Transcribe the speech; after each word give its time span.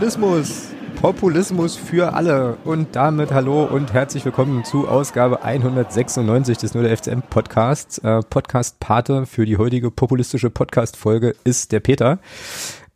Populismus. 0.00 0.68
Populismus 0.98 1.76
für 1.76 2.14
alle. 2.14 2.56
Und 2.64 2.96
damit 2.96 3.32
hallo 3.32 3.64
und 3.64 3.92
herzlich 3.92 4.24
willkommen 4.24 4.64
zu 4.64 4.88
Ausgabe 4.88 5.42
196 5.42 6.56
des 6.56 6.72
Null 6.72 6.88
FCM 6.88 7.20
Podcasts. 7.20 7.98
Äh, 7.98 8.22
Podcast-Pate 8.22 9.26
für 9.26 9.44
die 9.44 9.58
heutige 9.58 9.90
populistische 9.90 10.48
Podcast-Folge 10.48 11.36
ist 11.44 11.72
der 11.72 11.80
Peter. 11.80 12.18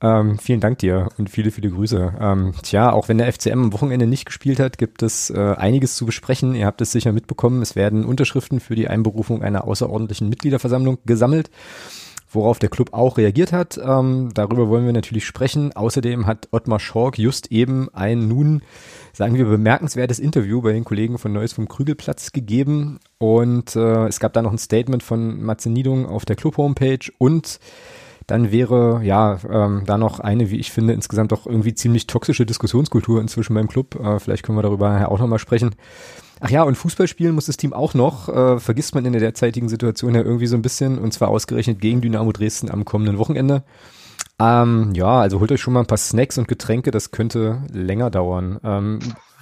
Ähm, 0.01 0.39
vielen 0.39 0.61
Dank 0.61 0.79
dir 0.79 1.11
und 1.19 1.29
viele, 1.29 1.51
viele 1.51 1.69
Grüße. 1.69 2.15
Ähm, 2.19 2.55
tja, 2.63 2.91
auch 2.91 3.11
wenn 3.11 3.19
der 3.19 3.31
FCM 3.31 3.65
am 3.65 3.73
Wochenende 3.75 4.07
nicht 4.07 4.25
gespielt 4.25 4.59
hat, 4.59 4.79
gibt 4.79 5.03
es 5.03 5.29
äh, 5.29 5.57
einiges 5.59 5.97
zu 5.97 6.07
besprechen. 6.07 6.55
Ihr 6.55 6.65
habt 6.65 6.81
es 6.81 6.91
sicher 6.91 7.13
mitbekommen. 7.13 7.61
Es 7.61 7.77
werden 7.77 8.07
Unterschriften 8.07 8.61
für 8.61 8.77
die 8.77 8.89
Einberufung 8.89 9.43
einer 9.43 9.65
außerordentlichen 9.65 10.31
Mitgliederversammlung 10.31 10.97
gesammelt 11.05 11.51
worauf 12.35 12.59
der 12.59 12.69
Club 12.69 12.93
auch 12.93 13.19
reagiert 13.19 13.53
hat. 13.53 13.79
Ähm, 13.83 14.31
darüber 14.35 14.69
wollen 14.69 14.87
wir 14.87 14.93
natürlich 14.93 15.25
sprechen. 15.25 15.75
Außerdem 15.75 16.27
hat 16.27 16.49
Ottmar 16.53 16.81
Schork 16.81 17.19
just 17.19 17.51
eben 17.53 17.89
ein 17.93 18.29
nun, 18.29 18.63
sagen 19.13 19.37
wir, 19.37 19.45
bemerkenswertes 19.45 20.19
Interview 20.19 20.63
bei 20.63 20.73
den 20.73 20.85
Kollegen 20.85 21.19
von 21.19 21.33
Neues 21.33 21.53
vom 21.53 21.69
Krügelplatz 21.69 22.33
gegeben. 22.33 23.01
Und 23.19 23.77
äh, 23.77 24.07
es 24.07 24.21
gab 24.21 24.33
da 24.33 24.43
noch 24.43 24.53
ein 24.53 24.59
Statement 24.59 25.03
von 25.03 25.43
Matze 25.43 25.71
Niedung 25.71 26.07
auf 26.07 26.25
der 26.25 26.37
Club-Homepage 26.37 27.11
und 27.19 27.59
dann 28.27 28.51
wäre 28.51 29.03
ja 29.05 29.39
ähm, 29.51 29.83
da 29.87 29.99
noch 29.99 30.21
eine, 30.21 30.51
wie 30.51 30.59
ich 30.59 30.73
finde, 30.73 30.95
insgesamt 30.95 31.33
auch 31.33 31.47
irgendwie 31.47 31.75
ziemlich 31.75 32.07
toxische 32.07 32.47
Diskussionskultur 32.47 33.21
inzwischen 33.21 33.55
beim 33.55 33.69
Club. 33.69 33.97
Äh, 34.01 34.19
vielleicht 34.19 34.45
können 34.45 34.57
wir 34.57 34.63
darüber 34.63 35.11
auch 35.11 35.19
nochmal 35.19 35.39
sprechen. 35.39 35.75
Ach 36.47 36.51
ja, 36.51 36.63
und 36.63 36.75
Fußball 36.75 37.09
spielen 37.09 37.35
muss 37.35 37.47
das 37.47 37.57
Team 37.57 37.73
auch 37.73 37.95
noch, 37.95 38.29
äh, 38.29 38.61
vergisst 38.61 38.95
man 38.95 39.07
in 39.07 39.13
der 39.13 39.21
derzeitigen 39.23 39.71
Situation 39.71 40.15
ja 40.15 40.21
irgendwie 40.21 40.47
so 40.47 40.57
ein 40.57 40.61
bisschen, 40.61 40.99
und 40.99 41.15
zwar 41.15 41.29
ausgerechnet 41.29 41.81
gegen 41.81 42.03
Dynamo 42.03 42.33
Dresden 42.33 42.71
am 42.71 42.85
kommenden 42.85 43.17
Wochenende. 43.17 43.63
Ähm, 44.39 44.93
ja, 44.95 45.21
also 45.21 45.41
holt 45.41 45.51
euch 45.53 45.63
schon 45.63 45.73
mal 45.73 45.81
ein 45.81 45.87
paar 45.87 45.97
Snacks 45.97 46.37
und 46.37 46.47
Getränke, 46.47 46.91
das 46.91 47.13
könnte 47.13 47.63
länger 47.73 48.11
dauern. 48.11 48.61
Ähm, 48.63 48.99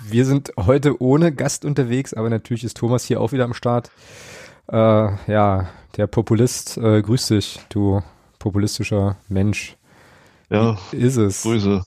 wir 0.08 0.24
sind 0.24 0.52
heute 0.56 1.02
ohne 1.02 1.32
Gast 1.32 1.64
unterwegs, 1.64 2.14
aber 2.14 2.30
natürlich 2.30 2.62
ist 2.62 2.76
Thomas 2.76 3.04
hier 3.04 3.20
auch 3.20 3.32
wieder 3.32 3.46
am 3.46 3.54
Start. 3.54 3.90
Äh, 4.70 4.76
ja, 4.76 5.70
der 5.96 6.06
Populist, 6.06 6.78
äh, 6.78 7.02
grüß 7.02 7.26
dich, 7.26 7.58
du 7.68 8.00
populistischer 8.38 9.16
Mensch. 9.28 9.76
Ja, 10.50 10.78
Wie 10.92 10.98
ist 10.98 11.16
es. 11.16 11.42
Grüße. 11.42 11.82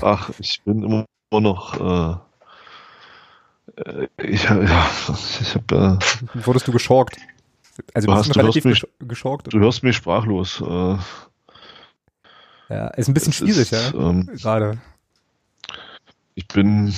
Ach, 0.00 0.28
ich 0.40 0.60
bin 0.64 0.82
immer 0.82 1.04
noch 1.30 2.22
äh 3.76 4.08
ich, 4.18 4.44
ja, 4.48 4.62
ich 4.62 5.54
habe. 5.54 5.98
Äh, 6.34 6.46
Wurdest 6.46 6.68
du 6.68 6.72
geschockt? 6.72 7.16
Also 7.94 8.06
du, 8.06 8.14
hast, 8.14 8.34
du 8.34 8.38
relativ 8.38 8.64
mich, 8.64 8.86
geschockt. 9.00 9.52
Du 9.52 9.58
hörst 9.58 9.82
mich 9.82 9.96
sprachlos. 9.96 10.60
Äh, 10.60 10.96
ja, 12.68 12.88
ist 12.88 13.08
ein 13.08 13.14
bisschen 13.14 13.32
schwierig, 13.32 13.72
ist, 13.72 13.72
ja. 13.72 13.92
Ähm, 13.94 14.26
Gerade. 14.26 14.78
Ich 16.34 16.46
bin. 16.48 16.94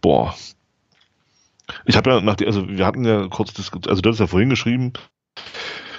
Boah. 0.00 0.34
Ich 1.84 1.96
habe 1.96 2.10
ja 2.10 2.20
nach 2.20 2.36
also 2.44 2.68
wir 2.68 2.84
hatten 2.84 3.04
ja 3.04 3.28
kurz 3.28 3.52
diskutiert, 3.52 3.88
also 3.88 4.02
du 4.02 4.10
hast 4.10 4.18
ja 4.18 4.26
vorhin 4.26 4.50
geschrieben, 4.50 4.92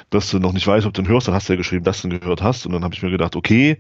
dass 0.10 0.30
du 0.30 0.40
noch 0.40 0.52
nicht 0.52 0.68
weißt, 0.68 0.86
ob 0.86 0.94
du 0.94 1.02
ihn 1.02 1.08
hörst, 1.08 1.28
dann 1.28 1.36
hast 1.36 1.48
du 1.48 1.54
ja 1.54 1.58
geschrieben, 1.58 1.86
dass 1.86 2.02
du 2.02 2.10
ihn 2.10 2.20
gehört 2.20 2.42
hast. 2.42 2.66
Und 2.66 2.74
dann 2.74 2.84
habe 2.84 2.94
ich 2.94 3.02
mir 3.02 3.12
gedacht, 3.12 3.36
okay, 3.36 3.80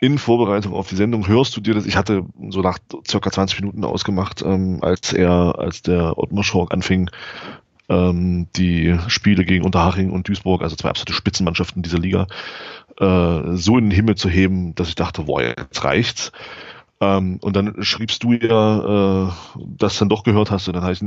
in 0.00 0.18
Vorbereitung 0.18 0.74
auf 0.74 0.88
die 0.88 0.96
Sendung 0.96 1.26
hörst 1.28 1.56
du 1.56 1.60
dir 1.60 1.74
das, 1.74 1.86
ich 1.86 1.96
hatte 1.96 2.24
so 2.48 2.60
nach 2.60 2.78
circa 3.06 3.30
20 3.30 3.60
Minuten 3.60 3.84
ausgemacht, 3.84 4.42
ähm, 4.42 4.78
als 4.82 5.12
er, 5.12 5.58
als 5.58 5.82
der 5.82 6.18
Ottmar 6.18 6.44
Schork 6.44 6.72
anfing, 6.72 7.10
ähm, 7.88 8.48
die 8.56 8.98
Spiele 9.08 9.44
gegen 9.44 9.64
Unterhaching 9.64 10.10
und 10.10 10.28
Duisburg, 10.28 10.62
also 10.62 10.76
zwei 10.76 10.90
absolute 10.90 11.12
Spitzenmannschaften 11.12 11.82
dieser 11.82 11.98
Liga, 11.98 12.26
äh, 12.98 13.56
so 13.56 13.78
in 13.78 13.84
den 13.84 13.90
Himmel 13.90 14.16
zu 14.16 14.28
heben, 14.28 14.74
dass 14.74 14.88
ich 14.88 14.96
dachte, 14.96 15.24
boah, 15.24 15.42
jetzt 15.42 15.84
reicht's. 15.84 16.32
Ähm, 17.00 17.38
und 17.42 17.54
dann 17.54 17.82
schriebst 17.82 18.22
du 18.22 18.32
ja, 18.32 19.28
äh, 19.28 19.32
das 19.76 19.98
dann 19.98 20.08
doch 20.08 20.24
gehört 20.24 20.50
hast, 20.50 20.66
und 20.66 20.74
dann 20.74 20.84
heißt, 20.84 21.04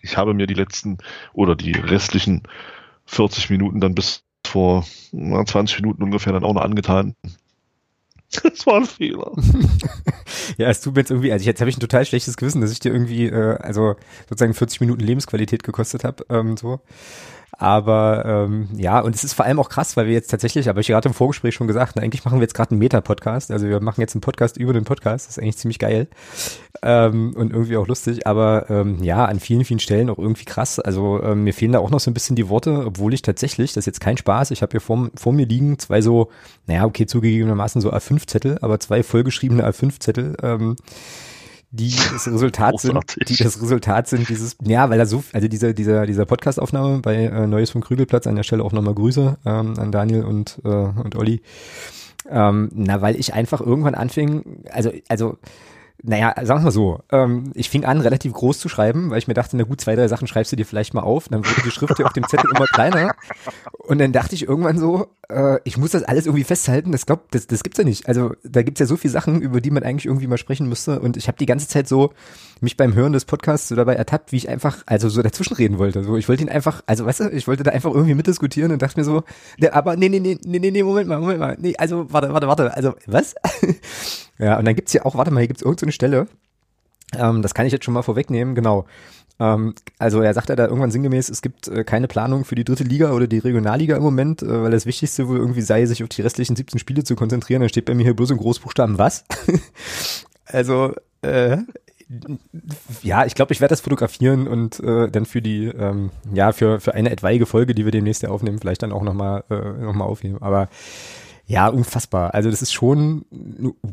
ich 0.00 0.16
habe 0.16 0.34
mir 0.34 0.46
die 0.46 0.54
letzten 0.54 0.98
oder 1.32 1.54
die 1.54 1.72
restlichen 1.72 2.42
40 3.06 3.50
Minuten 3.50 3.80
dann 3.80 3.94
bis 3.94 4.24
vor 4.46 4.84
na, 5.12 5.44
20 5.44 5.80
Minuten 5.82 6.02
ungefähr 6.02 6.32
dann 6.32 6.44
auch 6.44 6.54
noch 6.54 6.62
angetan. 6.62 7.14
Das 8.42 8.66
war 8.66 8.76
ein 8.76 8.86
Fehler. 8.86 9.32
ja, 10.58 10.68
es 10.68 10.80
tut 10.80 10.94
mir 10.94 11.00
jetzt 11.00 11.10
irgendwie, 11.10 11.32
also 11.32 11.44
jetzt 11.44 11.60
habe 11.60 11.70
ich 11.70 11.76
ein 11.76 11.80
total 11.80 12.04
schlechtes 12.04 12.36
Gewissen, 12.36 12.60
dass 12.60 12.72
ich 12.72 12.80
dir 12.80 12.92
irgendwie, 12.92 13.26
äh, 13.26 13.56
also 13.56 13.96
sozusagen 14.28 14.54
40 14.54 14.80
Minuten 14.80 15.00
Lebensqualität 15.00 15.62
gekostet 15.62 16.04
habe, 16.04 16.26
ähm, 16.28 16.56
so. 16.56 16.80
Aber 17.60 18.24
ähm, 18.24 18.68
ja, 18.76 19.00
und 19.00 19.16
es 19.16 19.24
ist 19.24 19.32
vor 19.32 19.44
allem 19.44 19.58
auch 19.58 19.68
krass, 19.68 19.96
weil 19.96 20.06
wir 20.06 20.12
jetzt 20.12 20.30
tatsächlich, 20.30 20.68
aber 20.68 20.80
ich 20.80 20.86
gerade 20.86 21.08
im 21.08 21.14
Vorgespräch 21.14 21.56
schon 21.56 21.66
gesagt, 21.66 21.96
na, 21.96 22.02
eigentlich 22.02 22.24
machen 22.24 22.38
wir 22.38 22.42
jetzt 22.42 22.54
gerade 22.54 22.70
einen 22.70 22.78
Meta-Podcast. 22.78 23.50
Also 23.50 23.66
wir 23.66 23.80
machen 23.80 24.00
jetzt 24.00 24.14
einen 24.14 24.20
Podcast 24.20 24.56
über 24.56 24.72
den 24.72 24.84
Podcast. 24.84 25.26
Das 25.26 25.36
ist 25.36 25.42
eigentlich 25.42 25.56
ziemlich 25.56 25.80
geil 25.80 26.06
ähm, 26.82 27.34
und 27.34 27.52
irgendwie 27.52 27.76
auch 27.76 27.88
lustig. 27.88 28.28
Aber 28.28 28.66
ähm, 28.70 29.02
ja, 29.02 29.24
an 29.24 29.40
vielen, 29.40 29.64
vielen 29.64 29.80
Stellen 29.80 30.08
auch 30.08 30.18
irgendwie 30.18 30.44
krass. 30.44 30.78
Also 30.78 31.20
ähm, 31.20 31.42
mir 31.42 31.52
fehlen 31.52 31.72
da 31.72 31.80
auch 31.80 31.90
noch 31.90 31.98
so 31.98 32.12
ein 32.12 32.14
bisschen 32.14 32.36
die 32.36 32.48
Worte, 32.48 32.84
obwohl 32.86 33.12
ich 33.12 33.22
tatsächlich, 33.22 33.72
das 33.72 33.82
ist 33.82 33.86
jetzt 33.86 34.00
kein 34.00 34.16
Spaß, 34.16 34.52
ich 34.52 34.62
habe 34.62 34.70
hier 34.70 34.80
vor, 34.80 35.10
vor 35.16 35.32
mir 35.32 35.46
liegen 35.46 35.80
zwei 35.80 36.00
so, 36.00 36.30
naja, 36.68 36.84
okay, 36.84 37.06
zugegebenermaßen 37.06 37.80
so 37.80 37.92
A5-Zettel, 37.92 38.58
aber 38.62 38.78
zwei 38.78 39.02
vollgeschriebene 39.02 39.68
A5-Zettel. 39.68 40.36
Ähm, 40.44 40.76
die 41.70 41.94
das 42.12 42.26
Resultat 42.26 42.80
sind, 42.80 42.98
die 43.28 43.36
das 43.36 43.60
Resultat 43.60 44.08
sind 44.08 44.28
dieses, 44.28 44.56
ja, 44.64 44.88
weil 44.88 44.98
da 44.98 45.04
so, 45.04 45.22
also 45.32 45.48
dieser, 45.48 45.74
dieser, 45.74 46.06
dieser 46.06 46.24
Podcastaufnahme 46.24 47.00
bei 47.00 47.16
äh, 47.24 47.46
Neues 47.46 47.70
vom 47.70 47.82
Krügelplatz 47.82 48.26
an 48.26 48.36
der 48.36 48.42
Stelle 48.42 48.64
auch 48.64 48.72
nochmal 48.72 48.94
Grüße 48.94 49.36
ähm, 49.44 49.78
an 49.78 49.92
Daniel 49.92 50.24
und, 50.24 50.60
äh, 50.64 50.68
und 50.68 51.14
Olli. 51.16 51.42
Ähm, 52.30 52.70
na, 52.72 53.00
weil 53.00 53.16
ich 53.16 53.34
einfach 53.34 53.60
irgendwann 53.60 53.94
anfing, 53.94 54.64
also, 54.70 54.92
also 55.08 55.38
naja, 56.02 56.32
sagen 56.36 56.60
wir 56.60 56.64
mal 56.64 56.70
so, 56.70 57.00
ähm, 57.10 57.52
ich 57.54 57.68
fing 57.70 57.84
an, 57.84 58.00
relativ 58.00 58.32
groß 58.32 58.58
zu 58.58 58.68
schreiben, 58.68 59.10
weil 59.10 59.18
ich 59.18 59.28
mir 59.28 59.34
dachte, 59.34 59.56
na 59.56 59.64
gut, 59.64 59.80
zwei, 59.80 59.96
drei 59.96 60.08
Sachen 60.08 60.28
schreibst 60.28 60.52
du 60.52 60.56
dir 60.56 60.64
vielleicht 60.64 60.94
mal 60.94 61.02
auf. 61.02 61.28
dann 61.28 61.44
wurde 61.44 61.62
die 61.64 61.70
Schrift 61.70 61.96
hier 61.96 62.06
auf 62.06 62.12
dem 62.12 62.26
Zettel 62.28 62.50
immer 62.54 62.66
kleiner. 62.66 63.14
Und 63.78 63.98
dann 63.98 64.12
dachte 64.12 64.34
ich 64.34 64.46
irgendwann 64.46 64.78
so, 64.78 65.08
äh, 65.28 65.58
ich 65.64 65.76
muss 65.76 65.92
das 65.92 66.02
alles 66.02 66.26
irgendwie 66.26 66.44
festhalten. 66.44 66.92
Das 66.92 67.06
glaubt, 67.06 67.34
das, 67.34 67.46
das 67.46 67.62
gibt's 67.62 67.78
ja 67.78 67.84
nicht. 67.84 68.08
Also 68.08 68.32
da 68.42 68.62
gibt's 68.62 68.80
ja 68.80 68.86
so 68.86 68.96
viele 68.96 69.12
Sachen, 69.12 69.40
über 69.42 69.60
die 69.60 69.70
man 69.70 69.82
eigentlich 69.82 70.06
irgendwie 70.06 70.26
mal 70.26 70.38
sprechen 70.38 70.68
müsste. 70.68 71.00
Und 71.00 71.16
ich 71.16 71.28
habe 71.28 71.38
die 71.38 71.46
ganze 71.46 71.68
Zeit 71.68 71.88
so 71.88 72.12
mich 72.60 72.76
beim 72.76 72.94
Hören 72.94 73.12
des 73.12 73.24
Podcasts 73.24 73.68
so 73.68 73.76
dabei 73.76 73.94
ertappt, 73.94 74.32
wie 74.32 74.36
ich 74.36 74.48
einfach, 74.48 74.82
also 74.86 75.08
so 75.08 75.22
dazwischenreden 75.22 75.78
wollte. 75.78 76.02
So, 76.02 76.16
ich 76.16 76.28
wollte 76.28 76.42
ihn 76.42 76.48
einfach, 76.48 76.82
also 76.86 77.06
weißt 77.06 77.20
du, 77.20 77.28
ich 77.30 77.46
wollte 77.46 77.62
da 77.62 77.70
einfach 77.70 77.92
irgendwie 77.92 78.14
mitdiskutieren 78.14 78.72
und 78.72 78.82
dachte 78.82 78.98
mir 78.98 79.04
so, 79.04 79.22
der, 79.58 79.74
aber 79.74 79.96
nee, 79.96 80.08
nee, 80.08 80.20
nee, 80.20 80.38
nee, 80.44 80.70
nee, 80.70 80.82
Moment 80.82 81.08
mal, 81.08 81.20
Moment 81.20 81.40
mal. 81.40 81.56
Nee, 81.60 81.74
also 81.76 82.12
warte, 82.12 82.32
warte, 82.32 82.48
warte. 82.48 82.74
Also, 82.74 82.94
was? 83.06 83.34
Ja, 84.40 84.56
und 84.56 84.64
dann 84.66 84.76
gibt's 84.76 84.92
hier 84.92 85.04
auch, 85.04 85.16
warte 85.16 85.32
mal, 85.32 85.40
hier 85.40 85.48
gibt's 85.48 85.62
irgendeine 85.62 85.90
so 85.90 85.94
Stelle, 85.96 86.28
ähm, 87.16 87.42
das 87.42 87.54
kann 87.54 87.66
ich 87.66 87.72
jetzt 87.72 87.84
schon 87.84 87.94
mal 87.94 88.02
vorwegnehmen, 88.02 88.54
genau. 88.54 88.86
Ähm, 89.40 89.74
also 89.98 90.20
er 90.20 90.34
sagt 90.34 90.48
ja 90.48 90.56
da 90.56 90.66
irgendwann 90.66 90.90
sinngemäß, 90.90 91.28
es 91.28 91.42
gibt 91.42 91.68
äh, 91.68 91.84
keine 91.84 92.08
Planung 92.08 92.44
für 92.44 92.54
die 92.54 92.64
dritte 92.64 92.84
Liga 92.84 93.12
oder 93.12 93.26
die 93.26 93.38
Regionalliga 93.38 93.96
im 93.96 94.02
Moment, 94.02 94.42
äh, 94.42 94.62
weil 94.62 94.70
das 94.70 94.86
Wichtigste 94.86 95.28
wohl 95.28 95.38
irgendwie 95.38 95.62
sei, 95.62 95.86
sich 95.86 96.02
auf 96.02 96.08
die 96.08 96.22
restlichen 96.22 96.56
17 96.56 96.78
Spiele 96.78 97.04
zu 97.04 97.16
konzentrieren. 97.16 97.60
Dann 97.60 97.68
steht 97.68 97.84
bei 97.84 97.94
mir 97.94 98.04
hier 98.04 98.16
bloß 98.16 98.30
in 98.30 98.38
Großbuchstaben 98.38 98.98
was. 98.98 99.24
also, 100.46 100.94
äh, 101.22 101.58
ja, 103.02 103.26
ich 103.26 103.34
glaube, 103.34 103.52
ich 103.52 103.60
werde 103.60 103.72
das 103.72 103.82
fotografieren 103.82 104.48
und 104.48 104.80
äh, 104.80 105.10
dann 105.10 105.26
für 105.26 105.42
die, 105.42 105.66
ähm, 105.66 106.10
ja, 106.32 106.52
für, 106.52 106.80
für 106.80 106.94
eine 106.94 107.10
etwaige 107.10 107.44
Folge, 107.44 107.74
die 107.74 107.84
wir 107.84 107.92
demnächst 107.92 108.22
ja 108.22 108.30
aufnehmen, 108.30 108.58
vielleicht 108.58 108.82
dann 108.82 108.92
auch 108.92 109.02
nochmal 109.02 109.44
äh, 109.50 109.54
noch 109.54 109.94
aufnehmen. 110.00 110.38
Aber 110.40 110.68
ja, 111.46 111.68
unfassbar. 111.68 112.34
Also 112.34 112.50
das 112.50 112.62
ist 112.62 112.72
schon, 112.72 113.24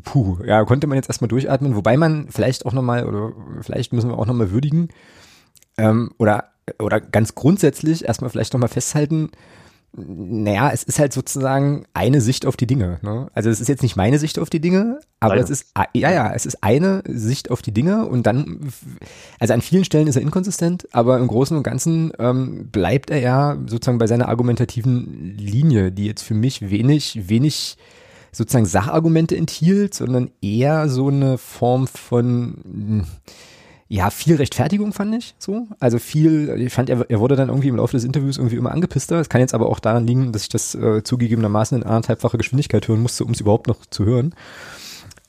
puh, 0.04 0.38
ja, 0.44 0.64
konnte 0.64 0.86
man 0.86 0.96
jetzt 0.96 1.08
erstmal 1.08 1.28
durchatmen, 1.28 1.76
wobei 1.76 1.96
man 1.96 2.28
vielleicht 2.30 2.66
auch 2.66 2.72
nochmal, 2.72 3.06
oder 3.06 3.32
vielleicht 3.60 3.92
müssen 3.92 4.10
wir 4.10 4.18
auch 4.18 4.26
nochmal 4.26 4.50
würdigen, 4.50 4.88
ähm, 5.78 6.12
oder, 6.18 6.52
oder 6.78 7.00
ganz 7.00 7.34
grundsätzlich 7.34 8.04
erstmal 8.04 8.30
vielleicht 8.30 8.52
nochmal 8.52 8.68
festhalten, 8.68 9.30
naja, 9.98 10.70
es 10.72 10.82
ist 10.82 10.98
halt 10.98 11.12
sozusagen 11.12 11.86
eine 11.94 12.20
Sicht 12.20 12.44
auf 12.44 12.56
die 12.56 12.66
Dinge. 12.66 12.98
Ne? 13.02 13.28
Also 13.32 13.48
es 13.48 13.60
ist 13.60 13.68
jetzt 13.68 13.82
nicht 13.82 13.96
meine 13.96 14.18
Sicht 14.18 14.38
auf 14.38 14.50
die 14.50 14.60
Dinge, 14.60 15.00
aber 15.20 15.36
Nein. 15.36 15.44
es 15.44 15.50
ist, 15.50 15.72
ja, 15.94 16.10
ja, 16.10 16.32
es 16.34 16.44
ist 16.44 16.62
eine 16.62 17.02
Sicht 17.06 17.50
auf 17.50 17.62
die 17.62 17.72
Dinge 17.72 18.06
und 18.06 18.26
dann, 18.26 18.72
also 19.38 19.54
an 19.54 19.62
vielen 19.62 19.84
Stellen 19.84 20.06
ist 20.06 20.16
er 20.16 20.22
inkonsistent, 20.22 20.86
aber 20.92 21.18
im 21.18 21.28
Großen 21.28 21.56
und 21.56 21.62
Ganzen 21.62 22.12
ähm, 22.18 22.68
bleibt 22.70 23.10
er 23.10 23.20
ja 23.20 23.56
sozusagen 23.66 23.98
bei 23.98 24.06
seiner 24.06 24.28
argumentativen 24.28 25.34
Linie, 25.38 25.92
die 25.92 26.06
jetzt 26.06 26.22
für 26.22 26.34
mich 26.34 26.68
wenig, 26.68 27.28
wenig 27.28 27.78
sozusagen 28.32 28.66
Sachargumente 28.66 29.34
enthielt, 29.34 29.94
sondern 29.94 30.30
eher 30.42 30.90
so 30.90 31.08
eine 31.08 31.38
Form 31.38 31.86
von 31.86 33.06
ja, 33.88 34.10
viel 34.10 34.34
Rechtfertigung 34.36 34.92
fand 34.92 35.14
ich 35.14 35.34
so. 35.38 35.68
Also 35.78 35.98
viel, 35.98 36.48
ich 36.58 36.72
fand, 36.72 36.90
er, 36.90 37.08
er 37.08 37.20
wurde 37.20 37.36
dann 37.36 37.48
irgendwie 37.48 37.68
im 37.68 37.76
Laufe 37.76 37.92
des 37.92 38.04
Interviews 38.04 38.36
irgendwie 38.36 38.56
immer 38.56 38.72
angepisster. 38.72 39.20
Es 39.20 39.28
kann 39.28 39.40
jetzt 39.40 39.54
aber 39.54 39.68
auch 39.68 39.78
daran 39.78 40.06
liegen, 40.06 40.32
dass 40.32 40.42
ich 40.42 40.48
das 40.48 40.74
äh, 40.74 41.04
zugegebenermaßen 41.04 41.78
in 41.78 41.84
anderthalbfacher 41.84 42.38
Geschwindigkeit 42.38 42.88
hören 42.88 43.00
musste, 43.00 43.24
um 43.24 43.30
es 43.30 43.40
überhaupt 43.40 43.68
noch 43.68 43.86
zu 43.86 44.04
hören. 44.04 44.34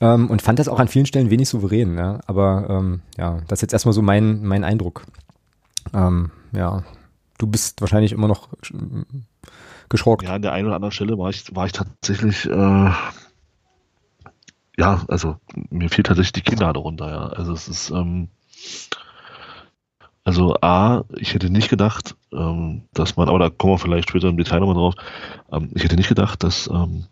Ähm, 0.00 0.28
und 0.28 0.42
fand 0.42 0.58
das 0.58 0.68
auch 0.68 0.80
an 0.80 0.88
vielen 0.88 1.06
Stellen 1.06 1.30
wenig 1.30 1.48
souverän, 1.48 1.96
ja. 1.96 2.20
Aber 2.26 2.66
ähm, 2.68 3.00
ja, 3.16 3.40
das 3.46 3.58
ist 3.58 3.62
jetzt 3.62 3.72
erstmal 3.74 3.92
so 3.92 4.02
mein, 4.02 4.42
mein 4.42 4.64
Eindruck. 4.64 5.04
Ähm, 5.94 6.32
ja, 6.52 6.82
du 7.38 7.46
bist 7.46 7.80
wahrscheinlich 7.80 8.10
immer 8.10 8.26
noch 8.26 8.48
geschockt. 9.88 10.24
Ja, 10.24 10.34
an 10.34 10.42
der 10.42 10.52
einen 10.52 10.66
oder 10.66 10.76
anderen 10.76 10.92
Stelle 10.92 11.16
war 11.16 11.30
ich, 11.30 11.54
war 11.54 11.66
ich 11.66 11.72
tatsächlich 11.72 12.46
äh, 12.46 12.90
ja, 14.78 15.04
also 15.08 15.36
mir 15.70 15.90
fehlt 15.90 16.06
tatsächlich 16.06 16.44
die 16.44 16.50
Kinder 16.50 16.72
darunter, 16.72 17.10
ja. 17.10 17.26
Also 17.28 17.52
es 17.52 17.66
ist, 17.68 17.90
ähm, 17.90 18.28
also 20.24 20.56
A, 20.60 21.04
ich 21.16 21.32
hätte 21.32 21.50
nicht 21.50 21.70
gedacht, 21.70 22.14
ähm, 22.32 22.82
dass 22.92 23.16
man, 23.16 23.28
aber 23.28 23.38
da 23.38 23.50
kommen 23.50 23.74
wir 23.74 23.78
vielleicht 23.78 24.10
später 24.10 24.28
im 24.28 24.36
Detail 24.36 24.60
nochmal 24.60 24.74
drauf, 24.74 24.94
ähm, 25.50 25.70
ich 25.74 25.84
hätte 25.84 25.96
nicht 25.96 26.08
gedacht, 26.08 26.42
dass 26.42 26.68
ähm, 26.68 27.06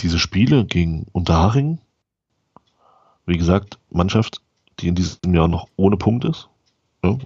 diese 0.00 0.18
Spiele 0.18 0.64
gegen 0.64 1.06
Unterhaching, 1.12 1.78
wie 3.26 3.36
gesagt, 3.36 3.78
Mannschaft, 3.90 4.40
die 4.78 4.88
in 4.88 4.94
diesem 4.94 5.34
Jahr 5.34 5.48
noch 5.48 5.68
ohne 5.76 5.96
Punkt 5.96 6.24
ist, 6.24 6.48
ja, 7.02 7.18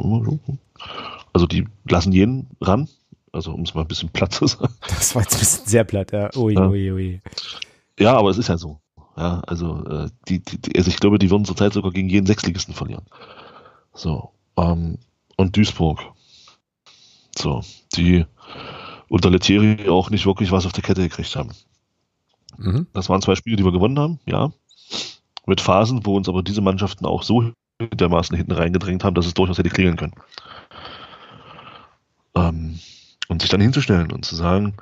also 1.33 1.47
die 1.47 1.67
lassen 1.89 2.13
jeden 2.13 2.49
ran, 2.61 2.89
also 3.33 3.53
um 3.53 3.63
es 3.63 3.75
mal 3.75 3.83
ein 3.83 3.89
bisschen 3.89 4.09
platt 4.09 4.33
zu 4.33 4.47
sagen. 4.47 4.75
Das 4.89 5.15
war 5.15 5.23
jetzt 5.23 5.35
ein 5.35 5.41
bisschen 5.41 5.67
sehr 5.67 5.85
platt, 5.85 6.13
ja. 6.13 6.31
Ui, 6.37 6.55
ja. 6.55 6.67
ui, 6.67 6.91
ui. 6.93 7.21
Ja, 7.99 8.17
aber 8.17 8.31
es 8.31 8.39
ist 8.39 8.49
ja 8.49 8.57
so. 8.57 8.81
Ja, 9.21 9.43
also, 9.47 9.85
äh, 9.85 10.09
die, 10.29 10.43
die, 10.43 10.79
also 10.79 10.89
ich 10.89 10.97
glaube, 10.97 11.19
die 11.19 11.31
würden 11.31 11.45
zurzeit 11.45 11.75
sogar 11.75 11.93
gegen 11.93 12.09
jeden 12.09 12.25
Sechsligisten 12.25 12.75
verlieren. 12.75 13.05
So. 13.93 14.31
Ähm, 14.57 14.97
und 15.37 15.55
Duisburg. 15.55 16.01
So, 17.37 17.63
die 17.95 18.25
unter 19.11 19.29
Lettieri 19.29 19.91
auch 19.91 20.09
nicht 20.09 20.25
wirklich 20.25 20.53
was 20.53 20.65
auf 20.65 20.73
der 20.73 20.83
Kette 20.83 21.03
gekriegt 21.03 21.37
haben. 21.37 21.51
Mhm. 22.57 22.87
Das 22.95 23.11
waren 23.11 23.21
zwei 23.21 23.35
Spiele, 23.35 23.57
die 23.57 23.65
wir 23.65 23.73
gewonnen 23.73 23.99
haben, 23.99 24.21
ja. 24.25 24.53
Mit 25.45 25.61
Phasen, 25.61 26.07
wo 26.07 26.17
uns 26.17 26.31
aber 26.31 26.43
diese 26.43 26.63
Mannschaften 26.63 27.05
auch 27.05 27.23
so 27.23 27.53
dermaßen 27.79 28.35
hinten 28.35 28.53
reingedrängt 28.53 29.05
haben, 29.05 29.15
dass 29.15 29.27
es 29.27 29.35
durchaus 29.35 29.59
hätte 29.59 29.69
klingeln 29.69 29.99
können. 29.99 30.15
Ähm, 32.35 32.81
und 33.29 33.43
sich 33.43 33.51
dann 33.51 33.61
hinzustellen 33.61 34.13
und 34.13 34.25
zu 34.25 34.35
sagen, 34.35 34.79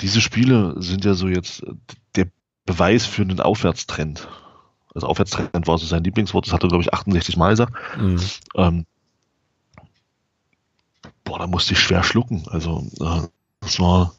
diese 0.00 0.20
Spiele 0.20 0.74
sind 0.82 1.04
ja 1.04 1.14
so 1.14 1.28
jetzt 1.28 1.62
Beweis 2.66 3.06
für 3.06 3.22
einen 3.22 3.40
Aufwärtstrend. 3.40 4.28
Also 4.94 5.06
Aufwärtstrend 5.06 5.66
war 5.66 5.78
so 5.78 5.86
sein 5.86 6.04
Lieblingswort, 6.04 6.46
das 6.46 6.52
hat 6.52 6.62
er, 6.62 6.68
glaube 6.68 6.82
ich, 6.82 6.94
68 6.94 7.36
Mal 7.36 7.50
gesagt. 7.50 7.72
Mhm. 7.98 8.20
Ähm, 8.56 8.86
boah, 11.24 11.38
da 11.38 11.46
musste 11.46 11.72
ich 11.72 11.80
schwer 11.80 12.02
schlucken. 12.02 12.44
Also, 12.48 12.86
äh, 13.00 13.28
das 13.60 13.80
war, 13.80 14.14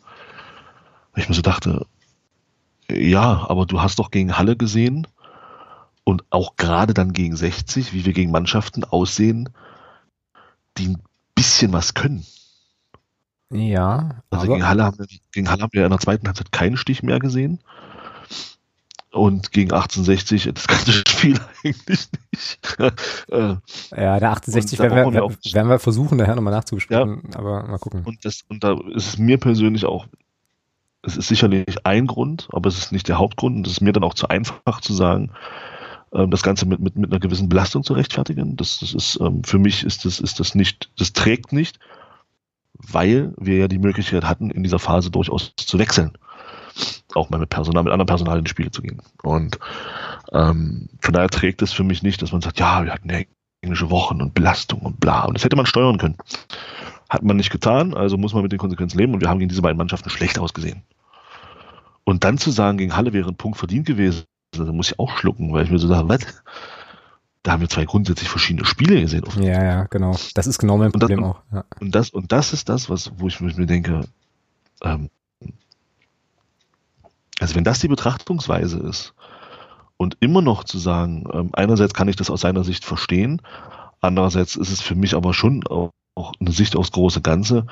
ich 1.15 1.29
mir 1.29 1.35
so 1.35 1.41
dachte, 1.41 1.85
ja, 2.89 3.45
aber 3.47 3.65
du 3.65 3.81
hast 3.81 3.99
doch 3.99 4.11
gegen 4.11 4.37
Halle 4.37 4.55
gesehen 4.55 5.07
und 6.03 6.23
auch 6.29 6.55
gerade 6.55 6.93
dann 6.93 7.13
gegen 7.13 7.35
60, 7.35 7.93
wie 7.93 8.05
wir 8.05 8.13
gegen 8.13 8.31
Mannschaften 8.31 8.83
aussehen, 8.83 9.49
die 10.77 10.89
ein 10.89 11.01
bisschen 11.33 11.73
was 11.73 11.93
können. 11.93 12.25
Ja. 13.49 14.21
Also 14.29 14.47
gegen 14.47 14.67
Halle, 14.67 14.83
haben 14.83 14.99
wir, 14.99 15.07
gegen 15.31 15.49
Halle 15.49 15.63
haben 15.63 15.73
wir 15.73 15.85
in 15.85 15.89
der 15.89 15.99
zweiten 15.99 16.27
Halbzeit 16.27 16.51
keinen 16.51 16.77
Stich 16.77 17.03
mehr 17.03 17.19
gesehen. 17.19 17.59
Und 19.15 19.53
gegen 19.53 19.71
1860 19.71 20.51
das 20.53 20.67
ganze 20.67 20.91
Spiel 21.07 21.39
eigentlich 21.63 21.87
nicht. 21.87 22.59
Äh, 23.31 23.55
ja, 23.91 24.19
der 24.19 24.29
1860 24.29 24.79
werden 24.79 25.13
wir, 25.13 25.21
wir 25.21 25.53
werden 25.53 25.69
wir 25.69 25.79
versuchen, 25.79 26.17
daher 26.17 26.35
nochmal 26.35 26.53
nachzubesprechen, 26.53 27.23
ja. 27.31 27.39
aber 27.39 27.63
mal 27.65 27.77
gucken. 27.77 28.03
Und, 28.03 28.25
das, 28.25 28.41
und 28.49 28.63
da 28.63 28.77
ist 28.93 29.07
es 29.07 29.17
mir 29.17 29.37
persönlich 29.37 29.85
auch, 29.85 30.07
es 31.01 31.15
ist 31.15 31.29
sicherlich 31.29 31.85
ein 31.85 32.07
Grund, 32.07 32.49
aber 32.51 32.67
es 32.67 32.77
ist 32.77 32.91
nicht 32.91 33.07
der 33.07 33.17
Hauptgrund 33.17 33.55
und 33.55 33.67
es 33.67 33.73
ist 33.73 33.81
mir 33.81 33.93
dann 33.93 34.03
auch 34.03 34.15
zu 34.15 34.27
einfach 34.27 34.81
zu 34.81 34.93
sagen, 34.93 35.31
ähm, 36.13 36.29
das 36.29 36.43
Ganze 36.43 36.65
mit, 36.65 36.81
mit, 36.81 36.97
mit 36.97 37.11
einer 37.11 37.21
gewissen 37.21 37.47
Belastung 37.47 37.83
zu 37.83 37.93
rechtfertigen. 37.93 38.57
Das, 38.57 38.79
das 38.79 38.93
ist, 38.93 39.17
ähm, 39.21 39.45
für 39.45 39.59
mich 39.59 39.85
ist 39.85 40.03
das, 40.03 40.19
ist 40.19 40.41
das 40.41 40.55
nicht, 40.55 40.91
das 40.97 41.13
trägt 41.13 41.53
nicht, 41.53 41.79
weil 42.73 43.33
wir 43.37 43.57
ja 43.57 43.67
die 43.69 43.79
Möglichkeit 43.79 44.25
hatten, 44.25 44.51
in 44.51 44.63
dieser 44.63 44.79
Phase 44.79 45.09
durchaus 45.09 45.53
zu 45.55 45.79
wechseln 45.79 46.17
auch 47.15 47.29
mal 47.29 47.39
mit 47.39 47.49
Personal, 47.49 47.83
mit 47.83 47.93
anderem 47.93 48.07
Personal 48.07 48.37
in 48.37 48.43
die 48.43 48.49
Spiele 48.49 48.71
zu 48.71 48.81
gehen. 48.81 49.01
Und 49.23 49.59
ähm, 50.33 50.89
von 51.01 51.13
daher 51.13 51.29
trägt 51.29 51.61
es 51.61 51.73
für 51.73 51.83
mich 51.83 52.03
nicht, 52.03 52.21
dass 52.21 52.31
man 52.31 52.41
sagt, 52.41 52.59
ja, 52.59 52.83
wir 52.83 52.93
hatten 52.93 53.09
ja 53.09 53.19
englische 53.61 53.89
Wochen 53.89 54.21
und 54.21 54.33
Belastung 54.33 54.81
und 54.81 54.99
bla. 54.99 55.25
Und 55.25 55.35
das 55.35 55.43
hätte 55.43 55.55
man 55.55 55.65
steuern 55.65 55.97
können. 55.97 56.17
Hat 57.09 57.23
man 57.23 57.37
nicht 57.37 57.51
getan, 57.51 57.93
also 57.93 58.17
muss 58.17 58.33
man 58.33 58.43
mit 58.43 58.51
den 58.51 58.59
Konsequenzen 58.59 58.97
leben 58.97 59.13
und 59.13 59.21
wir 59.21 59.29
haben 59.29 59.39
gegen 59.39 59.49
diese 59.49 59.61
beiden 59.61 59.77
Mannschaften 59.77 60.09
schlecht 60.09 60.39
ausgesehen. 60.39 60.83
Und 62.03 62.23
dann 62.23 62.37
zu 62.37 62.51
sagen, 62.51 62.77
gegen 62.77 62.95
Halle 62.95 63.13
wäre 63.13 63.29
ein 63.29 63.35
Punkt 63.35 63.57
verdient 63.57 63.85
gewesen, 63.87 64.25
da 64.51 64.63
muss 64.71 64.91
ich 64.91 64.99
auch 64.99 65.17
schlucken, 65.17 65.51
weil 65.53 65.65
ich 65.65 65.71
mir 65.71 65.79
so 65.79 65.87
sage, 65.87 66.07
was? 66.07 66.19
Da 67.43 67.51
haben 67.51 67.61
wir 67.61 67.69
zwei 67.69 67.85
grundsätzlich 67.85 68.29
verschiedene 68.29 68.65
Spiele 68.65 68.99
gesehen. 69.01 69.23
Ja, 69.39 69.63
ja, 69.63 69.83
genau. 69.83 70.15
Das 70.33 70.47
ist 70.47 70.57
genau 70.57 70.77
mein 70.77 70.91
Problem 70.91 71.23
und 71.23 71.29
das, 71.29 71.35
auch. 71.35 71.41
Ja. 71.53 71.63
Und, 71.79 71.93
das, 71.93 72.09
und 72.09 72.31
das 72.31 72.53
ist 72.53 72.69
das, 72.69 72.89
was, 72.89 73.11
wo 73.17 73.27
ich 73.27 73.39
mir 73.39 73.65
denke, 73.67 74.01
ähm, 74.81 75.09
also 77.39 77.55
wenn 77.55 77.63
das 77.63 77.79
die 77.79 77.87
Betrachtungsweise 77.87 78.79
ist 78.79 79.13
und 79.97 80.17
immer 80.19 80.41
noch 80.41 80.63
zu 80.63 80.77
sagen, 80.77 81.25
ähm, 81.33 81.49
einerseits 81.53 81.93
kann 81.93 82.07
ich 82.07 82.15
das 82.15 82.29
aus 82.29 82.41
seiner 82.41 82.63
Sicht 82.63 82.85
verstehen, 82.85 83.41
andererseits 84.01 84.55
ist 84.55 84.71
es 84.71 84.81
für 84.81 84.95
mich 84.95 85.15
aber 85.15 85.33
schon 85.33 85.65
auch, 85.67 85.91
auch 86.15 86.33
eine 86.39 86.51
Sicht 86.51 86.75
aufs 86.75 86.91
große 86.91 87.21
Ganze. 87.21 87.65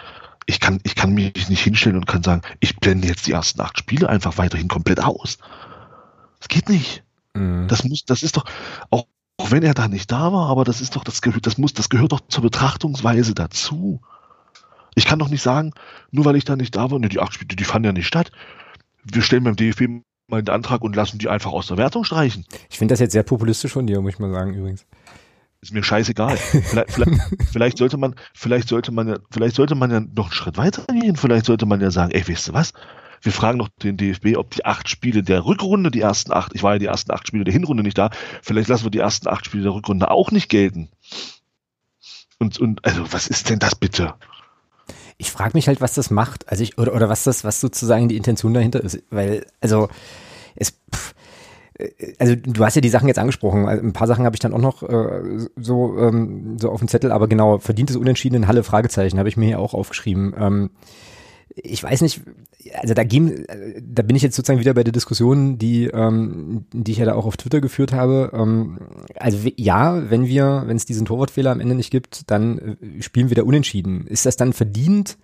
Ich 0.45 0.59
kann, 0.59 0.79
ich 0.83 0.95
kann 0.95 1.13
mich 1.13 1.47
nicht 1.49 1.63
hinstellen 1.63 1.95
und 1.95 2.07
kann 2.07 2.23
sagen, 2.23 2.41
ich 2.59 2.75
blende 2.77 3.07
jetzt 3.07 3.27
die 3.27 3.31
ersten 3.31 3.61
acht 3.61 3.77
Spiele 3.77 4.09
einfach 4.09 4.37
weiterhin 4.37 4.67
komplett 4.67 5.01
aus. 5.01 5.37
Das 6.39 6.49
geht 6.49 6.67
nicht. 6.67 7.03
Mhm. 7.33 7.67
Das 7.69 7.85
muss, 7.85 8.03
das 8.03 8.23
ist 8.23 8.35
doch, 8.35 8.43
auch, 8.89 9.05
auch 9.37 9.51
wenn 9.51 9.63
er 9.63 9.73
da 9.73 9.87
nicht 9.87 10.11
da 10.11 10.33
war, 10.33 10.49
aber 10.49 10.65
das 10.65 10.81
ist 10.81 10.97
doch, 10.97 11.05
das 11.05 11.21
gehört, 11.21 11.45
das 11.47 11.57
muss, 11.57 11.73
das 11.73 11.87
gehört 11.87 12.11
doch 12.11 12.19
zur 12.27 12.43
Betrachtungsweise 12.43 13.33
dazu. 13.33 14.01
Ich 14.95 15.05
kann 15.05 15.19
doch 15.19 15.29
nicht 15.29 15.41
sagen, 15.41 15.71
nur 16.11 16.25
weil 16.25 16.35
ich 16.35 16.43
da 16.43 16.57
nicht 16.57 16.75
da 16.75 16.91
war, 16.91 16.99
ne, 16.99 17.07
die 17.07 17.19
acht 17.19 17.33
Spiele, 17.33 17.55
die 17.55 17.63
fanden 17.63 17.85
ja 17.85 17.93
nicht 17.93 18.07
statt 18.07 18.31
wir 19.03 19.21
stellen 19.21 19.43
beim 19.43 19.55
DFB 19.55 20.03
mal 20.27 20.37
einen 20.37 20.49
Antrag 20.49 20.81
und 20.81 20.95
lassen 20.95 21.19
die 21.19 21.29
einfach 21.29 21.51
aus 21.51 21.67
der 21.67 21.77
Wertung 21.77 22.03
streichen. 22.03 22.45
Ich 22.69 22.77
finde 22.77 22.93
das 22.93 22.99
jetzt 22.99 23.11
sehr 23.11 23.23
populistisch 23.23 23.73
von 23.73 23.87
dir, 23.87 24.01
muss 24.01 24.13
ich 24.13 24.19
mal 24.19 24.31
sagen, 24.31 24.53
übrigens. 24.53 24.85
Ist 25.61 25.73
mir 25.73 25.83
scheißegal. 25.83 26.35
vielleicht, 26.37 26.91
vielleicht, 26.91 27.21
vielleicht, 27.51 27.77
sollte 27.77 27.97
man, 27.97 28.15
vielleicht 28.33 28.67
sollte 28.67 28.91
man 28.91 29.07
ja, 29.07 29.17
vielleicht 29.31 29.55
sollte 29.55 29.75
man 29.75 29.91
ja 29.91 29.99
noch 30.01 30.25
einen 30.25 30.33
Schritt 30.33 30.57
weiter 30.57 30.83
gehen. 30.93 31.15
Vielleicht 31.15 31.45
sollte 31.45 31.65
man 31.65 31.79
ja 31.79 31.91
sagen, 31.91 32.11
ey, 32.11 32.27
weißt 32.27 32.49
du 32.49 32.53
was? 32.53 32.73
Wir 33.21 33.31
fragen 33.31 33.57
noch 33.57 33.69
den 33.81 33.95
DFB, 33.95 34.35
ob 34.35 34.51
die 34.51 34.65
acht 34.65 34.89
Spiele 34.89 35.23
der 35.23 35.45
Rückrunde, 35.45 35.89
die 35.89 36.01
ersten 36.01 36.33
acht, 36.33 36.53
ich 36.53 36.63
war 36.63 36.73
ja 36.73 36.79
die 36.79 36.87
ersten 36.87 37.11
acht 37.11 37.25
Spiele 37.25 37.45
der 37.45 37.53
Hinrunde 37.53 37.81
nicht 37.81 37.97
da, 37.97 38.09
vielleicht 38.41 38.67
lassen 38.67 38.83
wir 38.83 38.91
die 38.91 38.97
ersten 38.99 39.29
acht 39.29 39.45
Spiele 39.45 39.63
der 39.63 39.73
Rückrunde 39.73 40.11
auch 40.11 40.31
nicht 40.31 40.49
gelten. 40.49 40.89
Und, 42.39 42.59
und 42.59 42.83
also, 42.83 43.13
was 43.13 43.27
ist 43.27 43.49
denn 43.49 43.59
das 43.59 43.75
bitte? 43.75 44.15
Ich 45.17 45.31
frage 45.31 45.51
mich 45.53 45.67
halt, 45.67 45.81
was 45.81 45.93
das 45.93 46.09
macht, 46.09 46.49
also 46.49 46.63
ich, 46.63 46.77
oder, 46.77 46.93
oder 46.93 47.09
was 47.09 47.23
das, 47.23 47.43
was 47.43 47.61
sozusagen 47.61 48.09
die 48.09 48.17
Intention 48.17 48.53
dahinter 48.53 48.83
ist, 48.83 49.01
weil, 49.09 49.45
also, 49.61 49.89
es, 50.55 50.71
pff, 50.93 51.13
äh, 51.77 52.13
also 52.19 52.35
du 52.35 52.63
hast 52.63 52.75
ja 52.75 52.81
die 52.81 52.89
Sachen 52.89 53.07
jetzt 53.07 53.19
angesprochen. 53.19 53.67
Also 53.67 53.83
ein 53.83 53.93
paar 53.93 54.07
Sachen 54.07 54.25
habe 54.25 54.35
ich 54.35 54.39
dann 54.39 54.53
auch 54.53 54.59
noch 54.59 54.83
äh, 54.83 55.47
so 55.55 55.97
ähm, 55.97 56.57
so 56.59 56.69
auf 56.69 56.79
dem 56.79 56.87
Zettel, 56.87 57.11
aber 57.11 57.27
genau 57.27 57.59
verdientes 57.59 57.95
Unentschieden 57.95 58.35
in 58.35 58.47
Halle 58.47 58.63
Fragezeichen 58.63 59.19
habe 59.19 59.29
ich 59.29 59.37
mir 59.37 59.45
hier 59.45 59.59
auch 59.59 59.73
aufgeschrieben. 59.73 60.33
Ähm, 60.37 60.69
ich 61.55 61.83
weiß 61.83 62.01
nicht, 62.01 62.21
also 62.75 62.93
da 62.93 63.03
gehen, 63.03 63.45
da 63.81 64.01
bin 64.03 64.15
ich 64.15 64.21
jetzt 64.21 64.35
sozusagen 64.35 64.59
wieder 64.59 64.73
bei 64.73 64.83
der 64.83 64.93
Diskussion, 64.93 65.57
die, 65.57 65.85
ähm, 65.85 66.65
die 66.73 66.91
ich 66.91 66.97
ja 66.97 67.05
da 67.05 67.15
auch 67.15 67.25
auf 67.25 67.37
Twitter 67.37 67.61
geführt 67.61 67.93
habe. 67.93 68.31
Ähm, 68.33 68.79
also 69.15 69.37
ja, 69.55 70.09
wenn 70.09 70.25
wir, 70.25 70.63
wenn 70.65 70.77
es 70.77 70.85
diesen 70.85 71.05
Torwartfehler 71.05 71.51
am 71.51 71.59
Ende 71.59 71.75
nicht 71.75 71.91
gibt, 71.91 72.29
dann 72.31 72.77
äh, 72.81 73.01
spielen 73.01 73.29
wir 73.29 73.35
da 73.35 73.43
unentschieden. 73.43 74.07
Ist 74.07 74.25
das 74.25 74.37
dann 74.37 74.53
verdient? 74.53 75.17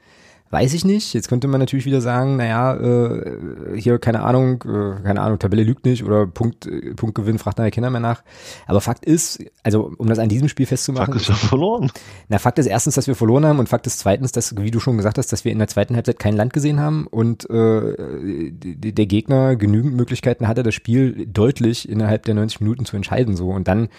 Weiß 0.52 0.74
ich 0.74 0.84
nicht. 0.84 1.14
Jetzt 1.14 1.30
könnte 1.30 1.48
man 1.48 1.60
natürlich 1.60 1.86
wieder 1.86 2.02
sagen, 2.02 2.38
naja, 2.38 2.76
äh, 2.76 3.80
hier, 3.80 4.00
keine 4.00 4.24
Ahnung, 4.24 4.64
äh, 4.64 5.02
keine 5.04 5.22
Ahnung, 5.22 5.38
Tabelle 5.38 5.62
lügt 5.62 5.86
nicht 5.86 6.04
oder 6.04 6.26
Punkt, 6.26 6.66
äh, 6.66 6.96
Punktgewinn 6.96 7.38
fragt 7.38 7.60
nachher 7.60 7.70
Kinder 7.70 7.92
mehr 7.92 8.00
nach. 8.00 8.24
Aber 8.66 8.82
Fakt 8.82 9.06
ist, 9.06 9.44
also 9.62 9.92
um 9.98 10.08
das 10.08 10.18
an 10.18 10.28
diesem 10.28 10.50
Spiel 10.50 10.66
festzumachen. 10.66 11.14
Fakt 11.14 11.22
ist 11.22 11.30
ja 11.30 11.36
verloren. 11.36 11.92
Na, 12.30 12.40
Fakt 12.40 12.58
ist 12.58 12.66
erstens, 12.66 12.96
dass 12.96 13.06
wir 13.06 13.14
verloren 13.14 13.46
haben 13.46 13.60
und 13.60 13.70
Fakt 13.70 13.86
ist 13.86 14.00
zweitens, 14.00 14.32
dass, 14.32 14.58
wie 14.58 14.72
du 14.72 14.80
schon 14.80 14.98
gesagt 14.98 15.20
hast, 15.20 15.32
dass 15.32 15.46
wir 15.46 15.52
in 15.52 15.60
der 15.60 15.68
zweiten 15.68 15.96
Halbzeit 15.96 16.18
kein 16.18 16.36
Land 16.36 16.54
gesehen 16.54 16.80
haben 16.80 17.06
und 17.06 17.48
äh, 17.50 18.52
der 18.52 19.06
Gegner 19.06 19.56
genügend 19.56 19.94
Möglichkeiten 19.94 20.48
hatte, 20.48 20.64
das 20.64 20.74
Spiel 20.74 21.28
deutlich 21.28 21.88
innerhalb 21.88 22.24
der 22.24 22.34
90 22.34 22.62
Minuten 22.62 22.86
zu 22.86 22.96
entscheiden. 22.96 23.36
so 23.36 23.50
Und 23.50 23.68
dann 23.68 23.90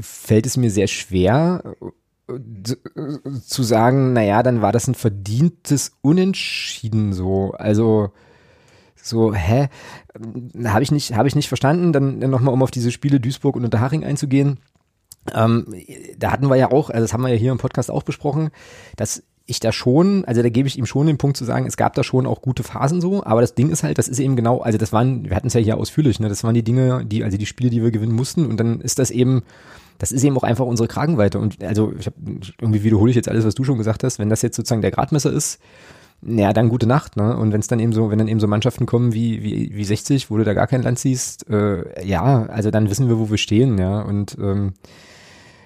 fällt 0.00 0.46
es 0.46 0.56
mir 0.56 0.70
sehr 0.70 0.88
schwer, 0.88 1.62
zu 3.46 3.62
sagen, 3.62 4.12
naja, 4.12 4.42
dann 4.42 4.62
war 4.62 4.72
das 4.72 4.88
ein 4.88 4.94
verdientes 4.94 5.92
Unentschieden 6.02 7.12
so. 7.12 7.52
Also 7.52 8.12
so, 9.02 9.34
hä? 9.34 9.68
Habe 10.64 10.82
ich 10.82 10.90
nicht, 10.90 11.14
habe 11.14 11.28
ich 11.28 11.34
nicht 11.34 11.48
verstanden. 11.48 11.92
Dann 11.92 12.18
nochmal, 12.18 12.54
um 12.54 12.62
auf 12.62 12.70
diese 12.70 12.90
Spiele 12.90 13.20
Duisburg 13.20 13.56
und 13.56 13.64
Unterhaching 13.64 14.04
einzugehen. 14.04 14.58
Ähm, 15.34 15.66
da 16.18 16.32
hatten 16.32 16.48
wir 16.48 16.56
ja 16.56 16.70
auch, 16.70 16.90
also 16.90 17.02
das 17.02 17.12
haben 17.12 17.22
wir 17.22 17.28
ja 17.28 17.36
hier 17.36 17.52
im 17.52 17.58
Podcast 17.58 17.90
auch 17.90 18.02
besprochen, 18.02 18.50
dass 18.96 19.22
ich 19.50 19.60
da 19.60 19.72
schon, 19.72 20.24
also 20.24 20.42
da 20.42 20.48
gebe 20.48 20.68
ich 20.68 20.78
ihm 20.78 20.86
schon 20.86 21.06
den 21.06 21.18
Punkt 21.18 21.36
zu 21.36 21.44
sagen, 21.44 21.66
es 21.66 21.76
gab 21.76 21.94
da 21.94 22.04
schon 22.04 22.26
auch 22.26 22.40
gute 22.40 22.62
Phasen 22.62 23.00
so, 23.00 23.24
aber 23.24 23.40
das 23.40 23.54
Ding 23.54 23.70
ist 23.70 23.82
halt, 23.82 23.98
das 23.98 24.08
ist 24.08 24.20
eben 24.20 24.36
genau, 24.36 24.60
also 24.60 24.78
das 24.78 24.92
waren, 24.92 25.28
wir 25.28 25.36
hatten 25.36 25.48
es 25.48 25.54
ja 25.54 25.60
hier 25.60 25.76
ausführlich, 25.76 26.20
ne, 26.20 26.28
das 26.28 26.44
waren 26.44 26.54
die 26.54 26.62
Dinge, 26.62 27.04
die, 27.04 27.24
also 27.24 27.36
die 27.36 27.46
Spiele, 27.46 27.68
die 27.68 27.82
wir 27.82 27.90
gewinnen 27.90 28.14
mussten 28.14 28.46
und 28.46 28.58
dann 28.58 28.80
ist 28.80 28.98
das 28.98 29.10
eben, 29.10 29.42
das 30.00 30.12
ist 30.12 30.24
eben 30.24 30.36
auch 30.38 30.42
einfach 30.42 30.64
unsere 30.64 30.88
Kragenweite. 30.88 31.38
Und 31.38 31.62
also 31.62 31.92
ich 31.98 32.06
habe 32.06 32.16
irgendwie 32.58 32.82
wiederhole 32.82 33.10
ich 33.10 33.16
jetzt 33.16 33.28
alles, 33.28 33.44
was 33.44 33.54
du 33.54 33.64
schon 33.64 33.76
gesagt 33.76 34.02
hast. 34.02 34.18
Wenn 34.18 34.30
das 34.30 34.40
jetzt 34.40 34.56
sozusagen 34.56 34.80
der 34.80 34.90
Gradmesser 34.90 35.30
ist, 35.30 35.60
naja, 36.22 36.54
dann 36.54 36.70
gute 36.70 36.86
Nacht, 36.86 37.16
ne? 37.16 37.36
Und 37.36 37.52
wenn 37.52 37.60
es 37.60 37.66
dann 37.66 37.80
eben 37.80 37.92
so, 37.92 38.10
wenn 38.10 38.18
dann 38.18 38.28
eben 38.28 38.40
so 38.40 38.46
Mannschaften 38.46 38.86
kommen 38.86 39.12
wie, 39.12 39.42
wie, 39.42 39.74
wie 39.74 39.84
60, 39.84 40.30
wo 40.30 40.38
du 40.38 40.44
da 40.44 40.54
gar 40.54 40.66
kein 40.66 40.82
Land 40.82 40.98
siehst, 40.98 41.50
äh, 41.50 42.06
ja, 42.06 42.46
also 42.46 42.70
dann 42.70 42.88
wissen 42.88 43.08
wir, 43.08 43.18
wo 43.18 43.30
wir 43.30 43.36
stehen, 43.36 43.76
ja. 43.76 44.00
Und 44.00 44.38
ähm, 44.40 44.72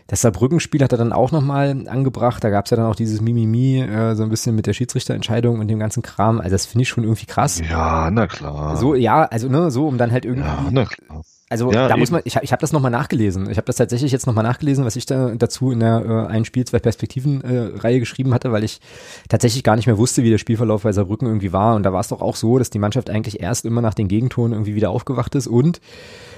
das 0.09 0.23
Saarbrücken-Spiel 0.23 0.83
hat 0.83 0.91
er 0.91 0.99
dann 0.99 1.13
auch 1.13 1.31
nochmal 1.31 1.89
angebracht. 1.89 2.43
Da 2.43 2.51
gab 2.51 2.65
es 2.65 2.73
ja 2.73 2.77
dann 2.77 2.87
auch 2.87 2.97
dieses 2.97 3.21
Mimimi, 3.21 3.83
äh, 3.83 4.17
so 4.17 4.25
ein 4.25 4.31
bisschen 4.31 4.57
mit 4.57 4.67
der 4.67 4.73
Schiedsrichterentscheidung 4.73 5.61
und 5.61 5.69
dem 5.69 5.79
ganzen 5.79 6.03
Kram. 6.03 6.41
Also 6.41 6.51
das 6.51 6.67
finde 6.67 6.83
ich 6.83 6.89
schon 6.89 7.05
irgendwie 7.05 7.27
krass. 7.27 7.63
Ja, 7.69 8.11
na 8.11 8.27
klar. 8.27 8.77
So, 8.77 8.97
ja, 8.97 9.25
also 9.25 9.49
ne, 9.49 9.71
so, 9.71 9.87
um 9.87 9.97
dann 9.97 10.11
halt 10.11 10.25
irgendwie. 10.25 10.49
Ja, 10.49 10.69
na 10.73 10.85
klar. 10.87 11.23
Also 11.51 11.71
ja, 11.71 11.89
da 11.89 11.97
muss 11.97 12.11
man, 12.11 12.23
ich, 12.25 12.37
ich 12.37 12.53
habe 12.53 12.61
das 12.61 12.73
nochmal 12.73 12.91
nachgelesen. 12.91 13.51
Ich 13.51 13.59
habe 13.59 13.67
das 13.67 13.77
tatsächlich 13.77 14.11
jetzt 14.13 14.27
nochmal 14.27 14.45
nachgelesen, 14.45 14.85
was 14.85 14.97
ich 14.97 15.05
da 15.05 15.35
dazu 15.35 15.73
in 15.73 15.81
der 15.81 16.27
äh, 16.29 16.33
ein 16.33 16.47
Spiel, 16.47 16.65
zwei 16.65 16.79
Perspektiven 16.79 17.43
äh, 17.43 17.79
Reihe 17.79 18.01
geschrieben 18.01 18.33
hatte, 18.33 18.51
weil 18.51 18.65
ich 18.65 18.81
tatsächlich 19.29 19.63
gar 19.63 19.77
nicht 19.77 19.87
mehr 19.87 19.99
wusste, 19.99 20.23
wie 20.23 20.31
der 20.31 20.39
Spielverlauf 20.39 20.85
bei 20.85 20.93
Saarbrücken 20.93 21.29
irgendwie 21.29 21.53
war. 21.53 21.77
Und 21.77 21.83
da 21.83 21.93
war 21.93 22.01
es 22.01 22.09
doch 22.09 22.23
auch 22.23 22.37
so, 22.37 22.59
dass 22.59 22.71
die 22.71 22.79
Mannschaft 22.79 23.11
eigentlich 23.11 23.41
erst 23.41 23.67
immer 23.67 23.83
nach 23.83 23.95
den 23.95 24.09
Gegentoren 24.09 24.53
irgendwie 24.53 24.75
wieder 24.75 24.91
aufgewacht 24.91 25.35
ist 25.35 25.47
und 25.47 25.81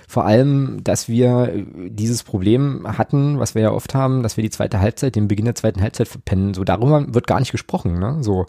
vor 0.09 0.25
allem, 0.25 0.85
dass 0.85 1.09
wir 1.09 1.53
dieses 1.89 2.23
Problem 2.23 2.87
hatten, 2.99 3.39
was 3.39 3.55
wir 3.55 3.63
ja 3.63 3.71
oft 3.73 3.95
haben, 3.95 4.23
dass 4.23 4.37
wir 4.37 4.43
die 4.43 4.51
zweite 4.51 4.81
Halbzeit, 4.81 5.17
den 5.17 5.29
Beginn 5.29 5.47
der 5.47 5.57
zweiten 5.57 5.83
Halbzeit 5.83 6.09
verpennen. 6.09 6.55
So 6.55 6.63
darüber 6.63 7.13
wird 7.13 7.27
gar 7.27 7.41
nicht 7.41 7.53
gesprochen. 7.53 7.99
Ne? 7.99 8.19
So 8.21 8.47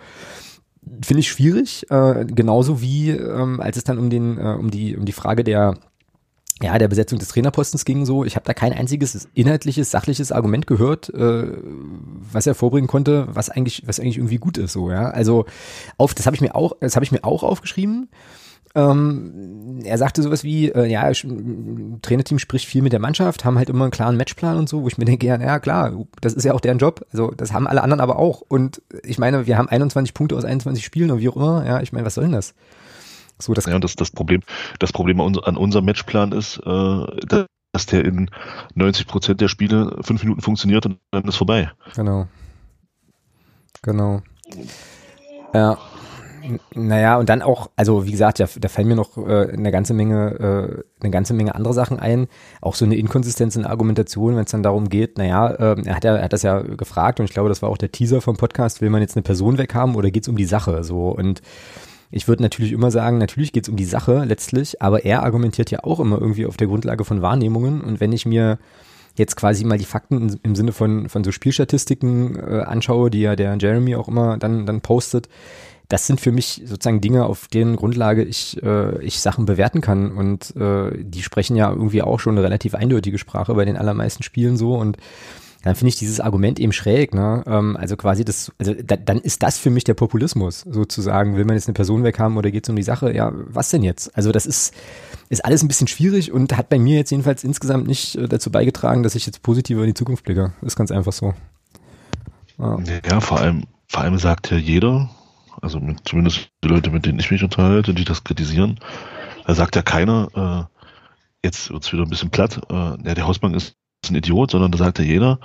finde 1.03 1.19
ich 1.19 1.29
schwierig, 1.29 1.89
äh, 1.89 2.25
genauso 2.25 2.81
wie 2.81 3.11
ähm, 3.11 3.59
als 3.59 3.77
es 3.77 3.83
dann 3.83 3.97
um 3.97 4.09
den 4.09 4.37
äh, 4.37 4.55
um 4.59 4.69
die 4.69 4.95
um 4.95 5.05
die 5.05 5.11
Frage 5.13 5.43
der 5.43 5.75
ja, 6.61 6.77
der 6.77 6.87
Besetzung 6.87 7.19
des 7.19 7.27
Trainerpostens 7.27 7.85
ging 7.85 8.05
so. 8.05 8.25
Ich 8.25 8.35
habe 8.35 8.45
da 8.45 8.53
kein 8.53 8.73
einziges 8.73 9.27
inhaltliches, 9.35 9.91
sachliches 9.91 10.31
Argument 10.31 10.65
gehört, 10.65 11.13
äh, 11.13 11.51
was 12.31 12.47
er 12.47 12.55
vorbringen 12.55 12.87
konnte, 12.87 13.27
was 13.29 13.49
eigentlich, 13.49 13.83
was 13.85 13.99
eigentlich 13.99 14.17
irgendwie 14.17 14.37
gut 14.37 14.57
ist. 14.57 14.73
So, 14.73 14.89
ja. 14.89 15.09
Also 15.09 15.45
auf, 15.97 16.15
das 16.15 16.25
habe 16.25 16.35
ich 16.35 16.41
mir 16.41 16.55
auch, 16.55 16.73
das 16.79 16.95
habe 16.95 17.03
ich 17.05 17.11
mir 17.11 17.23
auch 17.23 17.43
aufgeschrieben. 17.43 18.09
Ähm, 18.73 19.81
er 19.83 19.97
sagte 19.97 20.21
sowas 20.21 20.43
wie, 20.43 20.69
äh, 20.69 20.85
ja, 20.85 21.11
Trainerteam 22.01 22.39
spricht 22.39 22.65
viel 22.65 22.81
mit 22.81 22.93
der 22.93 22.99
Mannschaft, 22.99 23.45
haben 23.45 23.57
halt 23.57 23.69
immer 23.69 23.85
einen 23.85 23.91
klaren 23.91 24.17
Matchplan 24.17 24.57
und 24.57 24.67
so, 24.67 24.83
wo 24.83 24.87
ich 24.87 24.97
mir 24.97 25.05
denke, 25.05 25.25
ja, 25.25 25.39
ja 25.39 25.59
klar, 25.59 25.93
das 26.21 26.33
ist 26.33 26.43
ja 26.43 26.53
auch 26.53 26.59
deren 26.59 26.77
Job. 26.79 27.05
Also 27.11 27.31
das 27.31 27.53
haben 27.53 27.67
alle 27.67 27.83
anderen 27.83 28.01
aber 28.01 28.17
auch. 28.17 28.41
Und 28.41 28.81
ich 29.03 29.19
meine, 29.19 29.47
wir 29.47 29.57
haben 29.57 29.69
21 29.69 30.13
Punkte 30.13 30.35
aus 30.35 30.45
21 30.45 30.83
Spielen 30.83 31.11
und 31.11 31.19
wie 31.19 31.29
auch 31.29 31.35
immer. 31.35 31.65
Ja, 31.65 31.81
ich 31.81 31.93
meine, 31.93 32.05
was 32.05 32.15
soll 32.15 32.25
denn 32.25 32.33
das? 32.33 32.55
So, 33.39 33.53
das 33.53 33.65
ja, 33.65 33.75
und 33.75 33.83
das, 33.83 33.95
das 33.95 34.11
Problem, 34.11 34.41
das 34.79 34.91
Problem 34.91 35.21
an, 35.21 35.57
unserem 35.57 35.85
Matchplan 35.85 36.31
ist, 36.31 36.57
äh, 36.65 37.05
dass 37.71 37.85
der 37.85 38.05
in 38.05 38.29
90 38.75 39.07
Prozent 39.07 39.41
der 39.41 39.47
Spiele 39.47 39.97
fünf 40.01 40.23
Minuten 40.23 40.41
funktioniert 40.41 40.85
und 40.85 40.97
dann 41.11 41.25
ist 41.25 41.35
vorbei. 41.35 41.71
Genau. 41.95 42.27
Genau. 43.83 44.21
Ja. 45.53 45.77
Naja, 46.73 47.17
und 47.17 47.27
dann 47.27 47.41
auch, 47.41 47.69
also 47.75 48.05
wie 48.05 48.11
gesagt, 48.11 48.39
ja, 48.39 48.47
da 48.57 48.69
fallen 48.69 48.87
mir 48.87 48.95
noch 48.95 49.17
äh, 49.17 49.51
eine 49.51 49.69
ganze 49.69 49.93
Menge, 49.93 50.85
äh, 50.99 51.03
eine 51.03 51.11
ganze 51.11 51.33
Menge 51.33 51.55
andere 51.55 51.73
Sachen 51.73 51.99
ein. 51.99 52.27
Auch 52.61 52.75
so 52.75 52.85
eine 52.85 52.95
Inkonsistenz 52.95 53.57
in 53.57 53.63
der 53.63 53.71
Argumentation, 53.71 54.35
wenn 54.35 54.45
es 54.45 54.51
dann 54.51 54.63
darum 54.63 54.87
geht, 54.87 55.17
naja, 55.17 55.49
äh, 55.49 55.81
er 55.83 55.95
hat 55.95 56.05
ja, 56.05 56.15
er 56.15 56.23
hat 56.23 56.31
das 56.33 56.43
ja 56.43 56.61
gefragt 56.61 57.19
und 57.19 57.25
ich 57.25 57.33
glaube, 57.33 57.49
das 57.49 57.61
war 57.61 57.69
auch 57.69 57.77
der 57.77 57.91
Teaser 57.91 58.21
vom 58.21 58.37
Podcast, 58.37 58.79
will 58.79 58.89
man 58.89 59.01
jetzt 59.01 59.17
eine 59.17 59.23
Person 59.23 59.57
weghaben 59.57 59.95
oder 59.95 60.09
geht 60.09 60.23
es 60.23 60.29
um 60.29 60.37
die 60.37 60.45
Sache? 60.45 60.85
So 60.85 61.09
und 61.09 61.41
ich 62.11 62.27
würde 62.27 62.43
natürlich 62.43 62.71
immer 62.71 62.91
sagen, 62.91 63.17
natürlich 63.17 63.51
geht 63.51 63.63
es 63.63 63.69
um 63.69 63.75
die 63.75 63.85
Sache 63.85 64.23
letztlich, 64.25 64.81
aber 64.81 65.03
er 65.05 65.23
argumentiert 65.23 65.71
ja 65.71 65.83
auch 65.83 65.99
immer 65.99 66.19
irgendwie 66.19 66.45
auf 66.45 66.57
der 66.57 66.67
Grundlage 66.67 67.03
von 67.03 67.21
Wahrnehmungen. 67.21 67.81
Und 67.81 67.99
wenn 67.99 68.13
ich 68.13 68.25
mir 68.25 68.59
jetzt 69.15 69.35
quasi 69.35 69.65
mal 69.65 69.77
die 69.77 69.85
Fakten 69.85 70.39
im 70.43 70.55
Sinne 70.55 70.71
von, 70.71 71.09
von 71.09 71.23
so 71.23 71.31
Spielstatistiken 71.31 72.37
äh, 72.37 72.61
anschaue, 72.61 73.09
die 73.09 73.21
ja 73.21 73.35
der 73.35 73.57
Jeremy 73.59 73.95
auch 73.95 74.07
immer 74.07 74.37
dann, 74.37 74.65
dann 74.65 74.81
postet, 74.81 75.27
das 75.89 76.05
sind 76.05 76.19
für 76.19 76.31
mich 76.31 76.61
sozusagen 76.65 77.01
Dinge, 77.01 77.25
auf 77.25 77.47
deren 77.47 77.77
Grundlage 77.77 78.23
ich, 78.23 78.61
äh, 78.61 79.01
ich 79.01 79.21
Sachen 79.21 79.45
bewerten 79.45 79.81
kann. 79.81 80.11
Und 80.11 80.55
äh, 80.57 80.91
die 81.01 81.23
sprechen 81.23 81.55
ja 81.55 81.69
irgendwie 81.69 82.01
auch 82.01 82.19
schon 82.19 82.35
eine 82.35 82.43
relativ 82.43 82.75
eindeutige 82.75 83.17
Sprache 83.17 83.53
bei 83.53 83.63
den 83.63 83.77
allermeisten 83.77 84.23
Spielen 84.23 84.57
so. 84.57 84.75
Und 84.75 84.97
dann 85.67 85.75
finde 85.75 85.89
ich 85.89 85.97
dieses 85.97 86.21
Argument 86.21 86.61
eben 86.61 86.71
schräg, 86.71 87.13
ne? 87.13 87.43
Ähm, 87.45 87.75
also 87.75 87.97
quasi 87.97 88.23
das, 88.23 88.53
also 88.57 88.73
da, 88.73 88.95
dann 88.95 89.19
ist 89.19 89.43
das 89.43 89.57
für 89.57 89.69
mich 89.69 89.83
der 89.83 89.95
Populismus, 89.95 90.61
sozusagen. 90.61 91.35
Will 91.35 91.43
man 91.43 91.55
jetzt 91.55 91.67
eine 91.67 91.73
Person 91.73 92.05
weghaben 92.05 92.37
oder 92.37 92.51
geht 92.51 92.63
es 92.63 92.69
um 92.69 92.77
die 92.77 92.83
Sache? 92.83 93.13
Ja, 93.13 93.33
was 93.33 93.69
denn 93.69 93.83
jetzt? 93.83 94.15
Also 94.15 94.31
das 94.31 94.45
ist, 94.45 94.73
ist 95.27 95.43
alles 95.43 95.63
ein 95.63 95.67
bisschen 95.67 95.87
schwierig 95.87 96.31
und 96.31 96.55
hat 96.55 96.69
bei 96.69 96.79
mir 96.79 96.95
jetzt 96.95 97.11
jedenfalls 97.11 97.43
insgesamt 97.43 97.85
nicht 97.85 98.15
äh, 98.15 98.29
dazu 98.29 98.49
beigetragen, 98.49 99.03
dass 99.03 99.15
ich 99.15 99.25
jetzt 99.25 99.43
positiver 99.43 99.81
in 99.81 99.87
die 99.87 99.93
Zukunft 99.93 100.23
blicke. 100.23 100.53
Ist 100.61 100.77
ganz 100.77 100.89
einfach 100.89 101.11
so. 101.11 101.33
Ja, 102.57 102.79
ja 103.05 103.19
vor 103.19 103.41
allem, 103.41 103.65
vor 103.89 104.03
allem 104.03 104.17
sagt 104.19 104.49
ja 104.51 104.57
jeder, 104.57 105.09
also 105.61 105.81
mit, 105.81 106.07
zumindest 106.07 106.49
die 106.63 106.69
Leute, 106.69 106.91
mit 106.91 107.05
denen 107.05 107.19
ich 107.19 107.29
mich 107.29 107.43
unterhalte, 107.43 107.93
die 107.93 108.05
das 108.05 108.23
kritisieren, 108.23 108.79
da 109.45 109.53
sagt 109.53 109.75
ja 109.75 109.81
keiner, 109.81 110.69
äh, 110.71 111.45
jetzt 111.45 111.71
wird 111.71 111.83
es 111.83 111.91
wieder 111.91 112.03
ein 112.03 112.09
bisschen 112.09 112.29
platt, 112.29 112.61
äh, 112.69 112.73
ja, 112.73 113.13
der 113.15 113.27
Hausbank 113.27 113.53
ist 113.53 113.75
ein 114.09 114.15
Idiot, 114.15 114.51
sondern 114.51 114.71
da 114.71 114.77
sagt 114.77 114.99
ja 114.99 115.05
jeder, 115.05 115.39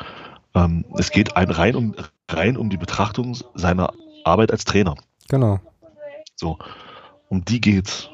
ähm, 0.54 0.85
es 0.99 1.11
geht 1.11 1.37
ein, 1.37 1.50
rein, 1.50 1.75
um, 1.75 1.94
rein 2.30 2.56
um 2.56 2.71
die 2.71 2.76
Betrachtung 2.76 3.37
seiner 3.54 3.92
Arbeit 4.25 4.52
als 4.52 4.64
Trainer. 4.64 4.94
Genau. 5.28 5.61
So, 6.37 6.59
um 7.28 7.44
die 7.44 7.61
geht's. 7.61 8.11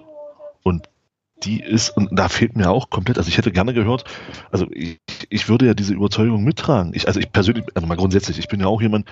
Und 0.62 0.88
die 1.44 1.60
ist, 1.60 1.90
und 1.90 2.08
da 2.12 2.28
fehlt 2.28 2.56
mir 2.56 2.70
auch 2.70 2.90
komplett, 2.90 3.18
also 3.18 3.28
ich 3.28 3.38
hätte 3.38 3.52
gerne 3.52 3.72
gehört, 3.72 4.04
also 4.50 4.66
ich, 4.72 4.98
ich 5.28 5.48
würde 5.48 5.66
ja 5.66 5.74
diese 5.74 5.94
Überzeugung 5.94 6.44
mittragen. 6.44 6.92
Ich, 6.94 7.06
also 7.06 7.20
ich 7.20 7.30
persönlich, 7.32 7.64
also 7.74 7.86
mal 7.86 7.96
grundsätzlich, 7.96 8.38
ich 8.38 8.48
bin 8.48 8.60
ja 8.60 8.66
auch 8.66 8.80
jemand, 8.80 9.08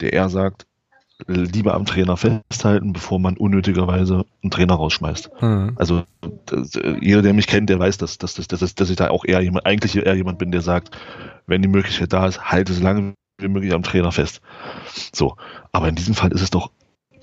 der 0.00 0.12
eher 0.12 0.28
sagt, 0.28 0.66
lieber 1.26 1.74
am 1.74 1.84
Trainer 1.84 2.16
festhalten, 2.16 2.92
bevor 2.92 3.18
man 3.18 3.36
unnötigerweise 3.36 4.24
einen 4.42 4.50
Trainer 4.50 4.74
rausschmeißt. 4.74 5.30
Mhm. 5.40 5.72
Also 5.76 6.04
das, 6.46 6.72
jeder, 7.00 7.22
der 7.22 7.34
mich 7.34 7.46
kennt, 7.46 7.68
der 7.70 7.78
weiß, 7.78 7.98
dass, 7.98 8.18
dass, 8.18 8.34
dass, 8.34 8.46
dass, 8.46 8.74
dass 8.74 8.90
ich 8.90 8.96
da 8.96 9.10
auch 9.10 9.24
eher 9.24 9.40
jemand, 9.40 9.66
eigentlich 9.66 9.96
eher 9.96 10.14
jemand 10.14 10.38
bin, 10.38 10.52
der 10.52 10.60
sagt, 10.60 10.96
wenn 11.46 11.62
die 11.62 11.68
Möglichkeit 11.68 12.12
da 12.12 12.26
ist, 12.26 12.40
halte 12.40 12.72
so 12.72 12.82
lange 12.82 13.14
wie 13.38 13.48
möglich 13.48 13.72
am 13.72 13.82
Trainer 13.82 14.12
fest. 14.12 14.40
So, 15.12 15.36
aber 15.72 15.88
in 15.88 15.96
diesem 15.96 16.14
Fall 16.14 16.32
ist 16.32 16.42
es 16.42 16.50
doch, 16.50 16.70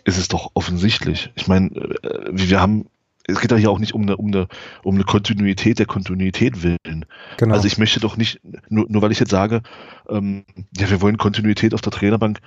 ist 0.04 0.18
es 0.18 0.28
doch 0.28 0.52
offensichtlich. 0.54 1.32
Ich 1.36 1.48
meine, 1.48 1.70
äh, 1.70 2.30
wir 2.32 2.62
haben 2.62 2.88
es 3.28 3.40
geht 3.40 3.52
ja 3.52 3.58
hier 3.58 3.72
auch 3.72 3.80
nicht 3.80 3.94
um 3.94 4.04
eine, 4.04 4.18
um 4.18 4.28
eine, 4.28 4.48
um 4.84 4.96
eine 4.96 5.04
Kontinuität 5.04 5.80
der 5.80 5.88
Kontinuität 5.88 6.62
willen. 6.62 7.06
Genau. 7.38 7.56
Also 7.56 7.66
ich 7.66 7.80
möchte 7.80 8.00
doch 8.00 8.18
nicht, 8.18 8.40
nur, 8.70 8.86
nur 8.88 9.02
weil 9.02 9.12
ich 9.12 9.20
jetzt 9.20 9.32
sage, 9.32 9.62
ähm, 10.10 10.46
ja, 10.78 10.90
wir 10.90 11.02
wollen 11.02 11.18
Kontinuität 11.18 11.74
auf 11.74 11.82
der 11.82 11.92
Trainerbank, 11.92 12.40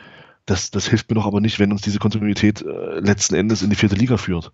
das, 0.49 0.71
das 0.71 0.87
hilft 0.89 1.11
mir 1.11 1.17
doch 1.17 1.27
aber 1.27 1.41
nicht, 1.41 1.59
wenn 1.59 1.73
uns 1.73 1.83
diese 1.83 1.99
Kontinuität 1.99 2.63
äh, 2.63 3.01
letzten 3.01 3.35
Endes 3.35 3.63
in 3.63 3.69
die 3.69 3.77
vierte 3.77 3.97
Liga 3.97 4.17
führt. 4.17 4.51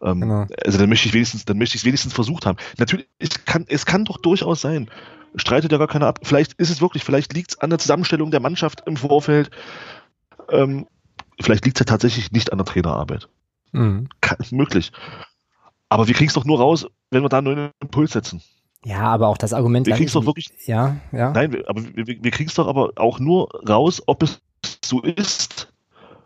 Ähm, 0.00 0.20
genau. 0.20 0.46
Also 0.64 0.78
dann 0.78 0.88
möchte 0.88 1.08
ich 1.08 1.14
wenigstens, 1.14 1.44
dann 1.44 1.58
möchte 1.58 1.74
ich 1.74 1.82
es 1.82 1.84
wenigstens 1.84 2.14
versucht 2.14 2.46
haben. 2.46 2.56
Natürlich, 2.78 3.08
es 3.18 3.44
kann, 3.44 3.64
es 3.68 3.84
kann 3.84 4.04
doch 4.04 4.18
durchaus 4.18 4.60
sein. 4.60 4.88
Streitet 5.34 5.72
ja 5.72 5.78
gar 5.78 5.88
keiner 5.88 6.06
ab. 6.06 6.20
Vielleicht 6.22 6.52
ist 6.54 6.70
es 6.70 6.80
wirklich, 6.80 7.02
vielleicht 7.04 7.32
liegt 7.32 7.52
es 7.52 7.60
an 7.60 7.70
der 7.70 7.80
Zusammenstellung 7.80 8.30
der 8.30 8.40
Mannschaft 8.40 8.84
im 8.86 8.96
Vorfeld. 8.96 9.50
Ähm, 10.50 10.86
vielleicht 11.40 11.64
liegt 11.64 11.76
es 11.76 11.80
ja 11.80 11.86
tatsächlich 11.86 12.30
nicht 12.30 12.52
an 12.52 12.58
der 12.58 12.64
Trainerarbeit. 12.64 13.28
Mhm. 13.72 14.08
Kann, 14.20 14.38
möglich. 14.52 14.92
Aber 15.88 16.06
wir 16.06 16.14
kriegen 16.14 16.28
es 16.28 16.34
doch 16.34 16.44
nur 16.44 16.58
raus, 16.58 16.86
wenn 17.10 17.22
wir 17.22 17.28
da 17.28 17.42
nur 17.42 17.56
einen 17.56 17.70
Impuls 17.80 18.12
setzen. 18.12 18.40
Ja, 18.84 19.02
aber 19.02 19.28
auch 19.28 19.36
das 19.36 19.52
Argument. 19.52 19.86
Wir 19.86 19.94
kriegen 19.94 20.06
es 20.06 20.14
doch 20.14 20.26
wirklich. 20.26 20.48
Ja, 20.66 20.96
ja. 21.12 21.32
Nein, 21.32 21.52
wir, 21.52 21.68
aber 21.68 21.82
wir, 21.82 22.06
wir 22.06 22.30
kriegen 22.30 22.48
es 22.48 22.54
doch 22.54 22.68
aber 22.68 22.92
auch 22.96 23.18
nur 23.18 23.50
raus, 23.68 24.02
ob 24.06 24.22
es 24.22 24.40
so 24.90 25.00
ist, 25.00 25.72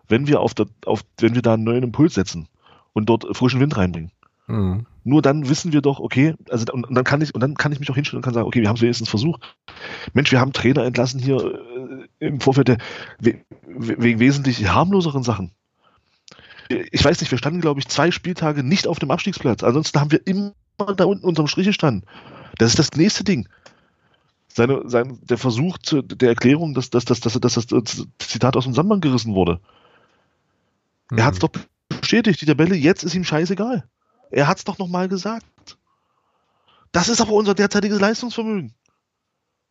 wenn 0.09 0.26
wir 0.26 0.40
auf 0.40 0.54
der, 0.54 0.66
auf, 0.87 1.04
wenn 1.21 1.35
wir 1.35 1.42
da 1.42 1.54
einen 1.54 1.64
neuen 1.64 1.85
Impuls 1.85 2.14
setzen 2.14 2.49
und 2.92 3.09
dort 3.09 3.25
frischen 3.37 3.61
Wind 3.61 3.76
reinbringen. 3.76 4.11
Mhm. 4.47 4.87
Nur 5.04 5.23
dann 5.23 5.49
wissen 5.49 5.73
wir 5.73 5.83
doch, 5.83 6.00
okay, 6.00 6.35
also 6.50 6.64
und, 6.73 6.88
und, 6.88 6.94
dann 6.94 7.04
kann 7.04 7.21
ich 7.21 7.35
und 7.35 7.40
dann 7.40 7.54
kann 7.54 7.73
ich 7.73 7.80
mich 7.80 7.90
auch 7.90 7.94
hinstellen 7.94 8.18
und 8.18 8.25
kann 8.25 8.35
sagen, 8.35 8.47
okay, 8.47 8.62
wir 8.62 8.68
haben 8.68 8.76
es 8.76 8.83
wenigstens 8.83 9.09
versucht. 9.09 9.42
Mensch, 10.12 10.33
wir 10.33 10.40
haben 10.40 10.52
Trainer 10.52 10.85
entlassen 10.85 11.21
hier 11.21 11.61
äh, 12.21 12.26
im 12.26 12.40
Vorfeld 12.40 12.68
der, 12.68 12.78
we, 13.18 13.38
wegen 13.66 14.18
wesentlich 14.18 14.66
harmloseren 14.68 15.23
Sachen. 15.23 15.52
Ich 16.68 17.04
weiß 17.04 17.21
nicht, 17.21 17.30
wir 17.30 17.38
standen, 17.38 17.61
glaube 17.61 17.80
ich, 17.80 17.88
zwei 17.88 18.11
Spieltage 18.11 18.62
nicht 18.62 18.87
auf 18.87 18.99
dem 18.99 19.11
Abstiegsplatz. 19.11 19.62
Ansonsten 19.62 20.00
haben 20.00 20.11
wir 20.11 20.26
immer 20.26 20.54
da 20.97 21.04
unten 21.04 21.26
unterm 21.26 21.47
Strich 21.47 21.66
gestanden. 21.66 22.09
Das 22.56 22.71
ist 22.71 22.78
das 22.78 22.92
nächste 22.92 23.25
Ding 23.25 23.47
seine, 24.54 24.88
sein, 24.88 25.18
der 25.23 25.37
Versuch 25.37 25.78
zu, 25.78 26.00
der 26.00 26.28
Erklärung, 26.28 26.75
dass, 26.75 26.88
dass, 26.88 27.04
dass, 27.04 27.20
dass, 27.20 27.38
dass 27.40 27.54
das 27.54 27.66
Zitat 28.18 28.56
aus 28.56 28.64
dem 28.64 28.73
Zusammenhang 28.73 29.00
gerissen 29.00 29.34
wurde. 29.34 29.61
Mhm. 31.11 31.18
Er 31.18 31.25
hat 31.25 31.34
es 31.34 31.40
doch 31.40 31.50
bestätigt, 31.88 32.40
die 32.40 32.46
Tabelle, 32.46 32.76
jetzt 32.76 33.02
ist 33.02 33.14
ihm 33.14 33.25
scheißegal. 33.25 33.84
Er 34.30 34.46
hat 34.46 34.58
es 34.58 34.64
doch 34.64 34.78
nochmal 34.78 35.08
gesagt. 35.08 35.44
Das 36.92 37.08
ist 37.08 37.20
aber 37.20 37.32
unser 37.32 37.54
derzeitiges 37.54 38.00
Leistungsvermögen. 38.00 38.73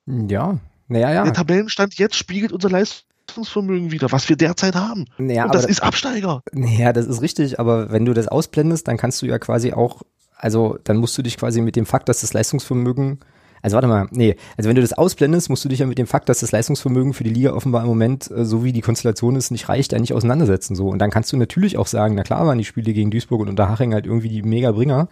Ja, 0.05 0.59
naja, 0.89 1.11
ja. 1.11 1.23
Der 1.23 1.33
Tabellenstand 1.33 1.97
jetzt 1.97 2.15
spiegelt 2.15 2.51
unser 2.51 2.69
Leistungsvermögen 2.69 3.91
wieder, 3.91 4.11
was 4.11 4.27
wir 4.27 4.35
derzeit 4.35 4.75
haben. 4.75 5.05
Naja, 5.17 5.45
Und 5.45 5.55
das 5.55 5.65
ist 5.65 5.81
Absteiger. 5.81 6.43
Naja, 6.51 6.91
das 6.91 7.07
ist 7.07 7.21
richtig, 7.21 7.57
aber 7.57 7.89
wenn 7.93 8.03
du 8.03 8.13
das 8.13 8.27
ausblendest, 8.27 8.89
dann 8.89 8.97
kannst 8.97 9.21
du 9.21 9.27
ja 9.27 9.39
quasi 9.39 9.71
auch, 9.71 10.01
also 10.35 10.77
dann 10.83 10.97
musst 10.97 11.17
du 11.17 11.21
dich 11.21 11.37
quasi 11.37 11.61
mit 11.61 11.77
dem 11.77 11.85
Fakt, 11.85 12.09
dass 12.09 12.19
das 12.19 12.33
Leistungsvermögen 12.33 13.21
Also 13.63 13.75
warte 13.75 13.87
mal, 13.87 14.07
nee, 14.11 14.35
also 14.57 14.67
wenn 14.67 14.75
du 14.75 14.81
das 14.81 14.91
ausblendest, 14.91 15.49
musst 15.49 15.63
du 15.63 15.69
dich 15.69 15.79
ja 15.79 15.85
mit 15.85 15.97
dem 15.97 16.05
Fakt, 16.05 16.27
dass 16.27 16.41
das 16.41 16.51
Leistungsvermögen 16.51 17.13
für 17.13 17.23
die 17.23 17.29
Liga 17.29 17.53
offenbar 17.53 17.83
im 17.83 17.87
Moment, 17.87 18.29
äh, 18.29 18.43
so 18.43 18.65
wie 18.65 18.73
die 18.73 18.81
Konstellation 18.81 19.37
ist, 19.37 19.51
nicht 19.51 19.69
reicht, 19.69 19.93
nicht 19.93 20.13
auseinandersetzen. 20.13 20.75
So. 20.75 20.89
Und 20.89 20.99
dann 20.99 21.09
kannst 21.09 21.31
du 21.31 21.37
natürlich 21.37 21.77
auch 21.77 21.87
sagen, 21.87 22.15
na 22.15 22.23
klar 22.23 22.45
waren 22.45 22.57
die 22.57 22.65
Spiele 22.65 22.91
gegen 22.91 23.09
Duisburg 23.09 23.39
und 23.39 23.47
Unterhaching 23.47 23.93
halt 23.93 24.05
irgendwie 24.05 24.27
die 24.27 24.43
Mega-Bringer. 24.43 25.07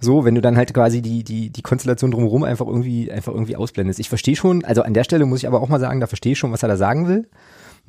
So, 0.00 0.24
wenn 0.24 0.36
du 0.36 0.40
dann 0.40 0.56
halt 0.56 0.72
quasi 0.72 1.02
die, 1.02 1.24
die, 1.24 1.50
die 1.50 1.62
Konstellation 1.62 2.12
drumherum 2.12 2.44
einfach 2.44 2.66
irgendwie, 2.66 3.10
einfach 3.10 3.32
irgendwie 3.32 3.56
ausblendest. 3.56 3.98
Ich 3.98 4.08
verstehe 4.08 4.36
schon, 4.36 4.64
also 4.64 4.82
an 4.82 4.94
der 4.94 5.02
Stelle 5.02 5.26
muss 5.26 5.40
ich 5.40 5.48
aber 5.48 5.60
auch 5.60 5.68
mal 5.68 5.80
sagen, 5.80 5.98
da 5.98 6.06
verstehe 6.06 6.32
ich 6.32 6.38
schon, 6.38 6.52
was 6.52 6.62
er 6.62 6.68
da 6.68 6.76
sagen 6.76 7.08
will. 7.08 7.28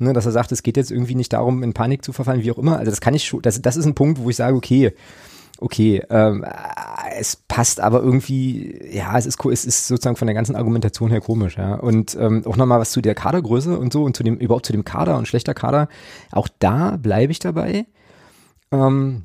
Ne, 0.00 0.12
dass 0.12 0.26
er 0.26 0.32
sagt, 0.32 0.50
es 0.50 0.64
geht 0.64 0.76
jetzt 0.76 0.90
irgendwie 0.90 1.14
nicht 1.14 1.32
darum, 1.32 1.62
in 1.62 1.72
Panik 1.72 2.04
zu 2.04 2.12
verfallen, 2.12 2.42
wie 2.42 2.50
auch 2.50 2.58
immer. 2.58 2.78
Also 2.78 2.90
das 2.90 3.00
kann 3.00 3.14
ich 3.14 3.24
schon, 3.26 3.42
das, 3.42 3.62
das 3.62 3.76
ist 3.76 3.86
ein 3.86 3.94
Punkt, 3.94 4.18
wo 4.18 4.28
ich 4.28 4.34
sage, 4.34 4.56
okay, 4.56 4.92
okay, 5.64 6.02
ähm, 6.10 6.44
es 7.16 7.36
passt 7.36 7.80
aber 7.80 8.02
irgendwie, 8.02 8.78
ja, 8.92 9.16
es 9.16 9.24
ist, 9.24 9.42
es 9.46 9.64
ist 9.64 9.88
sozusagen 9.88 10.16
von 10.16 10.26
der 10.26 10.34
ganzen 10.34 10.56
Argumentation 10.56 11.10
her 11.10 11.22
komisch, 11.22 11.56
ja. 11.56 11.74
Und 11.74 12.14
ähm, 12.20 12.42
auch 12.46 12.56
nochmal 12.56 12.80
was 12.80 12.90
zu 12.90 13.00
der 13.00 13.14
Kadergröße 13.14 13.78
und 13.78 13.92
so 13.92 14.04
und 14.04 14.14
zu 14.14 14.22
dem, 14.22 14.36
überhaupt 14.36 14.66
zu 14.66 14.72
dem 14.72 14.84
Kader 14.84 15.16
und 15.16 15.26
schlechter 15.26 15.54
Kader. 15.54 15.88
Auch 16.32 16.48
da 16.58 16.98
bleibe 16.98 17.32
ich 17.32 17.38
dabei. 17.38 17.86
Ähm, 18.72 19.24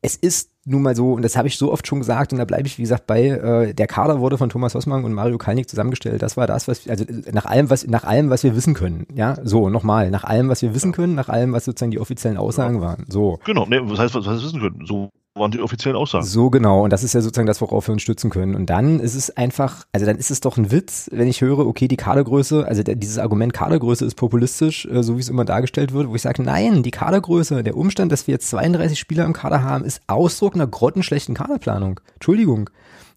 es 0.00 0.16
ist 0.16 0.51
nun 0.64 0.82
mal 0.82 0.94
so, 0.94 1.14
und 1.14 1.22
das 1.22 1.36
habe 1.36 1.48
ich 1.48 1.58
so 1.58 1.72
oft 1.72 1.86
schon 1.86 1.98
gesagt, 1.98 2.32
und 2.32 2.38
da 2.38 2.44
bleibe 2.44 2.66
ich, 2.66 2.78
wie 2.78 2.82
gesagt, 2.82 3.06
bei, 3.06 3.26
äh, 3.26 3.74
der 3.74 3.86
Kader 3.86 4.20
wurde 4.20 4.38
von 4.38 4.48
Thomas 4.48 4.74
Hossmann 4.74 5.04
und 5.04 5.12
Mario 5.12 5.38
Kalnick 5.38 5.68
zusammengestellt. 5.68 6.22
Das 6.22 6.36
war 6.36 6.46
das, 6.46 6.68
was, 6.68 6.88
also 6.88 7.04
nach 7.32 7.46
allem, 7.46 7.68
was, 7.68 7.86
nach 7.86 8.04
allem, 8.04 8.30
was 8.30 8.44
wir 8.44 8.54
wissen 8.54 8.74
können. 8.74 9.06
Ja, 9.14 9.36
so, 9.42 9.68
nochmal, 9.68 10.10
nach 10.10 10.24
allem, 10.24 10.48
was 10.48 10.62
wir 10.62 10.74
wissen 10.74 10.92
können, 10.92 11.14
nach 11.14 11.28
allem, 11.28 11.52
was 11.52 11.64
sozusagen 11.64 11.90
die 11.90 12.00
offiziellen 12.00 12.36
Aussagen 12.36 12.80
waren. 12.80 13.06
So. 13.08 13.38
Genau, 13.44 13.66
nee, 13.66 13.80
was 13.82 13.98
heißt, 13.98 14.14
was 14.14 14.26
heißt 14.26 14.44
wissen 14.44 14.60
können? 14.60 14.86
So 14.86 15.10
waren 15.34 15.50
die 15.50 15.60
offiziellen 15.60 15.96
Aussagen. 15.96 16.24
So 16.24 16.50
genau, 16.50 16.84
und 16.84 16.92
das 16.92 17.02
ist 17.02 17.14
ja 17.14 17.22
sozusagen 17.22 17.46
das, 17.46 17.60
worauf 17.60 17.88
wir 17.88 17.92
uns 17.92 18.02
stützen 18.02 18.30
können. 18.30 18.54
Und 18.54 18.66
dann 18.66 19.00
ist 19.00 19.14
es 19.14 19.34
einfach, 19.34 19.86
also 19.92 20.04
dann 20.04 20.16
ist 20.16 20.30
es 20.30 20.40
doch 20.40 20.58
ein 20.58 20.70
Witz, 20.70 21.08
wenn 21.10 21.26
ich 21.26 21.40
höre, 21.40 21.66
okay, 21.66 21.88
die 21.88 21.96
Kadergröße, 21.96 22.66
also 22.66 22.82
der, 22.82 22.96
dieses 22.96 23.18
Argument 23.18 23.54
Kadergröße 23.54 24.04
ist 24.04 24.14
populistisch, 24.14 24.86
äh, 24.86 25.02
so 25.02 25.16
wie 25.16 25.20
es 25.20 25.30
immer 25.30 25.44
dargestellt 25.44 25.92
wird, 25.92 26.08
wo 26.08 26.14
ich 26.14 26.22
sage, 26.22 26.42
nein, 26.42 26.82
die 26.82 26.90
Kadergröße, 26.90 27.62
der 27.62 27.76
Umstand, 27.76 28.12
dass 28.12 28.26
wir 28.26 28.32
jetzt 28.32 28.50
32 28.50 28.98
Spieler 28.98 29.24
im 29.24 29.32
Kader 29.32 29.62
haben, 29.62 29.84
ist 29.84 30.02
Ausdruck 30.06 30.54
einer 30.54 30.66
grottenschlechten 30.66 31.34
Kaderplanung. 31.34 32.00
Entschuldigung. 32.14 32.68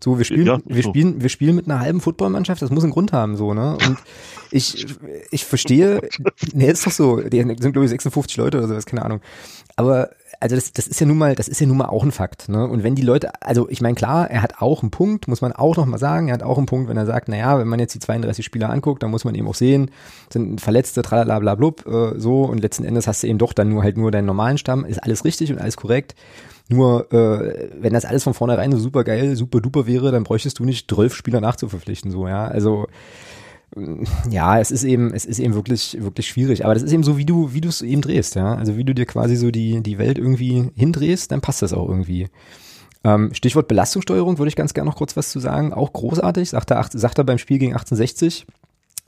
So, 0.04 0.18
wir 0.18 0.26
spielen, 0.26 0.46
ja, 0.46 0.60
wir 0.66 0.84
so. 0.84 0.90
spielen, 0.90 1.22
wir 1.22 1.30
spielen 1.30 1.56
mit 1.56 1.66
einer 1.66 1.80
halben 1.80 2.02
Footballmannschaft, 2.02 2.62
das 2.62 2.70
muss 2.70 2.84
einen 2.84 2.94
Grund 2.94 3.14
haben, 3.14 3.38
so, 3.38 3.54
ne? 3.54 3.78
Und 3.88 3.98
ich, 4.52 4.86
ich 5.32 5.46
verstehe, 5.46 6.02
nee, 6.54 6.70
ist 6.70 6.86
doch 6.86 6.92
so, 6.92 7.22
die 7.22 7.42
sind, 7.42 7.74
glaube 7.74 7.86
ich, 7.86 7.90
56 7.90 8.38
Leute 8.38 8.58
oder 8.58 8.68
sowas, 8.68 8.86
keine 8.86 9.04
Ahnung. 9.04 9.22
Aber 9.76 10.12
also 10.40 10.56
das, 10.56 10.74
das 10.74 10.88
ist 10.88 11.00
ja 11.00 11.06
nun 11.06 11.18
mal, 11.18 11.36
das 11.36 11.48
ist 11.48 11.60
ja 11.60 11.68
nun 11.68 11.78
mal 11.78 11.88
auch 11.88 12.04
ein 12.04 12.12
Fakt. 12.12 12.50
Ne? 12.50 12.68
Und 12.68 12.84
wenn 12.84 12.96
die 12.96 13.02
Leute, 13.02 13.32
also 13.42 13.70
ich 13.70 13.82
meine, 13.82 13.96
klar, 13.96 14.30
er 14.30 14.42
hat 14.42 14.62
auch 14.62 14.82
einen 14.82 14.92
Punkt, 14.92 15.28
muss 15.28 15.42
man 15.42 15.52
auch 15.52 15.78
nochmal 15.78 16.00
sagen, 16.00 16.28
er 16.28 16.36
hat 16.36 16.44
auch 16.44 16.58
einen 16.58 16.66
Punkt, 16.66 16.90
wenn 16.90 16.98
er 16.98 17.06
sagt, 17.06 17.30
naja, 17.30 17.60
wenn 17.60 17.68
man 17.68 17.80
jetzt 17.80 17.94
die 17.94 18.00
32 18.00 18.46
Spieler 18.46 18.70
anguckt, 18.70 19.04
dann 19.04 19.12
muss 19.12 19.26
man 19.26 19.36
eben 19.36 19.48
auch 19.48 19.56
sehen, 19.56 19.92
sind 20.32 20.62
Verletzte, 20.62 21.02
tralala, 21.02 21.56
blub, 21.56 21.86
äh, 21.88 22.20
so 22.20 22.44
und 22.44 22.60
letzten 22.62 22.84
Endes 22.84 23.08
hast 23.08 23.24
du 23.24 23.28
eben 23.28 23.38
doch 23.38 23.54
dann 23.54 23.70
nur 23.70 23.84
halt 23.84 23.98
nur 23.98 24.12
deinen 24.12 24.26
normalen 24.26 24.58
Stamm, 24.58 24.86
ist 24.86 25.04
alles 25.04 25.26
richtig 25.26 25.52
und 25.52 25.60
alles 25.60 25.78
korrekt. 25.78 26.16
Nur, 26.68 27.12
äh, 27.14 27.70
wenn 27.80 27.94
das 27.94 28.06
alles 28.06 28.24
von 28.24 28.34
vornherein 28.34 28.72
so 28.72 28.80
super 28.80 29.04
geil, 29.04 29.36
super 29.36 29.62
duper 29.62 29.86
wäre, 29.86 30.12
dann 30.12 30.24
bräuchtest 30.24 30.58
du 30.58 30.66
nicht 30.66 30.90
12 30.90 31.14
Spieler 31.14 31.40
nachzuverpflichten, 31.40 32.10
so, 32.10 32.28
ja. 32.28 32.48
Also, 32.48 32.88
ja, 34.30 34.60
es 34.60 34.72
ist 34.72 34.84
eben, 34.84 35.14
es 35.14 35.26
ist 35.26 35.40
eben 35.40 35.54
wirklich, 35.54 35.98
wirklich 36.00 36.28
schwierig. 36.28 36.64
Aber 36.64 36.74
das 36.74 36.84
ist 36.84 36.92
eben 36.92 37.04
so, 37.04 37.18
wie 37.18 37.26
du, 37.26 37.54
wie 37.54 37.62
du 37.62 37.70
es 37.70 37.82
eben 37.82 38.02
drehst, 38.02 38.36
ja. 38.36 38.56
Also 38.56 38.78
wie 38.78 38.84
du 38.84 38.94
dir 38.94 39.06
quasi 39.06 39.36
so 39.36 39.52
die, 39.52 39.82
die 39.82 39.98
Welt 39.98 40.18
irgendwie 40.18 40.70
hindrehst, 40.76 41.32
dann 41.32 41.42
passt 41.42 41.62
das 41.62 41.74
auch 41.74 41.90
irgendwie. 41.90 42.28
Ähm, 43.04 43.34
Stichwort 43.34 43.68
Belastungssteuerung 43.68 44.38
würde 44.38 44.50
ich 44.50 44.56
ganz 44.56 44.74
gerne 44.74 44.90
noch 44.90 44.98
kurz 44.98 45.16
was 45.16 45.30
zu 45.30 45.40
sagen. 45.40 45.74
Auch 45.74 45.94
großartig, 45.94 46.50
sagt 46.50 46.72
er, 46.72 46.84
sagt 46.92 47.18
er 47.18 47.24
beim 47.24 47.38
Spiel 47.38 47.60
gegen 47.60 47.74
1860. 47.74 48.48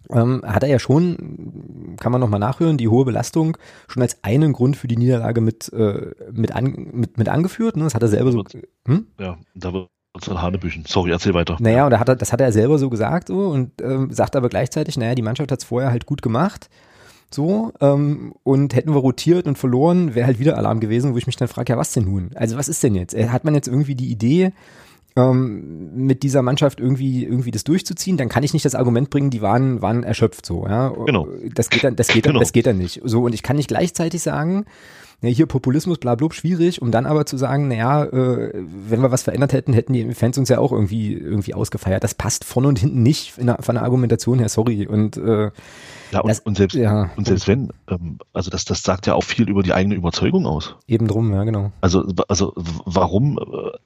Ähm, 0.09 0.41
hat 0.45 0.63
er 0.63 0.69
ja 0.69 0.79
schon, 0.79 1.95
kann 1.99 2.11
man 2.11 2.21
nochmal 2.21 2.39
nachhören, 2.39 2.77
die 2.77 2.87
hohe 2.87 3.05
Belastung 3.05 3.57
schon 3.87 4.03
als 4.03 4.23
einen 4.23 4.53
Grund 4.53 4.77
für 4.77 4.87
die 4.87 4.95
Niederlage 4.95 5.41
mit, 5.41 5.71
äh, 5.73 6.11
mit, 6.31 6.53
an, 6.53 6.89
mit, 6.93 7.17
mit 7.17 7.27
angeführt. 7.27 7.75
Ne? 7.75 7.83
Das 7.83 7.95
hat 7.95 8.03
er 8.03 8.07
selber 8.07 8.31
so. 8.31 8.43
Hm? 8.85 9.07
Ja, 9.19 9.37
da 9.55 9.73
wird 9.73 9.89
von 10.25 10.41
Hanebüchen. 10.41 10.85
Sorry, 10.87 11.11
erzähl 11.11 11.33
weiter. 11.33 11.57
Naja, 11.59 11.85
und 11.85 11.91
da 11.91 11.99
hat 11.99 12.09
er, 12.09 12.15
das 12.15 12.33
hat 12.33 12.41
er 12.41 12.51
selber 12.51 12.77
so 12.77 12.89
gesagt 12.89 13.27
so, 13.29 13.47
und 13.47 13.81
ähm, 13.81 14.11
sagt 14.11 14.35
aber 14.35 14.49
gleichzeitig, 14.49 14.97
naja, 14.97 15.15
die 15.15 15.21
Mannschaft 15.21 15.51
hat 15.51 15.59
es 15.59 15.65
vorher 15.65 15.91
halt 15.91 16.05
gut 16.05 16.21
gemacht. 16.21 16.69
So, 17.29 17.73
ähm, 17.81 18.33
und 18.43 18.73
hätten 18.73 18.93
wir 18.93 18.99
rotiert 18.99 19.47
und 19.47 19.57
verloren, 19.57 20.15
wäre 20.15 20.27
halt 20.27 20.39
wieder 20.39 20.57
Alarm 20.57 20.79
gewesen, 20.79 21.13
wo 21.13 21.17
ich 21.17 21.27
mich 21.27 21.35
dann 21.35 21.49
frage, 21.49 21.73
ja, 21.73 21.77
was 21.77 21.91
denn 21.91 22.05
nun? 22.05 22.31
Also 22.35 22.57
was 22.57 22.69
ist 22.69 22.81
denn 22.83 22.95
jetzt? 22.95 23.13
Äh, 23.13 23.29
hat 23.29 23.43
man 23.43 23.53
jetzt 23.53 23.67
irgendwie 23.67 23.95
die 23.95 24.09
Idee, 24.09 24.53
ähm, 25.17 26.05
mit 26.05 26.23
dieser 26.23 26.41
Mannschaft 26.41 26.79
irgendwie 26.79 27.25
irgendwie 27.25 27.51
das 27.51 27.63
durchzuziehen, 27.63 28.17
dann 28.17 28.29
kann 28.29 28.43
ich 28.43 28.53
nicht 28.53 28.65
das 28.65 28.75
Argument 28.75 29.09
bringen, 29.09 29.29
die 29.29 29.41
waren 29.41 29.81
waren 29.81 30.03
erschöpft 30.03 30.45
so, 30.45 30.65
ja. 30.67 30.89
Genau. 30.89 31.27
Das 31.53 31.69
geht 31.69 31.83
dann 31.83 31.95
das 31.95 32.07
geht 32.07 32.25
dann 32.25 32.33
genau. 32.33 32.39
das 32.39 32.53
geht 32.53 32.67
dann 32.67 32.77
nicht. 32.77 33.01
So 33.03 33.23
und 33.23 33.33
ich 33.33 33.43
kann 33.43 33.55
nicht 33.55 33.67
gleichzeitig 33.67 34.21
sagen, 34.21 34.65
ja, 35.21 35.29
hier 35.29 35.47
Populismus, 35.47 35.97
bla, 35.97 36.13
bla, 36.13 36.31
schwierig, 36.31 36.81
um 36.81 36.91
dann 36.91 37.07
aber 37.07 37.25
zu 37.25 37.37
sagen, 37.37 37.67
naja, 37.67 38.03
äh, 38.03 38.51
wenn 38.53 39.01
wir 39.01 39.11
was 39.11 39.23
verändert 39.23 39.51
hätten, 39.51 39.73
hätten 39.73 39.93
die 39.93 40.13
Fans 40.13 40.37
uns 40.37 40.49
ja 40.49 40.59
auch 40.59 40.71
irgendwie, 40.71 41.13
irgendwie 41.13 41.55
ausgefeiert. 41.55 42.03
Das 42.03 42.13
passt 42.13 42.43
vorne 42.43 42.67
und 42.67 42.77
hinten 42.77 43.01
nicht 43.01 43.37
der, 43.37 43.57
von 43.59 43.75
der 43.75 43.83
Argumentation 43.83 44.37
her, 44.37 44.49
sorry. 44.49 44.85
Und, 44.85 45.17
äh, 45.17 45.49
ja, 46.11 46.19
und, 46.19 46.29
das, 46.29 46.39
und 46.41 46.55
selbst, 46.57 46.75
ja, 46.75 47.09
und 47.15 47.25
selbst 47.25 47.47
wenn, 47.47 47.73
ähm, 47.89 48.19
also 48.31 48.51
das, 48.51 48.65
das 48.65 48.83
sagt 48.83 49.07
ja 49.07 49.15
auch 49.15 49.23
viel 49.23 49.49
über 49.49 49.63
die 49.63 49.73
eigene 49.73 49.95
Überzeugung 49.95 50.45
aus. 50.45 50.75
Eben 50.87 51.07
drum, 51.07 51.33
ja, 51.33 51.43
genau. 51.45 51.71
Also, 51.81 52.05
also 52.27 52.53
warum 52.55 53.39
äh, 53.39 53.77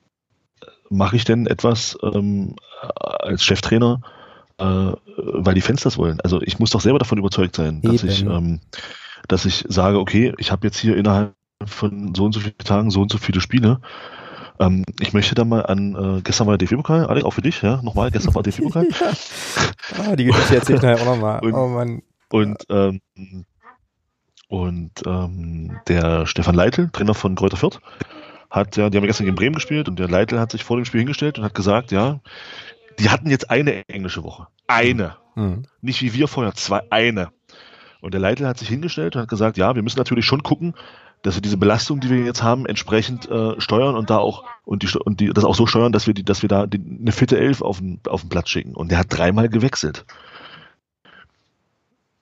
mache 0.89 1.15
ich 1.15 1.23
denn 1.23 1.47
etwas 1.47 1.97
ähm, 2.03 2.57
als 2.81 3.45
Cheftrainer, 3.45 4.01
äh, 4.57 4.91
weil 5.15 5.53
die 5.53 5.61
Fans 5.61 5.81
das 5.81 5.97
wollen? 5.97 6.19
Also 6.19 6.41
ich 6.41 6.59
muss 6.59 6.71
doch 6.71 6.81
selber 6.81 6.99
davon 6.99 7.17
überzeugt 7.17 7.55
sein, 7.55 7.81
dass 7.81 8.03
Eben. 8.03 8.11
ich 8.11 8.21
ähm, 8.23 8.59
dass 9.27 9.45
ich 9.45 9.65
sage, 9.67 9.99
okay, 9.99 10.33
ich 10.37 10.51
habe 10.51 10.67
jetzt 10.67 10.77
hier 10.77 10.95
innerhalb 10.97 11.33
von 11.65 12.15
so 12.15 12.25
und 12.25 12.33
so 12.33 12.39
vielen 12.39 12.57
Tagen 12.57 12.91
so 12.91 13.01
und 13.01 13.11
so 13.11 13.17
viele 13.17 13.41
Spiele. 13.41 13.81
Ähm, 14.59 14.85
ich 14.99 15.13
möchte 15.13 15.35
da 15.35 15.43
mal 15.43 15.65
an, 15.65 15.95
äh, 15.95 16.21
gestern 16.21 16.47
war 16.47 16.57
der 16.57 16.67
DFB-Pokal, 16.67 17.05
Alex, 17.05 17.25
auch 17.25 17.33
für 17.33 17.41
dich, 17.41 17.61
ja, 17.61 17.81
nochmal, 17.81 18.11
gestern 18.11 18.35
war 18.35 18.43
der 18.43 18.53
DFB-Pokal. 18.53 18.87
ah, 19.97 20.15
die 20.15 20.25
Geschichte 20.25 20.55
erzähle 20.55 20.77
ich 20.77 20.83
nachher 20.83 21.01
auch 21.01 21.15
nochmal. 21.15 21.39
Und, 21.41 21.53
oh 21.53 21.67
Mann. 21.67 22.01
Und, 22.29 22.63
ähm, 22.69 23.01
und 24.47 24.91
ähm, 25.05 25.79
der 25.87 26.25
Stefan 26.25 26.55
Leitl, 26.55 26.89
Trainer 26.91 27.13
von 27.13 27.35
Kräuter 27.35 27.57
Fürth, 27.57 27.79
hat 28.49 28.75
ja, 28.75 28.89
die 28.89 28.97
haben 28.97 29.05
gestern 29.05 29.25
gegen 29.25 29.35
Bremen 29.35 29.55
gespielt 29.55 29.87
und 29.87 29.97
der 29.97 30.09
Leitl 30.09 30.39
hat 30.39 30.51
sich 30.51 30.63
vor 30.63 30.77
dem 30.77 30.85
Spiel 30.85 30.99
hingestellt 30.99 31.39
und 31.39 31.45
hat 31.45 31.55
gesagt, 31.55 31.91
ja, 31.91 32.19
die 32.99 33.09
hatten 33.09 33.29
jetzt 33.29 33.49
eine 33.49 33.87
englische 33.87 34.23
Woche. 34.23 34.47
Eine. 34.67 35.15
Mhm. 35.35 35.63
Nicht 35.81 36.01
wie 36.01 36.13
wir 36.13 36.27
vorher, 36.27 36.53
zwei, 36.53 36.81
eine. 36.89 37.29
Und 38.01 38.13
der 38.13 38.21
Leitl 38.21 38.47
hat 38.47 38.57
sich 38.57 38.67
hingestellt 38.67 39.15
und 39.15 39.21
hat 39.21 39.29
gesagt, 39.29 39.57
ja, 39.57 39.75
wir 39.75 39.83
müssen 39.83 39.99
natürlich 39.99 40.25
schon 40.25 40.43
gucken, 40.43 40.73
dass 41.21 41.35
wir 41.35 41.41
diese 41.41 41.57
Belastung, 41.57 41.99
die 41.99 42.09
wir 42.09 42.25
jetzt 42.25 42.41
haben, 42.41 42.65
entsprechend 42.65 43.29
äh, 43.29 43.59
steuern 43.61 43.95
und 43.95 44.09
da 44.09 44.17
auch 44.17 44.43
und 44.65 44.83
die 44.83 44.97
und 44.97 45.19
die 45.19 45.29
das 45.29 45.45
auch 45.45 45.55
so 45.55 45.67
steuern, 45.67 45.91
dass 45.91 46.07
wir 46.07 46.15
die, 46.15 46.23
dass 46.23 46.41
wir 46.41 46.49
da 46.49 46.65
die, 46.65 46.79
eine 46.79 47.11
fitte 47.11 47.37
Elf 47.37 47.61
auf 47.61 47.77
den 47.77 47.99
auf 48.07 48.21
den 48.21 48.29
Platz 48.29 48.49
schicken. 48.49 48.75
Und 48.75 48.89
der 48.89 48.97
hat 48.97 49.07
dreimal 49.09 49.47
gewechselt. 49.47 50.05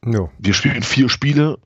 No. 0.02 0.30
Wir 0.38 0.54
spielen 0.54 0.84
vier 0.84 1.10
Spiele 1.10 1.58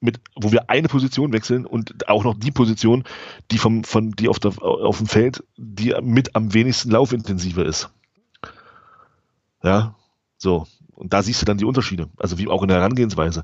mit, 0.00 0.20
wo 0.34 0.50
wir 0.50 0.68
eine 0.68 0.88
Position 0.88 1.32
wechseln 1.32 1.64
und 1.64 2.08
auch 2.08 2.24
noch 2.24 2.34
die 2.34 2.50
Position, 2.50 3.04
die 3.52 3.58
vom 3.58 3.84
von 3.84 4.10
die 4.10 4.28
auf 4.28 4.40
der 4.40 4.60
auf 4.60 4.98
dem 4.98 5.06
Feld, 5.06 5.44
die 5.56 5.94
mit 6.02 6.34
am 6.34 6.52
wenigsten 6.52 6.90
laufintensiver 6.90 7.64
ist. 7.64 7.90
Ja, 9.62 9.94
so 10.36 10.66
und 11.02 11.12
da 11.12 11.20
siehst 11.22 11.42
du 11.42 11.46
dann 11.46 11.58
die 11.58 11.64
Unterschiede, 11.64 12.08
also 12.16 12.38
wie 12.38 12.46
auch 12.46 12.62
in 12.62 12.68
der 12.68 12.78
Herangehensweise. 12.78 13.42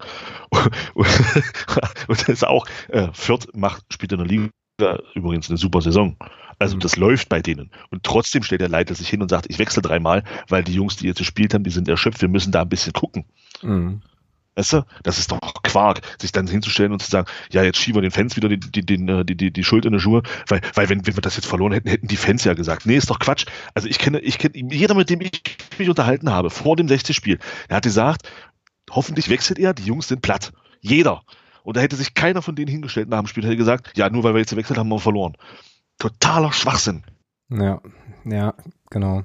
Und, 0.94 2.20
das 2.20 2.28
ist 2.28 2.46
auch, 2.46 2.66
äh, 2.88 3.08
Fürth 3.12 3.48
macht, 3.52 3.84
spielt 3.92 4.12
in 4.12 4.18
der 4.18 4.26
Liga 4.28 5.00
übrigens 5.14 5.48
eine 5.48 5.58
super 5.58 5.80
Saison. 5.80 6.16
Also 6.60 6.76
mhm. 6.76 6.80
das 6.80 6.96
läuft 6.96 7.28
bei 7.28 7.40
denen. 7.40 7.72
Und 7.90 8.04
trotzdem 8.04 8.44
stellt 8.44 8.60
der 8.60 8.68
Leiter 8.68 8.94
sich 8.94 9.08
hin 9.08 9.22
und 9.22 9.28
sagt, 9.28 9.46
ich 9.48 9.58
wechsle 9.58 9.82
dreimal, 9.82 10.22
weil 10.48 10.62
die 10.62 10.72
Jungs, 10.72 10.96
die 10.96 11.08
jetzt 11.08 11.18
gespielt 11.18 11.52
haben, 11.52 11.64
die 11.64 11.70
sind 11.70 11.88
erschöpft, 11.88 12.20
wir 12.20 12.28
müssen 12.28 12.52
da 12.52 12.62
ein 12.62 12.68
bisschen 12.68 12.92
gucken. 12.92 13.24
Mhm. 13.62 14.02
Weißt 14.58 14.72
du? 14.72 14.82
Das 15.04 15.20
ist 15.20 15.30
doch 15.30 15.38
Quark, 15.62 16.00
sich 16.20 16.32
dann 16.32 16.48
hinzustellen 16.48 16.90
und 16.90 17.00
zu 17.00 17.08
sagen, 17.08 17.28
ja, 17.52 17.62
jetzt 17.62 17.78
schieben 17.78 17.98
wir 17.98 18.02
den 18.02 18.10
Fans 18.10 18.34
wieder 18.34 18.48
die, 18.48 18.58
die, 18.58 18.84
die, 18.84 18.96
die, 18.96 19.36
die, 19.36 19.52
die 19.52 19.64
Schuld 19.64 19.84
in 19.84 19.92
die 19.92 20.00
Schuhe, 20.00 20.24
weil, 20.48 20.60
weil 20.74 20.88
wenn, 20.88 21.06
wenn 21.06 21.14
wir 21.14 21.20
das 21.20 21.36
jetzt 21.36 21.46
verloren 21.46 21.70
hätten, 21.70 21.88
hätten 21.88 22.08
die 22.08 22.16
Fans 22.16 22.42
ja 22.42 22.54
gesagt, 22.54 22.84
nee, 22.84 22.96
ist 22.96 23.08
doch 23.08 23.20
Quatsch. 23.20 23.46
Also 23.74 23.86
ich 23.86 24.00
kenne, 24.00 24.18
ich 24.18 24.36
kenne, 24.36 24.54
jeder, 24.74 24.96
mit 24.96 25.10
dem 25.10 25.20
ich 25.20 25.42
mich 25.78 25.88
unterhalten 25.88 26.28
habe, 26.32 26.50
vor 26.50 26.74
dem 26.74 26.88
60-Spiel, 26.88 27.38
der 27.70 27.76
hat 27.76 27.84
gesagt, 27.84 28.28
hoffentlich 28.90 29.28
wechselt 29.28 29.60
er, 29.60 29.74
die 29.74 29.84
Jungs 29.84 30.08
sind 30.08 30.22
platt. 30.22 30.52
Jeder. 30.80 31.22
Und 31.62 31.76
da 31.76 31.80
hätte 31.80 31.94
sich 31.94 32.14
keiner 32.14 32.42
von 32.42 32.56
denen 32.56 32.68
hingestellt 32.68 33.08
nach 33.08 33.20
dem 33.20 33.28
Spiel, 33.28 33.44
hätte 33.44 33.56
gesagt, 33.56 33.96
ja, 33.96 34.10
nur 34.10 34.24
weil 34.24 34.34
wir 34.34 34.40
jetzt 34.40 34.50
gewechselt 34.50 34.76
haben, 34.76 34.90
haben 34.90 34.96
wir 34.96 35.00
verloren. 35.00 35.36
Totaler 36.00 36.52
Schwachsinn. 36.52 37.04
Ja, 37.50 37.80
ja, 38.24 38.54
genau. 38.90 39.22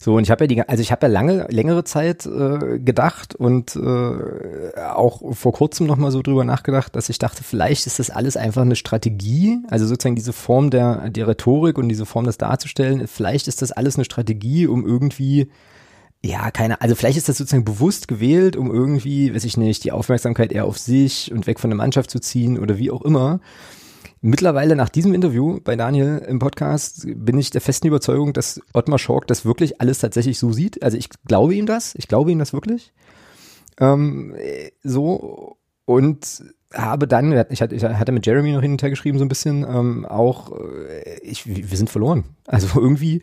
So, 0.00 0.14
und 0.14 0.24
ich 0.24 0.30
habe 0.30 0.44
ja 0.44 0.48
die, 0.48 0.68
also 0.68 0.80
ich 0.80 0.90
habe 0.92 1.06
ja 1.06 1.12
lange, 1.12 1.46
längere 1.48 1.84
Zeit 1.84 2.26
äh, 2.26 2.78
gedacht 2.78 3.34
und 3.34 3.76
äh, 3.76 4.80
auch 4.80 5.34
vor 5.34 5.52
kurzem 5.52 5.86
nochmal 5.86 6.10
so 6.10 6.22
drüber 6.22 6.44
nachgedacht, 6.44 6.96
dass 6.96 7.08
ich 7.08 7.18
dachte, 7.18 7.44
vielleicht 7.44 7.86
ist 7.86 7.98
das 7.98 8.10
alles 8.10 8.36
einfach 8.36 8.62
eine 8.62 8.76
Strategie, 8.76 9.58
also 9.68 9.86
sozusagen 9.86 10.16
diese 10.16 10.32
Form 10.32 10.70
der, 10.70 11.10
der 11.10 11.28
Rhetorik 11.28 11.78
und 11.78 11.88
diese 11.88 12.06
Form, 12.06 12.24
das 12.24 12.38
darzustellen, 12.38 13.06
vielleicht 13.06 13.48
ist 13.48 13.62
das 13.62 13.72
alles 13.72 13.96
eine 13.96 14.04
Strategie, 14.04 14.66
um 14.66 14.86
irgendwie 14.86 15.50
ja, 16.24 16.50
keine, 16.50 16.80
also 16.80 16.94
vielleicht 16.94 17.18
ist 17.18 17.28
das 17.28 17.38
sozusagen 17.38 17.64
bewusst 17.64 18.08
gewählt, 18.08 18.56
um 18.56 18.72
irgendwie, 18.72 19.34
weiß 19.34 19.44
ich 19.44 19.56
nicht, 19.56 19.84
die 19.84 19.92
Aufmerksamkeit 19.92 20.50
eher 20.50 20.64
auf 20.64 20.78
sich 20.78 21.30
und 21.32 21.46
weg 21.46 21.60
von 21.60 21.70
der 21.70 21.76
Mannschaft 21.76 22.10
zu 22.10 22.18
ziehen 22.18 22.58
oder 22.58 22.78
wie 22.78 22.90
auch 22.90 23.02
immer. 23.02 23.40
Mittlerweile 24.26 24.74
nach 24.74 24.88
diesem 24.88 25.14
Interview 25.14 25.60
bei 25.62 25.76
Daniel 25.76 26.20
im 26.26 26.40
Podcast 26.40 27.06
bin 27.06 27.38
ich 27.38 27.50
der 27.50 27.60
festen 27.60 27.86
Überzeugung, 27.86 28.32
dass 28.32 28.60
Ottmar 28.72 28.98
Schork 28.98 29.28
das 29.28 29.44
wirklich 29.44 29.80
alles 29.80 30.00
tatsächlich 30.00 30.40
so 30.40 30.52
sieht. 30.52 30.82
Also 30.82 30.98
ich 30.98 31.10
glaube 31.28 31.54
ihm 31.54 31.66
das, 31.66 31.94
ich 31.94 32.08
glaube 32.08 32.32
ihm 32.32 32.40
das 32.40 32.52
wirklich. 32.52 32.92
Ähm, 33.78 34.34
so 34.82 35.58
und 35.84 36.42
habe 36.74 37.06
dann, 37.06 37.44
ich 37.50 37.62
hatte, 37.62 38.10
mit 38.10 38.26
Jeremy 38.26 38.50
noch 38.50 38.62
hin 38.62 38.72
und 38.72 38.82
her 38.82 38.90
geschrieben 38.90 39.18
so 39.18 39.24
ein 39.24 39.28
bisschen, 39.28 39.62
ähm, 39.62 40.04
auch, 40.04 40.50
äh, 40.58 41.20
ich, 41.22 41.46
wir 41.46 41.76
sind 41.76 41.88
verloren. 41.88 42.24
Also 42.48 42.80
irgendwie 42.80 43.22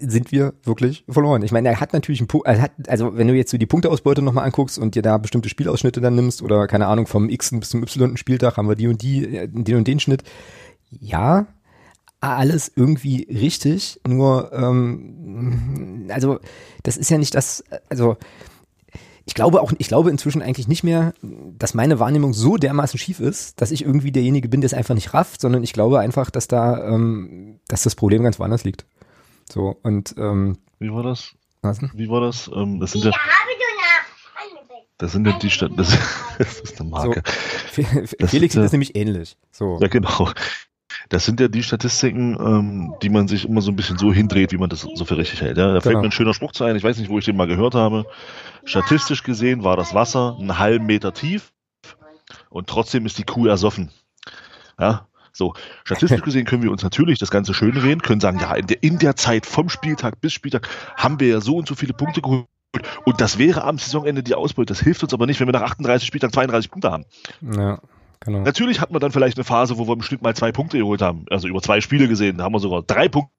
sind 0.00 0.32
wir 0.32 0.54
wirklich 0.64 1.04
verloren. 1.08 1.42
Ich 1.42 1.52
meine, 1.52 1.68
er 1.68 1.80
hat 1.80 1.92
natürlich 1.92 2.20
einen 2.20 2.28
Punkt, 2.28 2.48
also 2.88 3.16
wenn 3.16 3.28
du 3.28 3.34
jetzt 3.34 3.50
so 3.50 3.58
die 3.58 3.66
Punkteausbeute 3.66 4.22
nochmal 4.22 4.44
anguckst 4.44 4.78
und 4.78 4.94
dir 4.96 5.02
da 5.02 5.18
bestimmte 5.18 5.48
Spielausschnitte 5.48 6.00
dann 6.00 6.16
nimmst 6.16 6.42
oder 6.42 6.66
keine 6.66 6.88
Ahnung, 6.88 7.06
vom 7.06 7.28
X 7.28 7.50
bis 7.52 7.70
zum 7.70 7.82
Y 7.82 8.16
Spieltag 8.16 8.56
haben 8.56 8.68
wir 8.68 8.74
die 8.74 8.88
und 8.88 9.02
die, 9.02 9.36
äh, 9.36 9.48
den 9.48 9.76
und 9.76 9.86
den 9.86 10.00
Schnitt. 10.00 10.24
Ja, 10.90 11.46
alles 12.20 12.70
irgendwie 12.74 13.26
richtig, 13.30 14.00
nur 14.06 14.52
ähm, 14.52 16.08
also 16.10 16.40
das 16.82 16.96
ist 16.96 17.10
ja 17.10 17.16
nicht 17.16 17.34
das, 17.34 17.64
also 17.88 18.16
ich 19.24 19.34
glaube 19.34 19.62
auch, 19.62 19.72
ich 19.78 19.88
glaube 19.88 20.10
inzwischen 20.10 20.42
eigentlich 20.42 20.66
nicht 20.66 20.82
mehr, 20.82 21.14
dass 21.56 21.72
meine 21.72 22.00
Wahrnehmung 22.00 22.34
so 22.34 22.56
dermaßen 22.56 22.98
schief 22.98 23.20
ist, 23.20 23.60
dass 23.60 23.70
ich 23.70 23.84
irgendwie 23.84 24.10
derjenige 24.10 24.48
bin, 24.48 24.60
der 24.60 24.66
es 24.66 24.74
einfach 24.74 24.94
nicht 24.94 25.14
rafft, 25.14 25.40
sondern 25.40 25.62
ich 25.62 25.72
glaube 25.72 26.00
einfach, 26.00 26.30
dass 26.30 26.48
da, 26.48 26.84
ähm, 26.84 27.60
dass 27.68 27.84
das 27.84 27.94
Problem 27.94 28.22
ganz 28.24 28.38
woanders 28.38 28.64
liegt. 28.64 28.84
So, 29.50 29.76
und 29.82 30.14
ähm, 30.16 30.58
Wie 30.78 30.92
war 30.92 31.02
das? 31.02 31.34
Was 31.62 31.80
Wie 31.94 32.08
war 32.08 32.20
das? 32.20 32.50
Ähm, 32.54 32.80
das 32.80 32.92
sind 32.92 33.04
ja. 33.04 33.12
Das 34.98 35.12
sind 35.12 35.26
ja 35.26 35.32
die 35.38 35.50
Stadt. 35.50 35.72
Das, 35.76 35.96
das 36.38 36.60
ist 36.60 36.80
eine 36.80 36.90
Marke. 36.90 37.22
So, 37.72 37.82
Felix 38.26 38.54
ist, 38.54 38.64
ist 38.64 38.72
nämlich 38.72 38.94
ähnlich. 38.96 39.36
So. 39.50 39.78
Ja, 39.80 39.88
genau. 39.88 40.30
Das 41.08 41.24
sind 41.24 41.40
ja 41.40 41.48
die 41.48 41.62
Statistiken, 41.62 42.36
ähm, 42.38 42.94
die 43.02 43.08
man 43.08 43.26
sich 43.26 43.46
immer 43.46 43.62
so 43.62 43.72
ein 43.72 43.76
bisschen 43.76 43.98
so 43.98 44.12
hindreht, 44.12 44.52
wie 44.52 44.58
man 44.58 44.70
das 44.70 44.82
so 44.82 45.04
für 45.04 45.16
richtig 45.16 45.40
hält. 45.40 45.56
Ja? 45.56 45.64
Da 45.64 45.70
genau. 45.70 45.80
fällt 45.80 45.96
mir 45.96 46.04
ein 46.04 46.12
schöner 46.12 46.34
Spruch 46.34 46.52
zu 46.52 46.64
ein, 46.64 46.76
ich 46.76 46.84
weiß 46.84 46.98
nicht, 46.98 47.08
wo 47.08 47.18
ich 47.18 47.24
den 47.24 47.36
mal 47.36 47.46
gehört 47.46 47.74
habe. 47.74 48.06
Statistisch 48.64 49.22
gesehen 49.22 49.64
war 49.64 49.76
das 49.76 49.94
Wasser 49.94 50.36
einen 50.38 50.58
halben 50.58 50.86
Meter 50.86 51.12
tief 51.12 51.52
und 52.50 52.68
trotzdem 52.68 53.06
ist 53.06 53.18
die 53.18 53.24
Kuh 53.24 53.46
ersoffen. 53.46 53.90
Ja, 54.78 55.08
so, 55.32 55.54
statistisch 55.84 56.22
gesehen 56.22 56.44
können 56.44 56.62
wir 56.62 56.70
uns 56.70 56.82
natürlich 56.82 57.18
das 57.18 57.30
Ganze 57.30 57.54
schön 57.54 57.76
reden, 57.76 58.02
können 58.02 58.20
sagen, 58.20 58.38
ja, 58.40 58.54
in 58.54 58.66
der, 58.66 58.82
in 58.82 58.98
der 58.98 59.16
Zeit 59.16 59.46
vom 59.46 59.68
Spieltag 59.68 60.20
bis 60.20 60.32
Spieltag 60.32 60.68
haben 60.96 61.20
wir 61.20 61.28
ja 61.28 61.40
so 61.40 61.56
und 61.56 61.68
so 61.68 61.74
viele 61.74 61.92
Punkte 61.92 62.20
geholt. 62.20 62.46
Und 63.04 63.20
das 63.20 63.38
wäre 63.38 63.64
am 63.64 63.78
Saisonende 63.78 64.22
die 64.22 64.34
Ausbeute. 64.34 64.66
Das 64.66 64.80
hilft 64.80 65.02
uns 65.02 65.12
aber 65.12 65.26
nicht, 65.26 65.40
wenn 65.40 65.48
wir 65.48 65.52
nach 65.52 65.62
38 65.62 66.06
Spieltagen 66.06 66.32
32 66.32 66.70
Punkte 66.70 66.90
haben. 66.90 67.04
Ja, 67.40 67.80
genau. 68.20 68.42
Natürlich 68.42 68.80
hat 68.80 68.92
man 68.92 69.00
dann 69.00 69.10
vielleicht 69.10 69.36
eine 69.36 69.44
Phase, 69.44 69.76
wo 69.76 69.88
wir 69.88 69.94
im 69.94 70.02
Schnitt 70.02 70.22
mal 70.22 70.36
zwei 70.36 70.52
Punkte 70.52 70.78
geholt 70.78 71.02
haben. 71.02 71.26
Also 71.30 71.48
über 71.48 71.60
zwei 71.62 71.80
Spiele 71.80 72.06
gesehen, 72.06 72.38
da 72.38 72.44
haben 72.44 72.52
wir 72.52 72.60
sogar 72.60 72.82
drei 72.82 73.08
Punkte 73.08 73.32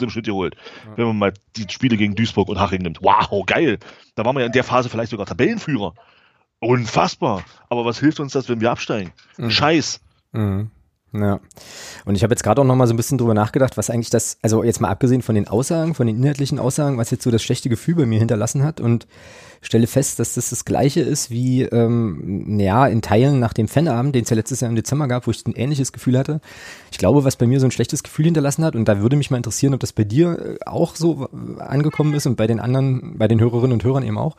im 0.00 0.10
Schnitt 0.10 0.26
geholt. 0.26 0.54
Ja. 0.84 0.96
Wenn 0.96 1.06
man 1.06 1.18
mal 1.18 1.32
die 1.56 1.66
Spiele 1.68 1.96
gegen 1.96 2.14
Duisburg 2.14 2.48
und 2.48 2.60
Haching 2.60 2.82
nimmt. 2.82 3.02
Wow, 3.02 3.44
geil. 3.44 3.78
Da 4.14 4.24
waren 4.24 4.36
wir 4.36 4.40
ja 4.40 4.46
in 4.46 4.52
der 4.52 4.64
Phase 4.64 4.88
vielleicht 4.88 5.10
sogar 5.10 5.26
Tabellenführer. 5.26 5.94
Unfassbar. 6.60 7.44
Aber 7.68 7.84
was 7.84 7.98
hilft 7.98 8.20
uns 8.20 8.32
das, 8.32 8.48
wenn 8.48 8.60
wir 8.60 8.70
absteigen? 8.70 9.12
Mhm. 9.36 9.50
Scheiß. 9.50 10.00
Mhm. 10.32 10.70
Ja. 11.20 11.40
Und 12.04 12.14
ich 12.14 12.22
habe 12.22 12.32
jetzt 12.32 12.42
gerade 12.42 12.60
auch 12.60 12.64
noch 12.64 12.76
mal 12.76 12.86
so 12.86 12.94
ein 12.94 12.96
bisschen 12.96 13.18
drüber 13.18 13.34
nachgedacht, 13.34 13.76
was 13.76 13.90
eigentlich 13.90 14.10
das, 14.10 14.38
also 14.42 14.62
jetzt 14.62 14.80
mal 14.80 14.88
abgesehen 14.88 15.22
von 15.22 15.34
den 15.34 15.48
Aussagen, 15.48 15.94
von 15.94 16.06
den 16.06 16.16
inhaltlichen 16.16 16.58
Aussagen, 16.58 16.98
was 16.98 17.10
jetzt 17.10 17.24
so 17.24 17.30
das 17.30 17.42
schlechte 17.42 17.68
Gefühl 17.68 17.94
bei 17.94 18.06
mir 18.06 18.18
hinterlassen 18.18 18.62
hat 18.62 18.80
und 18.80 19.06
stelle 19.62 19.86
fest, 19.86 20.18
dass 20.18 20.34
das 20.34 20.50
das 20.50 20.64
gleiche 20.64 21.00
ist 21.00 21.30
wie, 21.30 21.62
ähm, 21.62 22.58
ja, 22.58 22.86
in 22.86 23.02
Teilen 23.02 23.38
nach 23.38 23.52
dem 23.52 23.68
Fanabend, 23.68 24.14
den 24.14 24.24
es 24.24 24.30
ja 24.30 24.36
letztes 24.36 24.60
Jahr 24.60 24.70
im 24.70 24.76
Dezember 24.76 25.08
gab, 25.08 25.26
wo 25.26 25.30
ich 25.30 25.44
ein 25.46 25.54
ähnliches 25.54 25.92
Gefühl 25.92 26.18
hatte. 26.18 26.40
Ich 26.92 26.98
glaube, 26.98 27.24
was 27.24 27.36
bei 27.36 27.46
mir 27.46 27.60
so 27.60 27.66
ein 27.66 27.72
schlechtes 27.72 28.02
Gefühl 28.02 28.26
hinterlassen 28.26 28.64
hat, 28.64 28.76
und 28.76 28.86
da 28.86 29.00
würde 29.00 29.16
mich 29.16 29.30
mal 29.30 29.38
interessieren, 29.38 29.74
ob 29.74 29.80
das 29.80 29.92
bei 29.92 30.04
dir 30.04 30.38
äh, 30.38 30.64
auch 30.66 30.96
so 30.96 31.28
äh, 31.58 31.60
angekommen 31.60 32.14
ist 32.14 32.26
und 32.26 32.36
bei 32.36 32.46
den 32.46 32.60
anderen, 32.60 33.18
bei 33.18 33.28
den 33.28 33.40
Hörerinnen 33.40 33.72
und 33.72 33.84
Hörern 33.84 34.04
eben 34.04 34.18
auch, 34.18 34.36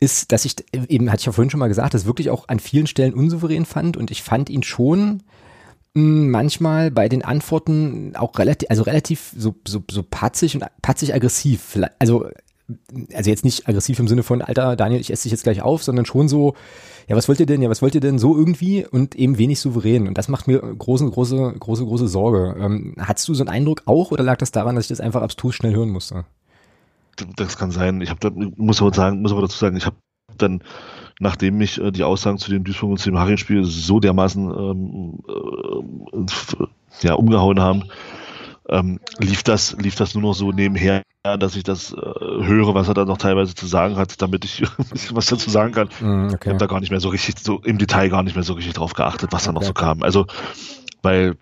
ist, 0.00 0.32
dass 0.32 0.44
ich, 0.44 0.56
eben 0.72 1.10
hatte 1.10 1.20
ich 1.20 1.26
ja 1.26 1.32
vorhin 1.32 1.50
schon 1.50 1.60
mal 1.60 1.68
gesagt, 1.68 1.94
das 1.94 2.06
wirklich 2.06 2.30
auch 2.30 2.48
an 2.48 2.60
vielen 2.60 2.86
Stellen 2.86 3.14
unsouverän 3.14 3.64
fand 3.64 3.96
und 3.96 4.10
ich 4.10 4.22
fand 4.22 4.48
ihn 4.48 4.62
schon, 4.62 5.22
manchmal 5.98 6.90
bei 6.90 7.08
den 7.08 7.24
Antworten 7.24 8.14
auch 8.16 8.38
relativ, 8.38 8.70
also 8.70 8.82
relativ 8.82 9.32
so, 9.36 9.54
so, 9.66 9.82
so 9.90 10.02
patzig 10.02 10.54
und 10.54 10.64
patzig 10.82 11.14
aggressiv. 11.14 11.78
Also, 11.98 12.28
also 13.14 13.30
jetzt 13.30 13.44
nicht 13.44 13.68
aggressiv 13.68 13.98
im 13.98 14.08
Sinne 14.08 14.22
von, 14.22 14.42
Alter, 14.42 14.76
Daniel, 14.76 15.00
ich 15.00 15.12
esse 15.12 15.24
dich 15.24 15.32
jetzt 15.32 15.44
gleich 15.44 15.62
auf, 15.62 15.82
sondern 15.82 16.04
schon 16.04 16.28
so, 16.28 16.54
ja, 17.08 17.16
was 17.16 17.28
wollt 17.28 17.40
ihr 17.40 17.46
denn, 17.46 17.62
ja, 17.62 17.70
was 17.70 17.80
wollt 17.80 17.94
ihr 17.94 18.00
denn 18.00 18.18
so 18.18 18.36
irgendwie 18.36 18.86
und 18.86 19.14
eben 19.14 19.38
wenig 19.38 19.60
souverän. 19.60 20.06
Und 20.06 20.18
das 20.18 20.28
macht 20.28 20.46
mir 20.46 20.60
große, 20.60 21.08
große, 21.08 21.54
große, 21.58 21.84
große 21.84 22.08
Sorge. 22.08 22.56
Ähm, 22.58 22.94
hattest 22.98 23.28
du 23.28 23.34
so 23.34 23.42
einen 23.42 23.50
Eindruck 23.50 23.82
auch 23.86 24.10
oder 24.10 24.22
lag 24.22 24.36
das 24.36 24.52
daran, 24.52 24.76
dass 24.76 24.84
ich 24.84 24.88
das 24.88 25.00
einfach 25.00 25.22
abstrus 25.22 25.54
schnell 25.54 25.74
hören 25.74 25.90
musste? 25.90 26.24
Das 27.36 27.56
kann 27.56 27.70
sein. 27.70 28.00
Ich 28.00 28.10
habe, 28.10 28.30
muss 28.56 28.80
aber 28.80 28.92
sagen, 28.92 29.22
muss 29.22 29.32
aber 29.32 29.42
dazu 29.42 29.58
sagen, 29.58 29.76
ich 29.76 29.86
habe 29.86 29.96
dann 30.36 30.62
nachdem 31.20 31.58
mich 31.58 31.80
äh, 31.80 31.90
die 31.90 32.04
Aussagen 32.04 32.38
zu 32.38 32.50
dem 32.50 32.64
Duisburg 32.64 32.90
und 32.90 32.98
zu 32.98 33.10
dem 33.10 33.18
Haring-Spiel 33.18 33.64
so 33.64 34.00
dermaßen 34.00 34.50
ähm, 34.50 35.18
äh, 35.28 37.06
ja, 37.06 37.14
umgehauen 37.14 37.60
haben, 37.60 37.84
ähm, 38.68 39.00
lief, 39.18 39.42
das, 39.42 39.76
lief 39.78 39.94
das 39.94 40.14
nur 40.14 40.22
noch 40.22 40.34
so 40.34 40.52
nebenher, 40.52 41.02
dass 41.22 41.56
ich 41.56 41.64
das 41.64 41.92
äh, 41.92 41.96
höre, 41.96 42.74
was 42.74 42.88
er 42.88 42.94
da 42.94 43.04
noch 43.04 43.18
teilweise 43.18 43.54
zu 43.54 43.66
sagen 43.66 43.96
hat, 43.96 44.20
damit 44.20 44.44
ich 44.44 44.62
was 45.10 45.26
dazu 45.26 45.50
sagen 45.50 45.72
kann. 45.72 45.88
Mm, 46.00 46.34
okay. 46.34 46.38
Ich 46.42 46.48
habe 46.48 46.58
da 46.58 46.66
gar 46.66 46.80
nicht 46.80 46.90
mehr 46.90 47.00
so 47.00 47.08
richtig, 47.08 47.38
so 47.38 47.60
im 47.60 47.78
Detail 47.78 48.08
gar 48.10 48.22
nicht 48.22 48.34
mehr 48.34 48.44
so 48.44 48.52
richtig 48.52 48.74
drauf 48.74 48.92
geachtet, 48.92 49.32
was 49.32 49.44
da 49.44 49.52
noch 49.52 49.62
so 49.62 49.72
kam. 49.72 50.02
Also, 50.02 50.26
weil 51.02 51.36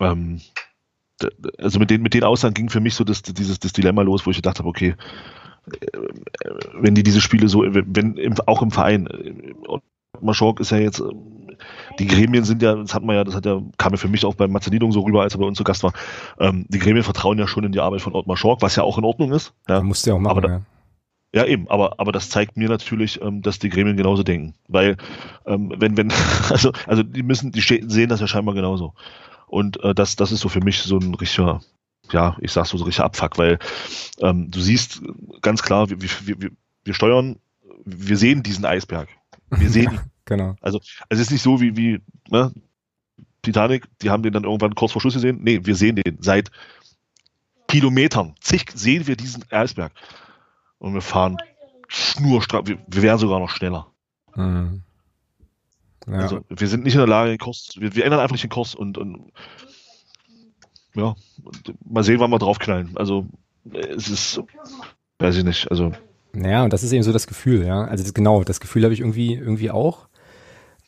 ähm, 0.00 0.40
also 1.58 1.78
mit 1.78 1.90
den, 1.90 2.02
mit 2.02 2.14
den 2.14 2.24
Aussagen 2.24 2.54
ging 2.54 2.68
für 2.68 2.80
mich 2.80 2.94
so 2.94 3.04
das, 3.04 3.22
dieses, 3.22 3.58
das 3.58 3.72
Dilemma 3.72 4.02
los, 4.02 4.26
wo 4.26 4.30
ich 4.30 4.36
gedacht 4.36 4.58
habe, 4.58 4.68
okay, 4.68 4.94
wenn 6.74 6.94
die 6.94 7.02
diese 7.02 7.20
Spiele 7.20 7.48
so, 7.48 7.64
wenn 7.66 8.16
im, 8.16 8.34
auch 8.46 8.62
im 8.62 8.70
Verein, 8.70 9.08
Maschork 10.20 10.60
ist 10.60 10.70
ja 10.70 10.78
jetzt, 10.78 11.02
die 11.98 12.06
Gremien 12.06 12.44
sind 12.44 12.62
ja, 12.62 12.74
das 12.74 12.94
hat 12.94 13.02
man 13.02 13.16
ja, 13.16 13.24
das 13.24 13.34
hat 13.34 13.46
ja, 13.46 13.60
kam 13.78 13.92
ja 13.92 13.96
für 13.96 14.08
mich 14.08 14.24
auch 14.24 14.34
bei 14.34 14.46
Mazedinung 14.46 14.92
so 14.92 15.00
rüber, 15.00 15.22
als 15.22 15.34
er 15.34 15.40
bei 15.40 15.46
uns 15.46 15.58
zu 15.58 15.64
Gast 15.64 15.82
war. 15.82 15.92
Ähm, 16.38 16.66
die 16.68 16.78
Gremien 16.78 17.04
vertrauen 17.04 17.38
ja 17.38 17.46
schon 17.46 17.64
in 17.64 17.72
die 17.72 17.80
Arbeit 17.80 18.02
von 18.02 18.14
Ottmar 18.14 18.36
Schork, 18.36 18.62
was 18.62 18.76
ja 18.76 18.82
auch 18.82 18.98
in 18.98 19.04
Ordnung 19.04 19.32
ist. 19.32 19.54
Ja, 19.68 19.82
musst 19.82 20.06
du 20.06 20.10
ja 20.10 20.16
auch 20.16 20.20
machen, 20.20 20.38
aber, 20.38 20.48
ja. 20.48 20.62
Ja, 21.34 21.44
eben, 21.44 21.68
aber, 21.68 21.98
aber 21.98 22.12
das 22.12 22.30
zeigt 22.30 22.56
mir 22.56 22.68
natürlich, 22.68 23.20
ähm, 23.20 23.42
dass 23.42 23.58
die 23.58 23.68
Gremien 23.68 23.96
genauso 23.96 24.22
denken. 24.22 24.54
Weil, 24.68 24.96
ähm, 25.44 25.72
wenn, 25.76 25.96
wenn, 25.96 26.10
also, 26.50 26.72
also 26.86 27.02
die 27.02 27.22
müssen, 27.22 27.52
die 27.52 27.60
sehen 27.60 28.08
das 28.08 28.20
ja 28.20 28.26
scheinbar 28.26 28.54
genauso. 28.54 28.94
Und 29.46 29.82
äh, 29.84 29.94
das, 29.94 30.16
das 30.16 30.32
ist 30.32 30.40
so 30.40 30.48
für 30.48 30.60
mich 30.60 30.82
so 30.82 30.98
ein 30.98 31.14
richtiger, 31.14 31.60
ja, 32.12 32.36
ich 32.40 32.52
sag 32.52 32.66
so, 32.66 32.78
so 32.78 32.84
richtig 32.84 33.04
Abfuck, 33.04 33.38
weil 33.38 33.58
ähm, 34.20 34.50
du 34.50 34.60
siehst 34.60 35.02
ganz 35.42 35.62
klar, 35.62 35.90
wir, 35.90 36.00
wir, 36.00 36.10
wir, 36.40 36.50
wir 36.84 36.94
steuern, 36.94 37.38
wir 37.84 38.16
sehen 38.16 38.42
diesen 38.42 38.64
Eisberg. 38.64 39.08
Wir 39.50 39.70
sehen 39.70 39.92
ihn. 39.92 40.00
genau. 40.24 40.56
Also, 40.60 40.80
es 41.08 41.18
ist 41.18 41.30
nicht 41.30 41.42
so 41.42 41.60
wie, 41.60 41.76
wie 41.76 42.00
ne, 42.30 42.52
Titanic, 43.42 43.86
die 44.02 44.10
haben 44.10 44.22
den 44.22 44.32
dann 44.32 44.44
irgendwann 44.44 44.74
kurz 44.74 44.92
vor 44.92 45.00
Schluss 45.00 45.14
gesehen. 45.14 45.40
Nee, 45.42 45.60
wir 45.64 45.76
sehen 45.76 45.96
den 45.96 46.18
seit 46.20 46.50
Kilometern. 47.68 48.34
Zig 48.40 48.70
sehen 48.74 49.06
wir 49.06 49.16
diesen 49.16 49.44
Eisberg. 49.50 49.92
Und 50.78 50.94
wir 50.94 51.02
fahren 51.02 51.36
schnurstracks, 51.88 52.68
wir, 52.68 52.78
wir 52.86 53.02
wären 53.02 53.18
sogar 53.18 53.38
noch 53.38 53.50
schneller. 53.50 53.86
Mhm. 54.34 54.82
Ja. 56.06 56.14
Also, 56.14 56.44
wir 56.48 56.68
sind 56.68 56.84
nicht 56.84 56.94
in 56.94 57.00
der 57.00 57.08
Lage, 57.08 57.30
den 57.30 57.38
Kurs, 57.38 57.72
wir, 57.76 57.94
wir 57.94 58.04
ändern 58.04 58.20
einfach 58.20 58.34
nicht 58.34 58.44
den 58.44 58.50
Kurs 58.50 58.74
und, 58.74 58.98
und 58.98 59.32
ja, 60.96 61.14
mal 61.88 62.02
sehen, 62.02 62.20
wann 62.20 62.30
wir 62.30 62.38
draufknallen. 62.38 62.90
Also 62.96 63.26
es 63.72 64.08
ist, 64.08 64.40
weiß 65.18 65.36
ich 65.36 65.44
nicht, 65.44 65.70
also. 65.70 65.92
Naja, 66.32 66.64
und 66.64 66.72
das 66.72 66.82
ist 66.82 66.92
eben 66.92 67.02
so 67.02 67.12
das 67.12 67.26
Gefühl, 67.26 67.64
ja. 67.66 67.84
Also 67.84 68.04
das, 68.04 68.14
genau, 68.14 68.44
das 68.44 68.60
Gefühl 68.60 68.84
habe 68.84 68.94
ich 68.94 69.00
irgendwie, 69.00 69.34
irgendwie 69.34 69.70
auch. 69.70 70.08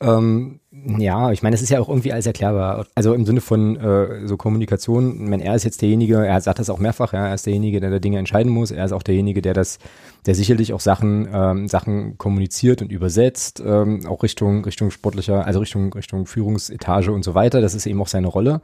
Ähm, 0.01 0.61
ja, 0.71 1.33
ich 1.33 1.43
meine, 1.43 1.57
es 1.57 1.63
ist 1.63 1.71
ja 1.71 1.81
auch 1.81 1.89
irgendwie 1.89 2.13
alles 2.13 2.27
erklärbar. 2.27 2.87
Also 2.95 3.15
im 3.15 3.27
Sinne 3.27 3.41
von 3.41 3.77
äh, 3.77 4.29
so 4.29 4.37
Kommunikation, 4.37 5.25
ich 5.25 5.29
meine, 5.29 5.45
er 5.45 5.57
ist 5.57 5.65
jetzt 5.65 5.83
derjenige, 5.83 6.25
er 6.25 6.41
sagt 6.41 6.61
das 6.61 6.71
auch 6.71 6.79
mehrfach, 6.79 7.13
ja, 7.13 7.27
er 7.27 7.35
ist 7.35 7.47
derjenige, 7.47 7.81
der 7.81 7.91
da 7.91 7.99
Dinge 7.99 8.19
entscheiden 8.19 8.53
muss, 8.53 8.71
er 8.71 8.85
ist 8.85 8.93
auch 8.93 9.03
derjenige, 9.03 9.43
der 9.43 9.55
das, 9.55 9.81
der 10.25 10.37
sicherlich 10.37 10.73
auch 10.73 10.81
Sachen, 10.81 11.29
ähm, 11.33 11.67
Sachen 11.67 12.17
kommuniziert 12.17 12.81
und 12.81 12.93
übersetzt, 12.93 13.61
ähm, 13.65 14.07
auch 14.07 14.23
Richtung, 14.23 14.65
Richtung 14.65 14.93
sportlicher, 14.93 15.45
also 15.45 15.59
Richtung, 15.59 15.93
Richtung 15.93 16.27
Führungsetage 16.27 17.11
und 17.11 17.25
so 17.25 17.35
weiter. 17.35 17.61
Das 17.61 17.75
ist 17.75 17.87
eben 17.87 18.01
auch 18.01 18.09
seine 18.09 18.29
Rolle. 18.29 18.61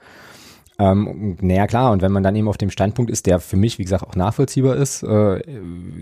Ähm, 0.79 1.37
naja, 1.41 1.67
klar, 1.69 1.93
und 1.93 2.03
wenn 2.03 2.11
man 2.11 2.25
dann 2.25 2.35
eben 2.35 2.49
auf 2.49 2.59
dem 2.59 2.71
Standpunkt 2.71 3.11
ist, 3.11 3.27
der 3.27 3.39
für 3.39 3.57
mich, 3.57 3.79
wie 3.79 3.85
gesagt, 3.85 4.03
auch 4.03 4.17
nachvollziehbar 4.17 4.77
ist, 4.77 5.05
äh, 5.05 5.41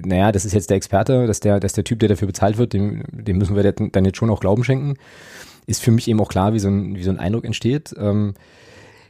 naja, 0.05 0.33
das 0.33 0.47
ist 0.47 0.55
jetzt 0.55 0.71
der 0.71 0.79
Experte, 0.79 1.27
dass 1.27 1.41
der, 1.41 1.61
dass 1.61 1.75
der 1.75 1.85
Typ, 1.85 1.99
der 1.99 2.09
dafür 2.09 2.27
bezahlt 2.27 2.57
wird, 2.57 2.73
dem, 2.73 3.03
dem 3.11 3.37
müssen 3.37 3.55
wir 3.55 3.71
dann 3.73 4.05
jetzt 4.05 4.17
schon 4.17 4.31
auch 4.31 4.41
Glauben 4.41 4.65
schenken, 4.65 4.95
ist 5.67 5.83
für 5.83 5.91
mich 5.91 6.09
eben 6.09 6.21
auch 6.21 6.29
klar, 6.29 6.55
wie 6.55 6.59
so 6.59 6.69
ein, 6.69 6.97
wie 6.97 7.03
so 7.03 7.11
ein 7.11 7.19
Eindruck 7.19 7.45
entsteht. 7.45 7.95
Ähm, 7.99 8.33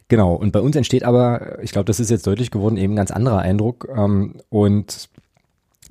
genau, 0.08 0.34
und 0.34 0.50
bei 0.50 0.60
uns 0.60 0.74
entsteht 0.74 1.04
aber, 1.04 1.62
ich 1.62 1.70
glaube, 1.70 1.86
das 1.86 2.00
ist 2.00 2.10
jetzt 2.10 2.26
deutlich 2.26 2.50
geworden, 2.50 2.76
eben 2.76 2.94
ein 2.94 2.96
ganz 2.96 3.12
anderer 3.12 3.38
Eindruck. 3.38 3.88
Ähm, 3.96 4.34
und 4.48 5.10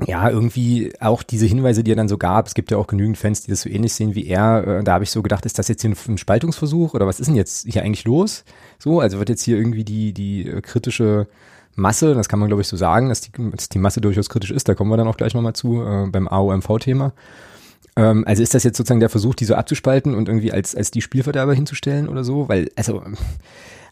ja, 0.08 0.30
irgendwie 0.30 0.94
auch 1.00 1.24
diese 1.24 1.46
Hinweise, 1.46 1.84
die 1.84 1.92
er 1.92 1.96
dann 1.96 2.08
so 2.08 2.18
gab, 2.18 2.48
es 2.48 2.54
gibt 2.54 2.72
ja 2.72 2.78
auch 2.78 2.88
genügend 2.88 3.18
Fans, 3.18 3.44
die 3.44 3.52
das 3.52 3.62
so 3.62 3.70
ähnlich 3.70 3.94
sehen 3.94 4.16
wie 4.16 4.28
er, 4.28 4.66
äh, 4.68 4.84
da 4.84 4.94
habe 4.94 5.04
ich 5.04 5.12
so 5.12 5.22
gedacht, 5.22 5.46
ist 5.46 5.60
das 5.60 5.68
jetzt 5.68 5.82
hier 5.82 5.92
ein 5.92 6.18
Spaltungsversuch 6.18 6.94
oder 6.94 7.08
was 7.08 7.20
ist 7.20 7.28
denn 7.28 7.36
jetzt 7.36 7.68
hier 7.72 7.84
eigentlich 7.84 8.06
los? 8.06 8.44
So, 8.80 9.00
also 9.00 9.20
wird 9.20 9.30
jetzt 9.30 9.44
hier 9.44 9.58
irgendwie 9.58 9.84
die, 9.84 10.14
die 10.14 10.48
äh, 10.48 10.62
kritische 10.62 11.28
Masse, 11.76 12.16
das 12.16 12.30
kann 12.30 12.40
man 12.40 12.48
glaube 12.48 12.62
ich 12.62 12.68
so 12.68 12.78
sagen, 12.78 13.10
dass 13.10 13.22
die, 13.22 13.32
dass 13.52 13.70
die 13.70 13.80
Masse 13.80 14.02
durchaus 14.02 14.30
kritisch 14.30 14.52
ist, 14.52 14.68
da 14.68 14.76
kommen 14.76 14.90
wir 14.90 14.98
dann 14.98 15.08
auch 15.08 15.18
gleich 15.18 15.34
nochmal 15.34 15.54
zu 15.54 15.84
äh, 15.84 16.08
beim 16.08 16.28
AOMV-Thema. 16.28 17.14
Ähm, 17.96 18.24
also 18.26 18.42
ist 18.42 18.54
das 18.54 18.64
jetzt 18.64 18.78
sozusagen 18.78 19.00
der 19.00 19.10
Versuch, 19.10 19.36
die 19.36 19.46
so 19.46 19.56
abzuspalten 19.56 20.16
und 20.16 20.28
irgendwie 20.28 20.52
als, 20.52 20.76
als 20.76 20.92
die 20.92 21.02
Spielverderber 21.02 21.54
hinzustellen 21.54 22.08
oder 22.08 22.24
so? 22.24 22.50
Weil, 22.50 22.70
also 22.76 23.04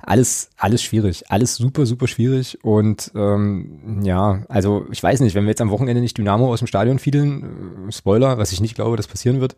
alles, 0.10 0.50
alles 0.58 0.82
schwierig, 0.82 1.30
alles 1.30 1.56
super, 1.56 1.86
super 1.86 2.08
schwierig 2.08 2.58
und 2.64 3.12
ähm, 3.14 4.02
ja, 4.02 4.44
also 4.50 4.88
ich 4.92 5.04
weiß 5.04 5.20
nicht, 5.20 5.36
wenn 5.36 5.44
wir 5.44 5.52
jetzt 5.52 5.62
am 5.62 5.70
Wochenende 5.70 6.02
nicht 6.02 6.18
Dynamo 6.18 6.52
aus 6.52 6.60
dem 6.60 6.68
Stadion 6.68 6.98
fielen, 6.98 7.90
äh, 7.90 7.92
Spoiler, 7.92 8.40
was 8.40 8.52
ich 8.52 8.60
nicht 8.60 8.74
glaube, 8.74 8.98
dass 8.98 9.08
passieren 9.08 9.40
wird, 9.40 9.56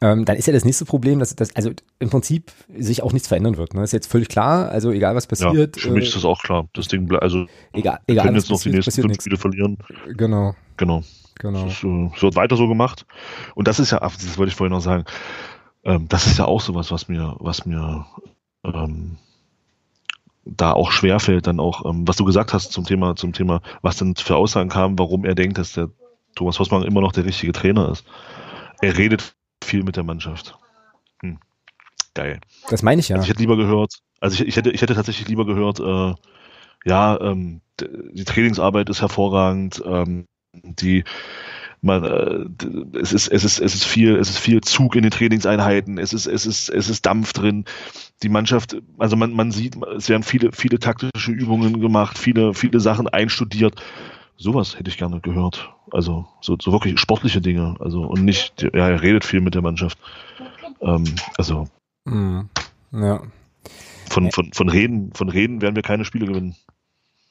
ähm, 0.00 0.24
dann 0.24 0.36
ist 0.36 0.46
ja 0.46 0.52
das 0.52 0.64
nächste 0.64 0.84
Problem, 0.84 1.18
dass 1.18 1.34
das 1.34 1.56
also 1.56 1.72
im 1.98 2.10
Prinzip 2.10 2.52
sich 2.78 3.02
auch 3.02 3.12
nichts 3.12 3.26
verändern 3.26 3.56
wird. 3.56 3.74
Ne? 3.74 3.80
Das 3.80 3.88
ist 3.88 3.94
jetzt 3.94 4.06
völlig 4.06 4.28
klar, 4.28 4.68
also 4.68 4.92
egal 4.92 5.16
was 5.16 5.26
passiert. 5.26 5.76
Ja, 5.76 5.82
für 5.82 5.90
mich 5.90 6.04
äh, 6.04 6.06
ist 6.08 6.16
das 6.16 6.24
auch 6.24 6.40
klar. 6.40 6.68
Das 6.74 6.86
Ding, 6.86 7.12
also 7.16 7.46
egal, 7.72 7.98
egal, 8.06 8.26
können 8.26 8.36
jetzt 8.36 8.50
noch 8.50 8.60
die 8.60 8.70
nächsten 8.70 8.92
fünf 8.92 9.14
Spiele 9.14 9.36
verlieren. 9.36 9.78
Genau. 10.16 10.54
Genau. 10.76 11.02
Genau. 11.40 11.66
Es, 11.66 11.82
äh, 11.82 12.10
es, 12.14 12.22
wird 12.22 12.36
weiter 12.36 12.56
so 12.56 12.68
gemacht. 12.68 13.04
Und 13.56 13.66
das 13.66 13.80
ist 13.80 13.90
ja, 13.90 13.98
das 13.98 14.38
wollte 14.38 14.50
ich 14.50 14.56
vorhin 14.56 14.72
noch 14.72 14.80
sagen, 14.80 15.04
ähm, 15.82 16.06
das 16.08 16.28
ist 16.28 16.38
ja 16.38 16.44
auch 16.44 16.60
sowas, 16.60 16.92
was 16.92 17.08
mir, 17.08 17.34
was 17.40 17.66
mir 17.66 18.06
ähm, 18.64 19.16
da 20.46 20.72
auch 20.72 20.92
schwerfällt, 20.92 21.46
dann 21.46 21.60
auch, 21.60 21.84
ähm, 21.84 22.06
was 22.06 22.16
du 22.16 22.24
gesagt 22.24 22.52
hast 22.52 22.72
zum 22.72 22.84
Thema, 22.84 23.16
zum 23.16 23.32
Thema, 23.32 23.60
was 23.82 23.96
denn 23.96 24.14
für 24.14 24.36
Aussagen 24.36 24.68
kamen, 24.68 24.98
warum 24.98 25.24
er 25.24 25.34
denkt, 25.34 25.58
dass 25.58 25.72
der 25.72 25.90
Thomas 26.34 26.58
Hossmann 26.58 26.84
immer 26.84 27.00
noch 27.00 27.12
der 27.12 27.24
richtige 27.24 27.52
Trainer 27.52 27.90
ist. 27.90 28.04
Er 28.80 28.96
redet 28.96 29.34
viel 29.62 29.82
mit 29.82 29.96
der 29.96 30.04
Mannschaft. 30.04 30.56
Hm. 31.22 31.38
Geil. 32.14 32.40
Das 32.70 32.82
meine 32.82 33.00
ich 33.00 33.08
ja. 33.08 33.16
Also 33.16 33.24
ich 33.24 33.30
hätte 33.30 33.40
lieber 33.40 33.56
gehört, 33.56 33.98
also 34.20 34.34
ich, 34.42 34.48
ich 34.48 34.56
hätte, 34.56 34.70
ich 34.70 34.82
hätte 34.82 34.94
tatsächlich 34.94 35.28
lieber 35.28 35.44
gehört, 35.44 35.80
äh, 35.80 36.14
ja, 36.84 37.20
ähm, 37.20 37.60
die 37.80 38.24
Trainingsarbeit 38.24 38.88
ist 38.88 39.00
hervorragend, 39.00 39.82
ähm, 39.84 40.26
die 40.52 41.04
man, 41.82 42.04
äh, 42.04 42.98
es 42.98 43.12
ist, 43.12 43.28
es 43.28 43.44
ist, 43.44 43.60
es 43.60 43.74
ist 43.74 43.84
viel, 43.84 44.16
es 44.16 44.30
ist 44.30 44.38
viel 44.38 44.60
Zug 44.60 44.96
in 44.96 45.02
den 45.02 45.10
Trainingseinheiten, 45.10 45.98
es 45.98 46.12
ist, 46.12 46.26
es 46.26 46.46
ist, 46.46 46.68
es 46.68 46.88
ist 46.88 47.06
Dampf 47.06 47.32
drin. 47.32 47.64
Die 48.22 48.28
Mannschaft, 48.28 48.76
also 48.98 49.16
man, 49.16 49.32
man 49.32 49.52
sieht, 49.52 49.76
es 49.96 50.08
werden 50.08 50.22
viele, 50.22 50.52
viele 50.52 50.78
taktische 50.78 51.32
Übungen 51.32 51.80
gemacht, 51.80 52.18
viele, 52.18 52.54
viele 52.54 52.80
Sachen 52.80 53.08
einstudiert. 53.08 53.82
Sowas 54.36 54.78
hätte 54.78 54.90
ich 54.90 54.98
gerne 54.98 55.20
gehört. 55.20 55.72
Also 55.92 56.26
so, 56.40 56.56
so 56.60 56.72
wirklich 56.72 56.98
sportliche 56.98 57.40
Dinge. 57.40 57.76
Also 57.80 58.02
und 58.02 58.24
nicht, 58.24 58.62
ja, 58.62 58.88
er 58.88 59.02
redet 59.02 59.24
viel 59.24 59.40
mit 59.40 59.54
der 59.54 59.62
Mannschaft. 59.62 59.98
Ähm, 60.80 61.04
also 61.38 61.68
mhm. 62.04 62.48
ja. 62.92 63.22
Von, 64.08 64.30
von, 64.30 64.52
von 64.52 64.68
Reden, 64.68 65.12
von 65.14 65.28
Reden 65.28 65.62
werden 65.62 65.74
wir 65.74 65.82
keine 65.82 66.04
Spiele 66.04 66.26
gewinnen. 66.26 66.54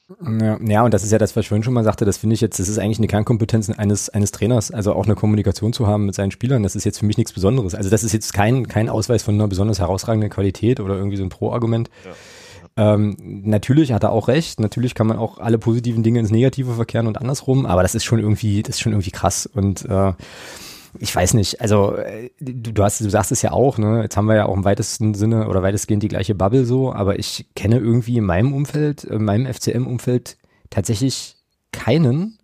Ja, 0.08 0.58
ja, 0.62 0.84
und 0.84 0.94
das 0.94 1.02
ist 1.02 1.10
ja 1.10 1.18
das, 1.18 1.34
was 1.34 1.42
ich 1.42 1.48
vorhin 1.48 1.64
schon 1.64 1.74
mal 1.74 1.82
sagte, 1.82 2.04
das 2.04 2.16
finde 2.16 2.34
ich 2.34 2.40
jetzt, 2.40 2.60
das 2.60 2.68
ist 2.68 2.78
eigentlich 2.78 2.98
eine 2.98 3.08
Kernkompetenz 3.08 3.70
eines, 3.70 4.08
eines 4.08 4.30
Trainers, 4.30 4.70
also 4.70 4.92
auch 4.92 5.04
eine 5.04 5.16
Kommunikation 5.16 5.72
zu 5.72 5.88
haben 5.88 6.06
mit 6.06 6.14
seinen 6.14 6.30
Spielern, 6.30 6.62
das 6.62 6.76
ist 6.76 6.84
jetzt 6.84 7.00
für 7.00 7.06
mich 7.06 7.18
nichts 7.18 7.32
Besonderes. 7.32 7.74
Also 7.74 7.90
das 7.90 8.04
ist 8.04 8.12
jetzt 8.12 8.32
kein, 8.32 8.68
kein 8.68 8.88
Ausweis 8.88 9.24
von 9.24 9.34
einer 9.34 9.48
besonders 9.48 9.80
herausragenden 9.80 10.30
Qualität 10.30 10.78
oder 10.78 10.94
irgendwie 10.94 11.16
so 11.16 11.24
ein 11.24 11.28
Pro-Argument. 11.28 11.90
Ja. 12.04 12.94
Ähm, 12.94 13.16
natürlich 13.18 13.92
hat 13.92 14.04
er 14.04 14.12
auch 14.12 14.28
recht, 14.28 14.60
natürlich 14.60 14.94
kann 14.94 15.08
man 15.08 15.18
auch 15.18 15.38
alle 15.38 15.58
positiven 15.58 16.04
Dinge 16.04 16.20
ins 16.20 16.30
Negative 16.30 16.74
verkehren 16.74 17.08
und 17.08 17.18
andersrum, 17.18 17.66
aber 17.66 17.82
das 17.82 17.96
ist 17.96 18.04
schon 18.04 18.20
irgendwie, 18.20 18.62
das 18.62 18.76
ist 18.76 18.80
schon 18.82 18.92
irgendwie 18.92 19.10
krass 19.10 19.46
und 19.46 19.86
äh, 19.86 20.12
ich 20.98 21.14
weiß 21.14 21.34
nicht, 21.34 21.60
also 21.60 21.96
äh, 21.96 22.30
du, 22.40 22.82
hast, 22.82 23.00
du 23.00 23.10
sagst 23.10 23.32
es 23.32 23.42
ja 23.42 23.52
auch, 23.52 23.78
ne? 23.78 24.02
Jetzt 24.02 24.16
haben 24.16 24.26
wir 24.26 24.36
ja 24.36 24.46
auch 24.46 24.56
im 24.56 24.64
weitesten 24.64 25.14
Sinne 25.14 25.48
oder 25.48 25.62
weitestgehend 25.62 26.02
die 26.02 26.08
gleiche 26.08 26.34
Bubble 26.34 26.64
so, 26.64 26.92
aber 26.92 27.18
ich 27.18 27.46
kenne 27.54 27.78
irgendwie 27.78 28.18
in 28.18 28.24
meinem 28.24 28.52
Umfeld, 28.52 29.04
in 29.04 29.24
meinem 29.24 29.52
FCM-Umfeld 29.52 30.36
tatsächlich 30.70 31.36
keinen, 31.72 32.38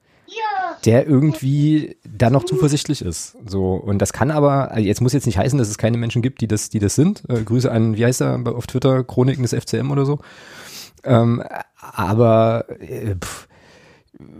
der 0.84 1.06
irgendwie 1.06 1.96
da 2.04 2.30
noch 2.30 2.44
zuversichtlich 2.44 3.02
ist. 3.02 3.36
So 3.46 3.74
und 3.74 3.98
das 3.98 4.12
kann 4.12 4.30
aber 4.30 4.70
also 4.72 4.86
jetzt 4.86 5.00
muss 5.00 5.12
jetzt 5.12 5.26
nicht 5.26 5.38
heißen, 5.38 5.58
dass 5.58 5.68
es 5.68 5.78
keine 5.78 5.96
Menschen 5.96 6.22
gibt, 6.22 6.40
die 6.40 6.48
das, 6.48 6.70
die 6.70 6.78
das 6.78 6.94
sind. 6.94 7.22
Äh, 7.28 7.42
Grüße 7.42 7.70
an, 7.70 7.96
wie 7.96 8.04
heißt 8.04 8.22
er 8.22 8.40
auf 8.46 8.66
Twitter, 8.66 9.04
Chroniken 9.04 9.42
des 9.42 9.54
FCM 9.54 9.90
oder 9.90 10.04
so. 10.04 10.18
Ähm, 11.04 11.42
aber 11.80 12.66
äh, 12.80 13.16
pff, 13.16 13.48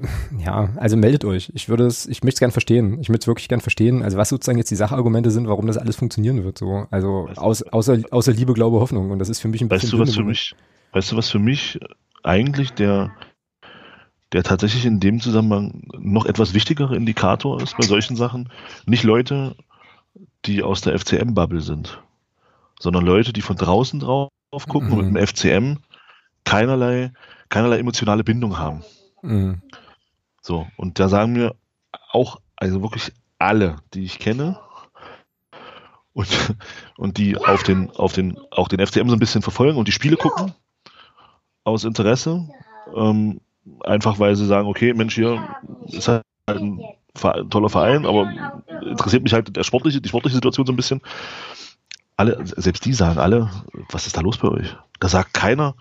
ja, 0.44 0.70
also 0.76 0.96
meldet 0.96 1.24
euch. 1.24 1.50
Ich 1.54 1.68
würde 1.68 1.86
es, 1.86 2.06
ich 2.06 2.22
möchte 2.22 2.36
es 2.36 2.40
gern 2.40 2.50
verstehen. 2.50 2.98
Ich 3.00 3.08
möchte 3.08 3.24
es 3.24 3.26
wirklich 3.26 3.48
gern 3.48 3.60
verstehen. 3.60 4.02
Also 4.02 4.16
was 4.16 4.28
sozusagen 4.28 4.58
jetzt 4.58 4.70
die 4.70 4.76
Sachargumente 4.76 5.30
sind, 5.30 5.48
warum 5.48 5.66
das 5.66 5.78
alles 5.78 5.96
funktionieren 5.96 6.44
wird. 6.44 6.58
So, 6.58 6.86
also 6.90 7.28
aus, 7.36 7.62
außer, 7.62 7.98
außer 8.10 8.32
Liebe, 8.32 8.52
Glaube, 8.52 8.80
Hoffnung. 8.80 9.10
Und 9.10 9.18
das 9.18 9.28
ist 9.28 9.40
für 9.40 9.48
mich 9.48 9.60
ein 9.60 9.68
bisschen. 9.68 9.92
Weißt 9.92 9.92
du, 9.92 9.98
was 9.98 10.14
für 10.14 10.24
mich, 10.24 10.54
weißt 10.92 11.12
du, 11.12 11.16
was 11.16 11.30
für 11.30 11.38
mich 11.38 11.78
eigentlich 12.22 12.72
der, 12.72 13.12
der 14.32 14.42
tatsächlich 14.42 14.86
in 14.86 15.00
dem 15.00 15.20
Zusammenhang 15.20 15.82
noch 15.98 16.26
etwas 16.26 16.54
wichtigere 16.54 16.96
Indikator 16.96 17.60
ist 17.62 17.76
bei 17.76 17.84
solchen 17.84 18.16
Sachen? 18.16 18.48
Nicht 18.86 19.04
Leute, 19.04 19.56
die 20.44 20.62
aus 20.62 20.80
der 20.80 20.98
FCM-Bubble 20.98 21.60
sind, 21.60 22.02
sondern 22.80 23.04
Leute, 23.04 23.32
die 23.32 23.42
von 23.42 23.56
draußen 23.56 24.00
drauf 24.00 24.30
gucken 24.68 24.90
mhm. 24.90 24.98
und 24.98 25.12
mit 25.12 25.22
dem 25.22 25.26
FCM 25.26 25.76
keinerlei, 26.44 27.12
keinerlei 27.48 27.78
emotionale 27.78 28.24
Bindung 28.24 28.58
haben. 28.58 28.82
Mhm. 29.22 29.62
So, 30.42 30.66
und 30.76 30.98
da 30.98 31.08
sagen 31.08 31.32
mir 31.32 31.54
auch, 32.10 32.40
also 32.56 32.82
wirklich 32.82 33.12
alle, 33.38 33.76
die 33.94 34.04
ich 34.04 34.18
kenne 34.18 34.58
und, 36.12 36.28
und 36.98 37.16
die 37.16 37.36
auf 37.36 37.62
den, 37.62 37.90
auf 37.92 38.12
den, 38.12 38.36
auch 38.50 38.68
den 38.68 38.84
FCM 38.84 39.08
so 39.08 39.14
ein 39.14 39.20
bisschen 39.20 39.42
verfolgen 39.42 39.78
und 39.78 39.86
die 39.86 39.92
Spiele 39.92 40.16
gucken 40.16 40.52
aus 41.64 41.84
Interesse, 41.84 42.48
ähm, 42.94 43.40
einfach 43.84 44.18
weil 44.18 44.34
sie 44.34 44.46
sagen, 44.46 44.66
okay, 44.66 44.92
Mensch, 44.94 45.14
hier 45.14 45.40
ist 45.86 46.08
halt 46.08 46.24
ein 46.46 46.80
toller 47.50 47.68
Verein, 47.68 48.04
aber 48.04 48.32
interessiert 48.82 49.22
mich 49.22 49.32
halt 49.32 49.54
der 49.54 49.62
sportliche, 49.62 50.00
die 50.00 50.08
sportliche 50.08 50.34
Situation 50.34 50.66
so 50.66 50.72
ein 50.72 50.76
bisschen. 50.76 51.00
Alle, 52.16 52.38
selbst 52.44 52.84
die 52.84 52.92
sagen 52.92 53.18
alle, 53.18 53.48
was 53.90 54.06
ist 54.08 54.16
da 54.16 54.20
los 54.20 54.38
bei 54.38 54.48
euch? 54.48 54.76
Da 54.98 55.08
sagt 55.08 55.34
keiner, 55.34 55.76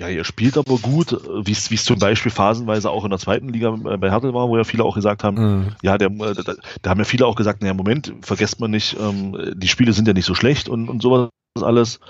ja, 0.00 0.08
ihr 0.08 0.24
spielt 0.24 0.56
aber 0.56 0.78
gut, 0.78 1.12
wie 1.44 1.52
es 1.52 1.84
zum 1.84 1.98
Beispiel 1.98 2.32
phasenweise 2.32 2.90
auch 2.90 3.04
in 3.04 3.10
der 3.10 3.18
zweiten 3.18 3.50
Liga 3.50 3.70
bei 3.70 4.10
Hertel 4.10 4.32
war, 4.32 4.48
wo 4.48 4.56
ja 4.56 4.64
viele 4.64 4.82
auch 4.82 4.94
gesagt 4.94 5.22
haben, 5.24 5.36
mhm. 5.36 5.68
ja, 5.82 5.98
der, 5.98 6.08
da, 6.08 6.54
da, 6.80 6.90
haben 6.90 6.98
ja 6.98 7.04
viele 7.04 7.26
auch 7.26 7.36
gesagt, 7.36 7.60
naja, 7.60 7.74
Moment, 7.74 8.14
vergesst 8.22 8.60
man 8.60 8.70
nicht, 8.70 8.96
ähm, 8.98 9.36
die 9.54 9.68
Spiele 9.68 9.92
sind 9.92 10.08
ja 10.08 10.14
nicht 10.14 10.24
so 10.24 10.34
schlecht 10.34 10.70
und, 10.70 10.88
und 10.88 11.02
sowas 11.02 11.28
alles. 11.60 12.00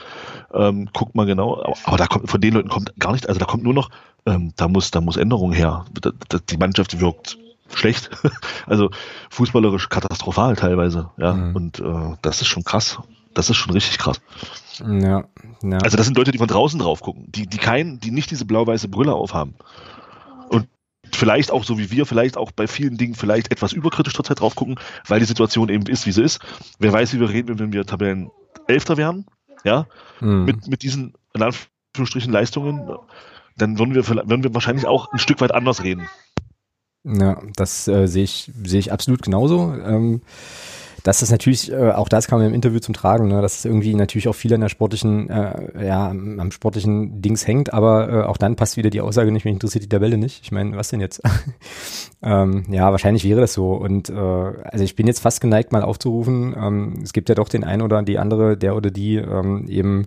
Ähm, 0.54 0.88
guckt 0.92 1.16
mal 1.16 1.26
genau, 1.26 1.60
aber, 1.60 1.74
aber, 1.82 1.96
da 1.96 2.06
kommt 2.06 2.30
von 2.30 2.40
den 2.40 2.54
Leuten 2.54 2.68
kommt 2.68 2.92
gar 3.00 3.10
nicht, 3.10 3.28
also 3.28 3.40
da 3.40 3.46
kommt 3.46 3.64
nur 3.64 3.74
noch, 3.74 3.90
ähm, 4.24 4.52
da 4.54 4.68
muss, 4.68 4.92
da 4.92 5.00
muss 5.00 5.16
Änderung 5.16 5.52
her. 5.52 5.84
Da, 6.00 6.12
da, 6.28 6.38
die 6.38 6.58
Mannschaft 6.58 7.00
wirkt 7.00 7.38
schlecht, 7.74 8.08
also 8.66 8.90
fußballerisch 9.30 9.88
katastrophal 9.88 10.54
teilweise, 10.54 11.10
ja, 11.16 11.32
mhm. 11.34 11.56
und 11.56 11.80
äh, 11.80 12.16
das 12.22 12.40
ist 12.40 12.46
schon 12.46 12.62
krass. 12.62 13.00
Das 13.34 13.50
ist 13.50 13.56
schon 13.56 13.72
richtig 13.72 13.98
krass. 13.98 14.20
Ja, 14.80 15.24
ja. 15.62 15.78
Also 15.78 15.96
das 15.96 16.06
sind 16.06 16.16
Leute, 16.16 16.32
die 16.32 16.38
von 16.38 16.48
draußen 16.48 16.78
drauf 16.80 17.00
gucken, 17.00 17.26
die, 17.28 17.46
die 17.46 17.58
kein, 17.58 18.00
die 18.00 18.10
nicht 18.10 18.30
diese 18.30 18.44
blau-weiße 18.44 18.88
Brille 18.88 19.14
aufhaben. 19.14 19.54
Und 20.48 20.68
vielleicht 21.12 21.50
auch 21.50 21.64
so 21.64 21.78
wie 21.78 21.90
wir, 21.90 22.06
vielleicht 22.06 22.36
auch 22.36 22.50
bei 22.50 22.66
vielen 22.66 22.96
Dingen 22.96 23.14
vielleicht 23.14 23.52
etwas 23.52 23.72
überkritisch 23.72 24.14
zurzeit 24.14 24.40
drauf 24.40 24.54
gucken, 24.54 24.76
weil 25.06 25.20
die 25.20 25.26
Situation 25.26 25.68
eben 25.68 25.86
ist, 25.86 26.06
wie 26.06 26.12
sie 26.12 26.22
ist. 26.22 26.40
Wer 26.78 26.92
weiß, 26.92 27.12
wie 27.14 27.20
wir 27.20 27.28
reden, 27.28 27.58
wenn 27.58 27.72
wir 27.72 27.84
Tabellen 27.84 28.30
Elfter 28.66 28.96
wären, 28.96 29.26
ja, 29.64 29.86
mhm. 30.20 30.44
mit, 30.44 30.68
mit 30.68 30.82
diesen, 30.82 31.14
in 31.34 31.42
Anführungsstrichen, 31.42 32.32
Leistungen, 32.32 32.90
dann 33.56 33.78
würden 33.78 33.94
wir, 33.94 34.08
würden 34.08 34.42
wir 34.42 34.54
wahrscheinlich 34.54 34.86
auch 34.86 35.12
ein 35.12 35.18
Stück 35.18 35.40
weit 35.40 35.52
anders 35.52 35.82
reden. 35.82 36.08
Ja, 37.04 37.40
das 37.56 37.88
äh, 37.88 38.06
sehe 38.06 38.24
ich, 38.24 38.50
sehe 38.64 38.78
ich 38.80 38.92
absolut 38.92 39.22
genauso. 39.22 39.74
Ähm, 39.74 40.22
dass 41.02 41.20
das 41.20 41.30
natürlich, 41.30 41.70
äh, 41.72 41.90
auch 41.90 42.08
das 42.08 42.26
kam 42.26 42.40
im 42.42 42.54
Interview 42.54 42.78
zum 42.78 42.94
Tragen, 42.94 43.28
ne, 43.28 43.40
dass 43.42 43.58
es 43.58 43.64
irgendwie 43.64 43.94
natürlich 43.94 44.28
auch 44.28 44.34
viel 44.34 44.52
an 44.54 44.60
der 44.60 44.68
sportlichen, 44.68 45.28
äh, 45.30 45.86
ja, 45.86 46.10
am 46.10 46.50
sportlichen 46.50 47.22
Dings 47.22 47.46
hängt, 47.46 47.72
aber 47.72 48.08
äh, 48.08 48.22
auch 48.24 48.36
dann 48.36 48.56
passt 48.56 48.76
wieder 48.76 48.90
die 48.90 49.00
Aussage 49.00 49.32
nicht, 49.32 49.44
mich 49.44 49.54
interessiert 49.54 49.84
die 49.84 49.88
Tabelle 49.88 50.18
nicht. 50.18 50.40
Ich 50.42 50.52
meine, 50.52 50.76
was 50.76 50.88
denn 50.88 51.00
jetzt? 51.00 51.22
ähm, 52.22 52.64
ja, 52.70 52.90
wahrscheinlich 52.90 53.24
wäre 53.24 53.40
das 53.40 53.52
so. 53.52 53.72
Und 53.72 54.10
äh, 54.10 54.14
also 54.14 54.84
ich 54.84 54.96
bin 54.96 55.06
jetzt 55.06 55.20
fast 55.20 55.40
geneigt, 55.40 55.72
mal 55.72 55.82
aufzurufen. 55.82 56.54
Ähm, 56.58 57.00
es 57.02 57.12
gibt 57.12 57.28
ja 57.28 57.34
doch 57.34 57.48
den 57.48 57.64
einen 57.64 57.82
oder 57.82 58.02
die 58.02 58.18
andere, 58.18 58.56
der 58.56 58.76
oder 58.76 58.90
die 58.90 59.16
ähm, 59.16 59.66
eben 59.68 60.06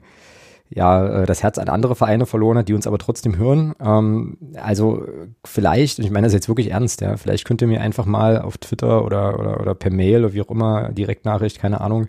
ja, 0.75 1.21
äh, 1.23 1.25
das 1.25 1.43
Herz 1.43 1.57
an 1.57 1.69
andere 1.69 1.95
Vereine 1.95 2.25
verloren 2.25 2.57
hat, 2.57 2.67
die 2.67 2.73
uns 2.73 2.87
aber 2.87 2.97
trotzdem 2.97 3.37
hören. 3.37 3.73
Ähm, 3.79 4.37
also 4.55 5.05
vielleicht, 5.45 5.99
und 5.99 6.05
ich 6.05 6.11
meine 6.11 6.25
das 6.25 6.33
jetzt 6.33 6.47
wirklich 6.47 6.71
ernst, 6.71 7.01
ja, 7.01 7.17
vielleicht 7.17 7.45
könnt 7.45 7.61
ihr 7.61 7.67
mir 7.67 7.81
einfach 7.81 8.05
mal 8.05 8.41
auf 8.41 8.57
Twitter 8.57 9.05
oder, 9.05 9.39
oder, 9.39 9.59
oder 9.59 9.75
per 9.75 9.91
Mail 9.91 10.25
oder 10.25 10.33
wie 10.33 10.41
auch 10.41 10.49
immer, 10.49 10.89
Direktnachricht, 10.89 11.59
keine 11.59 11.81
Ahnung, 11.81 12.07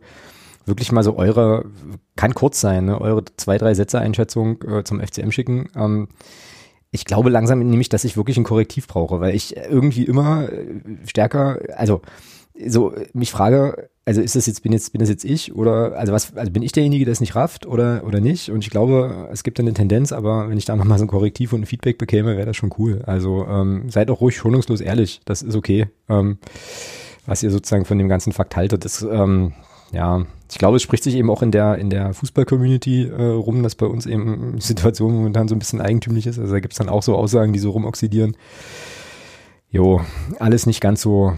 wirklich 0.66 0.92
mal 0.92 1.02
so 1.02 1.16
eure, 1.16 1.66
kann 2.16 2.34
kurz 2.34 2.60
sein, 2.60 2.86
ne, 2.86 3.00
eure 3.00 3.24
zwei, 3.36 3.58
drei 3.58 3.74
Sätze 3.74 3.98
Einschätzung 3.98 4.62
äh, 4.62 4.82
zum 4.84 5.00
FCM 5.00 5.30
schicken. 5.30 5.68
Ähm, 5.76 6.08
ich 6.90 7.04
glaube 7.04 7.28
langsam 7.28 7.58
nämlich, 7.58 7.88
dass 7.88 8.04
ich 8.04 8.16
wirklich 8.16 8.36
ein 8.38 8.44
Korrektiv 8.44 8.86
brauche, 8.86 9.20
weil 9.20 9.34
ich 9.34 9.56
irgendwie 9.56 10.04
immer 10.04 10.48
äh, 10.50 10.80
stärker, 11.06 11.58
also 11.76 12.00
so 12.66 12.92
mich 13.12 13.30
frage, 13.30 13.88
also 14.04 14.20
ist 14.20 14.36
das 14.36 14.46
jetzt 14.46 14.62
bin 14.62 14.72
jetzt 14.72 14.92
bin 14.92 15.00
das 15.00 15.08
jetzt 15.08 15.24
ich 15.24 15.54
oder 15.54 15.96
also 15.96 16.12
was 16.12 16.36
also 16.36 16.52
bin 16.52 16.62
ich 16.62 16.72
derjenige, 16.72 17.04
der 17.04 17.12
es 17.12 17.20
nicht 17.20 17.34
rafft 17.34 17.66
oder 17.66 18.02
oder 18.06 18.20
nicht 18.20 18.50
und 18.50 18.62
ich 18.62 18.70
glaube, 18.70 19.28
es 19.32 19.42
gibt 19.42 19.58
eine 19.58 19.72
Tendenz, 19.72 20.12
aber 20.12 20.48
wenn 20.48 20.58
ich 20.58 20.64
da 20.64 20.76
noch 20.76 20.84
mal 20.84 20.98
so 20.98 21.04
ein 21.04 21.08
Korrektiv 21.08 21.52
und 21.52 21.62
ein 21.62 21.66
Feedback 21.66 21.98
bekäme, 21.98 22.36
wäre 22.36 22.46
das 22.46 22.56
schon 22.56 22.72
cool. 22.78 23.02
Also 23.06 23.46
ähm, 23.48 23.90
seid 23.90 24.10
auch 24.10 24.20
ruhig 24.20 24.36
schonungslos 24.36 24.80
ehrlich, 24.80 25.20
das 25.24 25.42
ist 25.42 25.56
okay. 25.56 25.86
Ähm, 26.08 26.38
was 27.26 27.42
ihr 27.42 27.50
sozusagen 27.50 27.86
von 27.86 27.96
dem 27.96 28.08
ganzen 28.08 28.32
Fakt 28.32 28.54
haltet, 28.54 28.84
das 28.84 29.02
ähm, 29.02 29.54
ja, 29.94 30.26
ich 30.50 30.58
glaube, 30.58 30.76
es 30.76 30.82
spricht 30.82 31.04
sich 31.04 31.14
eben 31.14 31.30
auch 31.30 31.42
in 31.42 31.50
der, 31.50 31.78
in 31.78 31.88
der 31.88 32.14
Fußball-Community 32.14 33.08
äh, 33.08 33.22
rum, 33.22 33.62
dass 33.62 33.74
bei 33.74 33.86
uns 33.86 34.06
eben 34.06 34.56
die 34.56 34.62
Situation 34.62 35.14
momentan 35.14 35.48
so 35.48 35.54
ein 35.54 35.58
bisschen 35.58 35.80
eigentümlich 35.80 36.26
ist. 36.26 36.38
Also 36.38 36.52
da 36.52 36.60
gibt 36.60 36.74
es 36.74 36.78
dann 36.78 36.88
auch 36.88 37.02
so 37.02 37.14
Aussagen, 37.14 37.52
die 37.52 37.58
so 37.58 37.70
rumoxidieren. 37.70 38.36
Jo, 39.70 40.00
alles 40.38 40.66
nicht 40.66 40.80
ganz 40.80 41.00
so, 41.00 41.34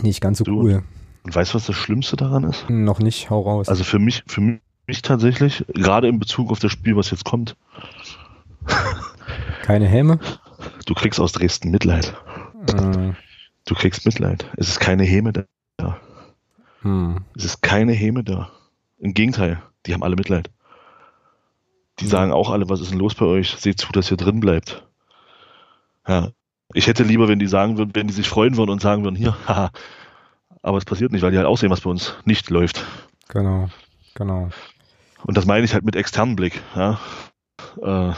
nicht 0.00 0.20
ganz 0.20 0.38
so 0.38 0.44
du, 0.44 0.60
cool. 0.60 0.82
Und 1.24 1.34
weißt 1.34 1.52
du, 1.52 1.56
was 1.56 1.66
das 1.66 1.76
Schlimmste 1.76 2.16
daran 2.16 2.44
ist? 2.44 2.68
Noch 2.68 2.98
nicht, 2.98 3.30
hau 3.30 3.40
raus. 3.40 3.68
Also 3.68 3.84
für 3.84 3.98
mich, 3.98 4.24
für 4.26 4.40
mich 4.40 5.02
tatsächlich, 5.02 5.64
gerade 5.68 6.08
in 6.08 6.18
Bezug 6.18 6.50
auf 6.50 6.58
das 6.58 6.72
Spiel, 6.72 6.96
was 6.96 7.10
jetzt 7.10 7.24
kommt. 7.24 7.56
Keine 9.62 9.86
Häme? 9.86 10.18
Du 10.86 10.94
kriegst 10.94 11.20
aus 11.20 11.32
Dresden 11.32 11.70
Mitleid. 11.70 12.14
Äh. 12.68 13.12
Du 13.64 13.74
kriegst 13.74 14.04
Mitleid. 14.06 14.50
Es 14.56 14.68
ist 14.68 14.80
keine 14.80 15.04
Häme 15.04 15.32
da. 15.32 15.98
Hm. 16.82 17.24
Es 17.36 17.44
ist 17.44 17.62
keine 17.62 17.92
Häme 17.92 18.24
da. 18.24 18.50
Im 18.98 19.14
Gegenteil, 19.14 19.62
die 19.86 19.94
haben 19.94 20.02
alle 20.02 20.16
Mitleid. 20.16 20.50
Die 22.00 22.04
hm. 22.04 22.10
sagen 22.10 22.32
auch 22.32 22.50
alle, 22.50 22.68
was 22.68 22.80
ist 22.80 22.90
denn 22.90 22.98
los 22.98 23.14
bei 23.14 23.24
euch? 23.24 23.52
Seht 23.52 23.80
zu, 23.80 23.92
dass 23.92 24.10
ihr 24.10 24.16
drin 24.16 24.40
bleibt. 24.40 24.84
Ja. 26.06 26.30
Ich 26.74 26.86
hätte 26.86 27.02
lieber, 27.02 27.28
wenn 27.28 27.38
die 27.38 27.46
sagen 27.46 27.78
würden, 27.78 27.94
wenn 27.94 28.06
die 28.06 28.14
sich 28.14 28.28
freuen 28.28 28.56
würden 28.56 28.70
und 28.70 28.80
sagen 28.80 29.04
würden, 29.04 29.16
hier, 29.16 29.36
haha. 29.46 29.70
Aber 30.62 30.78
es 30.78 30.84
passiert 30.84 31.12
nicht, 31.12 31.22
weil 31.22 31.32
die 31.32 31.38
halt 31.38 31.46
auch 31.46 31.58
sehen, 31.58 31.70
was 31.70 31.80
bei 31.80 31.90
uns 31.90 32.14
nicht 32.24 32.48
läuft. 32.50 32.84
Genau, 33.28 33.68
genau. 34.14 34.50
Und 35.24 35.36
das 35.36 35.46
meine 35.46 35.64
ich 35.64 35.74
halt 35.74 35.84
mit 35.84 35.96
externem 35.96 36.36
Blick. 36.36 36.60
Ja. 36.76 37.00
Äh, 37.82 38.12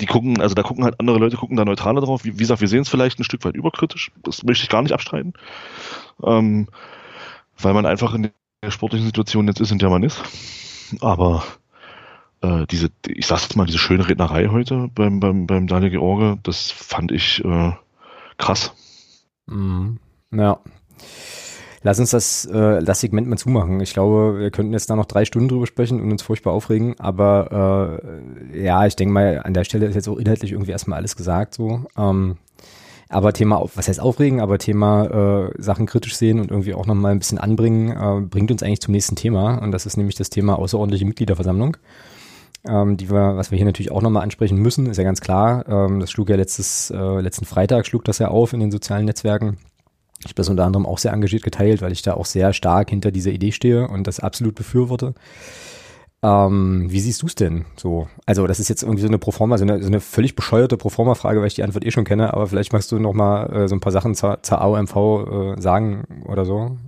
die 0.00 0.06
gucken, 0.06 0.40
also 0.40 0.54
da 0.54 0.62
gucken 0.62 0.84
halt 0.84 1.00
andere 1.00 1.18
Leute, 1.18 1.36
gucken 1.36 1.56
da 1.56 1.64
neutraler 1.64 2.02
drauf. 2.02 2.24
Wie, 2.24 2.34
wie 2.34 2.38
gesagt, 2.38 2.60
wir 2.60 2.68
sehen 2.68 2.82
es 2.82 2.88
vielleicht 2.88 3.18
ein 3.18 3.24
Stück 3.24 3.44
weit 3.44 3.54
überkritisch. 3.54 4.10
Das 4.22 4.42
möchte 4.42 4.64
ich 4.64 4.68
gar 4.68 4.82
nicht 4.82 4.92
abstreiten. 4.92 5.32
Ähm, 6.22 6.68
weil 7.58 7.72
man 7.72 7.86
einfach 7.86 8.12
in 8.14 8.30
der 8.62 8.70
sportlichen 8.70 9.06
Situation 9.06 9.46
jetzt 9.48 9.60
ist, 9.60 9.72
in 9.72 9.78
der 9.78 9.88
man 9.88 10.02
ist. 10.02 10.22
Aber 11.00 11.42
äh, 12.42 12.66
diese, 12.70 12.88
ich 13.06 13.26
sag's 13.26 13.44
jetzt 13.44 13.56
mal, 13.56 13.66
diese 13.66 13.78
schöne 13.78 14.08
Rednerei 14.08 14.48
heute 14.48 14.88
beim, 14.94 15.20
beim, 15.20 15.46
beim 15.46 15.66
Daniel 15.66 15.90
George, 15.92 16.38
das 16.42 16.70
fand 16.70 17.12
ich 17.12 17.44
äh, 17.44 17.72
krass. 18.38 18.72
Mhm. 19.46 19.98
Ja. 20.32 20.58
Lass 21.82 22.00
uns 22.00 22.10
das, 22.10 22.46
äh, 22.46 22.82
das 22.82 23.00
Segment 23.00 23.28
mal 23.28 23.36
zumachen. 23.36 23.80
Ich 23.80 23.92
glaube, 23.92 24.40
wir 24.40 24.50
könnten 24.50 24.72
jetzt 24.72 24.90
da 24.90 24.96
noch 24.96 25.04
drei 25.04 25.24
Stunden 25.24 25.48
drüber 25.48 25.66
sprechen 25.66 26.00
und 26.00 26.10
uns 26.10 26.22
furchtbar 26.22 26.52
aufregen, 26.52 26.98
aber 26.98 28.00
äh, 28.52 28.64
ja, 28.64 28.84
ich 28.86 28.96
denke 28.96 29.12
mal, 29.14 29.40
an 29.44 29.54
der 29.54 29.62
Stelle 29.64 29.86
ist 29.86 29.94
jetzt 29.94 30.08
auch 30.08 30.16
inhaltlich 30.16 30.52
irgendwie 30.52 30.72
erstmal 30.72 30.98
alles 30.98 31.14
gesagt 31.14 31.54
so. 31.54 31.84
Ähm, 31.96 32.38
aber 33.08 33.32
Thema, 33.32 33.64
was 33.76 33.86
heißt 33.86 34.00
aufregen, 34.00 34.40
aber 34.40 34.58
Thema 34.58 35.46
äh, 35.46 35.62
Sachen 35.62 35.86
kritisch 35.86 36.16
sehen 36.16 36.40
und 36.40 36.50
irgendwie 36.50 36.74
auch 36.74 36.86
nochmal 36.86 37.12
ein 37.12 37.20
bisschen 37.20 37.38
anbringen, 37.38 37.90
äh, 37.90 38.20
bringt 38.26 38.50
uns 38.50 38.64
eigentlich 38.64 38.80
zum 38.80 38.90
nächsten 38.90 39.14
Thema 39.14 39.58
und 39.58 39.70
das 39.70 39.86
ist 39.86 39.96
nämlich 39.96 40.16
das 40.16 40.28
Thema 40.28 40.58
außerordentliche 40.58 41.04
Mitgliederversammlung. 41.04 41.76
Ähm, 42.68 42.96
die 42.96 43.10
wir, 43.10 43.36
was 43.36 43.50
wir 43.50 43.56
hier 43.56 43.66
natürlich 43.66 43.92
auch 43.92 44.02
nochmal 44.02 44.22
ansprechen 44.22 44.58
müssen, 44.58 44.86
ist 44.86 44.96
ja 44.96 45.04
ganz 45.04 45.20
klar. 45.20 45.64
Ähm, 45.68 46.00
das 46.00 46.10
schlug 46.10 46.30
ja 46.30 46.36
letztes, 46.36 46.90
äh, 46.90 47.20
letzten 47.20 47.44
Freitag 47.44 47.86
schlug 47.86 48.04
das 48.04 48.18
ja 48.18 48.28
auf 48.28 48.52
in 48.52 48.60
den 48.60 48.70
sozialen 48.70 49.04
Netzwerken. 49.04 49.58
Ich 50.20 50.26
habe 50.26 50.34
das 50.34 50.48
unter 50.48 50.64
anderem 50.64 50.86
auch 50.86 50.98
sehr 50.98 51.12
engagiert 51.12 51.42
geteilt, 51.42 51.82
weil 51.82 51.92
ich 51.92 52.02
da 52.02 52.14
auch 52.14 52.26
sehr 52.26 52.52
stark 52.52 52.90
hinter 52.90 53.10
dieser 53.10 53.30
Idee 53.30 53.52
stehe 53.52 53.86
und 53.86 54.06
das 54.06 54.18
absolut 54.18 54.54
befürworte. 54.54 55.14
Ähm, 56.22 56.86
wie 56.90 57.00
siehst 57.00 57.22
du 57.22 57.26
es 57.26 57.34
denn 57.34 57.66
so? 57.76 58.08
Also, 58.24 58.46
das 58.46 58.58
ist 58.58 58.68
jetzt 58.68 58.82
irgendwie 58.82 59.02
so 59.02 59.06
eine 59.06 59.18
Proforma, 59.18 59.58
so 59.58 59.64
eine, 59.64 59.80
so 59.82 59.86
eine 59.86 60.00
völlig 60.00 60.34
bescheuerte 60.34 60.76
Proforma-Frage, 60.76 61.40
weil 61.40 61.46
ich 61.46 61.54
die 61.54 61.62
Antwort 61.62 61.84
eh 61.84 61.90
schon 61.90 62.04
kenne, 62.04 62.32
aber 62.32 62.46
vielleicht 62.46 62.72
magst 62.72 62.90
du 62.90 62.98
noch 62.98 63.12
mal 63.12 63.46
äh, 63.52 63.68
so 63.68 63.76
ein 63.76 63.80
paar 63.80 63.92
Sachen 63.92 64.14
zur, 64.14 64.42
zur 64.42 64.60
AOMV 64.60 64.96
äh, 64.96 65.60
sagen 65.60 66.24
oder 66.24 66.44
so. 66.44 66.78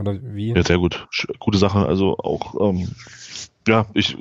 Oder 0.00 0.16
wie? 0.20 0.54
Ja, 0.54 0.64
sehr 0.64 0.78
gut. 0.78 1.06
Gute 1.38 1.58
Sache. 1.58 1.86
Also 1.86 2.16
auch, 2.16 2.70
ähm, 2.70 2.88
ja, 3.68 3.86
ich, 3.92 4.16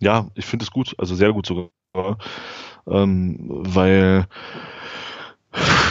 ja, 0.00 0.26
ich 0.34 0.46
finde 0.46 0.64
es 0.64 0.70
gut, 0.70 0.94
also 0.98 1.14
sehr 1.14 1.32
gut 1.32 1.46
sogar. 1.46 1.70
Ähm, 2.86 3.36
weil, 3.48 4.26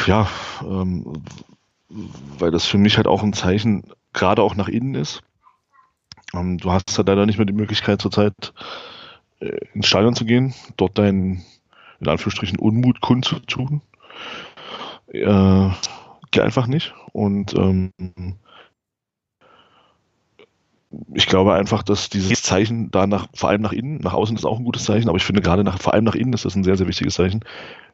ja, 0.06 0.28
ähm, 0.62 1.24
weil 2.38 2.52
das 2.52 2.66
für 2.66 2.78
mich 2.78 2.98
halt 2.98 3.08
auch 3.08 3.24
ein 3.24 3.34
Zeichen 3.34 3.84
gerade 4.14 4.42
auch 4.42 4.56
nach 4.56 4.68
innen 4.68 4.96
ist. 4.96 5.22
Ähm, 6.34 6.58
du 6.58 6.72
hast 6.72 6.98
ja 6.98 7.04
leider 7.06 7.26
nicht 7.26 7.38
mehr 7.38 7.46
die 7.46 7.54
Möglichkeit 7.54 8.02
zurzeit 8.02 8.54
äh, 9.40 9.58
ins 9.74 9.88
Stadion 9.88 10.16
zu 10.16 10.26
gehen, 10.26 10.54
dort 10.78 10.98
deinen 10.98 11.44
in 12.00 12.08
Anführungsstrichen 12.08 12.60
Unmut 12.60 13.02
kundzutun. 13.02 13.82
Äh, 15.08 15.70
geht 16.32 16.44
einfach 16.44 16.68
nicht. 16.68 16.94
Und 17.12 17.54
ähm, 17.56 17.92
ich 21.14 21.28
glaube 21.28 21.54
einfach, 21.54 21.84
dass 21.84 22.10
dieses 22.10 22.42
Zeichen 22.42 22.90
da 22.92 23.06
nach, 23.06 23.28
vor 23.34 23.50
allem 23.50 23.62
nach 23.62 23.74
innen, 23.74 24.00
nach 24.00 24.14
außen 24.14 24.36
ist 24.36 24.46
auch 24.46 24.58
ein 24.58 24.66
gutes 24.66 24.86
Zeichen, 24.86 25.08
aber 25.08 25.18
ich 25.18 25.24
finde 25.24 25.42
gerade 25.42 25.64
nach, 25.64 25.80
vor 25.80 25.94
allem 25.94 26.04
nach 26.04 26.16
innen 26.16 26.34
ist 26.34 26.46
das 26.46 26.56
ein 26.56 26.64
sehr, 26.64 26.78
sehr 26.78 26.88
wichtiges 26.88 27.16
Zeichen, 27.16 27.42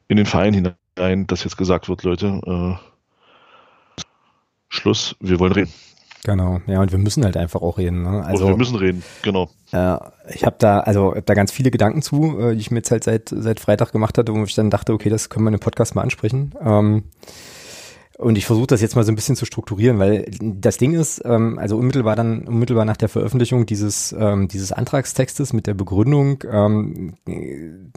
in 0.07 0.17
den 0.17 0.25
Verein 0.25 0.53
hinein, 0.53 1.27
dass 1.27 1.43
jetzt 1.43 1.57
gesagt 1.57 1.89
wird, 1.89 2.03
Leute, 2.03 2.39
äh, 2.45 4.01
Schluss, 4.69 5.15
wir 5.19 5.39
wollen 5.39 5.53
reden. 5.53 5.73
Genau, 6.23 6.59
ja, 6.65 6.81
und 6.81 6.91
wir 6.91 6.97
müssen 6.97 7.23
halt 7.23 7.37
einfach 7.37 7.61
auch 7.61 7.77
reden. 7.77 8.01
Ne? 8.01 8.25
Also, 8.25 8.45
Oder 8.45 8.53
wir 8.53 8.57
müssen 8.57 8.77
reden, 8.77 9.03
genau. 9.21 9.49
Äh, 9.71 9.97
ich 10.33 10.43
habe 10.43 10.55
da, 10.57 10.79
also 10.79 11.13
hab 11.15 11.25
da 11.25 11.33
ganz 11.35 11.51
viele 11.51 11.69
Gedanken 11.69 12.01
zu, 12.01 12.39
äh, 12.39 12.53
die 12.55 12.61
ich 12.61 12.71
mir 12.71 12.77
jetzt 12.77 12.89
halt 12.89 13.03
seit, 13.03 13.29
seit 13.29 13.59
Freitag 13.59 13.91
gemacht 13.91 14.17
hatte, 14.17 14.33
wo 14.33 14.43
ich 14.43 14.55
dann 14.55 14.71
dachte, 14.71 14.93
okay, 14.93 15.09
das 15.09 15.29
können 15.29 15.45
wir 15.45 15.49
in 15.49 15.55
einem 15.55 15.59
Podcast 15.59 15.93
mal 15.93 16.01
ansprechen. 16.01 16.53
Ähm, 16.59 17.03
und 18.17 18.37
ich 18.37 18.45
versuche 18.45 18.67
das 18.67 18.81
jetzt 18.81 18.95
mal 18.95 19.03
so 19.03 19.11
ein 19.11 19.15
bisschen 19.15 19.35
zu 19.35 19.45
strukturieren, 19.45 19.99
weil 19.99 20.29
das 20.39 20.77
Ding 20.77 20.93
ist, 20.93 21.21
ähm, 21.25 21.59
also 21.59 21.77
unmittelbar 21.77 22.15
dann, 22.15 22.47
unmittelbar 22.47 22.85
nach 22.85 22.97
der 22.97 23.09
Veröffentlichung 23.09 23.65
dieses, 23.65 24.15
ähm, 24.17 24.47
dieses 24.47 24.71
Antragstextes 24.71 25.51
mit 25.51 25.67
der 25.67 25.73
Begründung, 25.73 26.43
ähm, 26.49 27.15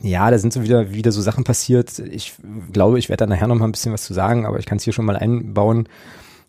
ja, 0.03 0.31
da 0.31 0.39
sind 0.39 0.53
so 0.53 0.63
wieder, 0.63 0.93
wieder 0.93 1.13
so 1.13 1.23
Sachen 1.23 1.45
passiert. 1.45 1.99
Ich 2.01 2.35
glaube, 2.73 2.99
ich 2.99 3.09
werde 3.09 3.25
da 3.25 3.27
nachher 3.27 3.47
noch 3.47 3.57
mal 3.57 3.67
ein 3.67 3.73
bisschen 3.73 3.93
was 3.93 4.03
zu 4.03 4.15
sagen, 4.15 4.45
aber 4.45 4.59
ich 4.59 4.67
kann 4.67 4.79
es 4.79 4.85
hier 4.85 4.93
schon 4.93 5.05
mal 5.05 5.17
einbauen 5.17 5.89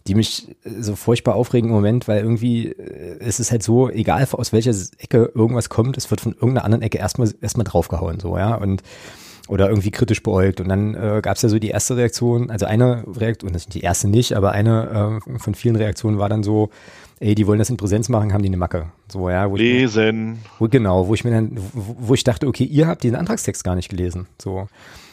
die 0.07 0.15
mich 0.15 0.55
äh, 0.63 0.81
so 0.81 0.95
furchtbar 0.95 1.35
aufregen 1.35 1.69
im 1.69 1.75
Moment, 1.75 2.07
weil 2.07 2.21
irgendwie 2.21 2.67
äh, 2.67 3.17
es 3.19 3.39
ist 3.39 3.51
halt 3.51 3.63
so, 3.63 3.89
egal 3.89 4.27
aus 4.31 4.53
welcher 4.53 4.73
Ecke 4.97 5.31
irgendwas 5.35 5.69
kommt, 5.69 5.97
es 5.97 6.09
wird 6.09 6.21
von 6.21 6.33
irgendeiner 6.33 6.65
anderen 6.65 6.81
Ecke 6.81 6.97
erstmal 6.97 7.31
erstmal 7.41 7.65
draufgehauen, 7.65 8.19
so, 8.19 8.37
ja, 8.37 8.55
und 8.55 8.81
oder 9.49 9.67
irgendwie 9.67 9.89
kritisch 9.89 10.21
beäugt. 10.21 10.61
Und 10.61 10.69
dann 10.69 10.93
äh, 10.93 11.21
gab 11.21 11.35
es 11.35 11.41
ja 11.41 11.49
so 11.49 11.57
die 11.57 11.69
erste 11.69 11.97
Reaktion, 11.97 12.51
also 12.51 12.67
eine 12.67 13.03
Reaktion, 13.07 13.51
das 13.51 13.65
die 13.65 13.81
erste 13.81 14.07
nicht, 14.07 14.33
aber 14.33 14.51
eine 14.51 15.19
äh, 15.25 15.39
von 15.39 15.55
vielen 15.55 15.75
Reaktionen 15.75 16.19
war 16.19 16.29
dann 16.29 16.43
so, 16.43 16.69
ey, 17.19 17.33
die 17.33 17.47
wollen 17.47 17.57
das 17.57 17.69
in 17.71 17.77
Präsenz 17.77 18.09
machen, 18.09 18.31
haben 18.31 18.43
die 18.43 18.49
eine 18.49 18.57
Macke. 18.57 18.91
So, 19.11 19.27
ja, 19.29 19.49
wo 19.49 19.55
lesen. 19.55 20.37
Ich, 20.43 20.61
wo, 20.61 20.67
genau, 20.67 21.07
wo 21.07 21.15
ich 21.15 21.23
mir 21.23 21.31
dann, 21.31 21.57
wo, 21.73 21.95
wo 21.99 22.13
ich 22.13 22.23
dachte, 22.23 22.47
okay, 22.47 22.63
ihr 22.63 22.87
habt 22.87 23.03
diesen 23.03 23.15
Antragstext 23.15 23.63
gar 23.63 23.75
nicht 23.75 23.89
gelesen. 23.89 24.27
So 24.39 24.67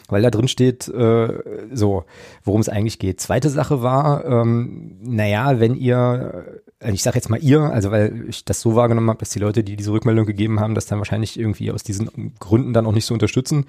weil 0.09 0.21
da 0.21 0.29
drin 0.31 0.47
steht, 0.47 0.87
äh, 0.87 1.27
so, 1.73 2.05
worum 2.43 2.61
es 2.61 2.69
eigentlich 2.69 2.97
geht. 2.97 3.19
Zweite 3.19 3.49
Sache 3.49 3.81
war, 3.81 4.23
ähm, 4.25 4.95
naja, 5.01 5.59
wenn 5.59 5.75
ihr, 5.75 6.61
äh, 6.79 6.93
ich 6.93 7.03
sage 7.03 7.17
jetzt 7.17 7.29
mal 7.29 7.43
ihr, 7.43 7.61
also 7.61 7.91
weil 7.91 8.23
ich 8.29 8.45
das 8.45 8.61
so 8.61 8.75
wahrgenommen 8.75 9.09
habe, 9.09 9.19
dass 9.19 9.31
die 9.31 9.39
Leute, 9.39 9.65
die 9.65 9.75
diese 9.75 9.91
Rückmeldung 9.91 10.25
gegeben 10.25 10.59
haben, 10.59 10.75
das 10.75 10.85
dann 10.85 10.99
wahrscheinlich 10.99 11.37
irgendwie 11.37 11.71
aus 11.71 11.83
diesen 11.83 12.33
Gründen 12.39 12.71
dann 12.71 12.85
auch 12.85 12.93
nicht 12.93 13.05
so 13.05 13.13
unterstützen. 13.13 13.65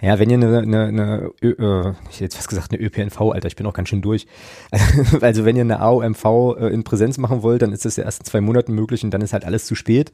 Ja, 0.00 0.18
wenn 0.18 0.30
ihr 0.30 0.36
eine, 0.36 0.58
eine, 0.58 0.84
eine 0.86 1.30
Ö, 1.42 1.50
äh, 1.50 1.92
ich 2.08 2.16
hätte 2.16 2.24
jetzt 2.24 2.36
fast 2.36 2.48
gesagt 2.48 2.72
eine 2.72 2.80
ÖPNV, 2.80 3.20
Alter, 3.20 3.48
ich 3.48 3.56
bin 3.56 3.66
auch 3.66 3.74
ganz 3.74 3.88
schön 3.88 4.02
durch. 4.02 4.26
Also 5.20 5.44
wenn 5.44 5.56
ihr 5.56 5.62
eine 5.62 5.80
AOMV 5.80 6.24
äh, 6.58 6.72
in 6.72 6.84
Präsenz 6.84 7.18
machen 7.18 7.42
wollt, 7.42 7.62
dann 7.62 7.72
ist 7.72 7.84
das 7.84 7.96
ja 7.96 8.04
erst 8.04 8.20
in 8.20 8.26
zwei 8.26 8.40
Monaten 8.40 8.74
möglich 8.74 9.04
und 9.04 9.10
dann 9.10 9.20
ist 9.20 9.32
halt 9.32 9.44
alles 9.44 9.66
zu 9.66 9.74
spät. 9.74 10.12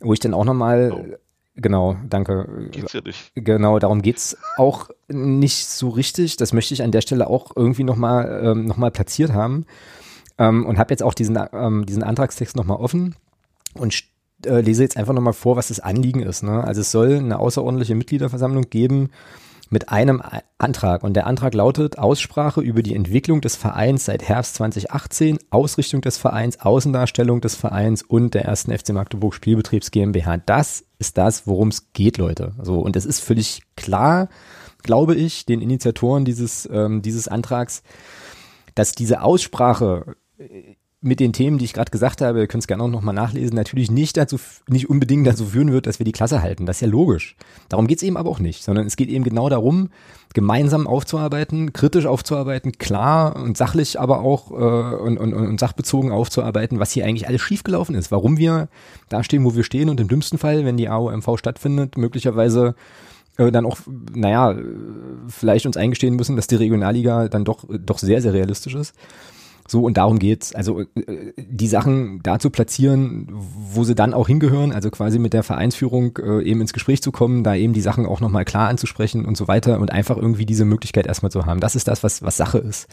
Wo 0.00 0.12
ich 0.12 0.20
dann 0.20 0.34
auch 0.34 0.44
nochmal 0.44 0.92
oh. 0.92 1.16
Genau, 1.56 1.96
danke. 2.08 2.68
Geht's 2.72 2.94
ja 2.94 3.00
nicht. 3.00 3.30
Genau, 3.36 3.78
darum 3.78 4.02
geht's 4.02 4.36
auch 4.56 4.90
nicht 5.08 5.68
so 5.68 5.88
richtig. 5.88 6.36
Das 6.36 6.52
möchte 6.52 6.74
ich 6.74 6.82
an 6.82 6.90
der 6.90 7.00
Stelle 7.00 7.28
auch 7.28 7.52
irgendwie 7.54 7.84
nochmal 7.84 8.40
ähm, 8.44 8.66
noch 8.66 8.76
platziert 8.92 9.32
haben. 9.32 9.64
Ähm, 10.36 10.66
und 10.66 10.78
habe 10.78 10.92
jetzt 10.92 11.04
auch 11.04 11.14
diesen, 11.14 11.38
ähm, 11.52 11.86
diesen 11.86 12.02
Antragstext 12.02 12.56
nochmal 12.56 12.78
offen 12.78 13.14
und 13.74 13.94
äh, 14.46 14.60
lese 14.60 14.82
jetzt 14.82 14.96
einfach 14.96 15.14
nochmal 15.14 15.32
vor, 15.32 15.56
was 15.56 15.68
das 15.68 15.80
Anliegen 15.80 16.22
ist. 16.22 16.42
Ne? 16.42 16.64
Also 16.64 16.80
es 16.80 16.90
soll 16.90 17.16
eine 17.16 17.38
außerordentliche 17.38 17.94
Mitgliederversammlung 17.94 18.70
geben 18.70 19.10
mit 19.70 19.88
einem 19.88 20.22
Antrag. 20.58 21.02
Und 21.02 21.14
der 21.14 21.26
Antrag 21.26 21.54
lautet 21.54 21.98
Aussprache 21.98 22.60
über 22.60 22.82
die 22.82 22.94
Entwicklung 22.94 23.40
des 23.40 23.56
Vereins 23.56 24.04
seit 24.04 24.22
Herbst 24.22 24.54
2018, 24.56 25.38
Ausrichtung 25.50 26.00
des 26.00 26.16
Vereins, 26.16 26.60
Außendarstellung 26.60 27.40
des 27.40 27.56
Vereins 27.56 28.02
und 28.02 28.34
der 28.34 28.44
ersten 28.44 28.76
FC 28.76 28.90
Magdeburg 28.90 29.34
Spielbetriebs 29.34 29.90
GmbH. 29.90 30.38
Das 30.38 30.84
ist 30.98 31.18
das, 31.18 31.46
worum 31.46 31.68
es 31.68 31.92
geht, 31.92 32.18
Leute. 32.18 32.52
So, 32.62 32.78
und 32.80 32.96
es 32.96 33.04
ist 33.06 33.20
völlig 33.20 33.62
klar, 33.76 34.28
glaube 34.82 35.14
ich, 35.14 35.46
den 35.46 35.60
Initiatoren 35.60 36.24
dieses, 36.24 36.68
ähm, 36.70 37.02
dieses 37.02 37.28
Antrags, 37.28 37.82
dass 38.74 38.92
diese 38.92 39.22
Aussprache 39.22 40.14
äh, 40.38 40.76
mit 41.04 41.20
den 41.20 41.34
Themen, 41.34 41.58
die 41.58 41.66
ich 41.66 41.74
gerade 41.74 41.90
gesagt 41.90 42.22
habe, 42.22 42.40
ihr 42.40 42.46
könnt 42.46 42.62
es 42.62 42.66
gerne 42.66 42.82
auch 42.82 42.88
nochmal 42.88 43.14
nachlesen, 43.14 43.54
natürlich 43.54 43.90
nicht 43.90 44.16
dazu, 44.16 44.38
nicht 44.68 44.88
unbedingt 44.88 45.26
dazu 45.26 45.44
führen 45.44 45.70
wird, 45.70 45.86
dass 45.86 45.98
wir 45.98 46.04
die 46.04 46.12
Klasse 46.12 46.40
halten. 46.40 46.64
Das 46.64 46.78
ist 46.78 46.80
ja 46.80 46.88
logisch. 46.88 47.36
Darum 47.68 47.86
geht 47.86 47.98
es 47.98 48.02
eben 48.02 48.16
aber 48.16 48.30
auch 48.30 48.38
nicht, 48.38 48.64
sondern 48.64 48.86
es 48.86 48.96
geht 48.96 49.10
eben 49.10 49.22
genau 49.22 49.50
darum, 49.50 49.90
gemeinsam 50.32 50.86
aufzuarbeiten, 50.86 51.74
kritisch 51.74 52.06
aufzuarbeiten, 52.06 52.72
klar 52.72 53.36
und 53.36 53.58
sachlich 53.58 54.00
aber 54.00 54.20
auch 54.20 54.50
äh, 54.50 54.96
und, 54.96 55.18
und, 55.18 55.34
und 55.34 55.60
sachbezogen 55.60 56.10
aufzuarbeiten, 56.10 56.80
was 56.80 56.92
hier 56.92 57.04
eigentlich 57.04 57.28
alles 57.28 57.42
schiefgelaufen 57.42 57.94
ist, 57.94 58.10
warum 58.10 58.38
wir 58.38 58.68
da 59.10 59.22
stehen, 59.22 59.44
wo 59.44 59.54
wir 59.54 59.62
stehen 59.64 59.90
und 59.90 60.00
im 60.00 60.08
dümmsten 60.08 60.38
Fall, 60.38 60.64
wenn 60.64 60.78
die 60.78 60.88
AOMV 60.88 61.38
stattfindet, 61.38 61.98
möglicherweise 61.98 62.74
äh, 63.36 63.52
dann 63.52 63.66
auch, 63.66 63.78
naja, 64.14 64.56
vielleicht 65.28 65.66
uns 65.66 65.76
eingestehen 65.76 66.16
müssen, 66.16 66.36
dass 66.36 66.46
die 66.46 66.56
Regionalliga 66.56 67.28
dann 67.28 67.44
doch, 67.44 67.64
doch 67.68 67.98
sehr, 67.98 68.22
sehr 68.22 68.32
realistisch 68.32 68.74
ist. 68.74 68.94
So, 69.66 69.82
und 69.82 69.96
darum 69.96 70.18
geht's. 70.18 70.54
Also 70.54 70.80
äh, 70.80 71.32
die 71.36 71.66
Sachen 71.66 72.20
da 72.22 72.38
zu 72.38 72.50
platzieren, 72.50 73.28
wo 73.30 73.84
sie 73.84 73.94
dann 73.94 74.12
auch 74.12 74.26
hingehören, 74.26 74.72
also 74.72 74.90
quasi 74.90 75.18
mit 75.18 75.32
der 75.32 75.42
Vereinsführung 75.42 76.18
äh, 76.18 76.42
eben 76.42 76.60
ins 76.60 76.72
Gespräch 76.72 77.02
zu 77.02 77.12
kommen, 77.12 77.44
da 77.44 77.54
eben 77.54 77.72
die 77.72 77.80
Sachen 77.80 78.06
auch 78.06 78.20
nochmal 78.20 78.44
klar 78.44 78.68
anzusprechen 78.68 79.24
und 79.24 79.36
so 79.36 79.48
weiter 79.48 79.80
und 79.80 79.90
einfach 79.90 80.16
irgendwie 80.16 80.46
diese 80.46 80.64
Möglichkeit 80.64 81.06
erstmal 81.06 81.32
zu 81.32 81.46
haben. 81.46 81.60
Das 81.60 81.76
ist 81.76 81.88
das, 81.88 82.02
was, 82.02 82.22
was 82.22 82.36
Sache 82.36 82.58
ist. 82.58 82.88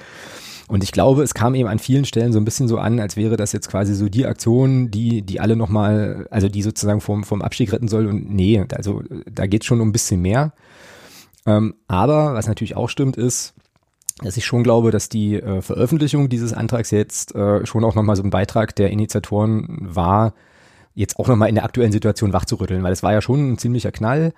Und 0.69 0.85
ich 0.85 0.93
glaube, 0.93 1.23
es 1.23 1.33
kam 1.33 1.53
eben 1.55 1.67
an 1.67 1.79
vielen 1.79 2.05
Stellen 2.05 2.31
so 2.31 2.39
ein 2.39 2.45
bisschen 2.45 2.69
so 2.69 2.77
an, 2.77 3.01
als 3.01 3.17
wäre 3.17 3.35
das 3.35 3.51
jetzt 3.51 3.69
quasi 3.69 3.93
so 3.93 4.07
die 4.07 4.25
Aktion, 4.25 4.89
die, 4.89 5.21
die 5.21 5.41
alle 5.41 5.57
nochmal, 5.57 6.27
also 6.31 6.47
die 6.47 6.61
sozusagen 6.61 7.01
vom, 7.01 7.25
vom 7.25 7.41
Abstieg 7.41 7.73
retten 7.73 7.89
soll. 7.89 8.05
Und 8.05 8.33
nee, 8.33 8.63
also 8.73 9.03
da 9.29 9.47
geht's 9.47 9.65
schon 9.65 9.81
um 9.81 9.89
ein 9.89 9.91
bisschen 9.91 10.21
mehr. 10.21 10.53
Ähm, 11.45 11.75
aber 11.89 12.35
was 12.35 12.47
natürlich 12.47 12.77
auch 12.77 12.87
stimmt, 12.87 13.17
ist, 13.17 13.53
dass 14.19 14.37
ich 14.37 14.45
schon 14.45 14.63
glaube, 14.63 14.91
dass 14.91 15.09
die 15.09 15.35
äh, 15.35 15.61
Veröffentlichung 15.61 16.29
dieses 16.29 16.53
Antrags 16.53 16.91
jetzt 16.91 17.35
äh, 17.35 17.65
schon 17.65 17.83
auch 17.83 17.95
nochmal 17.95 18.15
so 18.15 18.23
ein 18.23 18.29
Beitrag 18.29 18.75
der 18.75 18.89
Initiatoren 18.89 19.77
war, 19.81 20.33
jetzt 20.93 21.19
auch 21.19 21.27
nochmal 21.27 21.49
in 21.49 21.55
der 21.55 21.63
aktuellen 21.63 21.91
Situation 21.91 22.33
wachzurütteln, 22.33 22.83
weil 22.83 22.93
es 22.93 23.03
war 23.03 23.13
ja 23.13 23.21
schon 23.21 23.53
ein 23.53 23.57
ziemlicher 23.57 23.91
Knall. 23.91 24.33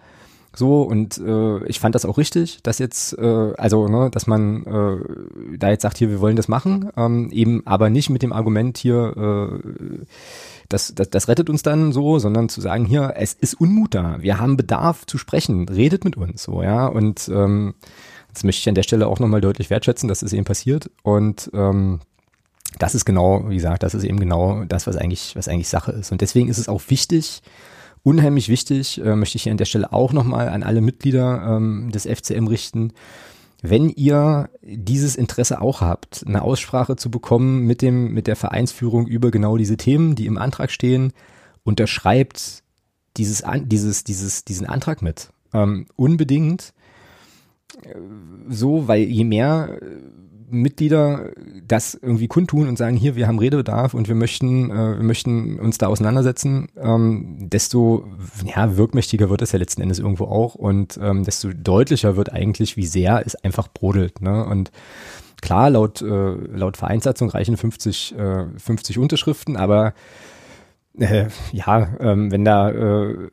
So, 0.55 0.83
und 0.83 1.17
äh, 1.17 1.65
ich 1.65 1.79
fand 1.79 1.95
das 1.95 2.05
auch 2.05 2.19
richtig, 2.19 2.61
dass 2.61 2.77
jetzt, 2.77 3.17
äh, 3.17 3.53
also, 3.57 3.87
ne, 3.87 4.11
dass 4.11 4.27
man 4.27 4.63
äh, 4.65 5.57
da 5.57 5.69
jetzt 5.71 5.81
sagt, 5.81 5.97
hier, 5.97 6.11
wir 6.11 6.21
wollen 6.21 6.35
das 6.35 6.47
machen, 6.47 6.91
ähm, 6.95 7.31
eben 7.31 7.65
aber 7.65 7.89
nicht 7.89 8.11
mit 8.11 8.21
dem 8.21 8.31
Argument 8.31 8.77
hier, 8.77 9.15
äh, 9.17 10.05
das, 10.69 10.93
das, 10.93 11.09
das 11.09 11.27
rettet 11.27 11.49
uns 11.49 11.63
dann 11.63 11.91
so, 11.91 12.19
sondern 12.19 12.49
zu 12.49 12.61
sagen, 12.61 12.85
hier, 12.85 13.13
es 13.17 13.33
ist 13.33 13.55
Unmut 13.55 13.95
da, 13.95 14.17
wir 14.19 14.39
haben 14.39 14.55
Bedarf 14.55 15.07
zu 15.07 15.17
sprechen, 15.17 15.67
redet 15.67 16.05
mit 16.05 16.17
uns, 16.17 16.43
so, 16.43 16.61
ja, 16.61 16.85
und 16.85 17.29
ähm, 17.33 17.73
das 18.33 18.43
möchte 18.43 18.61
ich 18.61 18.69
an 18.69 18.75
der 18.75 18.83
Stelle 18.83 19.07
auch 19.07 19.19
nochmal 19.19 19.41
deutlich 19.41 19.69
wertschätzen, 19.69 20.09
dass 20.09 20.21
es 20.21 20.33
eben 20.33 20.45
passiert. 20.45 20.89
Und 21.03 21.51
ähm, 21.53 21.99
das 22.79 22.95
ist 22.95 23.05
genau, 23.05 23.49
wie 23.49 23.55
gesagt, 23.55 23.83
das 23.83 23.93
ist 23.93 24.03
eben 24.03 24.19
genau 24.19 24.63
das, 24.65 24.87
was 24.87 24.97
eigentlich, 24.97 25.35
was 25.35 25.47
eigentlich 25.47 25.69
Sache 25.69 25.91
ist. 25.91 26.11
Und 26.11 26.21
deswegen 26.21 26.49
ist 26.49 26.57
es 26.57 26.67
auch 26.67 26.81
wichtig, 26.87 27.41
unheimlich 28.01 28.49
wichtig, 28.49 28.99
äh, 29.03 29.15
möchte 29.15 29.37
ich 29.37 29.43
hier 29.43 29.51
an 29.51 29.57
der 29.57 29.65
Stelle 29.65 29.93
auch 29.93 30.13
nochmal 30.13 30.49
an 30.49 30.63
alle 30.63 30.81
Mitglieder 30.81 31.55
ähm, 31.57 31.91
des 31.91 32.05
FCM 32.05 32.47
richten. 32.47 32.93
Wenn 33.61 33.89
ihr 33.89 34.49
dieses 34.61 35.15
Interesse 35.15 35.61
auch 35.61 35.79
habt, 35.79 36.25
eine 36.27 36.41
Aussprache 36.41 36.97
zu 36.97 37.09
bekommen 37.09 37.65
mit 37.65 37.81
dem, 37.81 38.13
mit 38.13 38.27
der 38.27 38.35
Vereinsführung 38.35 39.07
über 39.07 39.31
genau 39.31 39.55
diese 39.55 39.77
Themen, 39.77 40.15
die 40.15 40.25
im 40.25 40.37
Antrag 40.37 40.69
stehen, 40.69 41.13
unterschreibt 41.63 42.63
dieses, 43.15 43.43
dieses, 43.65 44.03
dieses, 44.03 44.43
diesen 44.43 44.65
Antrag 44.65 45.01
mit. 45.01 45.29
Ähm, 45.53 45.85
unbedingt 45.95 46.73
so, 48.49 48.87
weil 48.87 49.01
je 49.03 49.23
mehr 49.23 49.77
äh, 49.81 49.85
Mitglieder 50.49 51.31
das 51.67 51.95
irgendwie 51.95 52.27
kundtun 52.27 52.67
und 52.67 52.77
sagen, 52.77 52.95
hier, 52.95 53.15
wir 53.15 53.27
haben 53.27 53.39
Redebedarf 53.39 53.93
und 53.93 54.07
wir 54.07 54.15
möchten, 54.15 54.69
äh, 54.69 54.97
wir 54.97 55.03
möchten 55.03 55.59
uns 55.59 55.77
da 55.77 55.87
auseinandersetzen, 55.87 56.67
ähm, 56.77 57.49
desto 57.49 58.05
ja, 58.45 58.77
wirkmächtiger 58.77 59.29
wird 59.29 59.41
es 59.41 59.51
ja 59.51 59.59
letzten 59.59 59.81
Endes 59.81 59.99
irgendwo 59.99 60.25
auch 60.25 60.55
und 60.55 60.99
ähm, 61.01 61.23
desto 61.23 61.51
deutlicher 61.51 62.15
wird 62.15 62.31
eigentlich, 62.31 62.77
wie 62.77 62.85
sehr 62.85 63.23
es 63.25 63.35
einfach 63.35 63.67
brodelt. 63.67 64.21
Ne? 64.21 64.45
Und 64.45 64.71
klar, 65.41 65.69
laut, 65.69 66.01
äh, 66.01 66.05
laut 66.05 66.77
Vereinssatzung 66.77 67.29
reichen 67.29 67.57
50, 67.57 68.15
äh, 68.17 68.45
50 68.57 68.99
Unterschriften, 68.99 69.57
aber 69.57 69.93
äh, 70.99 71.27
ja, 71.51 71.95
ähm, 71.99 72.31
wenn 72.31 72.45
da 72.45 72.69
äh, 72.69 73.29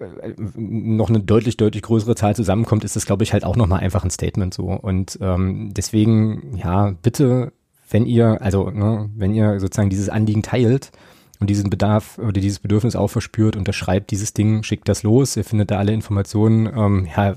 noch 0.57 1.11
eine 1.11 1.21
deutlich, 1.21 1.57
deutlich 1.57 1.83
größere 1.83 2.15
Zahl 2.15 2.35
zusammenkommt, 2.35 2.85
ist 2.85 2.97
das, 2.97 3.07
glaube 3.07 3.23
ich, 3.23 3.33
halt 3.33 3.45
auch 3.45 3.57
nochmal 3.57 3.81
einfach 3.81 4.05
ein 4.05 4.11
Statement 4.11 4.55
so. 4.55 4.69
Und 4.69 5.19
ähm, 5.21 5.73
deswegen, 5.75 6.57
ja, 6.57 6.95
bitte, 7.03 7.53
wenn 7.91 8.07
ihr, 8.07 8.41
also, 8.41 8.71
ne, 8.71 9.11
wenn 9.15 9.35
ihr 9.35 9.61
sozusagen 9.61 9.91
dieses 9.91 10.09
Anliegen 10.09 10.43
teilt 10.43 10.91
und 11.39 11.51
diesen 11.51 11.69
Bedarf 11.69 12.19
oder 12.19 12.41
dieses 12.41 12.61
Bedürfnis 12.61 12.97
auch 12.97 13.09
verspürt, 13.09 13.57
unterschreibt 13.57 14.11
dieses 14.11 14.33
Ding, 14.33 14.63
schickt 14.63 14.89
das 14.89 15.03
los. 15.03 15.37
Ihr 15.37 15.45
findet 15.45 15.71
da 15.71 15.79
alle 15.79 15.93
Informationen, 15.93 16.67
ähm, 16.67 17.09
ja, 17.15 17.37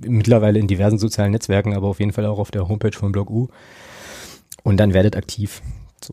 mittlerweile 0.00 0.58
in 0.58 0.66
diversen 0.66 0.98
sozialen 0.98 1.32
Netzwerken, 1.32 1.74
aber 1.74 1.88
auf 1.88 2.00
jeden 2.00 2.12
Fall 2.12 2.26
auch 2.26 2.38
auf 2.38 2.50
der 2.50 2.68
Homepage 2.68 2.96
von 2.96 3.12
Blog 3.12 3.30
U. 3.30 3.48
Und 4.64 4.76
dann 4.78 4.92
werdet 4.92 5.16
aktiv. 5.16 5.62
So. 6.02 6.12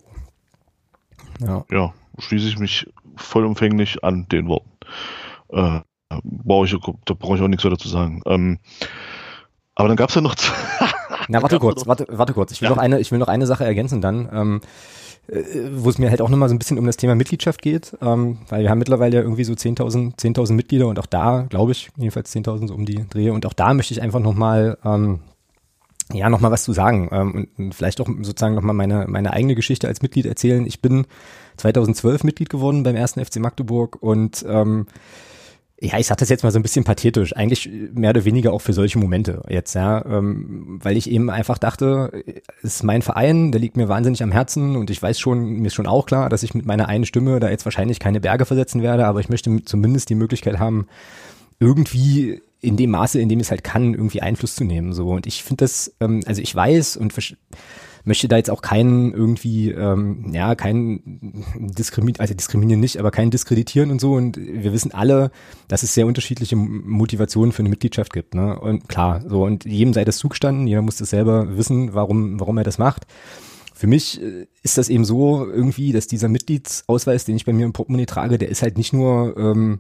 Ja. 1.46 1.66
ja 1.70 1.94
schließe 2.20 2.48
ich 2.48 2.58
mich 2.58 2.88
vollumfänglich 3.16 4.04
an 4.04 4.28
den 4.30 4.48
Worten. 4.48 4.72
Äh, 5.50 5.82
brauche 6.24 6.66
ich, 6.66 6.76
da 7.06 7.14
brauche 7.14 7.38
ich 7.38 7.42
auch 7.42 7.48
nichts 7.48 7.66
weiter 7.66 7.78
zu 7.78 7.90
sagen. 7.90 8.22
Ähm, 8.26 8.60
aber 9.76 9.88
dann 9.88 9.98
gab 9.98 10.10
es 10.10 10.16
ja 10.16 10.22
noch. 10.22 10.36
Na, 11.28 11.42
warte 11.42 11.60
kurz, 11.60 11.86
warte, 11.88 12.08
warte 12.10 12.34
kurz. 12.34 12.52
Ich 12.52 12.62
will, 12.62 12.70
ja. 12.70 12.76
noch 12.76 12.82
eine, 12.82 13.00
ich 13.00 13.12
will 13.12 13.20
noch 13.20 13.28
eine 13.28 13.48
Sache 13.48 13.66
ergänzen 13.66 14.02
dann. 14.02 14.30
Ähm, 14.32 14.62
äh, 15.28 15.70
wo 15.74 15.90
es 15.90 15.98
mir 15.98 16.10
halt 16.10 16.22
auch 16.22 16.30
nochmal 16.30 16.50
so 16.50 16.56
ein 16.56 16.60
bisschen 16.60 16.78
um 16.78 16.86
das 16.86 16.98
Thema 16.98 17.16
Mitgliedschaft 17.16 17.62
geht, 17.62 17.98
ähm, 18.02 18.38
weil 18.48 18.62
wir 18.62 18.70
haben 18.70 18.78
mittlerweile 18.78 19.16
ja 19.16 19.22
irgendwie 19.24 19.44
so 19.44 19.54
10.000 19.54 20.18
10.000 20.18 20.54
Mitglieder 20.54 20.88
und 20.88 21.00
auch 21.00 21.08
da, 21.08 21.46
glaube 21.50 21.72
ich, 21.72 21.90
jedenfalls 21.98 22.34
10.000 22.34 22.68
so 22.68 22.76
um 22.76 22.86
die 22.86 23.08
Drehe 23.10 23.34
und 23.34 23.46
auch 23.46 23.54
da 23.54 23.74
möchte 23.74 23.94
ich 23.94 24.02
einfach 24.04 24.20
nochmal 24.20 24.78
ähm, 24.86 25.20
ja, 26.14 26.30
nochmal 26.30 26.52
was 26.52 26.64
zu 26.64 26.74
sagen 26.74 27.10
ähm, 27.12 27.48
und 27.58 27.74
vielleicht 27.74 28.00
auch 28.00 28.08
sozusagen 28.22 28.54
nochmal 28.54 28.76
meine, 28.76 29.06
meine 29.08 29.34
eigene 29.34 29.56
Geschichte 29.56 29.88
als 29.88 30.04
Mitglied 30.04 30.28
erzählen. 30.28 30.66
Ich 30.68 30.82
bin 30.82 31.08
2012 31.58 32.24
Mitglied 32.24 32.50
geworden 32.50 32.84
beim 32.84 32.96
ersten 32.96 33.24
FC 33.24 33.38
Magdeburg 33.38 34.02
und 34.02 34.46
ähm, 34.48 34.88
ja, 35.80 36.00
ich 36.00 36.08
sage 36.08 36.20
das 36.20 36.30
jetzt 36.30 36.44
mal 36.44 36.52
so 36.52 36.60
ein 36.60 36.64
bisschen 36.64 36.86
pathetisch, 36.86 37.36
eigentlich 37.36 37.70
mehr 37.94 38.12
oder 38.12 38.24
weniger 38.24 38.54
auch 38.54 38.62
für 38.62 38.72
solche 38.72 38.98
Momente 38.98 39.42
jetzt, 39.50 39.76
ja, 39.76 40.06
ähm, 40.06 40.80
weil 40.82 40.96
ich 40.96 41.10
eben 41.10 41.30
einfach 41.30 41.58
dachte, 41.58 42.24
es 42.64 42.76
ist 42.76 42.84
mein 42.84 43.02
Verein, 43.02 43.52
der 43.52 43.60
liegt 43.60 43.76
mir 43.76 43.90
wahnsinnig 43.90 44.24
am 44.24 44.32
Herzen 44.32 44.78
und 44.78 44.90
ich 44.90 45.02
weiß 45.02 45.20
schon, 45.20 45.44
mir 45.60 45.68
ist 45.68 45.74
schon 45.74 45.88
auch 45.88 46.06
klar, 46.06 46.30
dass 46.30 46.44
ich 46.44 46.54
mit 46.54 46.66
meiner 46.66 46.88
einen 46.88 47.06
Stimme 47.06 47.40
da 47.42 47.50
jetzt 47.50 47.66
wahrscheinlich 47.66 48.00
keine 48.00 48.22
Berge 48.22 48.46
versetzen 48.46 48.82
werde, 48.82 49.06
aber 49.06 49.20
ich 49.20 49.28
möchte 49.30 49.64
zumindest 49.66 50.10
die 50.10 50.16
Möglichkeit 50.16 50.60
haben, 50.60 50.88
irgendwie 51.60 52.42
in 52.62 52.78
dem 52.78 52.92
Maße, 52.92 53.20
in 53.20 53.30
dem 53.30 53.40
es 53.40 53.52
halt 53.52 53.64
kann, 53.64 53.94
irgendwie 53.94 54.22
Einfluss 54.22 54.56
zu 54.56 54.64
nehmen. 54.64 54.94
So. 54.94 55.10
Und 55.10 55.28
ich 55.28 55.44
finde 55.44 55.64
das, 55.64 55.94
ähm, 56.00 56.22
also 56.26 56.42
ich 56.42 56.54
weiß 56.54 56.98
und 56.98 57.14
möchte 58.06 58.28
da 58.28 58.38
jetzt 58.38 58.50
auch 58.50 58.62
keinen 58.62 59.14
irgendwie, 59.14 59.72
ähm, 59.72 60.32
ja, 60.32 60.56
keinen 60.56 61.44
diskriminieren, 61.56 62.22
also 62.22 62.34
diskriminieren 62.34 62.80
nicht, 62.80 62.98
aber 62.98 63.12
keinen 63.12 63.32
diskreditieren 63.32 63.92
und 63.92 64.00
so. 64.00 64.14
Und 64.14 64.38
wir 64.38 64.72
wissen 64.72 64.94
alle, 64.94 65.32
dass 65.68 65.84
es 65.84 65.94
sehr 65.94 66.06
unterschiedliche 66.06 66.56
Motivationen 66.56 67.52
für 67.52 67.60
eine 67.60 67.70
Mitgliedschaft 67.70 68.14
gibt. 68.14 68.36
Ne? 68.36 68.58
Und 68.60 68.88
klar, 68.88 69.22
so 69.28 69.44
und 69.44 69.66
jedem 69.66 69.94
sei 69.94 70.06
das 70.06 70.18
zugestanden, 70.18 70.68
jeder 70.68 70.82
muss 70.82 70.98
das 70.98 71.10
selber 71.10 71.58
wissen, 71.58 71.94
warum, 71.94 72.40
warum 72.40 72.58
er 72.58 72.64
das 72.64 72.78
macht. 72.78 73.08
Für 73.74 73.88
mich 73.88 74.22
äh, 74.22 74.48
ist 74.64 74.78
das 74.78 74.90
eben 74.90 75.04
so 75.04 75.46
irgendwie, 75.46 75.92
dass 75.92 76.08
dieser 76.08 76.30
Mitgliedsausweis, 76.30 77.26
den 77.26 77.36
ich 77.36 77.46
bei 77.46 77.54
mir 77.54 77.66
im 77.66 77.74
Portemonnaie 77.74 78.06
trage, 78.06 78.38
der 78.38 78.50
ist 78.50 78.62
halt 78.62 78.78
nicht 78.78 78.94
nur 78.94 79.36
ähm, 79.38 79.80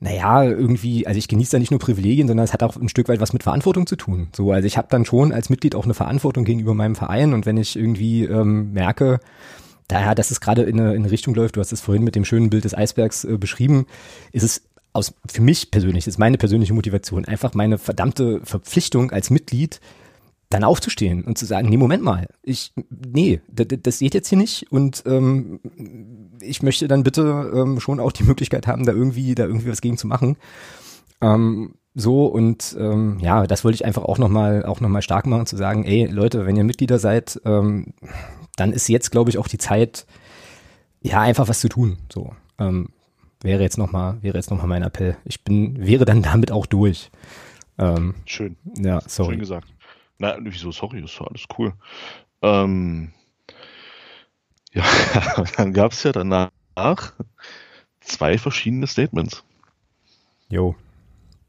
naja, 0.00 0.44
irgendwie, 0.44 1.06
also 1.06 1.18
ich 1.18 1.28
genieße 1.28 1.52
da 1.52 1.58
nicht 1.58 1.70
nur 1.70 1.80
Privilegien, 1.80 2.28
sondern 2.28 2.44
es 2.44 2.52
hat 2.52 2.62
auch 2.62 2.76
ein 2.76 2.88
Stück 2.88 3.08
weit 3.08 3.20
was 3.20 3.32
mit 3.32 3.42
Verantwortung 3.42 3.86
zu 3.86 3.96
tun. 3.96 4.28
So, 4.34 4.52
also 4.52 4.66
ich 4.66 4.76
habe 4.76 4.88
dann 4.90 5.04
schon 5.04 5.32
als 5.32 5.50
Mitglied 5.50 5.74
auch 5.74 5.84
eine 5.84 5.94
Verantwortung 5.94 6.44
gegenüber 6.44 6.74
meinem 6.74 6.96
Verein 6.96 7.32
und 7.32 7.46
wenn 7.46 7.56
ich 7.56 7.76
irgendwie 7.76 8.24
ähm, 8.24 8.72
merke, 8.72 9.20
daher, 9.88 10.14
dass 10.14 10.30
es 10.30 10.40
gerade 10.40 10.62
in 10.62 10.80
eine, 10.80 10.94
in 10.94 11.02
eine 11.02 11.10
Richtung 11.10 11.34
läuft, 11.34 11.56
du 11.56 11.60
hast 11.60 11.72
es 11.72 11.80
vorhin 11.80 12.04
mit 12.04 12.16
dem 12.16 12.24
schönen 12.24 12.50
Bild 12.50 12.64
des 12.64 12.74
Eisbergs 12.74 13.24
äh, 13.24 13.38
beschrieben, 13.38 13.86
ist 14.32 14.42
es 14.42 14.62
aus, 14.92 15.14
für 15.26 15.42
mich 15.42 15.70
persönlich, 15.70 16.06
ist 16.06 16.18
meine 16.18 16.38
persönliche 16.38 16.74
Motivation, 16.74 17.24
einfach 17.24 17.54
meine 17.54 17.78
verdammte 17.78 18.40
Verpflichtung 18.44 19.10
als 19.10 19.30
Mitglied, 19.30 19.80
dann 20.50 20.64
aufzustehen 20.64 21.24
und 21.24 21.36
zu 21.36 21.46
sagen, 21.46 21.68
nee, 21.68 21.76
Moment 21.76 22.02
mal, 22.02 22.28
ich, 22.42 22.72
nee, 22.90 23.40
das, 23.48 23.66
das 23.82 23.98
geht 23.98 24.14
jetzt 24.14 24.28
hier 24.28 24.38
nicht 24.38 24.70
und 24.70 25.02
ähm, 25.06 25.60
ich 26.44 26.62
möchte 26.62 26.88
dann 26.88 27.02
bitte 27.02 27.52
ähm, 27.54 27.80
schon 27.80 28.00
auch 28.00 28.12
die 28.12 28.24
Möglichkeit 28.24 28.66
haben, 28.66 28.84
da 28.86 28.92
irgendwie, 28.92 29.34
da 29.34 29.44
irgendwie 29.44 29.70
was 29.70 29.80
gegen 29.80 29.98
zu 29.98 30.06
machen. 30.06 30.36
Ähm, 31.20 31.74
so 31.94 32.26
und 32.26 32.76
ähm, 32.78 33.18
ja, 33.20 33.46
das 33.46 33.64
wollte 33.64 33.76
ich 33.76 33.84
einfach 33.84 34.02
auch 34.02 34.18
nochmal 34.18 34.64
auch 34.64 34.80
noch 34.80 34.88
mal 34.88 35.02
stark 35.02 35.26
machen, 35.26 35.46
zu 35.46 35.56
sagen, 35.56 35.84
ey 35.84 36.06
Leute, 36.06 36.44
wenn 36.44 36.56
ihr 36.56 36.64
Mitglieder 36.64 36.98
seid, 36.98 37.40
ähm, 37.44 37.94
dann 38.56 38.72
ist 38.72 38.88
jetzt, 38.88 39.10
glaube 39.10 39.30
ich, 39.30 39.38
auch 39.38 39.48
die 39.48 39.58
Zeit, 39.58 40.06
ja, 41.00 41.20
einfach 41.20 41.48
was 41.48 41.60
zu 41.60 41.68
tun. 41.68 41.98
So. 42.12 42.32
Ähm, 42.58 42.88
wäre 43.42 43.62
jetzt 43.62 43.78
nochmal, 43.78 44.18
wäre 44.22 44.36
jetzt 44.36 44.50
nochmal 44.50 44.66
mein 44.66 44.82
Appell. 44.82 45.16
Ich 45.24 45.44
bin, 45.44 45.86
wäre 45.86 46.04
dann 46.04 46.22
damit 46.22 46.50
auch 46.50 46.66
durch. 46.66 47.10
Ähm, 47.78 48.14
Schön. 48.24 48.56
Ja, 48.78 49.00
sorry. 49.06 49.32
Schön 49.32 49.40
gesagt. 49.40 49.68
Na, 50.18 50.36
wieso, 50.40 50.70
sorry, 50.70 51.00
das 51.02 51.18
war 51.20 51.28
alles 51.28 51.44
cool. 51.58 51.72
Ähm, 52.42 53.12
ja, 54.74 54.84
dann 55.56 55.72
gab 55.72 55.92
es 55.92 56.02
ja 56.02 56.12
danach 56.12 56.50
zwei 58.00 58.38
verschiedene 58.38 58.86
Statements. 58.86 59.44
Jo. 60.48 60.74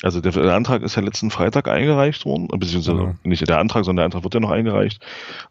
Also 0.02 0.22
der, 0.22 0.32
der, 0.32 0.54
Antrag 0.54 0.82
ist 0.82 0.96
ja 0.96 1.02
letzten 1.02 1.32
Freitag 1.32 1.68
eingereicht 1.68 2.26
worden, 2.26 2.48
beziehungsweise 2.48 3.02
ja. 3.02 3.16
nicht 3.24 3.48
der 3.48 3.60
Antrag, 3.60 3.86
sondern 3.86 3.98
der 3.98 4.06
Antrag 4.06 4.24
wird 4.24 4.34
ja 4.34 4.40
noch 4.40 4.52
eingereicht. 4.52 5.04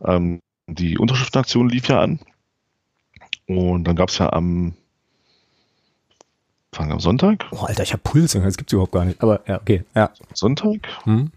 Ähm, 0.05 0.41
die 0.66 0.99
Unterschriftenaktion 0.99 1.68
lief 1.68 1.89
ja 1.89 2.01
an. 2.01 2.20
Und 3.47 3.85
dann 3.85 3.97
gab 3.97 4.09
es 4.09 4.18
ja 4.18 4.33
am 4.33 4.75
am 6.77 6.99
Sonntag? 6.99 7.47
Oh, 7.53 7.64
Alter, 7.64 7.85
ich 7.85 7.93
habe 7.93 8.03
Puls, 8.03 8.33
das 8.33 8.57
gibt's 8.57 8.72
überhaupt 8.72 8.93
gar 8.93 9.05
nicht. 9.05 9.22
Aber 9.22 9.41
ja, 9.47 9.61
okay, 9.61 9.85
ja. 9.95 10.11
Sonntag? 10.33 10.89
Hm? 11.05 11.31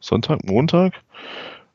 Sonntag, 0.00 0.44
Montag? 0.44 0.94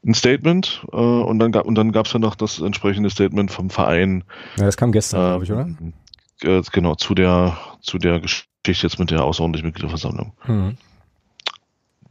Ein 0.06 0.14
Statement 0.14 0.86
äh, 0.91 0.95
und 0.95 1.39
dann, 1.39 1.54
und 1.54 1.76
dann 1.76 1.91
gab 1.91 2.08
es 2.08 2.14
ja 2.14 2.20
noch 2.20 2.36
das 2.36 2.60
entsprechende 2.60 3.10
Statement 3.10 3.51
vom 3.51 3.70
Verein. 3.70 4.24
Ja, 4.58 4.66
das 4.66 4.76
kam 4.76 4.91
gestern, 4.91 5.20
äh, 5.20 5.30
glaube 5.30 5.43
ich, 5.45 5.51
oder? 5.51 6.58
Äh, 6.58 6.62
genau, 6.72 6.95
zu 6.95 7.16
der, 7.16 7.58
zu 7.82 7.97
der 7.97 8.20
Geschichte 8.20 8.49
jetzt 8.66 8.99
mit 8.99 9.12
der 9.12 9.24
außerordentlichen 9.24 9.68
Mitgliederversammlung. 9.68 10.34
Hm. 10.41 10.78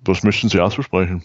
Was 0.04 0.22
möchten 0.22 0.48
Sie 0.48 0.58
erst 0.58 0.76
besprechen? 0.76 1.22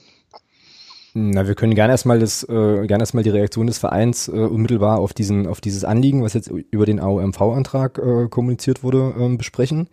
Na, 1.13 1.47
wir 1.47 1.55
können 1.55 1.73
gerne 1.73 1.93
erstmal 1.93 2.19
das, 2.19 2.43
äh, 2.43 2.85
gerne 2.85 3.01
erstmal 3.01 3.23
die 3.23 3.31
Reaktion 3.31 3.65
des 3.65 3.79
Vereins 3.79 4.27
äh, 4.27 4.31
unmittelbar 4.33 4.99
auf 4.99 5.13
diesen, 5.13 5.47
auf 5.47 5.61
dieses 5.61 5.83
Anliegen, 5.83 6.21
was 6.21 6.33
jetzt 6.33 6.47
über 6.47 6.85
den 6.85 6.99
AOMV-Antrag 6.99 7.97
äh, 7.97 8.27
kommuniziert 8.29 8.83
wurde, 8.83 9.15
äh, 9.17 9.35
besprechen. 9.35 9.87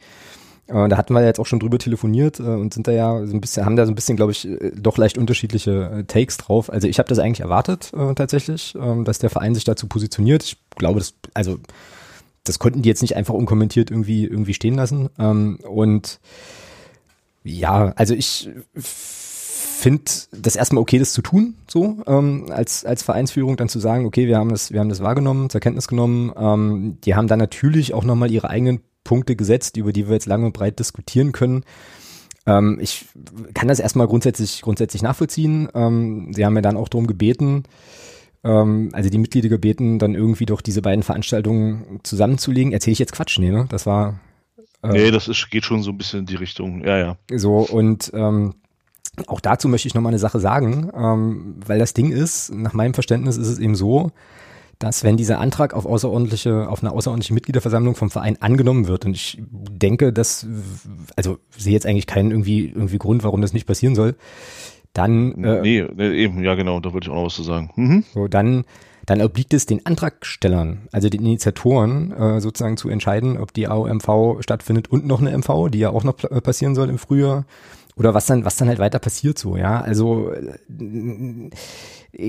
Äh, 0.69 0.89
da 0.89 0.97
hatten 0.97 1.15
wir 1.15 1.25
jetzt 1.25 1.39
auch 1.39 1.47
schon 1.47 1.61
drüber 1.61 1.79
telefoniert 1.79 2.41
äh, 2.41 2.43
und 2.43 2.73
sind 2.73 2.87
da 2.87 2.93
ja 2.93 3.27
so 3.27 3.35
ein 3.35 3.41
bisschen, 3.41 3.65
haben 3.65 3.77
da 3.77 3.87
so 3.87 3.93
ein 3.93 3.95
bisschen, 3.95 4.17
glaube 4.17 4.33
ich, 4.33 4.49
äh, 4.49 4.73
doch 4.75 4.97
leicht 4.97 5.19
unterschiedliche 5.19 5.91
äh, 5.91 6.05
Takes 6.05 6.39
drauf. 6.39 6.71
Also 6.73 6.89
ich 6.89 6.99
habe 6.99 7.09
das 7.09 7.19
eigentlich 7.19 7.41
erwartet 7.41 7.93
äh, 7.95 8.15
tatsächlich, 8.15 8.75
äh, 8.75 9.05
dass 9.05 9.19
der 9.19 9.31
Verein 9.31 9.55
sich 9.55 9.65
dazu 9.65 9.87
positioniert. 9.87 10.43
Ich 10.45 10.57
glaube, 10.77 11.01
das, 11.01 11.15
also 11.35 11.59
das 12.45 12.59
konnten 12.59 12.83
die 12.83 12.89
jetzt 12.89 13.03
nicht 13.03 13.17
einfach 13.17 13.35
unkommentiert 13.35 13.91
irgendwie 13.91 14.25
irgendwie 14.25 14.55
stehen 14.55 14.75
lassen. 14.75 15.11
Ähm, 15.19 15.59
und 15.63 16.21
ja, 17.43 17.93
also 17.97 18.15
ich 18.15 18.49
finde 18.75 20.11
das 20.33 20.57
erstmal 20.57 20.81
okay, 20.81 20.99
das 20.99 21.13
zu 21.13 21.21
tun, 21.21 21.57
so 21.69 21.99
ähm, 22.07 22.47
als 22.49 22.87
als 22.87 23.03
Vereinsführung 23.03 23.59
dann 23.59 23.69
zu 23.69 23.81
sagen, 23.81 24.07
okay, 24.07 24.27
wir 24.27 24.39
haben 24.39 24.49
das, 24.49 24.73
wir 24.73 24.81
haben 24.81 24.89
das 24.89 25.03
wahrgenommen, 25.03 25.51
zur 25.51 25.61
Kenntnis 25.61 25.89
genommen. 25.89 26.33
Ähm, 26.37 26.99
die 27.05 27.15
haben 27.15 27.29
dann 27.29 27.39
natürlich 27.39 27.93
auch 27.93 28.05
nochmal 28.05 28.31
ihre 28.31 28.49
eigenen 28.49 28.81
Punkte 29.05 29.37
gesetzt, 29.37 29.77
über 29.77 29.93
die 29.93 30.07
wir 30.09 30.15
jetzt 30.15 30.27
lange 30.27 30.47
und 30.47 30.53
breit 30.53 30.79
diskutieren 30.79 31.33
können. 31.33 31.65
Ähm, 32.47 32.79
ich 32.81 33.07
kann 33.55 33.69
das 33.69 33.81
erstmal 33.81 34.07
grundsätzlich 34.07 34.63
grundsätzlich 34.63 35.03
nachvollziehen. 35.03 35.69
Ähm, 35.75 36.33
sie 36.33 36.45
haben 36.45 36.57
ja 36.57 36.63
dann 36.63 36.77
auch 36.77 36.89
darum 36.89 37.07
gebeten, 37.07 37.65
ähm, 38.43 38.91
also 38.93 39.09
die 39.11 39.19
Mitglieder 39.19 39.49
gebeten, 39.49 39.99
dann 39.99 40.15
irgendwie 40.15 40.47
doch 40.47 40.61
diese 40.61 40.83
beiden 40.83 41.03
Veranstaltungen 41.03 42.01
zusammenzulegen. 42.03 42.73
Erzähle 42.73 42.93
ich 42.93 42.99
jetzt 42.99 43.13
Quatsch, 43.13 43.39
nee, 43.39 43.51
ne? 43.51 43.67
Das 43.69 43.87
war 43.87 44.21
äh, 44.83 44.89
Nee, 44.89 45.11
das 45.11 45.29
ist, 45.29 45.51
geht 45.51 45.65
schon 45.65 45.83
so 45.83 45.91
ein 45.91 45.99
bisschen 45.99 46.21
in 46.21 46.27
die 46.27 46.37
Richtung, 46.37 46.85
ja, 46.85 46.99
ja. 46.99 47.17
So, 47.33 47.59
und 47.59 48.11
ähm, 48.15 48.55
auch 49.27 49.41
dazu 49.41 49.69
möchte 49.69 49.89
ich 49.89 49.95
nochmal 49.95 50.11
eine 50.11 50.19
Sache 50.19 50.41
sagen, 50.41 50.91
ähm, 50.95 51.57
weil 51.65 51.79
das 51.79 51.95
Ding 51.95 52.11
ist, 52.11 52.53
nach 52.53 52.73
meinem 52.73 52.95
Verständnis 52.95 53.37
ist 53.37 53.49
es 53.49 53.59
eben 53.59 53.75
so, 53.75 54.11
dass 54.85 55.03
wenn 55.03 55.17
dieser 55.17 55.41
Antrag 55.41 55.73
auf 55.73 55.87
außerordentliche, 55.87 56.69
auf 56.69 56.83
eine 56.83 56.93
außerordentliche 56.93 57.33
Mitgliederversammlung 57.33 57.95
vom 57.95 58.11
Verein 58.11 58.37
angenommen 58.43 58.87
wird, 58.87 59.07
und 59.07 59.17
ich 59.17 59.39
denke, 59.41 60.13
dass, 60.13 60.47
also 61.17 61.39
sehe 61.57 61.73
jetzt 61.73 61.87
eigentlich 61.87 62.07
keinen 62.07 62.31
irgendwie, 62.31 62.67
irgendwie 62.67 62.99
Grund, 62.99 63.25
warum 63.25 63.41
das 63.41 63.55
nicht 63.55 63.67
passieren 63.67 63.95
soll, 63.95 64.15
dann. 64.93 65.43
Äh, 65.43 65.63
nee, 65.63 65.87
nee, 65.95 66.11
eben, 66.11 66.45
ja 66.45 66.55
genau, 66.55 66.81
da 66.81 66.93
würde 66.93 67.07
ich 67.07 67.11
auch 67.11 67.17
noch 67.17 67.25
was 67.25 67.35
zu 67.35 67.43
sagen. 67.43 67.71
Mhm. 67.77 68.05
So, 68.13 68.29
dann, 68.29 68.65
dann 69.07 69.23
obliegt 69.23 69.55
es 69.55 69.65
den 69.65 69.87
Antragstellern, 69.87 70.83
also 70.93 71.09
den 71.09 71.23
Initiatoren, 71.23 72.13
äh, 72.13 72.41
sozusagen 72.43 72.77
zu 72.77 72.91
entscheiden, 72.91 73.39
ob 73.39 73.55
die 73.55 73.67
AOMV 73.67 74.41
stattfindet 74.41 74.91
und 74.91 75.07
noch 75.07 75.23
eine 75.23 75.31
MV, 75.31 75.71
die 75.71 75.79
ja 75.79 75.89
auch 75.89 76.05
noch 76.05 76.17
passieren 76.43 76.75
soll 76.75 76.91
im 76.91 76.99
Frühjahr 76.99 77.47
oder 77.97 78.13
was 78.13 78.27
dann, 78.27 78.45
was 78.45 78.57
dann 78.57 78.69
halt 78.69 78.81
weiter 78.81 78.99
passiert 78.99 79.39
so, 79.39 79.57
ja. 79.57 79.81
Also 79.81 80.31
äh, 80.31 81.51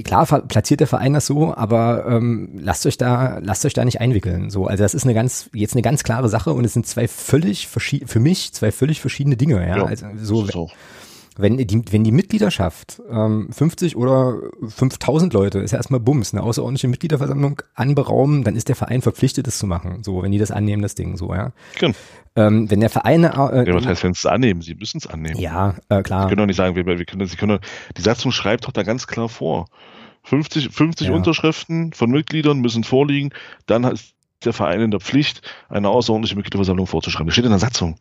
klar 0.04 0.26
platziert 0.26 0.80
der 0.80 0.88
Verein 0.88 1.14
das 1.14 1.26
so, 1.26 1.56
aber 1.56 2.06
ähm, 2.08 2.50
lasst 2.60 2.86
euch 2.86 2.98
da, 2.98 3.40
lasst 3.42 3.66
euch 3.66 3.74
da 3.74 3.86
nicht 3.86 4.02
einwickeln. 4.02 4.50
So, 4.50 4.68
also 4.68 4.84
das 4.84 4.94
ist 4.94 5.04
eine 5.04 5.14
ganz, 5.14 5.50
jetzt 5.54 5.74
eine 5.74 5.82
ganz 5.82 6.04
klare 6.04 6.30
Sache 6.30 6.54
und 6.54 6.66
es 6.66 6.74
sind 6.74 6.88
zwei 6.88 7.08
völlig 7.08 7.68
verschiedene, 7.68 8.08
für 8.08 8.20
mich 8.20 8.54
zwei 8.54 8.72
völlig 8.72 9.02
verschiedene 9.02 9.38
Dinge, 9.38 9.66
ja. 9.68 9.78
ja 9.78 9.86
also 9.86 10.06
so 10.18 10.48
wenn 11.38 11.58
die, 11.58 11.82
wenn 11.92 12.04
die 12.04 12.12
Mitgliedschaft 12.12 13.02
ähm, 13.10 13.50
50 13.52 13.96
oder 13.96 14.40
5000 14.68 15.34
Leute, 15.34 15.60
ist 15.60 15.72
ja 15.72 15.78
erstmal 15.78 16.00
Bums, 16.00 16.34
eine 16.34 16.44
außerordentliche 16.44 16.88
Mitgliederversammlung 16.88 17.62
anberaumen, 17.74 18.44
dann 18.44 18.56
ist 18.56 18.70
der 18.70 18.76
Verein 18.76 19.02
verpflichtet, 19.02 19.48
das 19.48 19.58
zu 19.58 19.68
machen. 19.68 20.04
So, 20.04 20.24
wenn 20.24 20.32
die 20.32 20.38
das 20.38 20.52
annehmen, 20.52 20.82
das 20.82 20.96
Ding, 20.96 21.18
so, 21.18 21.34
ja. 21.34 21.52
Genau. 21.80 21.94
Ähm, 22.38 22.70
wenn 22.70 22.80
der 22.80 22.90
Verein. 22.90 23.24
Äh, 23.24 23.28
ja, 23.68 23.74
was 23.74 23.86
heißt, 23.86 24.04
wenn 24.04 24.14
sie 24.14 24.20
es 24.20 24.26
annehmen? 24.26 24.62
Sie 24.62 24.76
müssen 24.76 24.98
es 24.98 25.08
annehmen. 25.08 25.40
Ja, 25.40 25.76
äh, 25.90 26.02
klar. 26.02 26.24
Sie 26.24 26.30
können 26.30 26.40
doch 26.40 26.46
nicht 26.46 26.58
sagen, 26.58 26.76
wir, 26.76 26.86
wir 26.86 27.06
können, 27.06 27.26
sie 27.28 27.38
können, 27.38 27.60
die 27.98 28.02
Satzung 28.02 28.32
schreibt 28.32 28.66
doch 28.66 28.72
da 28.72 28.84
ganz 28.84 29.08
klar 29.08 29.30
vor. 29.30 29.68
50, 30.24 30.70
50 30.70 31.08
ja. 31.08 31.14
Unterschriften 31.14 31.94
von 31.94 32.10
Mitgliedern 32.10 32.60
müssen 32.60 32.84
vorliegen, 32.84 33.32
dann 33.68 33.84
ist 33.84 34.16
der 34.44 34.54
Verein 34.54 34.82
in 34.82 34.92
der 34.92 35.00
Pflicht, 35.00 35.42
eine 35.70 35.90
außerordentliche 35.90 36.36
Mitgliederversammlung 36.36 36.88
vorzuschreiben. 36.88 37.28
Das 37.28 37.34
steht 37.34 37.46
in 37.46 37.52
der 37.52 37.60
Satzung. 37.60 37.98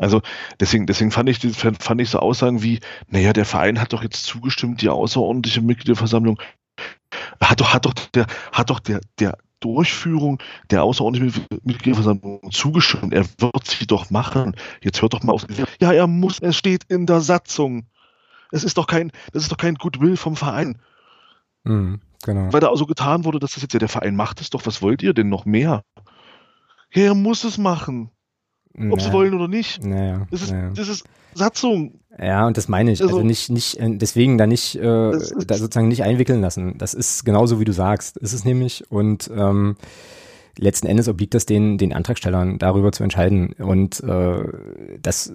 Also 0.00 0.22
deswegen, 0.58 0.86
deswegen 0.86 1.10
fand 1.10 1.28
ich, 1.28 1.40
fand 1.54 2.00
ich 2.00 2.08
so 2.08 2.18
Aussagen 2.18 2.62
wie, 2.62 2.80
naja, 3.08 3.34
der 3.34 3.44
Verein 3.44 3.80
hat 3.80 3.92
doch 3.92 4.02
jetzt 4.02 4.24
zugestimmt, 4.24 4.80
die 4.80 4.88
außerordentliche 4.88 5.60
Mitgliederversammlung 5.60 6.40
hat 7.40 7.60
doch, 7.60 7.74
hat 7.74 7.84
doch 7.84 7.92
der, 8.14 8.26
hat 8.50 8.70
doch 8.70 8.80
der, 8.80 9.00
der 9.18 9.36
Durchführung 9.60 10.42
der 10.70 10.84
außerordentlichen 10.84 11.44
Mitgliederversammlung 11.64 12.50
zugestimmt. 12.50 13.12
Er 13.12 13.26
wird 13.38 13.66
sie 13.66 13.86
doch 13.86 14.08
machen. 14.08 14.56
Jetzt 14.82 15.02
hört 15.02 15.12
doch 15.12 15.22
mal 15.22 15.34
auf. 15.34 15.46
Ja, 15.80 15.92
er 15.92 16.06
muss, 16.06 16.38
es 16.38 16.56
steht 16.56 16.84
in 16.84 17.04
der 17.04 17.20
Satzung. 17.20 17.86
Es 18.52 18.64
ist 18.64 18.78
doch 18.78 18.86
kein, 18.86 19.12
das 19.32 19.42
ist 19.42 19.52
doch 19.52 19.58
kein 19.58 19.74
Goodwill 19.74 20.16
vom 20.16 20.34
Verein. 20.34 20.78
Mhm, 21.64 22.00
genau. 22.24 22.50
Weil 22.50 22.60
da 22.60 22.74
so 22.74 22.86
getan 22.86 23.24
wurde, 23.26 23.38
dass 23.38 23.52
das 23.52 23.62
jetzt 23.62 23.74
ja 23.74 23.78
der 23.78 23.90
Verein 23.90 24.16
macht 24.16 24.40
es 24.40 24.48
doch. 24.48 24.64
Was 24.64 24.80
wollt 24.80 25.02
ihr 25.02 25.12
denn 25.12 25.28
noch 25.28 25.44
mehr? 25.44 25.84
Ja, 26.94 27.02
er 27.02 27.14
muss 27.14 27.44
es 27.44 27.58
machen. 27.58 28.10
Ob 28.74 28.82
naja. 28.82 29.00
sie 29.00 29.12
wollen 29.12 29.34
oder 29.34 29.48
nicht. 29.48 29.84
Naja, 29.84 30.26
das, 30.30 30.42
ist, 30.42 30.52
naja. 30.52 30.70
das 30.74 30.88
ist 30.88 31.04
Satzung. 31.34 32.00
Ja, 32.18 32.46
und 32.46 32.56
das 32.56 32.68
meine 32.68 32.92
ich. 32.92 33.02
Also, 33.02 33.16
also 33.16 33.26
nicht, 33.26 33.50
nicht, 33.50 33.78
äh, 33.78 33.96
deswegen 33.96 34.38
da 34.38 34.46
nicht, 34.46 34.76
äh, 34.76 34.80
da 34.82 35.56
sozusagen 35.56 35.88
nicht 35.88 36.02
einwickeln 36.02 36.40
lassen. 36.40 36.76
Das 36.78 36.94
ist 36.94 37.24
genauso, 37.24 37.60
wie 37.60 37.64
du 37.64 37.72
sagst. 37.72 38.16
Ist 38.16 38.32
es 38.32 38.44
nämlich. 38.44 38.90
Und 38.90 39.30
ähm, 39.34 39.76
letzten 40.58 40.86
Endes 40.86 41.08
obliegt 41.08 41.34
das 41.34 41.46
den, 41.46 41.78
den 41.78 41.92
Antragstellern, 41.92 42.58
darüber 42.58 42.92
zu 42.92 43.02
entscheiden. 43.02 43.52
Und 43.54 44.00
äh, 44.02 44.42
das 45.00 45.32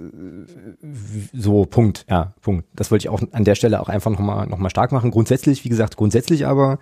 so, 1.34 1.66
Punkt, 1.66 2.06
ja, 2.10 2.34
Punkt. 2.42 2.66
Das 2.76 2.92
wollte 2.92 3.04
ich 3.04 3.10
auch 3.10 3.22
an 3.32 3.44
der 3.44 3.56
Stelle 3.56 3.82
auch 3.82 3.90
einfach 3.90 4.12
nochmal 4.12 4.48
noch 4.48 4.58
mal 4.58 4.70
stark 4.70 4.92
machen. 4.92 5.12
Grundsätzlich, 5.12 5.64
wie 5.66 5.70
gesagt, 5.70 5.98
grundsätzlich 5.98 6.46
aber 6.46 6.80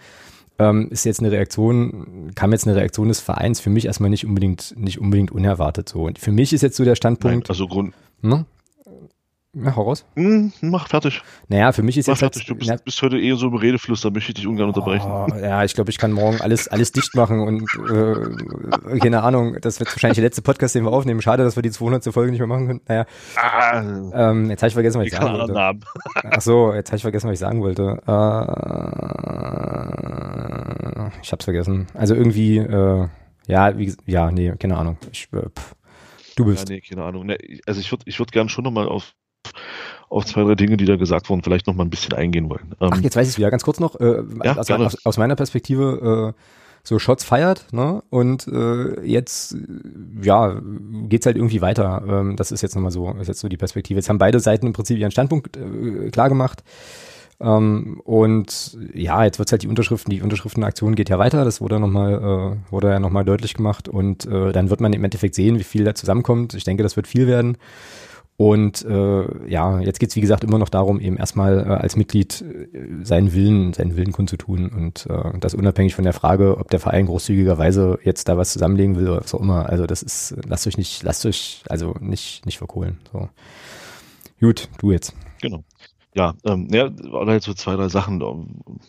ähm, 0.60 0.90
ist 0.92 1.06
jetzt 1.06 1.20
eine 1.20 1.32
Reaktion, 1.32 2.32
kam 2.36 2.52
jetzt 2.52 2.68
eine 2.68 2.76
Reaktion 2.76 3.08
des 3.08 3.20
Vereins 3.20 3.60
für 3.60 3.70
mich 3.70 3.86
erstmal 3.86 4.10
nicht 4.10 4.26
unbedingt, 4.26 4.74
nicht 4.78 5.00
unbedingt 5.00 5.32
unerwartet 5.32 5.90
so. 5.90 6.04
Und 6.04 6.20
für 6.20 6.32
mich 6.32 6.54
ist 6.54 6.62
jetzt 6.62 6.78
so 6.78 6.84
der 6.84 6.96
Standpunkt. 6.96 7.48
Nein, 7.48 7.50
also 7.50 7.68
Grund. 7.68 7.94
Ne? 8.22 8.46
Ja, 9.56 9.76
hau 9.76 9.84
raus. 9.84 10.04
Mm, 10.16 10.48
mach 10.62 10.88
fertig. 10.88 11.22
Naja, 11.48 11.72
für 11.74 11.84
mich 11.84 11.96
ist 11.96 12.08
mach 12.08 12.14
jetzt. 12.14 12.20
fertig. 12.22 12.48
Du 12.48 12.56
bist, 12.56 12.72
na, 12.72 12.78
bist, 12.84 13.00
heute 13.04 13.20
eher 13.20 13.36
so 13.36 13.50
im 13.50 13.54
Redefluss, 13.54 14.02
da 14.02 14.10
möchte 14.10 14.32
ich 14.32 14.36
dich 14.36 14.48
ungern 14.48 14.70
unterbrechen. 14.70 15.06
Oh, 15.06 15.28
ja, 15.40 15.64
ich 15.64 15.76
glaube, 15.76 15.92
ich 15.92 16.00
kann 16.00 16.12
morgen 16.12 16.42
alles, 16.42 16.68
alles 16.68 16.92
dicht 16.92 17.16
machen 17.16 17.40
und 17.40 17.62
äh, 17.88 18.98
keine 18.98 19.22
Ahnung, 19.22 19.58
das 19.62 19.80
wird 19.80 19.92
wahrscheinlich 19.92 20.16
der 20.16 20.24
letzte 20.24 20.42
Podcast, 20.42 20.74
den 20.74 20.84
wir 20.86 20.92
aufnehmen. 20.92 21.22
Schade, 21.22 21.44
dass 21.44 21.56
wir 21.56 21.62
die 21.62 21.70
200. 21.70 22.04
Folge 22.12 22.32
nicht 22.32 22.40
mehr 22.40 22.48
machen 22.48 22.66
können. 22.66 22.82
Naja. 22.88 23.06
Ah, 23.36 23.80
ähm, 24.32 24.50
jetzt 24.50 24.64
habe 24.64 24.70
ich 24.70 24.74
vergessen, 24.74 25.00
was 25.00 25.06
ich 25.06 25.14
sagen 25.14 25.38
wollte. 25.38 25.80
Ach 26.32 26.42
so, 26.42 26.74
jetzt 26.74 26.90
habe 26.90 26.98
ich 26.98 27.04
vergessen, 27.04 27.28
was 27.28 27.34
ich 27.34 27.40
sagen 27.40 27.62
wollte. 27.62 28.02
Äh, 28.08 28.44
ich 31.22 31.32
hab's 31.32 31.46
vergessen. 31.46 31.86
Also 31.94 32.16
irgendwie, 32.16 32.58
äh, 32.58 33.08
ja, 33.46 33.78
wie, 33.78 33.94
ja, 34.08 34.32
nee, 34.32 34.52
keine 34.58 34.78
Ahnung. 34.78 34.98
Ich, 35.12 35.28
äh, 35.32 35.48
pff, 35.48 35.76
du 36.38 36.46
bist. 36.46 36.70
Ja, 36.70 36.76
nee, 36.76 36.82
keine 36.82 37.04
Ahnung. 37.04 37.28
Nee, 37.28 37.38
also 37.68 37.80
ich 37.80 37.92
würde 37.92 38.04
ich 38.08 38.18
würd 38.18 38.32
gerne 38.32 38.50
schon 38.50 38.64
nochmal 38.64 38.88
auf 38.88 39.14
auf 40.10 40.26
zwei, 40.26 40.44
drei 40.44 40.56
Dinge, 40.56 40.78
die 40.78 40.86
da 40.86 40.96
gesagt 40.96 41.30
wurden, 41.30 41.42
vielleicht 41.44 41.68
noch 41.68 41.74
mal 41.74 41.84
ein 41.84 41.90
bisschen 41.90 42.14
eingehen 42.14 42.50
wollen. 42.50 42.76
Ähm, 42.80 42.90
Ach, 42.94 43.02
jetzt 43.02 43.16
weiß 43.16 43.28
ich 43.28 43.34
es 43.34 43.38
wieder. 43.38 43.50
Ganz 43.50 43.64
kurz 43.64 43.80
noch, 43.80 44.00
äh, 44.00 44.24
ja, 44.44 44.58
also 44.58 44.76
aus, 44.76 45.06
aus, 45.06 45.18
meiner 45.18 45.36
Perspektive, 45.36 46.34
äh, 46.36 46.42
so 46.84 47.00
Shots 47.00 47.24
feiert, 47.24 47.72
ne? 47.72 48.04
Und 48.10 48.46
äh, 48.48 49.02
jetzt, 49.06 49.56
ja, 50.22 50.62
geht's 51.08 51.26
halt 51.26 51.38
irgendwie 51.38 51.62
weiter. 51.62 52.04
Ähm, 52.08 52.36
das 52.36 52.52
ist 52.52 52.62
jetzt 52.62 52.76
nochmal 52.76 52.92
so, 52.92 53.10
ist 53.14 53.30
jetzt 53.30 53.40
so 53.40 53.48
die 53.48 53.58
Perspektive. 53.58 53.98
Jetzt 53.98 54.10
haben 54.10 54.18
beide 54.18 54.40
Seiten 54.40 54.68
im 54.68 54.74
Prinzip 54.74 54.98
ihren 54.98 55.12
Standpunkt 55.12 55.56
äh, 55.56 56.10
klar 56.12 56.28
gemacht. 56.28 56.62
Ähm, 57.40 58.02
und 58.04 58.78
ja, 58.94 59.24
jetzt 59.24 59.40
wird's 59.40 59.52
halt 59.52 59.64
die 59.64 59.68
Unterschriften, 59.68 60.12
die 60.12 60.22
Unterschriftenaktion 60.22 60.96
geht 60.96 61.10
ja 61.10 61.18
weiter, 61.20 61.44
das 61.44 61.62
wurde 61.62 61.80
nochmal, 61.80 62.14
äh, 62.14 62.72
wurde 62.72 62.90
ja 62.90 63.00
nochmal 63.00 63.26
deutlich 63.26 63.54
gemacht 63.54 63.90
und 63.90 64.26
äh, 64.26 64.52
dann 64.52 64.70
wird 64.70 64.82
man 64.82 64.94
im 64.94 65.04
Endeffekt 65.04 65.36
sehen, 65.36 65.58
wie 65.60 65.64
viel 65.64 65.84
da 65.84 65.96
zusammenkommt. 65.96 66.54
Ich 66.54 66.64
denke, 66.64 66.84
das 66.84 66.96
wird 66.96 67.08
viel 67.08 67.28
werden. 67.28 67.58
Und 68.36 68.84
äh, 68.84 69.48
ja, 69.48 69.80
jetzt 69.80 70.00
geht's 70.00 70.16
wie 70.16 70.22
gesagt 70.22 70.44
immer 70.44 70.58
noch 70.58 70.70
darum, 70.70 71.00
eben 71.00 71.18
erstmal 71.18 71.60
äh, 71.60 71.70
als 71.70 71.96
Mitglied 71.96 72.42
äh, 72.42 73.04
seinen 73.04 73.34
Willen, 73.34 73.74
seinen 73.74 73.96
Willen 73.96 74.12
kundzutun 74.12 74.70
und 74.70 75.06
äh, 75.08 75.38
das 75.40 75.54
unabhängig 75.54 75.94
von 75.94 76.04
der 76.04 76.14
Frage, 76.14 76.58
ob 76.58 76.70
der 76.70 76.80
Verein 76.80 77.06
großzügigerweise 77.06 78.00
jetzt 78.04 78.28
da 78.28 78.38
was 78.38 78.52
zusammenlegen 78.52 78.96
will 78.96 79.08
oder 79.08 79.22
was 79.22 79.36
auch 79.36 79.42
immer. 79.42 79.70
Also 79.70 79.86
das 79.86 80.02
ist, 80.02 80.36
lasst 80.48 80.66
euch 80.66 80.78
nicht, 80.78 81.04
lasst 81.04 81.26
euch 81.28 81.64
also 81.70 81.96
nicht 82.00 82.46
nicht 82.46 82.58
verkohlen. 82.58 82.98
So. 83.12 83.30
Gut, 84.40 84.68
du 84.80 84.92
jetzt. 84.92 85.16
Genau. 85.42 85.64
Ja, 86.16 86.34
ähm, 86.46 86.68
ja, 86.72 86.90
oder 87.12 87.34
jetzt 87.34 87.46
so 87.46 87.54
zwei, 87.54 87.76
drei 87.76 87.90
Sachen, 87.90 88.22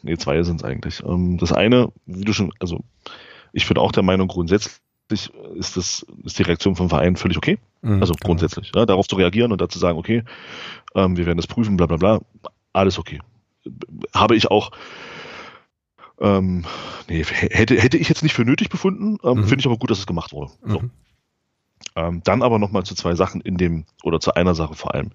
nee, 0.03 0.17
zwei 0.17 0.43
sind 0.43 0.61
es 0.61 0.65
eigentlich. 0.65 1.03
Ähm, 1.05 1.39
das 1.39 1.53
eine, 1.53 1.91
wie 2.07 2.25
du 2.25 2.33
schon, 2.33 2.53
also 2.61 2.81
ich 3.53 3.67
bin 3.67 3.79
auch 3.79 3.93
der 3.93 4.03
Meinung, 4.03 4.29
grundsätzlich 4.29 4.75
ist 5.15 5.77
das, 5.77 6.07
ist 6.25 6.39
die 6.39 6.43
Reaktion 6.43 6.77
vom 6.77 6.89
Verein 6.89 7.17
völlig 7.17 7.37
okay. 7.37 7.59
Mhm, 7.83 8.01
also 8.01 8.15
genau. 8.15 8.27
grundsätzlich, 8.27 8.73
ja, 8.75 8.87
darauf 8.87 9.07
zu 9.07 9.17
reagieren 9.17 9.53
und 9.53 9.61
dazu 9.61 9.79
sagen, 9.79 9.99
okay, 9.99 10.25
ähm, 10.95 11.17
wir 11.17 11.27
werden 11.27 11.39
das 11.39 11.47
prüfen, 11.47 11.77
bla 11.77 11.87
bla 11.87 11.97
bla, 11.97 12.21
alles 12.73 12.99
okay. 12.99 13.21
Habe 14.15 14.37
ich 14.37 14.51
auch, 14.51 14.73
ähm, 16.21 16.65
nee, 17.09 17.25
hätte, 17.25 17.81
hätte 17.81 17.97
ich 17.97 18.09
jetzt 18.09 18.23
nicht 18.23 18.35
für 18.35 18.45
nötig 18.45 18.69
befunden, 18.69 19.19
ähm, 19.25 19.39
mhm. 19.39 19.45
finde 19.45 19.61
ich 19.61 19.67
aber 19.67 19.79
gut, 19.79 19.91
dass 19.91 19.99
es 19.99 20.07
gemacht 20.07 20.33
wurde. 20.33 20.53
So. 20.65 20.81
Mhm. 20.81 20.91
Ähm, 21.97 22.23
dann 22.25 22.43
aber 22.43 22.59
nochmal 22.59 22.85
zu 22.85 22.95
zwei 22.95 23.15
Sachen 23.15 23.41
in 23.41 23.57
dem, 23.57 23.85
oder 24.03 24.21
zu 24.21 24.35
einer 24.35 24.55
Sache 24.55 24.75
vor 24.75 24.95
allem. 24.95 25.13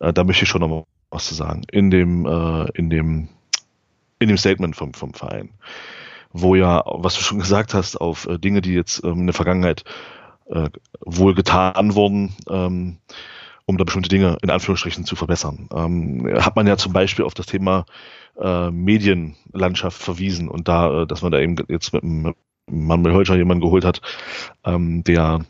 Äh, 0.00 0.12
da 0.12 0.24
möchte 0.24 0.44
ich 0.44 0.48
schon 0.48 0.60
nochmal 0.60 0.84
was 1.10 1.26
zu 1.26 1.34
sagen. 1.34 1.62
In 1.70 1.90
dem, 1.90 2.26
äh, 2.26 2.66
in 2.74 2.90
dem, 2.90 3.28
in 4.18 4.28
dem 4.28 4.36
Statement 4.36 4.76
vom, 4.76 4.94
vom 4.94 5.14
Verein, 5.14 5.50
wo 6.32 6.54
ja, 6.54 6.82
was 6.86 7.14
du 7.14 7.22
schon 7.22 7.38
gesagt 7.38 7.74
hast, 7.74 7.96
auf 7.96 8.26
äh, 8.26 8.38
Dinge, 8.38 8.60
die 8.60 8.74
jetzt 8.74 9.04
ähm, 9.04 9.20
in 9.20 9.26
der 9.26 9.34
Vergangenheit 9.34 9.84
äh, 10.46 10.68
wohl 11.00 11.34
getan 11.34 11.94
wurden, 11.94 12.34
ähm, 12.48 12.98
um 13.66 13.76
da 13.76 13.84
bestimmte 13.84 14.08
Dinge 14.08 14.36
in 14.42 14.50
Anführungsstrichen 14.50 15.04
zu 15.04 15.16
verbessern. 15.16 15.68
Ähm, 15.74 16.28
hat 16.40 16.56
man 16.56 16.66
ja 16.66 16.76
zum 16.76 16.92
Beispiel 16.92 17.24
auf 17.24 17.34
das 17.34 17.46
Thema 17.46 17.84
äh, 18.38 18.70
Medienlandschaft 18.70 20.00
verwiesen 20.00 20.48
und 20.48 20.68
da, 20.68 21.02
äh, 21.02 21.06
dass 21.06 21.22
man 21.22 21.32
da 21.32 21.38
eben 21.38 21.56
jetzt 21.68 21.92
mit, 21.92 22.02
mit 22.02 22.36
Manuel 22.70 23.14
Holscher 23.14 23.36
jemanden 23.36 23.62
geholt 23.62 23.84
hat, 23.84 24.00
ähm, 24.64 25.02
der 25.04 25.40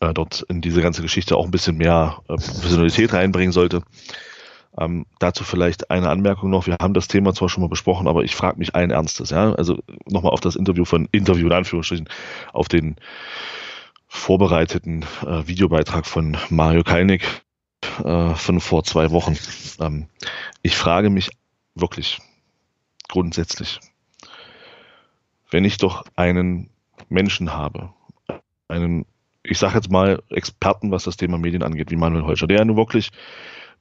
äh, 0.00 0.12
dort 0.12 0.42
in 0.48 0.60
diese 0.60 0.82
ganze 0.82 1.02
Geschichte 1.02 1.36
auch 1.36 1.44
ein 1.44 1.50
bisschen 1.50 1.76
mehr 1.76 2.22
äh, 2.28 2.34
Professionalität 2.34 3.12
reinbringen 3.12 3.52
sollte. 3.52 3.82
Ähm, 4.78 5.06
dazu 5.18 5.44
vielleicht 5.44 5.90
eine 5.90 6.08
Anmerkung 6.08 6.50
noch. 6.50 6.66
Wir 6.66 6.76
haben 6.80 6.94
das 6.94 7.08
Thema 7.08 7.34
zwar 7.34 7.48
schon 7.48 7.62
mal 7.62 7.68
besprochen, 7.68 8.08
aber 8.08 8.24
ich 8.24 8.34
frage 8.34 8.58
mich 8.58 8.74
ein 8.74 8.90
Ernstes. 8.90 9.30
Ja? 9.30 9.52
Also 9.52 9.78
nochmal 10.06 10.32
auf 10.32 10.40
das 10.40 10.56
Interview 10.56 10.84
von 10.84 11.08
Interview 11.12 11.46
in 11.46 11.52
Anführungsstrichen, 11.52 12.08
auf 12.52 12.68
den 12.68 12.96
vorbereiteten 14.08 15.04
äh, 15.26 15.46
Videobeitrag 15.46 16.06
von 16.06 16.36
Mario 16.48 16.84
Kalnick 16.84 17.42
äh, 18.04 18.34
von 18.34 18.60
vor 18.60 18.84
zwei 18.84 19.10
Wochen. 19.10 19.36
Ähm, 19.80 20.08
ich 20.62 20.76
frage 20.76 21.10
mich 21.10 21.30
wirklich 21.74 22.18
grundsätzlich, 23.08 23.80
wenn 25.50 25.64
ich 25.64 25.76
doch 25.76 26.04
einen 26.16 26.70
Menschen 27.08 27.52
habe, 27.52 27.92
einen, 28.68 29.04
ich 29.42 29.58
sage 29.58 29.74
jetzt 29.74 29.90
mal, 29.90 30.22
Experten, 30.30 30.90
was 30.90 31.04
das 31.04 31.16
Thema 31.16 31.38
Medien 31.38 31.62
angeht, 31.62 31.90
wie 31.90 31.96
Manuel 31.96 32.24
Holscher, 32.24 32.46
der 32.46 32.58
ja 32.58 32.64
nur 32.64 32.76
wirklich 32.76 33.10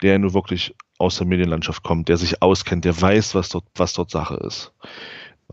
der 0.02 0.20
nur 0.20 0.34
wirklich 0.34 0.76
aus 0.98 1.18
der 1.18 1.28
Medienlandschaft 1.28 1.84
kommt, 1.84 2.10
der 2.10 2.18
sich 2.18 2.42
auskennt, 2.42 2.86
der 2.86 3.00
weiß, 3.00 3.36
was 3.36 3.50
dort, 3.50 3.66
was 3.76 3.94
dort 3.94 4.12
Sache 4.12 4.36
ist. 4.36 4.74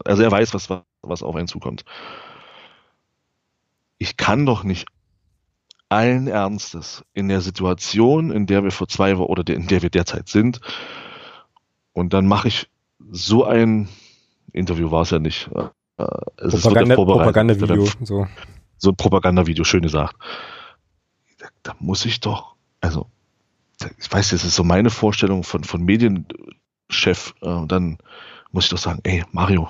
Also 0.04 0.22
er 0.22 0.30
weiß, 0.30 0.54
was, 0.54 0.68
was 1.02 1.22
auf 1.22 1.36
einen 1.36 1.48
zukommt. 1.48 1.84
Ich 3.98 4.16
kann 4.16 4.46
doch 4.46 4.62
nicht 4.62 4.86
allen 5.88 6.28
Ernstes 6.28 7.04
in 7.14 7.28
der 7.28 7.40
Situation, 7.40 8.30
in 8.30 8.46
der 8.46 8.62
wir 8.62 8.70
vor 8.70 8.88
zwei 8.88 9.16
Wochen 9.18 9.30
oder 9.30 9.54
in 9.54 9.66
der 9.66 9.82
wir 9.82 9.90
derzeit 9.90 10.28
sind, 10.28 10.60
und 11.92 12.12
dann 12.12 12.26
mache 12.26 12.48
ich 12.48 12.68
so 13.10 13.44
ein 13.44 13.88
Interview 14.52 14.90
war 14.90 15.02
es 15.02 15.10
ja 15.10 15.18
nicht. 15.18 15.50
Äh, 15.52 16.04
es 16.36 16.62
Propaganda, 16.62 16.94
Propagandavideo. 16.94 17.88
So. 18.02 18.26
so 18.76 18.90
ein 18.90 18.96
Propagandavideo, 18.96 19.64
schön 19.64 19.82
gesagt. 19.82 20.16
Da, 21.38 21.48
da 21.62 21.76
muss 21.80 22.04
ich 22.04 22.20
doch, 22.20 22.54
also 22.80 23.10
ich 23.98 24.10
weiß, 24.10 24.30
das 24.30 24.44
ist 24.44 24.54
so 24.54 24.64
meine 24.64 24.90
Vorstellung 24.90 25.44
von, 25.44 25.64
von 25.64 25.82
Medienchef. 25.82 27.34
Äh, 27.40 27.48
und 27.48 27.72
dann 27.72 27.98
muss 28.50 28.64
ich 28.64 28.70
doch 28.70 28.78
sagen, 28.78 29.00
ey, 29.04 29.24
Mario, 29.32 29.68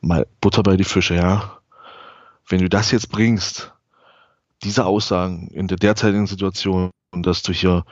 mal 0.00 0.26
Butter 0.40 0.62
bei 0.62 0.76
die 0.76 0.84
Fische, 0.84 1.14
ja. 1.14 1.58
Wenn 2.48 2.60
du 2.60 2.68
das 2.68 2.90
jetzt 2.90 3.10
bringst, 3.10 3.72
diese 4.62 4.84
Aussagen 4.84 5.48
in 5.48 5.68
der 5.68 5.78
derzeitigen 5.78 6.26
Situation, 6.26 6.90
dass 7.12 7.42
du 7.42 7.52
hier, 7.52 7.84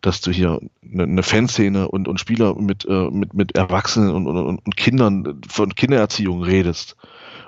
dass 0.00 0.20
du 0.20 0.30
hier 0.30 0.60
eine, 0.82 1.02
eine 1.04 1.22
Fanszene 1.22 1.88
und, 1.88 2.08
und 2.08 2.20
Spieler 2.20 2.54
mit, 2.54 2.84
äh, 2.84 3.10
mit, 3.10 3.34
mit 3.34 3.56
Erwachsenen 3.56 4.10
und, 4.10 4.26
und, 4.26 4.58
und 4.58 4.76
Kindern 4.76 5.40
von 5.48 5.74
Kindererziehung 5.74 6.42
redest 6.42 6.96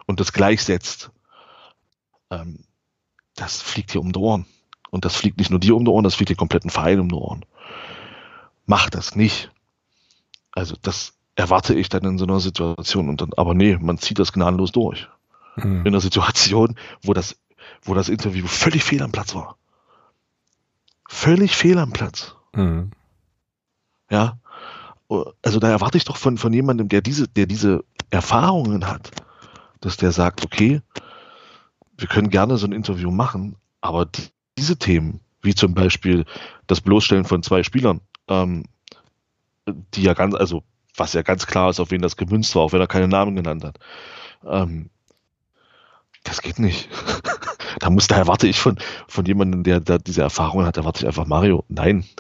und 0.07 0.21
das 0.21 0.33
gleichsetzt, 0.33 1.11
ähm, 2.31 2.65
das 3.37 3.63
fliegt 3.63 3.95
dir 3.95 4.01
um 4.01 4.13
die 4.13 4.19
Ohren. 4.19 4.47
Und 4.93 5.07
das 5.07 5.17
fliegt 5.17 5.39
nicht 5.39 5.51
nur 5.51 5.59
dir 5.59 5.75
um 5.75 5.87
die 5.87 5.91
Ohren, 5.91 6.05
das 6.05 6.15
fliegt 6.15 6.29
dir 6.29 6.37
kompletten 6.37 6.71
Verein 6.71 7.01
um 7.01 7.09
die 7.09 7.15
Ohren. 7.15 7.47
Mach 8.67 8.91
das 8.91 9.17
nicht. 9.17 9.51
Also 10.53 10.77
das 10.81 11.15
erwarte 11.35 11.75
ich 11.75 11.89
dann 11.89 12.05
in 12.05 12.19
so 12.19 12.27
einer 12.27 12.41
Situation 12.41 13.09
und 13.09 13.23
dann, 13.23 13.31
aber 13.39 13.55
nee, 13.55 13.79
man 13.81 13.97
zieht 13.97 14.19
das 14.19 14.35
gnadenlos 14.35 14.71
durch. 14.71 15.09
Mhm. 15.57 15.81
In 15.81 15.89
einer 15.89 16.01
Situation, 16.03 16.77
wo 17.03 17.15
das, 17.15 17.41
wo 17.81 17.95
das 17.95 18.11
Interview 18.11 18.47
völlig 18.47 18.85
fehl 18.85 19.03
am 19.03 19.13
Platz 19.13 19.35
war. 19.35 19.57
Völlig 21.09 21.57
fehl 21.57 21.79
am 21.79 21.93
Platz. 21.93 22.37
Mhm. 22.55 22.91
Ja. 24.11 24.39
Also 25.41 25.59
da 25.59 25.71
erwarte 25.71 25.97
ich 25.97 26.05
doch 26.05 26.19
von, 26.19 26.37
von 26.37 26.53
jemandem, 26.53 26.89
der 26.89 27.01
diese, 27.01 27.29
der 27.29 27.47
diese 27.47 27.83
Erfahrungen 28.11 28.87
hat, 28.87 29.11
dass 29.81 29.97
der 29.97 30.13
sagt, 30.13 30.45
okay, 30.45 30.83
wir 31.97 32.09
können 32.09 32.29
gerne 32.29 32.59
so 32.59 32.67
ein 32.67 32.73
Interview 32.73 33.11
machen, 33.11 33.57
aber 33.81 34.05
die, 34.05 34.29
diese 34.59 34.77
Themen, 34.77 35.21
wie 35.43 35.55
zum 35.55 35.75
Beispiel 35.75 36.25
das 36.67 36.81
Bloßstellen 36.81 37.25
von 37.25 37.43
zwei 37.43 37.63
Spielern, 37.63 38.01
ähm, 38.29 38.65
die 39.67 40.03
ja 40.03 40.15
ganz, 40.15 40.35
also 40.35 40.63
was 40.97 41.13
ja 41.13 41.23
ganz 41.23 41.47
klar 41.47 41.71
ist, 41.71 41.81
auf 41.81 41.91
wen 41.91 42.03
das 42.03 42.17
gemünzt 42.17 42.55
war, 42.55 42.63
auch 42.63 42.73
wenn 42.73 42.81
er 42.81 42.87
keine 42.87 43.09
Namen 43.09 43.37
genannt 43.37 43.65
hat. 43.65 43.79
Ähm, 44.47 44.91
das 46.25 46.43
geht 46.43 46.59
nicht. 46.59 46.89
da 47.81 47.91
muss, 47.91 48.07
da 48.07 48.17
erwarte 48.17 48.47
ich 48.47 48.59
von, 48.59 48.79
von 49.09 49.25
jemandem, 49.25 49.63
der, 49.65 49.81
der 49.81 49.99
diese 49.99 50.23
Erfahrung 50.23 50.65
hat, 50.65 50.77
erwarte 50.77 51.01
ich 51.01 51.07
einfach 51.07 51.27
Mario. 51.27 51.65
Nein. 51.69 52.05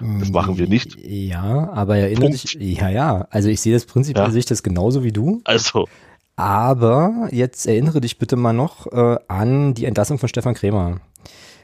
Das 0.00 0.30
machen 0.30 0.58
wir 0.58 0.68
nicht. 0.68 0.96
Ja, 1.00 1.70
aber 1.72 1.96
erinnert 1.96 2.32
dich, 2.32 2.56
ja, 2.60 2.88
ja. 2.88 3.26
Also 3.30 3.48
ich 3.48 3.60
sehe 3.60 3.72
das 3.72 3.84
prinzipiell, 3.84 4.26
ja. 4.26 4.30
sehe 4.30 4.38
ich 4.38 4.46
das 4.46 4.62
genauso 4.62 5.02
wie 5.02 5.10
du. 5.10 5.40
Also. 5.42 5.88
Aber 6.36 7.28
jetzt 7.32 7.66
erinnere 7.66 8.00
dich 8.00 8.16
bitte 8.16 8.36
mal 8.36 8.52
noch 8.52 8.86
äh, 8.92 9.16
an 9.26 9.74
die 9.74 9.86
Entlassung 9.86 10.18
von 10.18 10.28
Stefan 10.28 10.54
Krämer. 10.54 11.00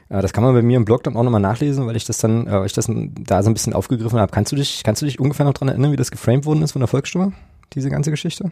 Äh, 0.09 0.21
das 0.21 0.33
kann 0.33 0.43
man 0.43 0.53
bei 0.53 0.61
mir 0.61 0.77
im 0.77 0.85
Blog 0.85 1.03
dann 1.03 1.15
auch 1.15 1.23
nochmal 1.23 1.41
nachlesen, 1.41 1.85
weil 1.87 1.95
ich 1.95 2.05
das 2.05 2.17
dann, 2.17 2.47
äh, 2.47 2.65
ich 2.65 2.73
das 2.73 2.89
da 2.89 3.43
so 3.43 3.49
ein 3.49 3.53
bisschen 3.53 3.73
aufgegriffen 3.73 4.19
habe. 4.19 4.31
Kannst 4.31 4.51
du 4.51 4.55
dich, 4.55 4.83
kannst 4.83 5.01
du 5.01 5.05
dich 5.05 5.19
ungefähr 5.19 5.45
noch 5.45 5.53
dran 5.53 5.69
erinnern, 5.69 5.91
wie 5.91 5.97
das 5.97 6.11
geframed 6.11 6.45
worden 6.45 6.61
ist 6.61 6.73
von 6.73 6.81
der 6.81 6.87
Volksstimme? 6.87 7.33
Diese 7.73 7.89
ganze 7.89 8.11
Geschichte? 8.11 8.51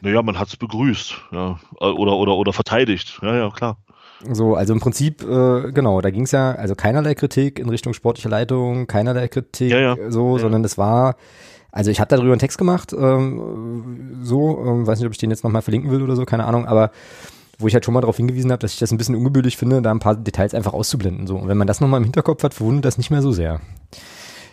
Naja, 0.00 0.20
man 0.22 0.38
hat 0.38 0.48
es 0.48 0.56
begrüßt, 0.56 1.14
ja. 1.30 1.60
Oder, 1.78 2.16
oder, 2.16 2.34
oder 2.34 2.52
verteidigt. 2.52 3.20
Ja, 3.22 3.36
ja, 3.36 3.50
klar. 3.50 3.76
So, 4.30 4.54
also 4.54 4.72
im 4.72 4.80
Prinzip, 4.80 5.22
äh, 5.22 5.72
genau, 5.72 6.00
da 6.00 6.10
ging 6.10 6.24
es 6.24 6.32
ja, 6.32 6.52
also 6.52 6.74
keinerlei 6.74 7.14
Kritik 7.14 7.58
in 7.58 7.68
Richtung 7.68 7.92
sportliche 7.92 8.28
Leitung, 8.28 8.86
keinerlei 8.86 9.28
Kritik, 9.28 9.70
ja, 9.70 9.78
ja. 9.78 10.10
so, 10.10 10.36
ja. 10.36 10.42
sondern 10.42 10.64
es 10.64 10.78
war, 10.78 11.16
also 11.72 11.90
ich 11.90 12.00
habe 12.00 12.08
darüber 12.08 12.32
einen 12.32 12.38
Text 12.38 12.58
gemacht, 12.58 12.92
ähm, 12.92 14.20
so, 14.22 14.64
ähm, 14.64 14.86
weiß 14.86 14.98
nicht, 14.98 15.06
ob 15.06 15.12
ich 15.12 15.18
den 15.18 15.30
jetzt 15.30 15.42
nochmal 15.42 15.62
verlinken 15.62 15.90
will 15.90 16.02
oder 16.02 16.14
so, 16.14 16.24
keine 16.24 16.44
Ahnung, 16.46 16.66
aber 16.66 16.90
wo 17.62 17.68
ich 17.68 17.74
halt 17.74 17.84
schon 17.84 17.94
mal 17.94 18.00
darauf 18.00 18.16
hingewiesen 18.16 18.50
habe, 18.52 18.60
dass 18.60 18.74
ich 18.74 18.78
das 18.78 18.92
ein 18.92 18.98
bisschen 18.98 19.14
ungebührlich 19.14 19.56
finde, 19.56 19.80
da 19.82 19.90
ein 19.90 19.98
paar 19.98 20.16
Details 20.16 20.54
einfach 20.54 20.72
auszublenden. 20.72 21.26
So. 21.26 21.36
Und 21.36 21.48
wenn 21.48 21.56
man 21.56 21.66
das 21.66 21.80
nochmal 21.80 21.98
im 21.98 22.04
Hinterkopf 22.04 22.42
hat, 22.42 22.54
verwundert 22.54 22.84
das 22.84 22.98
nicht 22.98 23.10
mehr 23.10 23.22
so 23.22 23.32
sehr. 23.32 23.60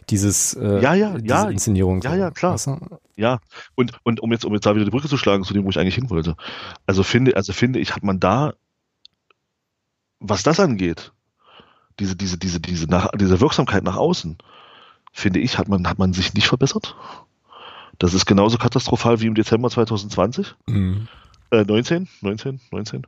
Dieses, 0.10 0.54
äh, 0.56 0.82
ja, 0.82 0.94
ja, 0.94 1.18
diese 1.18 1.28
ja, 1.28 1.50
Inszenierung. 1.50 2.02
Ja, 2.02 2.12
so. 2.12 2.18
ja, 2.18 2.32
klar. 2.32 2.54
Weißt 2.54 2.68
du? 2.68 2.80
Ja, 3.16 3.40
und, 3.76 3.94
und 4.04 4.22
um 4.22 4.32
jetzt, 4.32 4.46
um 4.46 4.54
jetzt 4.54 4.66
da 4.66 4.76
wieder 4.76 4.86
die 4.86 4.92
Brücke 4.92 5.08
zu 5.08 5.18
schlagen 5.18 5.44
zu 5.44 5.54
dem, 5.54 5.66
wo 5.66 5.70
ich 5.70 5.80
eigentlich 5.80 5.96
hin 5.96 6.10
wollte. 6.10 6.36
Also 6.88 7.04
finde, 7.04 7.36
also 7.36 7.54
finde 7.54 7.80
ich, 7.80 7.96
hat 7.96 8.04
man 8.04 8.20
da, 8.20 8.54
was 10.20 10.44
das 10.44 10.60
angeht, 10.60 11.12
diese, 12.00 12.16
diese, 12.16 12.38
diese, 12.38 12.60
diese, 12.60 12.88
nach, 12.88 13.10
diese 13.16 13.42
Wirksamkeit 13.42 13.84
nach 13.84 13.98
außen, 13.98 14.38
finde 15.12 15.40
ich, 15.40 15.58
hat 15.58 15.68
man, 15.68 15.88
hat 15.88 16.00
man 16.00 16.14
sich 16.14 16.34
nicht 16.34 16.48
verbessert. 16.48 16.96
Das 18.00 18.14
ist 18.14 18.26
genauso 18.26 18.58
katastrophal 18.58 19.20
wie 19.20 19.28
im 19.28 19.36
Dezember 19.36 19.70
2020. 19.70 20.56
Mhm. 20.68 21.08
Äh, 21.52 21.64
19, 21.64 22.08
19, 22.22 22.60
19. 22.72 23.08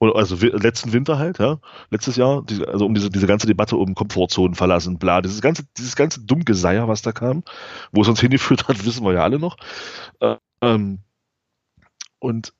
Oder 0.00 0.16
also 0.16 0.36
letzten 0.36 0.92
Winter 0.92 1.18
halt, 1.18 1.38
ja, 1.38 1.58
letztes 1.90 2.16
Jahr, 2.16 2.44
also 2.68 2.86
um 2.86 2.94
diese, 2.94 3.10
diese 3.10 3.26
ganze 3.26 3.46
Debatte 3.46 3.76
um 3.76 3.94
Komfortzonen 3.94 4.54
verlassen, 4.54 4.98
bla, 4.98 5.20
dieses 5.22 5.40
ganze, 5.40 5.64
dieses 5.76 5.96
ganze 5.96 6.20
Dummgeseier, 6.20 6.86
was 6.86 7.02
da 7.02 7.12
kam, 7.12 7.42
wo 7.90 8.02
es 8.02 8.08
uns 8.08 8.20
hingeführt 8.20 8.68
hat, 8.68 8.84
wissen 8.84 9.04
wir 9.04 9.14
ja 9.14 9.22
alle 9.22 9.38
noch. 9.38 9.56
Äh, 10.20 10.36
ähm, 10.60 11.00
und 12.20 12.54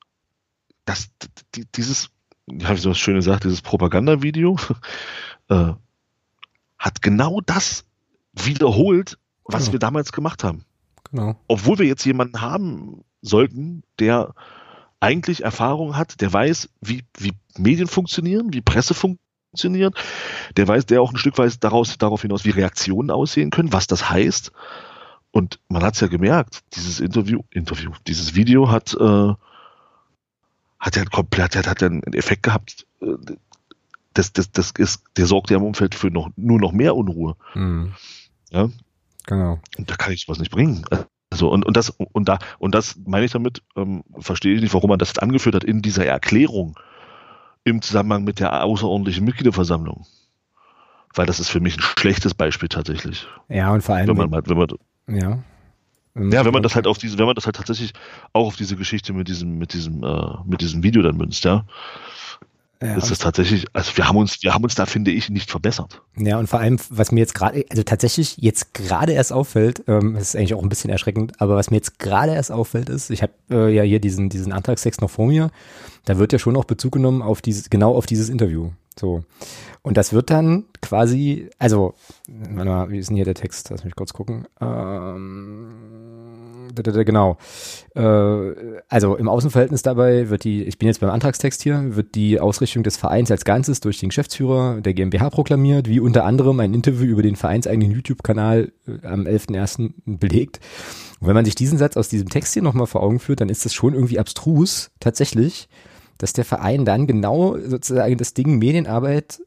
das, 0.85 1.11
die, 1.55 1.65
dieses, 1.75 2.11
ja, 2.47 2.71
wie 2.71 2.81
so 2.81 2.91
was 2.91 2.99
Schönes 2.99 3.25
sagt, 3.25 3.45
dieses 3.45 3.63
Propagandavideo 3.63 4.57
äh, 5.49 5.73
hat 6.79 7.03
genau 7.03 7.41
das 7.41 7.85
wiederholt, 8.33 9.19
was 9.45 9.65
genau. 9.65 9.73
wir 9.73 9.79
damals 9.79 10.13
gemacht 10.13 10.43
haben. 10.45 10.65
Genau. 11.11 11.37
Obwohl 11.47 11.79
wir 11.79 11.87
jetzt 11.87 12.05
jemanden 12.05 12.41
haben 12.41 13.05
sollten, 13.23 13.83
der 13.99 14.35
eigentlich 15.01 15.45
Erfahrung 15.45 15.97
hat, 15.97 16.21
der 16.21 16.33
weiß, 16.33 16.71
wie, 16.81 17.05
wie 17.17 17.33
Medien 17.57 17.87
funktionieren, 17.87 18.53
wie 18.53 18.61
Presse 18.61 18.95
funktioniert, 18.95 19.95
der 20.57 20.69
weiß, 20.69 20.87
der 20.87 21.03
auch 21.03 21.13
ein 21.13 21.19
Stück 21.19 21.39
weit 21.39 21.63
daraus, 21.63 21.99
darauf 21.99 22.23
hinaus, 22.23 22.45
wie 22.45 22.51
Reaktionen 22.51 23.11
aussehen 23.11 23.51
können, 23.51 23.73
was 23.73 23.87
das 23.87 24.11
heißt. 24.11 24.53
Und 25.31 25.61
man 25.69 25.83
hat 25.83 25.95
es 25.95 26.01
ja 26.01 26.09
gemerkt, 26.09 26.63
dieses 26.75 27.01
Interview, 27.01 27.43
Interview, 27.51 27.93
dieses 28.07 28.35
Video 28.35 28.71
hat, 28.71 28.95
äh, 28.95 29.35
hat 30.81 30.97
ja 30.97 31.05
komplett, 31.05 31.55
hat, 31.55 31.67
hat 31.67 31.81
ja 31.81 31.89
einen 31.89 32.03
Effekt 32.15 32.43
gehabt. 32.43 32.87
Äh, 33.01 33.15
das, 34.15 34.33
das, 34.33 34.51
das 34.51 34.73
ist, 34.73 35.05
der 35.17 35.27
sorgt 35.27 35.51
ja 35.51 35.59
im 35.59 35.65
Umfeld 35.65 35.95
für 35.95 36.11
noch, 36.11 36.31
nur 36.37 36.59
noch 36.59 36.73
mehr 36.73 36.97
Unruhe. 36.97 37.37
Mhm. 37.55 37.95
Ja. 38.51 38.69
Genau. 39.27 39.61
Und 39.77 39.91
da 39.91 39.97
kann 39.97 40.13
ich 40.13 40.27
was 40.27 40.39
nicht 40.39 40.51
bringen. 40.51 40.85
Also 41.31 41.51
und, 41.51 41.66
und 41.66 41.76
das 41.76 41.91
und 41.91 42.29
da 42.29 42.39
und 42.59 42.74
das 42.74 42.99
meine 43.07 43.26
ich 43.26 43.33
damit, 43.33 43.62
ähm, 43.76 44.03
verstehe 44.18 44.55
ich 44.55 44.62
nicht, 44.62 44.74
warum 44.74 44.91
man 44.91 44.99
das 44.99 45.11
jetzt 45.11 45.22
angeführt 45.22 45.55
hat 45.55 45.64
in 45.64 45.83
dieser 45.83 46.07
Erklärung 46.07 46.79
im 47.64 47.83
Zusammenhang 47.83 48.24
mit 48.24 48.41
der 48.41 48.64
außerordentlichen 48.64 49.24
Mitgliederversammlung. 49.24 50.07
Weil 51.14 51.26
das 51.26 51.41
ist 51.41 51.49
für 51.49 51.61
mich 51.61 51.76
ein 51.76 51.83
schlechtes 51.99 52.35
Beispiel 52.35 52.68
tatsächlich. 52.68 53.26
Ja, 53.49 53.72
und 53.72 53.83
vor 53.83 53.97
allem. 53.97 54.09
Wenn 54.09 54.31
man, 54.31 54.47
wenn 54.47 54.57
man, 54.57 54.68
ja. 55.09 55.39
Ja, 56.14 56.45
wenn 56.45 56.53
man 56.53 56.62
das 56.62 56.74
halt 56.74 56.87
auf 56.87 56.99
diese, 56.99 57.18
wenn 57.18 57.26
man 57.26 57.35
das 57.35 57.47
halt 57.47 57.57
tatsächlich 57.57 57.93
auch 58.33 58.47
auf 58.47 58.57
diese 58.57 58.76
Geschichte 58.76 59.12
mit 59.12 59.29
diesem, 59.29 59.59
mit 59.59 59.72
diesem, 59.72 60.03
äh, 60.03 60.35
mit 60.45 60.61
diesem 60.61 60.83
Video 60.83 61.03
dann 61.03 61.16
münzt, 61.16 61.45
ja. 61.45 61.64
Ja, 62.81 62.95
das 62.95 63.11
ist 63.11 63.22
tatsächlich, 63.22 63.66
also 63.72 63.97
wir 63.97 64.07
haben 64.07 64.16
uns, 64.16 64.41
wir 64.43 64.55
haben 64.55 64.62
uns 64.62 64.76
da, 64.76 64.87
finde 64.87 65.11
ich, 65.11 65.31
nicht 65.31 65.51
verbessert. 65.51 66.01
Ja, 66.16 66.39
und 66.39 66.49
vor 66.49 66.61
allem, 66.61 66.79
was 66.91 67.11
mir 67.11 67.20
jetzt 67.20 67.35
gerade, 67.35 67.64
also 67.70 67.83
tatsächlich 67.83 68.37
jetzt 68.37 68.72
gerade 68.72 69.12
erst 69.12 69.33
auffällt, 69.33 69.83
ähm, 69.89 70.14
das 70.14 70.29
ist 70.29 70.37
eigentlich 70.37 70.55
auch 70.55 70.62
ein 70.62 70.68
bisschen 70.68 70.91
erschreckend, 70.91 71.41
aber 71.41 71.57
was 71.57 71.70
mir 71.70 71.76
jetzt 71.79 71.99
gerade 71.99 72.35
erst 72.35 72.53
auffällt, 72.53 72.89
ist, 72.89 73.11
ich 73.11 73.22
habe 73.22 73.33
äh, 73.51 73.74
ja 73.74 73.83
hier 73.83 73.99
diesen, 73.99 74.29
diesen 74.29 74.53
Antragstext 74.53 75.01
noch 75.01 75.11
vor 75.11 75.26
mir, 75.26 75.51
da 76.05 76.18
wird 76.18 76.33
ja 76.33 76.39
schon 76.39 76.57
auch 76.57 76.66
Bezug 76.66 76.93
genommen 76.93 77.20
auf 77.20 77.43
dieses, 77.43 77.68
genau 77.68 77.97
auf 77.97 78.07
dieses 78.07 78.29
Interview. 78.29 78.70
So. 78.99 79.24
Und 79.83 79.97
das 79.97 80.12
wird 80.12 80.31
dann 80.31 80.64
quasi, 80.83 81.51
also, 81.59 81.95
warte 82.29 82.68
mal, 82.68 82.91
wie 82.91 82.99
ist 82.99 83.09
denn 83.09 83.16
hier 83.16 83.24
der 83.24 83.35
Text? 83.35 83.70
Lass 83.70 83.85
mich 83.85 83.97
kurz 83.97 84.12
gucken. 84.12 84.47
Ähm, 84.61 86.28
genau. 86.75 87.37
Äh, 87.95 88.81
also 88.89 89.16
im 89.16 89.29
Außenverhältnis 89.29 89.83
dabei 89.83 90.31
wird 90.31 90.45
die, 90.45 90.64
ich 90.64 90.79
bin 90.79 90.87
jetzt 90.87 91.01
beim 91.01 91.11
Antragstext 91.11 91.62
hier, 91.62 91.97
wird 91.97 92.14
die 92.14 92.41
Ausrichtung 92.41 92.83
des 92.83 92.97
Vereins 92.97 93.31
als 93.31 93.45
Ganzes 93.45 93.81
durch 93.81 93.99
den 93.99 94.09
Geschäftsführer 94.11 94.81
der 94.81 94.95
GmbH 94.95 95.31
proklamiert, 95.31 95.89
wie 95.89 96.01
unter 96.01 96.25
anderem 96.25 96.61
ein 96.61 96.75
Interview 96.75 97.07
über 97.07 97.23
den 97.23 97.37
vereinseigenen 97.37 97.91
YouTube-Kanal 97.91 98.73
äh, 98.87 99.07
am 99.07 99.27
11.01. 99.27 99.93
belegt. 100.07 100.61
Und 101.21 101.27
wenn 101.27 101.35
man 101.35 101.45
sich 101.45 101.55
diesen 101.55 101.79
Satz 101.79 101.97
aus 101.97 102.09
diesem 102.09 102.29
Text 102.29 102.55
hier 102.55 102.62
nochmal 102.62 102.87
vor 102.87 103.03
Augen 103.03 103.19
führt, 103.19 103.41
dann 103.41 103.49
ist 103.49 103.64
das 103.64 103.75
schon 103.75 103.95
irgendwie 103.95 104.19
abstrus, 104.19 104.91
tatsächlich, 105.01 105.69
dass 106.19 106.33
der 106.33 106.45
Verein 106.45 106.85
dann 106.85 107.07
genau 107.07 107.57
sozusagen 107.57 108.16
das 108.16 108.35
Ding 108.35 108.59
Medienarbeit 108.59 109.41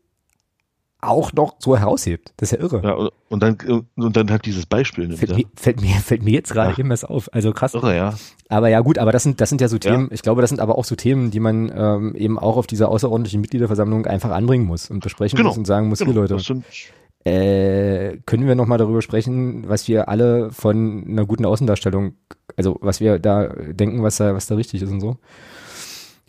auch 1.01 1.33
noch 1.33 1.55
so 1.59 1.77
heraushebt. 1.77 2.33
Das 2.37 2.51
ist 2.51 2.57
ja 2.57 2.63
irre. 2.63 2.81
Ja, 2.83 3.09
und 3.29 3.43
dann, 3.43 3.57
und 3.95 4.15
dann 4.15 4.29
halt 4.29 4.45
dieses 4.45 4.65
Beispiel. 4.65 5.07
Nimmt, 5.07 5.19
fällt, 5.19 5.35
mir, 5.35 5.45
fällt, 5.55 5.81
mir, 5.81 5.95
fällt 6.03 6.23
mir 6.23 6.31
jetzt 6.31 6.51
gerade 6.51 6.71
ja. 6.71 6.79
eben 6.79 6.91
auf. 6.91 7.33
Also 7.33 7.51
krass. 7.51 7.73
Irre, 7.73 7.95
ja. 7.95 8.13
Aber 8.49 8.67
ja, 8.69 8.81
gut, 8.81 8.97
aber 8.97 9.11
das 9.11 9.23
sind, 9.23 9.41
das 9.41 9.49
sind 9.49 9.61
ja 9.61 9.67
so 9.67 9.77
Themen, 9.77 10.07
ja. 10.07 10.13
ich 10.13 10.21
glaube, 10.21 10.41
das 10.41 10.49
sind 10.49 10.59
aber 10.59 10.77
auch 10.77 10.85
so 10.85 10.95
Themen, 10.95 11.31
die 11.31 11.39
man 11.39 11.71
ähm, 11.75 12.15
eben 12.15 12.37
auch 12.37 12.57
auf 12.57 12.67
dieser 12.67 12.89
außerordentlichen 12.89 13.41
Mitgliederversammlung 13.41 14.05
einfach 14.05 14.31
anbringen 14.31 14.65
muss 14.65 14.89
und 14.89 15.01
besprechen 15.01 15.37
genau. 15.37 15.49
muss 15.49 15.57
und 15.57 15.65
sagen 15.65 15.87
muss, 15.87 15.99
genau. 15.99 16.11
hier 16.11 16.21
Leute. 16.21 16.63
Äh, 17.23 18.17
können 18.25 18.47
wir 18.47 18.55
nochmal 18.55 18.79
darüber 18.79 19.01
sprechen, 19.03 19.69
was 19.69 19.87
wir 19.87 20.09
alle 20.09 20.51
von 20.51 21.05
einer 21.07 21.25
guten 21.25 21.45
Außendarstellung, 21.45 22.15
also 22.57 22.77
was 22.81 22.99
wir 22.99 23.19
da 23.19 23.47
denken, 23.47 24.01
was 24.01 24.17
da, 24.17 24.33
was 24.33 24.47
da 24.47 24.55
richtig 24.55 24.81
ist 24.81 24.91
und 24.91 25.01
so. 25.01 25.17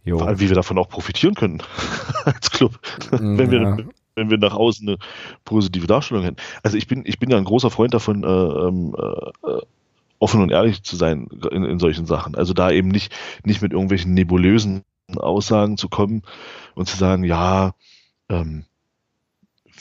Jo. 0.05 0.19
Vor 0.19 0.29
allem, 0.29 0.41
wie 0.41 0.49
wir 0.49 0.57
davon 0.57 0.79
auch 0.79 0.89
profitieren 0.89 1.35
können 1.35 1.63
als 2.25 2.51
Club. 2.51 2.79
Mm, 3.13 3.39
wenn 3.39 3.51
wir 3.51 3.87
wenn 4.15 4.31
wir 4.31 4.39
nach 4.39 4.55
außen 4.55 4.89
eine 4.89 4.99
positive 5.45 5.87
Darstellung 5.87 6.25
hätten. 6.25 6.37
Also 6.63 6.77
ich 6.77 6.87
bin, 6.87 7.03
ich 7.07 7.19
bin 7.19 7.31
ja 7.31 7.37
ein 7.37 7.45
großer 7.45 7.71
Freund 7.71 7.95
davon, 7.95 8.25
äh, 8.25 8.27
ähm, 8.27 8.95
äh, 8.99 9.61
offen 10.19 10.41
und 10.41 10.51
ehrlich 10.51 10.83
zu 10.83 10.97
sein 10.97 11.29
in, 11.51 11.65
in 11.65 11.79
solchen 11.79 12.07
Sachen. 12.07 12.35
Also 12.35 12.55
da 12.55 12.71
eben 12.71 12.89
nicht, 12.89 13.13
nicht 13.45 13.63
mit 13.63 13.73
irgendwelchen 13.73 14.15
nebulösen 14.15 14.85
Aussagen 15.17 15.77
zu 15.77 15.89
kommen 15.89 16.23
und 16.75 16.89
zu 16.89 16.97
sagen, 16.97 17.25
ja, 17.25 17.75
ähm, 18.29 18.65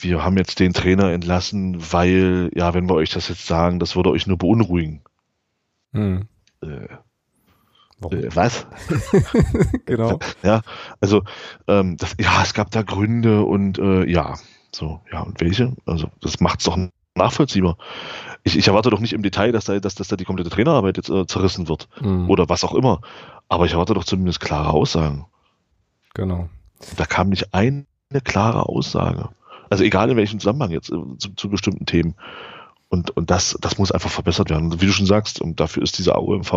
wir 0.00 0.24
haben 0.24 0.36
jetzt 0.36 0.58
den 0.58 0.72
Trainer 0.72 1.12
entlassen, 1.12 1.76
weil, 1.92 2.50
ja, 2.54 2.74
wenn 2.74 2.88
wir 2.88 2.94
euch 2.94 3.10
das 3.10 3.28
jetzt 3.28 3.46
sagen, 3.46 3.78
das 3.78 3.94
würde 3.94 4.10
euch 4.10 4.26
nur 4.26 4.38
beunruhigen. 4.38 5.02
Hm. 5.92 6.26
Äh, 6.60 6.88
äh, 8.10 8.34
was? 8.34 8.66
genau. 9.86 10.18
Ja, 10.42 10.62
also 11.00 11.22
ähm, 11.68 11.96
das, 11.96 12.16
ja, 12.18 12.42
es 12.42 12.54
gab 12.54 12.70
da 12.70 12.82
Gründe 12.82 13.42
und 13.42 13.78
äh, 13.78 14.04
ja, 14.10 14.34
so, 14.74 15.00
ja, 15.12 15.20
und 15.20 15.40
welche? 15.40 15.76
Also 15.86 16.08
das 16.20 16.40
macht 16.40 16.60
es 16.60 16.66
doch 16.66 16.78
nachvollziehbar. 17.14 17.76
Ich, 18.42 18.56
ich, 18.56 18.66
erwarte 18.66 18.90
doch 18.90 19.00
nicht 19.00 19.12
im 19.12 19.22
Detail, 19.22 19.52
dass 19.52 19.66
da, 19.66 19.78
dass, 19.78 19.94
dass 19.94 20.08
da 20.08 20.16
die 20.16 20.24
komplette 20.24 20.50
Trainerarbeit 20.50 20.96
jetzt 20.96 21.10
äh, 21.10 21.26
zerrissen 21.26 21.68
wird 21.68 21.88
mhm. 22.00 22.28
oder 22.28 22.48
was 22.48 22.64
auch 22.64 22.74
immer. 22.74 23.00
Aber 23.48 23.66
ich 23.66 23.72
erwarte 23.72 23.94
doch 23.94 24.04
zumindest 24.04 24.40
klare 24.40 24.70
Aussagen. 24.70 25.26
Genau. 26.14 26.48
Da 26.96 27.04
kam 27.04 27.28
nicht 27.28 27.54
eine 27.54 27.86
klare 28.24 28.68
Aussage. 28.68 29.28
Also 29.70 29.84
egal 29.84 30.10
in 30.10 30.16
welchem 30.16 30.40
Zusammenhang 30.40 30.70
jetzt 30.70 30.90
äh, 30.90 31.18
zu, 31.18 31.34
zu 31.34 31.48
bestimmten 31.48 31.86
Themen. 31.86 32.14
Und, 32.92 33.16
und 33.16 33.30
das, 33.30 33.56
das 33.58 33.78
muss 33.78 33.90
einfach 33.90 34.10
verbessert 34.10 34.50
werden. 34.50 34.78
Wie 34.82 34.84
du 34.84 34.92
schon 34.92 35.06
sagst, 35.06 35.40
und 35.40 35.60
dafür 35.60 35.82
ist 35.82 35.96
dieser 35.96 36.16
AOMV 36.16 36.52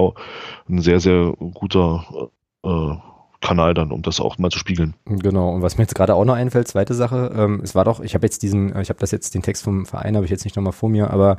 ein 0.68 0.82
sehr, 0.82 1.00
sehr 1.00 1.34
guter 1.54 2.30
äh, 2.62 2.96
Kanal 3.40 3.74
dann, 3.74 3.94
um 3.94 4.02
das 4.02 4.20
auch 4.20 4.38
mal 4.38 4.50
zu 4.50 4.60
spiegeln. 4.60 4.96
Genau. 5.06 5.52
Und 5.54 5.62
was 5.62 5.78
mir 5.78 5.86
jetzt 5.86 5.96
gerade 5.96 6.14
auch 6.14 6.26
noch 6.26 6.34
einfällt, 6.34 6.68
zweite 6.68 6.94
Sache, 6.94 7.32
ähm, 7.34 7.62
es 7.64 7.74
war 7.74 7.86
doch, 7.86 8.02
ich 8.02 8.16
habe 8.16 8.26
jetzt 8.26 8.44
diesen, 8.44 8.78
ich 8.82 8.90
habe 8.90 9.00
das 9.00 9.12
jetzt, 9.12 9.34
den 9.34 9.44
Text 9.44 9.64
vom 9.64 9.86
Verein 9.86 10.18
habe 10.18 10.26
ich 10.26 10.32
jetzt 10.32 10.44
nicht 10.44 10.58
nochmal 10.58 10.74
vor 10.74 10.90
mir, 10.90 11.10
aber 11.10 11.38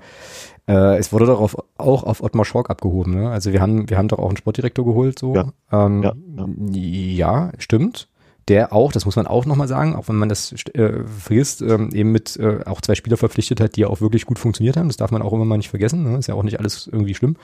äh, 0.67 0.97
es 0.97 1.13
wurde 1.13 1.27
darauf 1.27 1.59
auch 1.77 2.03
auf 2.03 2.23
Ottmar 2.23 2.47
Schork 2.47 2.71
abgehoben. 2.71 3.21
Ne? 3.21 3.29
Also 3.29 3.53
wir 3.53 3.61
haben, 3.61 3.91
wir 3.91 3.99
haben 3.99 4.09
doch 4.09 4.19
auch 4.19 4.29
einen 4.29 4.39
Sportdirektor 4.39 4.87
geholt, 4.87 5.19
so. 5.19 5.35
Ja, 5.35 5.53
ähm, 5.73 6.03
ja, 6.03 6.15
ja. 6.39 7.45
ja 7.49 7.53
stimmt 7.59 8.09
der 8.49 8.73
auch, 8.73 8.93
das 8.93 9.05
muss 9.05 9.17
man 9.17 9.27
auch 9.27 9.45
nochmal 9.45 9.69
sagen, 9.69 9.97
auch 9.97 10.09
wenn 10.09 10.17
man 10.17 10.29
das 10.29 10.53
äh, 10.75 11.05
vergisst, 11.19 11.63
ähm, 11.63 11.91
eben 11.93 12.13
mit 12.13 12.37
äh, 12.37 12.61
auch 12.65 12.81
zwei 12.81 12.95
Spieler 12.95 13.17
verpflichtet 13.17 13.61
hat, 13.61 13.77
die 13.77 13.81
ja 13.81 13.89
auch 13.89 14.01
wirklich 14.01 14.25
gut 14.25 14.39
funktioniert 14.39 14.77
haben. 14.77 14.89
Das 14.89 14.97
darf 14.97 15.11
man 15.11 15.23
auch 15.23 15.33
immer 15.33 15.45
mal 15.45 15.57
nicht 15.57 15.71
vergessen. 15.71 16.05
Ne? 16.05 16.19
Ist 16.19 16.29
ja 16.29 16.35
auch 16.35 16.45
nicht 16.45 16.59
alles 16.59 16.89
irgendwie 16.91 17.15
schlimm. 17.15 17.37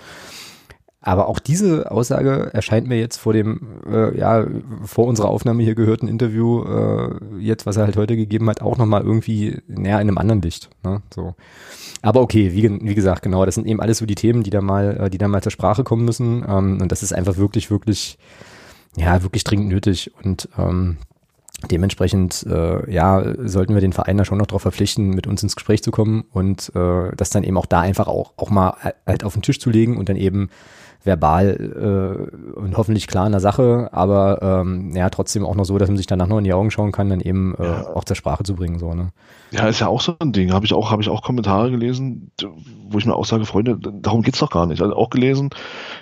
Aber 1.05 1.27
auch 1.27 1.41
diese 1.41 1.91
Aussage 1.91 2.51
erscheint 2.53 2.87
mir 2.87 2.97
jetzt 2.97 3.17
vor 3.17 3.33
dem, 3.33 3.61
äh, 3.91 4.17
ja, 4.17 4.47
vor 4.85 5.07
unserer 5.09 5.31
Aufnahme 5.31 5.65
hier 5.65 5.75
gehörten 5.75 6.07
Interview, 6.07 6.63
äh, 6.63 7.41
jetzt, 7.41 7.67
was 7.67 7.77
er 7.77 7.87
halt 7.87 7.97
heute 7.97 8.17
gegeben 8.17 8.49
hat, 8.49 8.63
auch 8.63 8.79
nochmal 8.79 9.03
irgendwie 9.03 9.59
näher 9.67 10.01
in 10.01 10.09
einem 10.09 10.19
anderen 10.19 10.43
Licht. 10.43 10.71
Ne? 10.85 11.03
So. 11.13 11.35
Aber 12.03 12.21
okay, 12.21 12.53
wie, 12.53 12.87
wie 12.87 12.95
gesagt, 12.95 13.23
genau, 13.23 13.45
das 13.45 13.57
sind 13.57 13.67
eben 13.67 13.81
alles 13.81 13.99
so 13.99 14.07
die 14.07 14.15
Themen, 14.15 14.45
die 14.45 14.51
da 14.51 14.61
mal, 14.61 14.97
äh, 14.97 15.11
die 15.11 15.19
da 15.19 15.27
mal 15.27 15.43
zur 15.43 15.51
Sprache 15.51 15.83
kommen 15.83 16.05
müssen. 16.05 16.45
Ähm, 16.49 16.79
und 16.81 16.93
das 16.93 17.03
ist 17.03 17.13
einfach 17.13 17.37
wirklich, 17.37 17.69
wirklich 17.69 18.17
ja, 18.97 19.23
wirklich 19.23 19.45
dringend 19.45 19.69
nötig. 19.69 20.11
Und 20.23 20.49
ähm, 20.59 20.99
dementsprechend, 21.71 22.45
äh, 22.49 22.91
ja, 22.93 23.35
sollten 23.45 23.75
wir 23.75 23.81
den 23.81 23.93
Verein 23.93 24.17
da 24.19 24.25
schon 24.25 24.39
noch 24.39 24.47
darauf 24.47 24.63
verpflichten, 24.63 25.11
mit 25.11 25.27
uns 25.27 25.43
ins 25.43 25.57
Gespräch 25.57 25.83
zu 25.83 25.91
kommen 25.91 26.25
und 26.33 26.73
äh, 26.75 27.15
das 27.17 27.31
dann 27.31 27.45
eben 27.45 27.57
auch 27.57 27.67
da 27.67 27.81
einfach 27.81 28.09
auch, 28.09 28.33
auch 28.37 28.51
mal 28.51 28.75
halt 29.07 29.25
auf 29.25 29.35
den 29.35 29.43
Tisch 29.43 29.61
zu 29.61 29.71
legen 29.71 29.97
und 29.97 30.09
dann 30.09 30.17
eben 30.17 30.51
verbal 31.05 32.31
äh, 32.57 32.59
und 32.59 32.77
hoffentlich 32.77 33.07
klar 33.07 33.27
in 33.27 33.33
der 33.33 33.41
Sache, 33.41 33.89
aber 33.93 34.41
ähm, 34.43 34.95
ja, 34.95 35.11
trotzdem 35.11 35.45
auch 35.45 35.55
noch 35.55 35.65
so, 35.65 35.79
dass 35.79 35.89
man 35.89 35.97
sich 35.97 36.07
danach 36.07 36.27
noch 36.27 36.39
in 36.39 36.45
die 36.45 36.53
Augen 36.53 36.71
schauen 36.71 36.93
kann, 36.93 37.09
dann 37.09 37.21
eben 37.21 37.55
äh, 37.57 37.65
ja. 37.65 37.95
auch 37.95 38.05
zur 38.05 38.17
Sprache 38.17 38.45
zu 38.45 38.55
bringen. 38.55 38.79
So, 38.79 38.95
ne? 38.95 39.11
Ja, 39.51 39.67
ist 39.67 39.81
ja 39.81 39.89
auch 39.89 40.01
so 40.01 40.15
ein 40.19 40.33
Ding. 40.33 40.53
Habe 40.53 40.65
ich 40.65 40.75
auch, 40.75 40.91
habe 40.91 41.03
ich 41.03 41.09
auch 41.09 41.23
Kommentare 41.23 41.71
gelesen, 41.71 42.31
wo 42.89 42.99
ich 42.99 43.07
mir 43.07 43.15
auch 43.15 43.27
sage, 43.27 43.45
Freunde, 43.45 43.77
darum 43.79 44.23
geht's 44.23 44.39
doch 44.39 44.51
gar 44.51 44.67
nicht. 44.67 44.83
Also 44.83 44.95
auch 44.95 45.11
gelesen, 45.11 45.51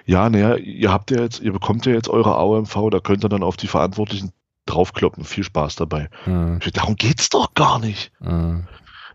ja, 0.04 0.28
naja, 0.28 0.56
ihr 0.56 0.92
habt 0.92 1.10
ja 1.10 1.20
jetzt, 1.20 1.40
ihr 1.40 1.52
bekommt 1.52 1.86
ja 1.86 1.92
jetzt 1.92 2.08
eure 2.08 2.36
AOMV, 2.36 2.90
da 2.90 3.00
könnt 3.00 3.24
ihr 3.24 3.28
dann 3.28 3.42
auf 3.42 3.56
die 3.56 3.68
Verantwortlichen 3.68 4.32
draufkloppen. 4.66 5.24
Viel 5.24 5.44
Spaß 5.44 5.76
dabei. 5.76 6.08
Mhm. 6.26 6.60
Darum 6.74 6.96
geht's 6.96 7.28
doch 7.30 7.54
gar 7.54 7.78
nicht. 7.78 8.12
Mhm. 8.20 8.66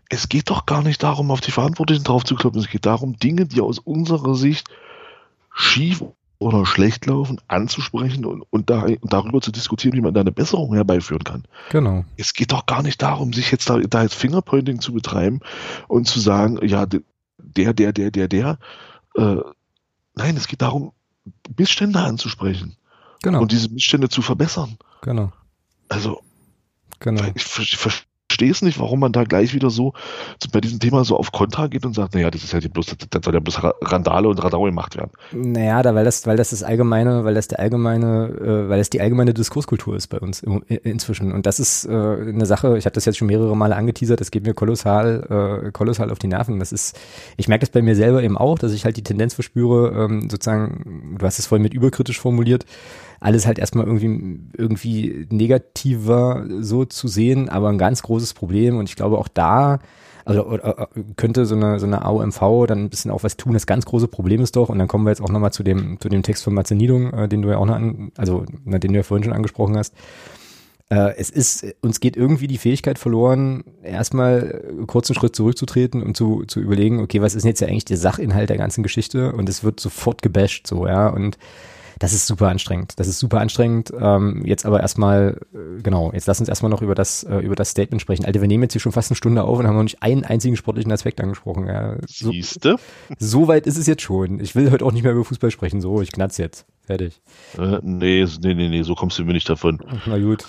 es 0.08 0.28
geht 0.28 0.50
doch 0.50 0.66
gar 0.66 0.82
nicht 0.82 1.02
darum, 1.02 1.30
auf 1.30 1.40
die 1.40 1.50
Verantwortlichen 1.50 2.04
drauf 2.04 2.24
zu 2.24 2.34
kloppen. 2.34 2.60
Es 2.60 2.68
geht 2.68 2.86
darum, 2.86 3.16
Dinge, 3.16 3.46
die 3.46 3.60
aus 3.60 3.78
unserer 3.78 4.34
Sicht 4.34 4.68
schief 5.56 6.04
oder 6.38 6.66
schlecht 6.66 7.06
laufen, 7.06 7.40
anzusprechen 7.48 8.26
und, 8.26 8.42
und, 8.50 8.68
da, 8.68 8.82
und 8.82 9.12
darüber 9.12 9.40
zu 9.40 9.50
diskutieren, 9.50 9.96
wie 9.96 10.02
man 10.02 10.12
da 10.12 10.20
eine 10.20 10.32
Besserung 10.32 10.74
herbeiführen 10.74 11.24
kann. 11.24 11.44
Genau. 11.70 12.04
Es 12.18 12.34
geht 12.34 12.52
doch 12.52 12.66
gar 12.66 12.82
nicht 12.82 13.00
darum, 13.00 13.32
sich 13.32 13.50
jetzt 13.50 13.70
da, 13.70 13.78
da 13.78 14.02
jetzt 14.02 14.14
Fingerpointing 14.14 14.80
zu 14.80 14.92
betreiben 14.92 15.40
und 15.88 16.06
zu 16.06 16.20
sagen, 16.20 16.58
ja, 16.66 16.84
der, 16.84 17.00
der, 17.72 17.92
der, 17.92 18.10
der, 18.10 18.28
der. 18.28 18.58
Äh, 19.16 19.36
nein, 20.14 20.36
es 20.36 20.46
geht 20.46 20.60
darum, 20.60 20.92
Missstände 21.56 22.00
anzusprechen. 22.00 22.76
Genau. 23.22 23.40
Und 23.40 23.50
diese 23.50 23.70
Missstände 23.70 24.10
zu 24.10 24.20
verbessern. 24.20 24.76
Genau. 25.00 25.32
Also, 25.88 26.20
genau. 27.00 27.24
ich, 27.34 27.46
ich, 27.58 27.76
verstehe 27.78 28.06
es 28.42 28.62
nicht, 28.62 28.78
warum 28.78 29.00
man 29.00 29.12
da 29.12 29.24
gleich 29.24 29.54
wieder 29.54 29.70
so 29.70 29.92
bei 30.52 30.60
diesem 30.60 30.80
Thema 30.80 31.04
so 31.04 31.16
auf 31.16 31.32
Kontra 31.32 31.66
geht 31.66 31.84
und 31.84 31.94
sagt, 31.94 32.14
naja, 32.14 32.30
das 32.30 32.44
ist 32.44 32.52
ja 32.52 32.60
bloß, 32.60 32.96
das 33.10 33.24
soll 33.24 33.34
ja 33.34 33.40
bloß 33.40 33.60
Randale 33.82 34.28
und 34.28 34.42
Radau 34.42 34.64
gemacht 34.64 34.96
werden. 34.96 35.10
Naja, 35.32 35.82
da, 35.82 35.94
weil 35.94 36.04
das, 36.04 36.26
weil 36.26 36.36
das 36.36 36.50
das 36.50 36.62
allgemeine, 36.62 37.24
weil 37.24 37.34
das 37.34 37.48
der 37.48 37.60
allgemeine, 37.60 38.28
äh, 38.28 38.68
weil 38.68 38.78
das 38.78 38.90
die 38.90 39.00
allgemeine 39.00 39.34
Diskurskultur 39.34 39.96
ist 39.96 40.08
bei 40.08 40.18
uns 40.18 40.42
im, 40.42 40.62
inzwischen. 40.68 41.32
Und 41.32 41.46
das 41.46 41.60
ist 41.60 41.86
äh, 41.86 41.90
eine 41.90 42.46
Sache, 42.46 42.78
ich 42.78 42.84
habe 42.84 42.94
das 42.94 43.04
jetzt 43.04 43.18
schon 43.18 43.28
mehrere 43.28 43.56
Male 43.56 43.76
angeteasert, 43.76 44.20
das 44.20 44.30
geht 44.30 44.44
mir 44.44 44.54
kolossal, 44.54 45.64
äh, 45.66 45.70
kolossal 45.72 46.10
auf 46.10 46.18
die 46.18 46.28
Nerven. 46.28 46.58
Das 46.58 46.72
ist, 46.72 46.98
ich 47.36 47.48
merke 47.48 47.60
das 47.60 47.70
bei 47.70 47.82
mir 47.82 47.96
selber 47.96 48.22
eben 48.22 48.36
auch, 48.36 48.58
dass 48.58 48.72
ich 48.72 48.84
halt 48.84 48.96
die 48.96 49.02
Tendenz 49.02 49.34
verspüre, 49.34 50.04
ähm, 50.04 50.28
sozusagen, 50.30 51.16
du 51.18 51.26
hast 51.26 51.38
es 51.38 51.46
vorhin 51.46 51.62
mit 51.62 51.74
überkritisch 51.74 52.20
formuliert, 52.20 52.64
alles 53.20 53.46
halt 53.46 53.58
erstmal 53.58 53.86
irgendwie, 53.86 54.40
irgendwie 54.56 55.26
negativer 55.30 56.46
so 56.60 56.84
zu 56.84 57.08
sehen, 57.08 57.48
aber 57.48 57.68
ein 57.68 57.78
ganz 57.78 58.02
großes 58.02 58.34
Problem 58.34 58.76
und 58.76 58.88
ich 58.88 58.96
glaube 58.96 59.18
auch 59.18 59.28
da, 59.28 59.78
also 60.26 60.58
könnte 61.16 61.46
so 61.46 61.54
eine, 61.54 61.78
so 61.78 61.86
eine 61.86 62.04
AOMV 62.04 62.66
dann 62.66 62.84
ein 62.84 62.90
bisschen 62.90 63.12
auch 63.12 63.22
was 63.22 63.36
tun. 63.36 63.52
Das 63.52 63.64
ganz 63.64 63.86
große 63.86 64.08
Problem 64.08 64.42
ist 64.42 64.56
doch, 64.56 64.68
und 64.68 64.78
dann 64.78 64.88
kommen 64.88 65.04
wir 65.04 65.10
jetzt 65.10 65.22
auch 65.22 65.28
nochmal 65.28 65.52
zu 65.52 65.62
dem, 65.62 66.00
zu 66.00 66.08
dem 66.08 66.24
Text 66.24 66.42
von 66.42 66.52
Matze 66.52 66.74
Niedung, 66.74 67.12
äh, 67.12 67.28
den 67.28 67.42
du 67.42 67.48
ja 67.48 67.58
auch 67.58 67.66
noch 67.66 67.76
an, 67.76 68.10
also 68.16 68.44
na, 68.64 68.78
den 68.78 68.92
du 68.92 68.98
ja 68.98 69.02
vorhin 69.04 69.22
schon 69.22 69.32
angesprochen 69.32 69.76
hast. 69.76 69.94
Äh, 70.88 71.14
es 71.16 71.30
ist, 71.30 71.64
uns 71.80 72.00
geht 72.00 72.16
irgendwie 72.16 72.48
die 72.48 72.58
Fähigkeit 72.58 72.98
verloren, 72.98 73.62
erstmal 73.84 74.64
kurzen 74.88 75.14
Schritt 75.14 75.36
zurückzutreten 75.36 76.02
und 76.02 76.16
zu, 76.16 76.42
zu 76.44 76.58
überlegen, 76.58 76.98
okay, 77.00 77.22
was 77.22 77.36
ist 77.36 77.44
denn 77.44 77.50
jetzt 77.50 77.60
ja 77.60 77.68
eigentlich 77.68 77.84
der 77.84 77.96
Sachinhalt 77.96 78.50
der 78.50 78.58
ganzen 78.58 78.82
Geschichte? 78.82 79.30
Und 79.30 79.48
es 79.48 79.62
wird 79.62 79.78
sofort 79.78 80.22
gebasht, 80.22 80.66
so, 80.66 80.88
ja, 80.88 81.08
und 81.08 81.38
das 81.98 82.12
ist 82.12 82.26
super 82.26 82.48
anstrengend. 82.48 82.94
Das 82.96 83.08
ist 83.08 83.18
super 83.18 83.40
anstrengend. 83.40 83.92
Ähm, 83.98 84.42
jetzt 84.44 84.66
aber 84.66 84.80
erstmal, 84.80 85.40
äh, 85.54 85.82
genau, 85.82 86.12
jetzt 86.12 86.26
lass 86.26 86.40
uns 86.40 86.48
erstmal 86.48 86.70
noch 86.70 86.82
über 86.82 86.94
das, 86.94 87.24
äh, 87.24 87.38
über 87.38 87.54
das 87.54 87.70
Statement 87.70 88.02
sprechen. 88.02 88.24
Alter, 88.24 88.40
wir 88.40 88.48
nehmen 88.48 88.64
jetzt 88.64 88.72
hier 88.72 88.80
schon 88.80 88.92
fast 88.92 89.10
eine 89.10 89.16
Stunde 89.16 89.44
auf 89.44 89.58
und 89.58 89.66
haben 89.66 89.76
noch 89.76 89.82
nicht 89.82 90.02
einen 90.02 90.24
einzigen 90.24 90.56
sportlichen 90.56 90.92
Aspekt 90.92 91.20
angesprochen. 91.20 91.66
Ja, 91.66 91.96
so, 92.06 92.30
Siehste? 92.30 92.76
So 93.18 93.48
weit 93.48 93.66
ist 93.66 93.78
es 93.78 93.86
jetzt 93.86 94.02
schon. 94.02 94.40
Ich 94.40 94.54
will 94.54 94.70
heute 94.70 94.84
auch 94.84 94.92
nicht 94.92 95.04
mehr 95.04 95.12
über 95.12 95.24
Fußball 95.24 95.50
sprechen. 95.50 95.80
So, 95.80 96.02
ich 96.02 96.12
knatz 96.12 96.36
jetzt. 96.36 96.66
Fertig. 96.82 97.20
Äh, 97.58 97.78
nee, 97.82 98.24
nee, 98.42 98.54
nee, 98.54 98.68
nee, 98.68 98.82
so 98.82 98.94
kommst 98.94 99.18
du 99.18 99.24
mir 99.24 99.32
nicht 99.32 99.48
davon. 99.48 99.80
Na 100.06 100.18
gut. 100.18 100.44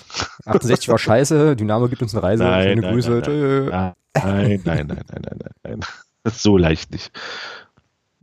68 0.46 0.90
war 0.90 1.00
scheiße, 1.00 1.56
Dynamo 1.56 1.88
gibt 1.88 2.02
uns 2.02 2.14
eine 2.14 2.24
Reise. 2.24 2.44
Nein, 2.44 2.64
Schöne 2.68 2.82
nein, 2.82 2.94
Grüße. 2.94 3.12
Nein, 3.12 3.94
nein, 4.14 4.62
nein, 4.64 4.64
nein, 4.64 4.88
nein, 4.88 5.06
nein, 5.08 5.38
nein, 5.40 5.52
nein. 5.64 5.80
Ist 6.24 6.44
so 6.44 6.58
leicht 6.58 6.92
nicht. 6.92 7.12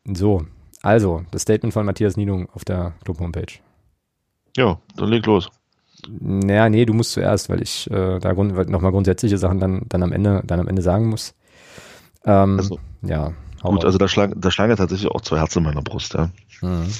So, 0.04 0.44
also, 0.84 1.24
das 1.30 1.42
Statement 1.42 1.72
von 1.72 1.86
Matthias 1.86 2.18
Niedung 2.18 2.46
auf 2.50 2.62
der 2.66 2.92
Club-Homepage. 3.04 3.58
Ja, 4.54 4.78
dann 4.96 5.08
leg 5.08 5.24
los. 5.24 5.48
Naja, 6.06 6.68
nee, 6.68 6.84
du 6.84 6.92
musst 6.92 7.12
zuerst, 7.12 7.48
weil 7.48 7.62
ich 7.62 7.90
äh, 7.90 8.18
da 8.18 8.34
grund, 8.34 8.68
nochmal 8.68 8.92
grundsätzliche 8.92 9.38
Sachen 9.38 9.60
dann, 9.60 9.86
dann, 9.88 10.02
am 10.02 10.12
Ende, 10.12 10.42
dann 10.44 10.60
am 10.60 10.68
Ende 10.68 10.82
sagen 10.82 11.08
muss. 11.08 11.34
Ähm, 12.26 12.58
also, 12.58 12.78
ja. 13.00 13.32
Gut, 13.62 13.78
auf. 13.78 13.84
also 13.86 13.96
da 13.96 14.08
schlagen, 14.08 14.38
da 14.38 14.50
schlagen 14.50 14.72
ja 14.72 14.76
tatsächlich 14.76 15.10
auch 15.10 15.22
zwei 15.22 15.38
Herzen 15.38 15.60
in 15.60 15.64
meiner 15.64 15.80
Brust, 15.80 16.12
ja. 16.12 16.30
Mhm. 16.60 16.92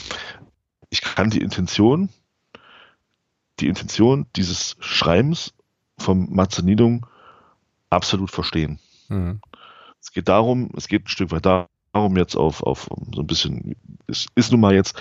Ich 0.88 1.02
kann 1.02 1.28
die 1.28 1.42
Intention, 1.42 2.08
die 3.60 3.68
Intention 3.68 4.24
dieses 4.34 4.76
Schreibens 4.80 5.52
vom 5.98 6.32
Matze 6.32 6.64
Niedung 6.64 7.04
absolut 7.90 8.30
verstehen. 8.30 8.78
Mhm. 9.10 9.42
Es 10.00 10.10
geht 10.10 10.28
darum, 10.28 10.70
es 10.74 10.88
geht 10.88 11.04
ein 11.04 11.08
Stück 11.08 11.32
weit 11.32 11.44
darum, 11.94 12.16
jetzt 12.16 12.36
auf, 12.36 12.62
auf 12.62 12.88
so 13.14 13.22
ein 13.22 13.26
bisschen, 13.26 13.76
es 14.06 14.26
ist 14.34 14.50
nun 14.50 14.60
mal 14.60 14.74
jetzt, 14.74 14.96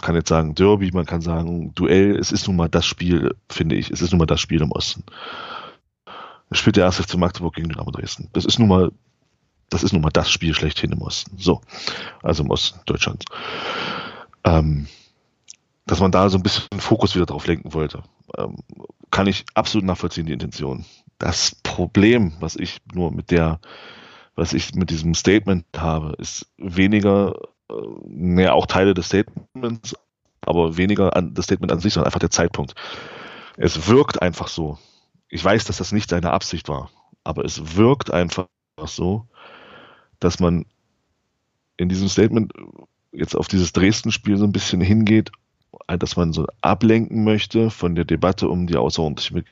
kann 0.00 0.14
jetzt 0.14 0.28
sagen 0.28 0.54
Derby, 0.54 0.90
man 0.92 1.06
kann 1.06 1.20
sagen 1.20 1.74
Duell, 1.74 2.16
es 2.16 2.32
ist 2.32 2.46
nun 2.46 2.56
mal 2.56 2.68
das 2.68 2.86
Spiel, 2.86 3.34
finde 3.48 3.76
ich, 3.76 3.90
es 3.90 4.00
ist 4.00 4.10
nun 4.10 4.18
mal 4.18 4.26
das 4.26 4.40
Spiel 4.40 4.62
im 4.62 4.72
Osten. 4.72 5.04
Es 6.50 6.58
spielt 6.58 6.76
der 6.76 6.84
erste 6.84 7.02
FC 7.02 7.16
Magdeburg 7.16 7.54
gegen 7.54 7.68
Dynamo 7.68 7.90
Dresden. 7.90 8.28
Das 8.34 8.44
ist 8.44 8.58
nun 8.58 8.68
mal, 8.68 8.92
das 9.70 9.82
ist 9.82 9.92
nun 9.92 10.02
mal 10.02 10.10
das 10.10 10.30
Spiel 10.30 10.54
schlechthin 10.54 10.92
im 10.92 11.00
Osten. 11.00 11.38
So, 11.38 11.62
also 12.22 12.42
im 12.42 12.50
Osten 12.50 12.80
Deutschlands. 12.84 13.24
Ähm, 14.44 14.86
dass 15.86 16.00
man 16.00 16.12
da 16.12 16.28
so 16.28 16.36
ein 16.36 16.42
bisschen 16.42 16.78
Fokus 16.78 17.14
wieder 17.14 17.26
drauf 17.26 17.46
lenken 17.46 17.72
wollte, 17.72 18.02
ähm, 18.36 18.56
kann 19.10 19.26
ich 19.26 19.44
absolut 19.54 19.86
nachvollziehen, 19.86 20.26
die 20.26 20.32
Intention. 20.32 20.84
Das 21.18 21.54
Problem, 21.62 22.34
was 22.40 22.56
ich 22.56 22.80
nur 22.92 23.12
mit 23.12 23.30
der 23.30 23.60
was 24.34 24.52
ich 24.52 24.74
mit 24.74 24.90
diesem 24.90 25.14
Statement 25.14 25.66
habe, 25.76 26.14
ist 26.18 26.50
weniger, 26.56 27.34
äh, 27.70 27.74
mehr 28.06 28.54
auch 28.54 28.66
Teile 28.66 28.94
des 28.94 29.06
Statements, 29.06 29.94
aber 30.40 30.76
weniger 30.76 31.14
an 31.16 31.34
das 31.34 31.46
Statement 31.46 31.72
an 31.72 31.80
sich, 31.80 31.92
sondern 31.92 32.08
einfach 32.08 32.20
der 32.20 32.30
Zeitpunkt. 32.30 32.74
Es 33.56 33.86
wirkt 33.88 34.22
einfach 34.22 34.48
so. 34.48 34.78
Ich 35.28 35.44
weiß, 35.44 35.64
dass 35.64 35.78
das 35.78 35.92
nicht 35.92 36.10
seine 36.10 36.32
Absicht 36.32 36.68
war, 36.68 36.90
aber 37.24 37.44
es 37.44 37.76
wirkt 37.76 38.12
einfach 38.12 38.46
so, 38.86 39.26
dass 40.18 40.40
man 40.40 40.66
in 41.76 41.88
diesem 41.88 42.08
Statement 42.08 42.52
jetzt 43.12 43.36
auf 43.36 43.48
dieses 43.48 43.72
Dresden-Spiel 43.72 44.36
so 44.36 44.44
ein 44.44 44.52
bisschen 44.52 44.80
hingeht, 44.80 45.30
dass 45.86 46.16
man 46.16 46.32
so 46.32 46.46
ablenken 46.60 47.24
möchte 47.24 47.70
von 47.70 47.94
der 47.94 48.04
Debatte 48.04 48.48
um 48.48 48.66
die 48.66 48.76
außerordentliche 48.76 49.44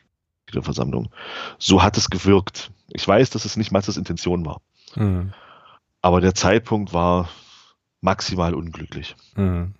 Mitgliederversammlung. 0.51 1.09
So 1.59 1.82
hat 1.82 1.96
es 1.96 2.11
gewirkt. 2.11 2.70
Ich 2.88 3.07
weiß, 3.07 3.30
dass 3.30 3.44
es 3.44 3.57
nicht 3.57 3.72
Matzes 3.72 3.96
Intention 3.96 4.44
war. 4.44 4.61
Mhm. 4.96 5.32
Aber 6.03 6.20
der 6.20 6.34
Zeitpunkt 6.34 6.92
war 6.92 7.28
maximal 8.01 8.55
unglücklich. 8.55 9.14
Mhm. 9.36 9.74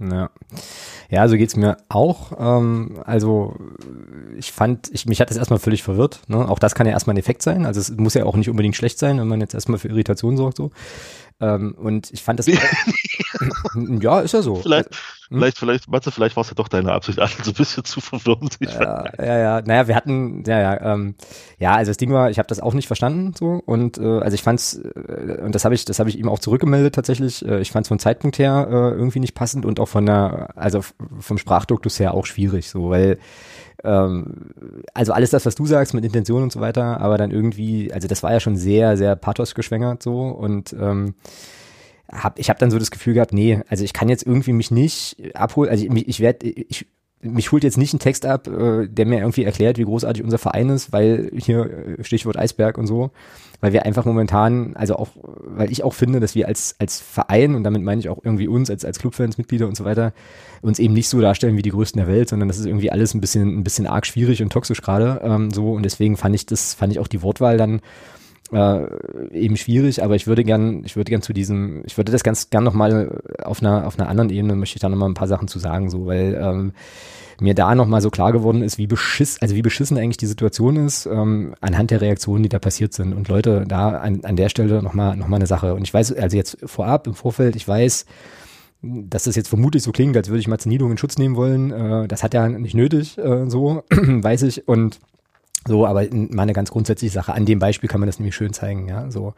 Ja. 0.00 0.30
Ja, 1.10 1.28
so 1.28 1.36
geht's 1.36 1.54
mir 1.54 1.76
auch. 1.88 2.32
Ähm, 2.38 3.00
also 3.04 3.56
ich 4.36 4.50
fand, 4.50 4.90
ich, 4.92 5.06
mich 5.06 5.20
hat 5.20 5.30
das 5.30 5.36
erstmal 5.36 5.58
völlig 5.58 5.82
verwirrt. 5.82 6.22
Ne? 6.26 6.48
Auch 6.48 6.58
das 6.58 6.74
kann 6.74 6.86
ja 6.86 6.92
erstmal 6.92 7.14
ein 7.14 7.20
Effekt 7.20 7.42
sein. 7.42 7.66
Also 7.66 7.80
es 7.80 7.90
muss 7.90 8.14
ja 8.14 8.24
auch 8.24 8.36
nicht 8.36 8.48
unbedingt 8.48 8.74
schlecht 8.74 8.98
sein, 8.98 9.20
wenn 9.20 9.28
man 9.28 9.40
jetzt 9.40 9.54
erstmal 9.54 9.78
für 9.78 9.88
Irritation 9.88 10.36
sorgt. 10.36 10.56
so. 10.56 10.70
Ähm, 11.42 11.74
und 11.76 12.12
ich 12.12 12.22
fand 12.22 12.38
das. 12.38 12.46
ja, 14.00 14.20
ist 14.20 14.32
ja 14.32 14.42
so. 14.42 14.54
Vielleicht, 14.54 14.94
hm? 15.28 15.38
vielleicht, 15.38 15.58
vielleicht, 15.58 15.90
Matze, 15.90 16.12
vielleicht 16.12 16.36
war 16.36 16.42
es 16.42 16.50
ja 16.50 16.54
doch 16.54 16.68
deine 16.68 16.92
Absicht, 16.92 17.18
alle 17.18 17.30
so 17.42 17.50
ein 17.50 17.54
bisschen 17.54 17.84
zu 17.84 18.00
verwirren. 18.00 18.48
Ja, 18.60 19.04
ja, 19.18 19.38
ja. 19.38 19.62
Naja, 19.62 19.88
wir 19.88 19.96
hatten, 19.96 20.44
ja, 20.46 20.60
ja, 20.60 20.94
ähm, 20.94 21.16
ja, 21.58 21.74
also 21.74 21.90
das 21.90 21.96
Ding 21.96 22.12
war, 22.12 22.30
ich 22.30 22.38
habe 22.38 22.46
das 22.46 22.60
auch 22.60 22.74
nicht 22.74 22.86
verstanden 22.86 23.34
so 23.36 23.60
und 23.66 23.98
äh, 23.98 24.20
also 24.20 24.34
ich 24.36 24.42
fand's, 24.42 24.74
äh, 24.74 25.40
und 25.42 25.54
das 25.56 25.64
habe 25.64 25.74
ich, 25.74 25.84
das 25.84 25.98
habe 25.98 26.10
ich 26.10 26.18
ihm 26.18 26.28
auch 26.28 26.38
zurückgemeldet 26.38 26.94
tatsächlich. 26.94 27.44
Äh, 27.44 27.60
ich 27.60 27.72
fand's 27.72 27.88
vom 27.88 27.98
Zeitpunkt 27.98 28.38
her 28.38 28.68
äh, 28.70 28.72
irgendwie 28.72 29.20
nicht 29.20 29.34
passend 29.34 29.66
und 29.66 29.80
auch 29.80 29.88
von 29.88 30.06
der, 30.06 30.50
also 30.56 30.82
vom 31.18 31.38
Sprachduktus 31.38 31.98
her 31.98 32.14
auch 32.14 32.26
schwierig, 32.26 32.70
so, 32.70 32.90
weil 32.90 33.18
ähm, 33.84 34.82
also 34.94 35.12
alles 35.12 35.30
das, 35.30 35.46
was 35.46 35.54
du 35.54 35.66
sagst 35.66 35.94
mit 35.94 36.04
Intention 36.04 36.42
und 36.42 36.52
so 36.52 36.60
weiter, 36.60 37.00
aber 37.00 37.18
dann 37.18 37.30
irgendwie, 37.30 37.92
also 37.92 38.08
das 38.08 38.22
war 38.22 38.32
ja 38.32 38.40
schon 38.40 38.56
sehr, 38.56 38.96
sehr 38.96 39.16
pathos 39.16 39.54
geschwängert 39.54 40.02
so 40.02 40.28
und 40.28 40.72
ähm, 40.72 41.14
hab, 42.10 42.38
ich 42.38 42.50
habe 42.50 42.58
dann 42.58 42.70
so 42.70 42.78
das 42.78 42.90
Gefühl 42.90 43.14
gehabt, 43.14 43.32
nee, 43.32 43.60
also 43.68 43.84
ich 43.84 43.92
kann 43.92 44.08
jetzt 44.08 44.26
irgendwie 44.26 44.52
mich 44.52 44.70
nicht 44.70 45.16
abholen, 45.34 45.70
also 45.70 45.84
ich, 45.84 46.08
ich 46.08 46.20
werde, 46.20 46.46
ich, 46.46 46.86
mich 47.22 47.52
holt 47.52 47.62
jetzt 47.62 47.78
nicht 47.78 47.94
ein 47.94 48.00
Text 48.00 48.26
ab, 48.26 48.48
äh, 48.48 48.88
der 48.88 49.06
mir 49.06 49.20
irgendwie 49.20 49.44
erklärt, 49.44 49.78
wie 49.78 49.84
großartig 49.84 50.22
unser 50.22 50.38
Verein 50.38 50.68
ist, 50.68 50.92
weil 50.92 51.30
hier 51.36 51.98
äh, 51.98 52.04
Stichwort 52.04 52.36
Eisberg 52.36 52.76
und 52.78 52.86
so, 52.86 53.10
weil 53.60 53.72
wir 53.72 53.86
einfach 53.86 54.04
momentan, 54.04 54.74
also 54.74 54.96
auch, 54.96 55.10
weil 55.22 55.70
ich 55.70 55.84
auch 55.84 55.94
finde, 55.94 56.18
dass 56.18 56.34
wir 56.34 56.48
als, 56.48 56.74
als 56.80 57.00
Verein, 57.00 57.54
und 57.54 57.62
damit 57.62 57.82
meine 57.82 58.00
ich 58.00 58.08
auch 58.08 58.18
irgendwie 58.22 58.48
uns 58.48 58.70
als, 58.70 58.84
als 58.84 58.98
Clubfans, 58.98 59.38
Mitglieder 59.38 59.68
und 59.68 59.76
so 59.76 59.84
weiter, 59.84 60.12
uns 60.62 60.80
eben 60.80 60.94
nicht 60.94 61.08
so 61.08 61.20
darstellen 61.20 61.56
wie 61.56 61.62
die 61.62 61.70
Größten 61.70 62.00
der 62.00 62.12
Welt, 62.12 62.28
sondern 62.28 62.48
das 62.48 62.58
ist 62.58 62.66
irgendwie 62.66 62.90
alles 62.90 63.14
ein 63.14 63.20
bisschen, 63.20 63.58
ein 63.58 63.64
bisschen 63.64 63.86
arg 63.86 64.04
schwierig 64.04 64.42
und 64.42 64.52
toxisch 64.52 64.82
gerade, 64.82 65.20
ähm, 65.22 65.52
so, 65.52 65.72
und 65.72 65.84
deswegen 65.84 66.16
fand 66.16 66.34
ich 66.34 66.46
das, 66.46 66.74
fand 66.74 66.92
ich 66.92 66.98
auch 66.98 67.08
die 67.08 67.22
Wortwahl 67.22 67.56
dann, 67.56 67.80
äh, 68.52 68.86
eben 69.32 69.56
schwierig, 69.56 70.02
aber 70.02 70.14
ich 70.14 70.26
würde 70.26 70.44
gern, 70.44 70.84
ich 70.84 70.96
würde 70.96 71.10
gern 71.10 71.22
zu 71.22 71.32
diesem, 71.32 71.82
ich 71.86 71.96
würde 71.96 72.12
das 72.12 72.22
ganz 72.22 72.50
gern 72.50 72.64
nochmal 72.64 73.22
auf 73.42 73.60
einer, 73.60 73.86
auf 73.86 73.98
einer 73.98 74.08
anderen 74.08 74.30
Ebene 74.30 74.54
möchte 74.54 74.76
ich 74.76 74.80
da 74.80 74.88
nochmal 74.88 75.08
ein 75.08 75.14
paar 75.14 75.28
Sachen 75.28 75.48
zu 75.48 75.58
sagen, 75.58 75.90
so, 75.90 76.06
weil 76.06 76.38
ähm, 76.40 76.72
mir 77.40 77.54
da 77.54 77.74
nochmal 77.74 78.00
so 78.00 78.10
klar 78.10 78.32
geworden 78.32 78.62
ist, 78.62 78.78
wie 78.78 78.86
beschiss, 78.86 79.38
also 79.40 79.54
wie 79.54 79.62
beschissen 79.62 79.98
eigentlich 79.98 80.16
die 80.16 80.26
Situation 80.26 80.76
ist, 80.76 81.06
ähm, 81.06 81.54
anhand 81.60 81.90
der 81.90 82.00
Reaktionen, 82.00 82.42
die 82.42 82.48
da 82.48 82.58
passiert 82.58 82.92
sind. 82.92 83.12
Und 83.12 83.28
Leute, 83.28 83.64
da 83.66 83.90
an, 83.90 84.24
an 84.24 84.36
der 84.36 84.48
Stelle 84.48 84.82
nochmal 84.82 85.16
noch 85.16 85.28
mal 85.28 85.36
eine 85.36 85.46
Sache. 85.46 85.74
Und 85.74 85.82
ich 85.82 85.92
weiß, 85.92 86.12
also 86.14 86.36
jetzt 86.36 86.58
vorab, 86.64 87.06
im 87.06 87.14
Vorfeld, 87.14 87.56
ich 87.56 87.66
weiß, 87.66 88.06
dass 88.82 89.24
das 89.24 89.36
jetzt 89.36 89.48
vermutlich 89.48 89.82
so 89.82 89.92
klingt, 89.92 90.16
als 90.16 90.28
würde 90.28 90.40
ich 90.40 90.48
Marzenidung 90.48 90.90
in 90.90 90.98
Schutz 90.98 91.18
nehmen 91.18 91.36
wollen. 91.36 91.70
Äh, 91.70 92.08
das 92.08 92.22
hat 92.22 92.34
ja 92.34 92.48
nicht 92.48 92.74
nötig, 92.74 93.18
äh, 93.18 93.48
so, 93.48 93.84
weiß 93.90 94.42
ich. 94.42 94.66
Und 94.68 94.98
So, 95.66 95.86
aber 95.86 96.06
mal 96.10 96.42
eine 96.42 96.52
ganz 96.52 96.70
grundsätzliche 96.70 97.12
Sache. 97.12 97.34
An 97.34 97.46
dem 97.46 97.58
Beispiel 97.58 97.88
kann 97.88 98.00
man 98.00 98.08
das 98.08 98.18
nämlich 98.18 98.34
schön 98.34 98.52
zeigen, 98.52 98.88
ja. 98.88 99.10
So, 99.10 99.34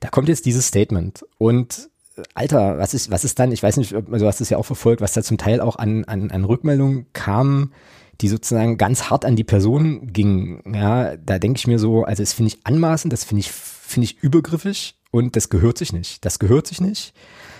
da 0.00 0.08
kommt 0.08 0.28
jetzt 0.28 0.46
dieses 0.46 0.66
Statement 0.66 1.24
und 1.38 1.88
Alter, 2.34 2.78
was 2.78 2.94
ist, 2.94 3.10
was 3.10 3.24
ist 3.24 3.38
dann, 3.38 3.52
ich 3.52 3.62
weiß 3.62 3.76
nicht, 3.76 3.94
also 3.94 4.26
hast 4.26 4.40
es 4.40 4.50
ja 4.50 4.58
auch 4.58 4.66
verfolgt, 4.66 5.00
was 5.00 5.12
da 5.12 5.22
zum 5.22 5.38
Teil 5.38 5.60
auch 5.60 5.76
an, 5.76 6.04
an, 6.04 6.30
an 6.30 6.44
Rückmeldungen 6.44 7.06
kam, 7.12 7.72
die 8.20 8.28
sozusagen 8.28 8.78
ganz 8.78 9.10
hart 9.10 9.24
an 9.24 9.36
die 9.36 9.44
Person 9.44 10.12
gingen. 10.12 10.62
Ja, 10.74 11.16
da 11.16 11.38
denke 11.38 11.58
ich 11.58 11.66
mir 11.66 11.78
so, 11.78 12.04
also 12.04 12.22
das 12.22 12.32
finde 12.32 12.48
ich 12.48 12.60
anmaßend, 12.64 13.12
das 13.12 13.24
finde 13.24 13.40
ich, 13.40 13.52
finde 13.52 14.06
ich 14.06 14.22
übergriffig 14.22 14.96
und 15.10 15.36
das 15.36 15.48
gehört 15.48 15.78
sich 15.78 15.92
nicht. 15.92 16.24
Das 16.24 16.38
gehört 16.38 16.66
sich 16.66 16.80
nicht. 16.80 17.14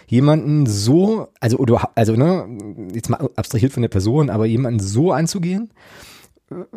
Jemanden 0.08 0.66
so, 0.66 1.28
also 1.38 1.58
oder 1.58 1.90
also 1.94 2.14
ne, 2.14 2.88
jetzt 2.92 3.10
mal 3.10 3.28
abstrahiert 3.36 3.72
von 3.72 3.82
der 3.82 3.88
Person, 3.88 4.30
aber 4.30 4.46
jemanden 4.46 4.80
so 4.80 5.12
anzugehen, 5.12 5.70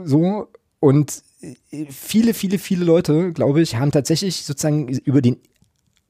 so 0.03 0.47
und 0.82 1.24
viele, 1.90 2.34
viele, 2.34 2.60
viele 2.60 2.84
Leute, 2.84 3.32
glaube 3.32 3.62
ich, 3.62 3.76
haben 3.76 3.92
tatsächlich 3.92 4.44
sozusagen 4.44 4.90
über 4.90 5.22
den 5.22 5.38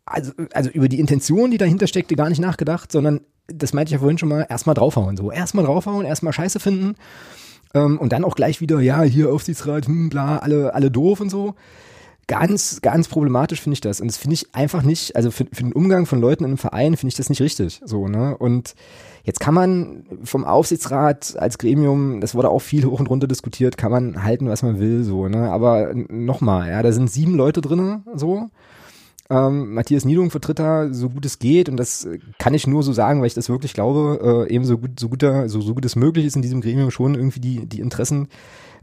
also, 0.06 0.32
also 0.54 0.70
über 0.72 0.90
die 0.90 1.00
Intention, 1.00 1.52
die 1.52 1.58
dahinter 1.58 1.88
steckte, 1.88 2.16
gar 2.16 2.30
nicht 2.30 2.42
nachgedacht, 2.42 2.92
sondern 2.92 3.22
das 3.48 3.74
meinte 3.74 3.90
ich 3.90 3.94
ja 3.94 4.00
vorhin 4.00 4.18
schon 4.18 4.30
mal, 4.30 4.46
erstmal 4.50 4.74
draufhauen. 4.74 5.16
So, 5.18 5.32
erstmal 5.32 5.66
draufhauen, 5.66 6.06
erstmal 6.06 6.34
Scheiße 6.34 6.60
finden 6.60 6.96
ähm, 7.74 8.00
und 8.00 8.12
dann 8.12 8.24
auch 8.24 8.36
gleich 8.36 8.62
wieder, 8.62 8.80
ja, 8.80 9.04
hier 9.04 9.32
Aufsichtsrat, 9.32 9.88
hm, 9.88 10.10
bla, 10.10 10.40
alle, 10.40 10.74
alle 10.74 10.90
doof 10.90 11.20
und 11.20 11.30
so. 11.30 11.56
Ganz, 12.32 12.80
ganz 12.82 13.10
problematisch 13.10 13.60
finde 13.60 13.74
ich 13.74 13.82
das. 13.82 14.00
Und 14.00 14.08
das 14.08 14.16
finde 14.16 14.36
ich 14.36 14.56
einfach 14.56 14.84
nicht, 14.84 15.18
also 15.18 15.32
für, 15.32 15.46
für 15.52 15.64
den 15.64 15.74
Umgang 15.74 16.06
von 16.06 16.22
Leuten 16.22 16.46
in 16.46 16.52
einem 16.52 16.58
Verein 16.58 16.96
finde 16.96 17.10
ich 17.10 17.18
das 17.18 17.28
nicht 17.28 17.42
richtig. 17.42 17.82
So, 17.84 18.08
ne? 18.08 18.38
Und 18.38 18.74
jetzt 19.26 19.42
kann 19.42 19.54
man 19.54 20.06
vom 20.24 20.46
Aufsichtsrat 20.46 21.36
als 21.38 21.58
Gremium, 21.58 22.22
das 22.22 22.34
wurde 22.34 22.48
auch 22.48 22.62
viel 22.62 22.86
hoch 22.86 23.02
und 23.02 23.10
runter 23.10 23.28
diskutiert, 23.28 23.76
kann 23.76 23.92
man 23.92 24.24
halten, 24.24 24.48
was 24.48 24.64
man 24.64 24.80
will, 24.80 25.04
so, 25.04 25.28
ne? 25.28 25.52
Aber 25.52 25.92
nochmal, 25.94 26.70
ja, 26.70 26.82
da 26.82 26.94
sind 26.94 27.12
sieben 27.12 27.36
Leute 27.36 27.60
drinnen, 27.60 28.06
so. 28.16 28.50
Ähm, 29.30 29.74
Matthias 29.74 30.06
Niedung 30.06 30.32
vertritt 30.32 30.60
da 30.60 30.94
so 30.94 31.10
gut 31.10 31.26
es 31.26 31.38
geht 31.38 31.68
und 31.68 31.76
das 31.76 32.08
kann 32.40 32.54
ich 32.54 32.66
nur 32.66 32.82
so 32.82 32.94
sagen, 32.94 33.20
weil 33.20 33.28
ich 33.28 33.34
das 33.34 33.50
wirklich 33.50 33.74
glaube, 33.74 34.48
äh, 34.48 34.54
eben 34.54 34.64
so 34.64 34.78
gut, 34.78 35.02
so 35.02 35.10
guter, 35.10 35.50
so, 35.50 35.60
so 35.60 35.74
gut 35.74 35.84
es 35.84 35.98
möglich 35.98 36.26
ist 36.26 36.38
in 36.38 36.42
diesem 36.42 36.62
Gremium 36.62 36.92
schon 36.92 37.16
irgendwie 37.16 37.42
die, 37.42 37.66
die 37.66 37.82
Interessen. 37.82 38.30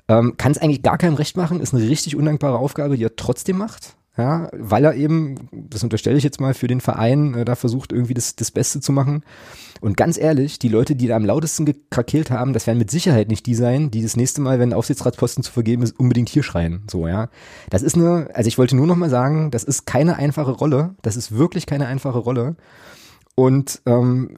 Ähm, 0.09 0.37
kann 0.37 0.53
es 0.53 0.59
eigentlich 0.59 0.83
gar 0.83 0.99
keinem 0.99 1.15
recht 1.15 1.37
machen, 1.37 1.61
ist 1.61 1.75
eine 1.75 1.87
richtig 1.87 2.17
undankbare 2.17 2.59
Aufgabe, 2.59 2.97
die 2.97 3.05
er 3.05 3.17
trotzdem 3.17 3.59
macht. 3.59 3.95
Ja, 4.19 4.49
weil 4.53 4.85
er 4.85 4.95
eben, 4.95 5.49
das 5.53 5.85
unterstelle 5.85 6.19
ich 6.19 6.25
jetzt 6.25 6.41
mal, 6.41 6.53
für 6.53 6.67
den 6.67 6.81
Verein 6.81 7.35
äh, 7.35 7.45
da 7.45 7.55
versucht, 7.55 7.93
irgendwie 7.93 8.15
das, 8.15 8.35
das 8.35 8.51
Beste 8.51 8.81
zu 8.81 8.91
machen. 8.91 9.23
Und 9.81 9.97
ganz 9.97 10.19
ehrlich, 10.19 10.59
die 10.59 10.69
Leute, 10.69 10.97
die 10.97 11.07
da 11.07 11.15
am 11.15 11.25
lautesten 11.25 11.65
gekrakelt 11.65 12.33
haben, 12.33 12.53
das 12.53 12.67
werden 12.67 12.79
mit 12.79 12.91
Sicherheit 12.91 13.29
nicht 13.29 13.47
die 13.47 13.55
sein, 13.55 13.93
die 13.93 14.03
das 14.03 14.17
nächste 14.17 14.41
Mal, 14.41 14.59
wenn 14.59 14.73
Aufsichtsratsposten 14.73 15.45
zu 15.45 15.53
vergeben 15.53 15.85
ist, 15.85 15.97
unbedingt 16.01 16.31
hier 16.31 16.43
schreien. 16.43 16.83
So, 16.91 17.07
ja. 17.07 17.29
Das 17.71 17.83
ist 17.83 17.95
eine, 17.95 18.29
also 18.35 18.49
ich 18.49 18.59
wollte 18.59 18.75
nur 18.75 18.89
noch 18.89 18.97
mal 18.97 19.09
sagen, 19.09 19.53
das 19.53 19.63
ist 19.63 19.87
keine 19.87 20.17
einfache 20.17 20.51
Rolle. 20.51 20.97
Das 21.03 21.17
ist 21.17 21.39
wirklich 21.39 21.67
keine 21.67 21.87
einfache 21.87 22.19
Rolle. 22.19 22.57
Und 23.37 23.83
ähm, 23.87 24.37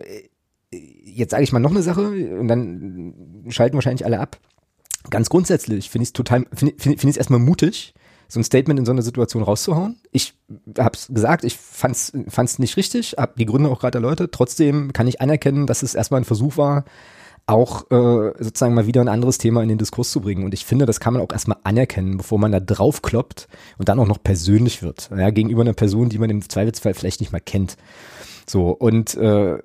jetzt 0.70 1.30
sage 1.30 1.42
ich 1.42 1.52
mal 1.52 1.58
noch 1.58 1.70
eine 1.70 1.82
Sache 1.82 2.02
und 2.38 2.48
dann 2.48 3.44
schalten 3.48 3.76
wahrscheinlich 3.76 4.04
alle 4.04 4.20
ab. 4.20 4.38
Ganz 5.08 5.30
grundsätzlich 5.30 5.88
finde 5.88 6.02
ich 6.02 6.08
es 6.08 6.12
total, 6.12 6.44
finde 6.52 6.74
find, 6.76 7.00
find 7.00 7.16
erstmal 7.16 7.40
mutig, 7.40 7.94
so 8.28 8.38
ein 8.38 8.44
Statement 8.44 8.78
in 8.78 8.86
so 8.86 8.92
einer 8.92 9.02
Situation 9.02 9.42
rauszuhauen. 9.42 9.96
Ich 10.12 10.34
habe 10.78 10.94
es 10.94 11.08
gesagt, 11.08 11.44
ich 11.44 11.56
fand's 11.56 12.12
fand's 12.28 12.58
nicht 12.58 12.76
richtig, 12.76 13.16
habe 13.18 13.32
die 13.36 13.46
Gründe 13.46 13.70
auch 13.70 13.80
gerade 13.80 13.98
erläutert. 13.98 14.32
Trotzdem 14.32 14.92
kann 14.92 15.08
ich 15.08 15.20
anerkennen, 15.20 15.66
dass 15.66 15.82
es 15.82 15.94
erstmal 15.94 16.20
ein 16.20 16.24
Versuch 16.24 16.56
war, 16.56 16.84
auch 17.46 17.90
äh, 17.90 18.32
sozusagen 18.38 18.74
mal 18.74 18.86
wieder 18.86 19.00
ein 19.00 19.08
anderes 19.08 19.38
Thema 19.38 19.62
in 19.62 19.68
den 19.68 19.78
Diskurs 19.78 20.10
zu 20.10 20.20
bringen. 20.20 20.44
Und 20.44 20.54
ich 20.54 20.64
finde, 20.64 20.86
das 20.86 21.00
kann 21.00 21.14
man 21.14 21.22
auch 21.22 21.32
erstmal 21.32 21.58
anerkennen, 21.64 22.18
bevor 22.18 22.38
man 22.38 22.52
da 22.52 22.60
drauf 22.60 23.02
kloppt 23.02 23.48
und 23.78 23.88
dann 23.88 23.98
auch 23.98 24.06
noch 24.06 24.22
persönlich 24.22 24.82
wird. 24.82 25.10
Ja, 25.16 25.30
gegenüber 25.30 25.62
einer 25.62 25.72
Person, 25.72 26.08
die 26.08 26.18
man 26.18 26.30
im 26.30 26.48
Zweifelsfall 26.48 26.94
vielleicht 26.94 27.20
nicht 27.20 27.32
mal 27.32 27.40
kennt. 27.40 27.76
So, 28.46 28.70
und 28.70 29.14
äh, 29.16 29.58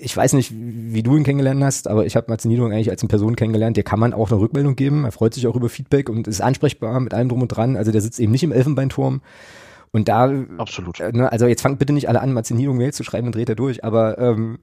ich 0.00 0.16
weiß 0.16 0.32
nicht, 0.34 0.52
wie 0.54 1.02
du 1.02 1.16
ihn 1.16 1.24
kennengelernt 1.24 1.62
hast, 1.62 1.88
aber 1.88 2.06
ich 2.06 2.16
habe 2.16 2.26
Martin 2.28 2.50
Niedung 2.50 2.72
eigentlich 2.72 2.90
als 2.90 3.02
eine 3.02 3.08
Person 3.08 3.36
kennengelernt, 3.36 3.76
der 3.76 3.84
kann 3.84 3.98
man 3.98 4.12
auch 4.12 4.30
eine 4.30 4.40
Rückmeldung 4.40 4.76
geben. 4.76 5.04
Er 5.04 5.12
freut 5.12 5.34
sich 5.34 5.46
auch 5.46 5.56
über 5.56 5.68
Feedback 5.68 6.08
und 6.08 6.28
ist 6.28 6.40
ansprechbar 6.40 7.00
mit 7.00 7.14
allem 7.14 7.28
drum 7.28 7.42
und 7.42 7.48
dran. 7.48 7.76
Also 7.76 7.92
der 7.92 8.00
sitzt 8.00 8.20
eben 8.20 8.32
nicht 8.32 8.42
im 8.42 8.52
Elfenbeinturm. 8.52 9.20
Und 9.90 10.08
da, 10.08 10.30
absolut. 10.58 11.00
Äh, 11.00 11.12
ne, 11.12 11.32
also 11.32 11.46
jetzt 11.46 11.62
fangt 11.62 11.78
bitte 11.78 11.92
nicht 11.92 12.08
alle 12.08 12.20
an, 12.20 12.32
Martin 12.32 12.56
Niedung 12.56 12.76
Mail 12.76 12.92
zu 12.92 13.04
schreiben 13.04 13.26
und 13.26 13.34
dreht 13.34 13.48
er 13.48 13.54
durch. 13.54 13.84
Aber 13.84 14.18
ähm, 14.18 14.58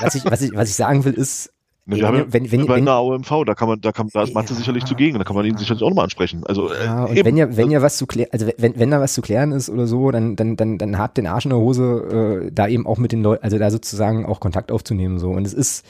was 0.00 0.14
ich, 0.14 0.24
was 0.24 0.40
ich, 0.40 0.54
was 0.54 0.68
ich 0.70 0.74
sagen 0.74 1.04
will, 1.04 1.12
ist, 1.12 1.52
Ne, 1.84 1.96
wir 1.96 2.06
haben 2.06 2.32
wenn, 2.32 2.52
wenn, 2.52 2.68
wenn, 2.68 2.78
in 2.78 2.84
der 2.84 2.94
AOMV, 2.94 3.44
da 3.44 3.54
kann 3.54 3.66
man, 3.66 3.80
da 3.80 3.90
kann, 3.90 4.08
da 4.12 4.22
ist 4.22 4.34
Mathe 4.34 4.52
ja, 4.52 4.54
sicherlich 4.56 4.84
zugegen, 4.84 5.18
da 5.18 5.24
kann 5.24 5.34
man 5.34 5.44
ihn 5.44 5.56
sicherlich 5.56 5.82
auch 5.82 5.88
nochmal 5.88 6.04
ansprechen. 6.04 6.44
Also, 6.46 6.72
äh, 6.72 6.84
ja, 6.84 7.04
und 7.04 7.16
eben. 7.16 7.26
wenn 7.26 7.36
ja, 7.36 7.56
wenn 7.56 7.72
ja 7.72 7.82
was 7.82 7.96
zu 7.96 8.06
klären, 8.06 8.28
also 8.30 8.46
wenn, 8.56 8.78
wenn 8.78 8.90
da 8.92 9.00
was 9.00 9.14
zu 9.14 9.20
klären 9.20 9.50
ist 9.50 9.68
oder 9.68 9.88
so, 9.88 10.12
dann, 10.12 10.36
dann, 10.36 10.54
dann, 10.54 10.78
dann 10.78 10.96
habt 10.96 11.18
den 11.18 11.26
Arsch 11.26 11.44
in 11.44 11.50
der 11.50 11.58
Hose, 11.58 12.44
äh, 12.46 12.52
da 12.52 12.68
eben 12.68 12.86
auch 12.86 12.98
mit 12.98 13.10
den 13.10 13.24
Leuten, 13.24 13.42
also 13.42 13.58
da 13.58 13.72
sozusagen 13.72 14.24
auch 14.26 14.38
Kontakt 14.38 14.70
aufzunehmen, 14.70 15.18
so. 15.18 15.30
Und 15.30 15.44
es 15.44 15.54
ist, 15.54 15.84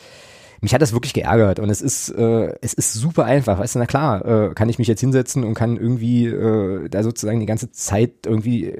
mich 0.63 0.73
hat 0.73 0.81
das 0.81 0.95
wirklich 0.95 1.13
geärgert 1.13 1.59
und 1.59 1.69
es 1.69 1.83
ist, 1.83 2.09
äh, 2.09 2.55
es 2.63 2.73
ist 2.73 2.95
super 2.95 3.27
einfach, 3.27 3.59
weißt 3.59 3.75
du, 3.75 3.79
na 3.81 3.87
klar, 3.87 4.25
äh, 4.25 4.55
kann 4.55 4.71
ich 4.71 4.79
mich 4.79 4.89
jetzt 4.89 5.01
hinsetzen 5.01 5.45
und 5.45 5.53
kann 5.53 5.77
irgendwie, 5.77 6.27
äh, 6.27 6.89
da 6.89 7.03
sozusagen 7.03 7.41
die 7.41 7.47
ganze 7.47 7.71
Zeit 7.71 8.25
irgendwie, 8.25 8.73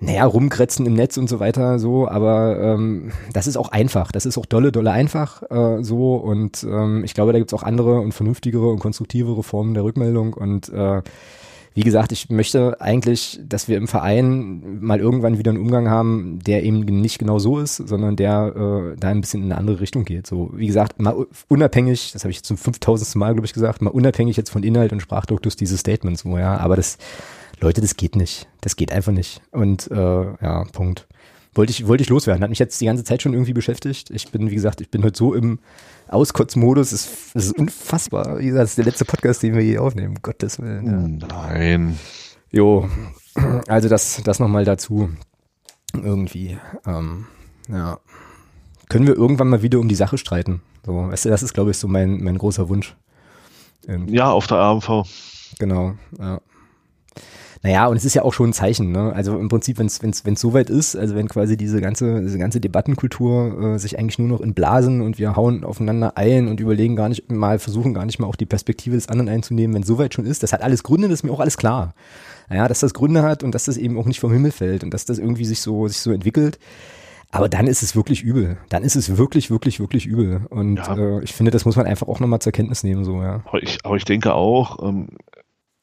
naja, 0.00 0.24
rumkretzen 0.24 0.86
im 0.86 0.94
Netz 0.94 1.18
und 1.18 1.28
so 1.28 1.40
weiter, 1.40 1.78
so, 1.78 2.08
aber 2.08 2.58
ähm, 2.58 3.12
das 3.32 3.46
ist 3.46 3.56
auch 3.56 3.68
einfach, 3.68 4.12
das 4.12 4.26
ist 4.26 4.38
auch 4.38 4.46
dolle, 4.46 4.72
dolle 4.72 4.90
einfach 4.90 5.42
äh, 5.50 5.82
so 5.82 6.16
und 6.16 6.64
ähm, 6.64 7.04
ich 7.04 7.14
glaube, 7.14 7.32
da 7.32 7.38
gibt's 7.38 7.52
auch 7.52 7.62
andere 7.62 8.00
und 8.00 8.12
vernünftigere 8.12 8.68
und 8.68 8.78
konstruktivere 8.78 9.42
Formen 9.42 9.74
der 9.74 9.84
Rückmeldung 9.84 10.32
und 10.32 10.70
äh, 10.70 11.02
wie 11.72 11.82
gesagt, 11.82 12.10
ich 12.10 12.30
möchte 12.30 12.80
eigentlich, 12.80 13.38
dass 13.46 13.68
wir 13.68 13.76
im 13.76 13.86
Verein 13.86 14.80
mal 14.80 14.98
irgendwann 14.98 15.38
wieder 15.38 15.50
einen 15.50 15.60
Umgang 15.60 15.88
haben, 15.88 16.40
der 16.44 16.64
eben 16.64 16.80
nicht 16.80 17.18
genau 17.18 17.38
so 17.38 17.60
ist, 17.60 17.76
sondern 17.76 18.16
der 18.16 18.92
äh, 18.94 18.96
da 18.98 19.08
ein 19.08 19.20
bisschen 19.20 19.44
in 19.44 19.52
eine 19.52 19.58
andere 19.58 19.80
Richtung 19.80 20.04
geht. 20.04 20.26
So, 20.26 20.50
wie 20.52 20.66
gesagt, 20.66 21.00
mal 21.00 21.26
unabhängig, 21.46 22.12
das 22.12 22.24
habe 22.24 22.32
ich 22.32 22.42
zum 22.42 22.56
5000. 22.56 23.14
Mal, 23.14 23.34
glaube 23.34 23.46
ich, 23.46 23.52
gesagt, 23.52 23.82
mal 23.82 23.90
unabhängig 23.90 24.36
jetzt 24.36 24.50
von 24.50 24.64
Inhalt 24.64 24.92
und 24.92 25.00
Sprachduktus 25.00 25.54
dieses 25.54 25.80
Statements, 25.80 26.22
so, 26.22 26.38
ja, 26.38 26.56
aber 26.56 26.74
das 26.74 26.98
Leute, 27.60 27.80
das 27.80 27.96
geht 27.96 28.16
nicht. 28.16 28.48
Das 28.60 28.76
geht 28.76 28.92
einfach 28.92 29.12
nicht. 29.12 29.42
Und 29.50 29.90
äh, 29.90 29.94
ja, 29.94 30.64
Punkt. 30.72 31.06
Wollte 31.52 31.72
ich, 31.72 31.86
wollte 31.86 32.02
ich 32.02 32.08
loswerden. 32.08 32.42
Hat 32.42 32.50
mich 32.50 32.60
jetzt 32.60 32.80
die 32.80 32.86
ganze 32.86 33.02
Zeit 33.04 33.22
schon 33.22 33.32
irgendwie 33.32 33.52
beschäftigt. 33.52 34.10
Ich 34.10 34.30
bin, 34.30 34.50
wie 34.50 34.54
gesagt, 34.54 34.80
ich 34.80 34.90
bin 34.90 35.02
heute 35.02 35.18
so 35.18 35.34
im 35.34 35.58
Auskotzmodus. 36.08 36.92
Es, 36.92 37.08
es 37.34 37.46
ist 37.46 37.58
unfassbar. 37.58 38.38
Wie 38.38 38.46
gesagt, 38.46 38.62
das 38.62 38.70
ist 38.70 38.78
der 38.78 38.84
letzte 38.84 39.04
Podcast, 39.04 39.42
den 39.42 39.54
wir 39.54 39.62
je 39.62 39.78
aufnehmen. 39.78 40.16
Um 40.16 40.22
Gottes 40.22 40.60
Willen. 40.60 41.20
Ja. 41.20 41.28
Nein. 41.28 41.98
Jo, 42.52 42.88
also 43.68 43.88
das, 43.88 44.22
das 44.24 44.38
nochmal 44.38 44.64
dazu. 44.64 45.10
Irgendwie. 45.94 46.58
Ähm, 46.86 47.26
ja. 47.68 47.98
Können 48.88 49.06
wir 49.06 49.16
irgendwann 49.16 49.48
mal 49.48 49.62
wieder 49.62 49.78
um 49.78 49.88
die 49.88 49.94
Sache 49.94 50.18
streiten? 50.18 50.62
So, 50.84 50.94
weißt 50.94 51.26
du, 51.26 51.28
das 51.28 51.42
ist, 51.42 51.52
glaube 51.52 51.70
ich, 51.70 51.78
so 51.78 51.88
mein, 51.88 52.22
mein 52.22 52.38
großer 52.38 52.68
Wunsch. 52.68 52.96
Irgendwie. 53.86 54.14
Ja, 54.14 54.30
auf 54.30 54.46
der 54.46 54.58
AMV. 54.58 55.08
Genau, 55.58 55.94
ja. 56.18 56.40
Naja, 57.62 57.88
und 57.88 57.96
es 57.96 58.06
ist 58.06 58.14
ja 58.14 58.22
auch 58.22 58.32
schon 58.32 58.50
ein 58.50 58.52
Zeichen, 58.54 58.90
ne? 58.90 59.12
Also 59.14 59.38
im 59.38 59.50
Prinzip, 59.50 59.78
wenn 59.78 59.86
es 59.86 60.02
wenn's, 60.02 60.24
wenn's 60.24 60.40
soweit 60.40 60.70
ist, 60.70 60.96
also 60.96 61.14
wenn 61.14 61.28
quasi 61.28 61.58
diese 61.58 61.82
ganze, 61.82 62.22
diese 62.22 62.38
ganze 62.38 62.58
Debattenkultur 62.58 63.74
äh, 63.74 63.78
sich 63.78 63.98
eigentlich 63.98 64.18
nur 64.18 64.28
noch 64.28 64.40
in 64.40 64.54
Blasen 64.54 65.02
und 65.02 65.18
wir 65.18 65.36
hauen 65.36 65.62
aufeinander 65.64 66.16
ein 66.16 66.48
und 66.48 66.58
überlegen 66.58 66.96
gar 66.96 67.10
nicht 67.10 67.30
mal, 67.30 67.58
versuchen 67.58 67.92
gar 67.92 68.06
nicht 68.06 68.18
mal 68.18 68.26
auch 68.26 68.36
die 68.36 68.46
Perspektive 68.46 68.94
des 68.94 69.08
anderen 69.10 69.28
einzunehmen, 69.28 69.74
wenn 69.74 69.82
es 69.82 69.88
soweit 69.88 70.14
schon 70.14 70.24
ist, 70.24 70.42
das 70.42 70.54
hat 70.54 70.62
alles 70.62 70.82
Gründe, 70.82 71.08
das 71.08 71.20
ist 71.20 71.22
mir 71.22 71.32
auch 71.32 71.40
alles 71.40 71.58
klar. 71.58 71.92
Ja, 72.50 72.66
dass 72.66 72.80
das 72.80 72.94
Gründe 72.94 73.22
hat 73.22 73.42
und 73.42 73.54
dass 73.54 73.66
das 73.66 73.76
eben 73.76 73.98
auch 73.98 74.06
nicht 74.06 74.20
vom 74.20 74.32
Himmel 74.32 74.52
fällt 74.52 74.82
und 74.82 74.94
dass 74.94 75.04
das 75.04 75.18
irgendwie 75.18 75.44
sich 75.44 75.60
so, 75.60 75.86
sich 75.86 75.98
so 75.98 76.12
entwickelt. 76.12 76.58
Aber 77.30 77.48
dann 77.48 77.66
ist 77.66 77.82
es 77.82 77.94
wirklich 77.94 78.22
übel. 78.22 78.56
Dann 78.70 78.82
ist 78.82 78.96
es 78.96 79.16
wirklich, 79.16 79.50
wirklich, 79.50 79.78
wirklich 79.78 80.06
übel. 80.06 80.46
Und 80.50 80.76
ja. 80.76 80.96
äh, 80.96 81.22
ich 81.22 81.32
finde, 81.32 81.52
das 81.52 81.64
muss 81.64 81.76
man 81.76 81.86
einfach 81.86 82.08
auch 82.08 82.18
nochmal 82.18 82.40
zur 82.40 82.52
Kenntnis 82.52 82.82
nehmen, 82.82 83.04
so, 83.04 83.22
ja. 83.22 83.42
Aber 83.44 83.62
ich, 83.62 83.78
aber 83.84 83.96
ich 83.96 84.04
denke 84.04 84.34
auch, 84.34 84.82
ähm, 84.82 85.10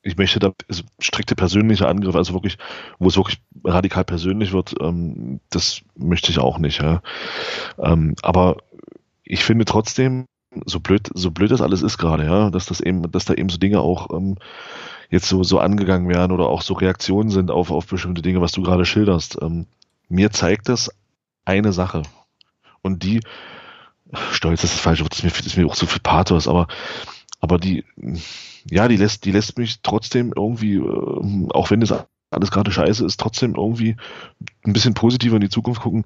ich 0.07 0.17
möchte 0.17 0.39
da 0.39 0.53
strikte 0.99 1.35
persönliche 1.35 1.87
Angriffe, 1.87 2.17
also 2.17 2.33
wirklich, 2.33 2.57
wo 2.97 3.09
es 3.09 3.17
wirklich 3.17 3.41
radikal 3.65 4.05
persönlich 4.05 4.53
wird, 4.53 4.73
ähm, 4.79 5.41
das 5.49 5.81
möchte 5.95 6.31
ich 6.31 6.39
auch 6.39 6.59
nicht. 6.59 6.81
Ja. 6.81 7.01
Ähm, 7.77 8.15
aber 8.21 8.57
ich 9.23 9.43
finde 9.43 9.65
trotzdem, 9.65 10.25
so 10.65 10.79
blöd, 10.79 11.09
so 11.13 11.29
blöd 11.31 11.51
das 11.51 11.61
alles 11.61 11.81
ist 11.81 11.97
gerade, 11.97 12.23
ja, 12.25 12.49
dass 12.49 12.65
das 12.65 12.79
eben, 12.79 13.11
dass 13.11 13.25
da 13.25 13.33
eben 13.33 13.49
so 13.49 13.57
Dinge 13.57 13.81
auch 13.81 14.09
ähm, 14.11 14.37
jetzt 15.09 15.27
so, 15.27 15.43
so 15.43 15.59
angegangen 15.59 16.07
werden 16.07 16.31
oder 16.31 16.47
auch 16.47 16.61
so 16.61 16.73
Reaktionen 16.73 17.29
sind 17.29 17.51
auf, 17.51 17.69
auf 17.69 17.85
bestimmte 17.85 18.21
Dinge, 18.21 18.39
was 18.39 18.53
du 18.53 18.61
gerade 18.63 18.85
schilderst. 18.85 19.37
Ähm, 19.41 19.67
mir 20.07 20.31
zeigt 20.31 20.69
das 20.69 20.89
eine 21.43 21.73
Sache. 21.73 22.03
Und 22.81 23.03
die, 23.03 23.19
stolz 24.31 24.63
ist 24.63 24.73
das 24.73 24.81
falsche 24.81 25.03
Wort, 25.03 25.11
das 25.11 25.19
ist 25.19 25.25
mir, 25.25 25.45
ist 25.45 25.57
mir 25.57 25.67
auch 25.67 25.75
so 25.75 25.85
viel 25.85 26.01
Pathos, 26.01 26.47
aber, 26.47 26.67
aber 27.41 27.57
die, 27.57 27.83
ja, 28.69 28.87
die 28.87 28.97
lässt, 28.97 29.25
die 29.25 29.31
lässt 29.31 29.57
mich 29.57 29.81
trotzdem 29.81 30.33
irgendwie, 30.35 30.75
äh, 30.75 31.49
auch 31.51 31.69
wenn 31.71 31.79
das 31.79 31.93
alles 32.29 32.51
gerade 32.51 32.71
scheiße 32.71 33.05
ist, 33.05 33.19
trotzdem 33.19 33.55
irgendwie 33.55 33.95
ein 34.65 34.73
bisschen 34.73 34.93
positiver 34.93 35.35
in 35.35 35.41
die 35.41 35.49
Zukunft 35.49 35.81
gucken. 35.81 36.05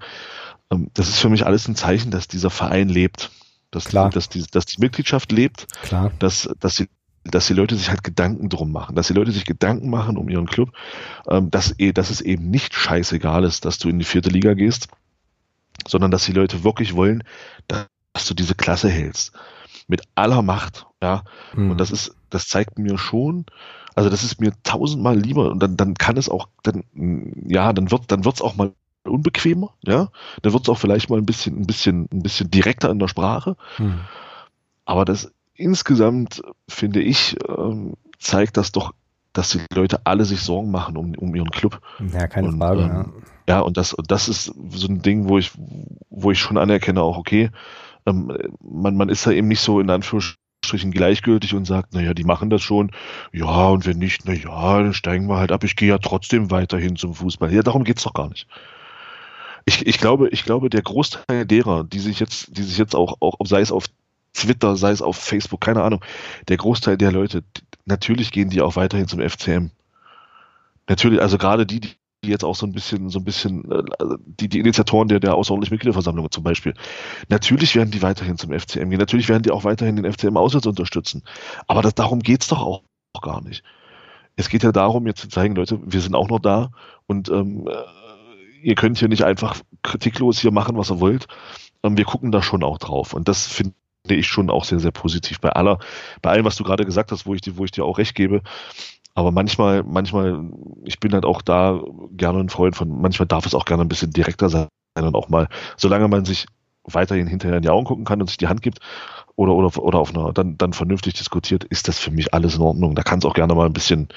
Ähm, 0.72 0.90
das 0.94 1.10
ist 1.10 1.20
für 1.20 1.30
mich 1.30 1.46
alles 1.46 1.68
ein 1.68 1.76
Zeichen, 1.76 2.12
dass 2.12 2.28
dieser 2.28 2.50
Verein 2.50 2.90
lebt. 2.90 3.32
Dass, 3.72 3.86
Klar. 3.86 4.10
Dass, 4.10 4.28
die, 4.28 4.44
dass 4.52 4.66
die 4.66 4.82
Mitgliedschaft 4.82 5.32
lebt, 5.32 5.68
Klar. 5.84 6.12
Dass, 6.20 6.50
dass 6.60 6.76
die 6.76 6.90
dass 7.24 7.46
die 7.46 7.54
Leute 7.54 7.76
sich 7.76 7.90
halt 7.90 8.04
Gedanken 8.04 8.50
drum 8.50 8.72
machen, 8.72 8.96
dass 8.96 9.08
die 9.08 9.14
Leute 9.14 9.32
sich 9.32 9.46
Gedanken 9.46 9.90
machen 9.90 10.18
um 10.18 10.28
ihren 10.28 10.48
Club, 10.48 10.72
ähm, 11.30 11.52
dass, 11.52 11.78
eh, 11.78 11.92
dass 11.92 12.10
es 12.10 12.22
eben 12.22 12.50
nicht 12.50 12.74
scheißegal 12.74 13.44
ist, 13.44 13.66
dass 13.66 13.78
du 13.78 13.90
in 13.90 14.00
die 14.00 14.06
vierte 14.06 14.30
Liga 14.30 14.56
gehst, 14.56 14.88
sondern 15.88 16.12
dass 16.12 16.26
die 16.26 16.32
Leute 16.32 16.64
wirklich 16.64 16.96
wollen, 16.96 17.24
dass 17.68 17.88
du 18.28 18.34
diese 18.34 18.56
Klasse 18.56 18.90
hältst. 18.90 19.34
Mit 19.88 20.02
aller 20.16 20.42
Macht, 20.42 20.88
ja. 21.02 21.24
Mhm. 21.54 21.72
Und 21.72 21.78
das 21.78 21.92
ist, 21.92 22.16
das 22.34 22.48
zeigt 22.48 22.80
mir 22.80 22.98
schon, 22.98 23.46
also 23.96 24.10
das 24.10 24.24
ist 24.24 24.42
mir 24.42 24.54
tausendmal 24.64 25.18
lieber 25.18 25.52
und 25.52 25.62
dann, 25.62 25.78
dann 25.78 25.94
kann 25.94 26.18
es 26.18 26.30
auch, 26.30 26.48
dann, 26.64 26.84
ja, 27.48 27.74
dann 27.74 27.92
wird, 27.92 28.12
dann 28.12 28.26
wird's 28.26 28.42
auch 28.42 28.56
mal 28.56 28.72
unbequemer, 29.04 29.72
ja. 29.82 30.10
Dann 30.42 30.54
wird's 30.54 30.70
auch 30.70 30.78
vielleicht 30.78 31.10
mal 31.10 31.18
ein 31.18 31.26
bisschen, 31.26 31.60
ein 31.60 31.68
bisschen, 31.68 32.08
ein 32.12 32.22
bisschen 32.24 32.52
direkter 32.52 32.90
in 32.90 33.00
der 33.00 33.08
Sprache. 33.08 33.56
Mhm. 33.78 34.02
Aber 34.86 35.06
das 35.06 35.32
insgesamt, 35.56 36.42
finde 36.68 37.02
ich, 37.02 37.36
ähm, 37.48 37.94
zeigt 38.20 38.58
das 38.58 38.72
doch, 38.72 38.94
dass 39.34 39.52
die 39.52 39.62
Leute 39.74 40.02
alle 40.06 40.26
sich 40.26 40.42
Sorgen 40.42 40.72
machen 40.72 40.98
um, 40.98 41.16
um 41.16 41.36
ihren 41.36 41.50
Club. 41.52 41.82
Ja, 42.14 42.28
keine 42.28 42.50
und, 42.50 42.58
Frage, 42.58 42.82
ähm, 42.82 42.90
ja. 42.90 43.06
Ja, 43.48 43.60
und 43.62 43.78
das, 43.78 43.96
das 44.08 44.30
ist 44.30 44.46
so 44.46 44.88
ein 44.88 45.02
Ding, 45.02 45.28
wo 45.28 45.38
ich, 45.38 45.52
wo 46.10 46.32
ich 46.32 46.40
schon 46.40 46.58
anerkenne, 46.58 47.02
auch 47.02 47.18
okay, 47.18 47.50
ähm, 48.06 48.32
man, 48.62 48.96
man 48.96 49.10
ist 49.10 49.26
da 49.26 49.32
eben 49.32 49.48
nicht 49.48 49.62
so 49.62 49.80
in 49.80 49.90
Anführungsstrichen 50.72 50.92
gleichgültig 50.92 51.54
und 51.54 51.66
sagt, 51.66 51.94
naja, 51.94 52.14
die 52.14 52.24
machen 52.24 52.50
das 52.50 52.62
schon, 52.62 52.92
ja, 53.34 53.68
und 53.68 53.86
wenn 53.86 53.98
nicht, 53.98 54.26
naja, 54.26 54.82
dann 54.82 54.94
steigen 54.94 55.28
wir 55.28 55.38
halt 55.38 55.52
ab, 55.52 55.64
ich 55.64 55.76
gehe 55.76 55.90
ja 55.90 55.98
trotzdem 55.98 56.50
weiterhin 56.50 56.96
zum 56.96 57.14
Fußball. 57.14 57.54
Ja, 57.54 57.62
darum 57.62 57.84
geht's 57.84 58.04
doch 58.04 58.14
gar 58.14 58.30
nicht. 58.30 58.48
Ich, 59.66 59.86
ich 59.86 60.00
glaube, 60.00 60.30
ich 60.30 60.44
glaube, 60.44 60.70
der 60.70 60.82
Großteil 60.82 61.46
derer, 61.46 61.84
die 61.84 62.00
sich 62.00 62.20
jetzt, 62.20 62.58
die 62.58 62.64
sich 62.64 62.78
jetzt 62.78 62.96
auch, 62.96 63.18
auch, 63.20 63.36
sei 63.44 63.62
es 63.62 63.72
auf 63.72 63.86
Twitter, 64.34 64.76
sei 64.76 64.92
es 64.92 65.02
auf 65.02 65.18
Facebook, 65.18 65.62
keine 65.62 65.84
Ahnung, 65.84 66.04
der 66.48 66.58
Großteil 66.58 66.98
der 66.98 67.12
Leute, 67.12 67.44
natürlich 67.86 68.32
gehen 68.32 68.50
die 68.50 68.62
auch 68.62 68.76
weiterhin 68.76 69.08
zum 69.08 69.20
FCM. 69.20 69.70
Natürlich, 70.88 71.22
also 71.22 71.38
gerade 71.38 71.66
die, 71.66 71.80
die 71.82 71.96
die 72.24 72.30
jetzt 72.30 72.44
auch 72.44 72.56
so 72.56 72.68
ein 72.68 72.72
bisschen, 72.72 73.10
so 73.10 73.20
ein 73.20 73.26
bisschen, 73.26 73.70
äh, 73.72 73.84
die, 74.26 74.48
die 74.48 74.60
Initiatoren 74.60 75.08
der, 75.08 75.20
der 75.20 75.36
außerordentlichen 75.36 75.76
Mitgliederversammlung 75.76 76.30
zum 76.30 76.44
Beispiel. 76.44 76.74
Natürlich 77.30 77.76
werden 77.76 77.92
die 77.92 78.02
weiterhin 78.02 78.38
zum 78.38 78.52
FCM 78.52 78.90
gehen. 78.90 79.00
Natürlich 79.00 79.28
werden 79.28 79.44
die 79.44 79.52
auch 79.52 79.64
weiterhin 79.64 79.96
den 79.96 80.12
FCM 80.12 80.38
auswärts 80.38 80.68
unterstützen. 80.68 81.24
Aber 81.68 81.82
das, 81.82 81.96
darum 81.96 82.20
geht's 82.20 82.48
doch 82.48 82.62
auch, 82.62 82.84
auch 83.14 83.22
gar 83.22 83.42
nicht. 83.42 83.64
Es 84.36 84.50
geht 84.50 84.64
ja 84.64 84.72
darum, 84.72 85.08
jetzt 85.08 85.22
zu 85.22 85.30
zeigen, 85.30 85.56
Leute, 85.56 85.80
wir 85.84 86.00
sind 86.00 86.16
auch 86.16 86.30
noch 86.30 86.40
da 86.40 86.72
und 87.08 87.30
ähm, 87.30 87.68
äh, 87.68 88.62
ihr 88.62 88.76
könnt 88.76 89.00
hier 89.00 89.10
nicht 89.10 89.24
einfach 89.24 89.60
kritiklos 89.82 90.40
hier 90.40 90.52
machen, 90.52 90.78
was 90.78 90.92
ihr 90.92 91.00
wollt. 91.00 91.28
Ähm, 91.84 91.98
wir 91.98 92.06
gucken 92.06 92.32
da 92.32 92.44
schon 92.44 92.64
auch 92.64 92.78
drauf. 92.78 93.14
Und 93.14 93.28
das 93.28 93.48
finde 93.48 93.74
ich 94.08 94.28
schon 94.28 94.52
auch 94.52 94.64
sehr, 94.64 94.80
sehr 94.80 94.92
positiv. 94.92 95.40
Bei 95.40 95.50
aller, 95.50 95.80
bei 96.22 96.30
allem, 96.30 96.46
was 96.46 96.56
du 96.56 96.64
gerade 96.64 96.86
gesagt 96.86 97.12
hast, 97.12 97.26
wo 97.26 97.34
ich 97.34 97.42
dir, 97.42 97.58
wo 97.58 97.66
ich 97.66 97.72
dir 97.72 97.84
auch 97.84 97.98
recht 97.98 98.14
gebe, 98.14 98.42
aber 99.14 99.32
manchmal, 99.32 99.84
manchmal, 99.84 100.50
ich 100.86 101.00
bin 101.00 101.14
halt 101.14 101.26
auch 101.26 101.42
da 101.42 101.82
gerne 102.12 102.40
ein 102.40 102.50
Freund 102.50 102.76
von, 102.76 103.02
manchmal 103.02 103.28
darf 103.28 103.46
es 103.46 103.56
auch 103.56 103.66
gerne 103.66 103.84
ein 103.84 103.90
bisschen 103.90 104.12
direkter 104.12 104.50
sein 104.50 104.68
und 104.98 105.16
auch 105.16 105.30
mal, 105.30 105.48
solange 105.78 106.08
man 106.08 106.26
sich 106.26 106.46
weiterhin 106.84 107.28
hinterher 107.28 107.58
in 107.58 107.64
die 107.64 107.70
Augen 107.70 107.86
gucken 107.86 108.06
kann 108.06 108.22
und 108.22 108.28
sich 108.28 108.38
die 108.38 108.48
Hand 108.48 108.62
gibt 108.62 108.80
oder, 109.36 109.54
oder, 109.54 109.78
oder 109.78 110.00
auf 110.00 110.16
einer, 110.16 110.34
dann, 110.34 110.58
dann 110.58 110.74
vernünftig 110.74 111.14
diskutiert, 111.14 111.64
ist 111.66 111.88
das 111.88 112.00
für 112.00 112.12
mich 112.12 112.34
alles 112.34 112.56
in 112.56 112.62
Ordnung. 112.62 112.96
Da 112.96 113.04
kann 113.04 113.20
es 113.20 113.26
auch 113.26 113.34
gerne 113.34 113.54
mal 113.54 113.66
ein 113.66 113.74
bisschen, 113.74 114.10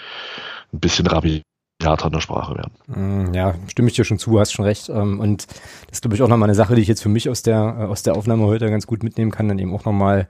ein 0.72 0.80
bisschen 0.80 1.06
rabiater 1.06 2.06
in 2.06 2.12
der 2.12 2.20
Sprache 2.20 2.56
werden. 2.56 2.72
Mm, 2.86 3.34
ja, 3.34 3.54
stimme 3.68 3.88
ich 3.88 3.94
dir 3.94 4.04
schon 4.04 4.18
zu, 4.18 4.38
hast 4.40 4.52
schon 4.52 4.64
recht. 4.64 4.88
Ähm, 4.88 5.20
und 5.20 5.46
das 5.46 5.92
ist, 5.92 6.02
glaube 6.02 6.14
ich, 6.16 6.22
auch 6.22 6.28
nochmal 6.28 6.48
eine 6.48 6.54
Sache, 6.54 6.74
die 6.74 6.82
ich 6.82 6.88
jetzt 6.88 7.02
für 7.02 7.08
mich 7.08 7.28
aus 7.28 7.42
der, 7.42 7.76
äh, 7.78 7.84
aus 7.84 8.02
der 8.02 8.16
Aufnahme 8.16 8.44
heute 8.44 8.70
ganz 8.70 8.86
gut 8.86 9.02
mitnehmen 9.02 9.30
kann, 9.30 9.48
dann 9.48 9.58
eben 9.58 9.74
auch 9.74 9.84
nochmal 9.84 10.28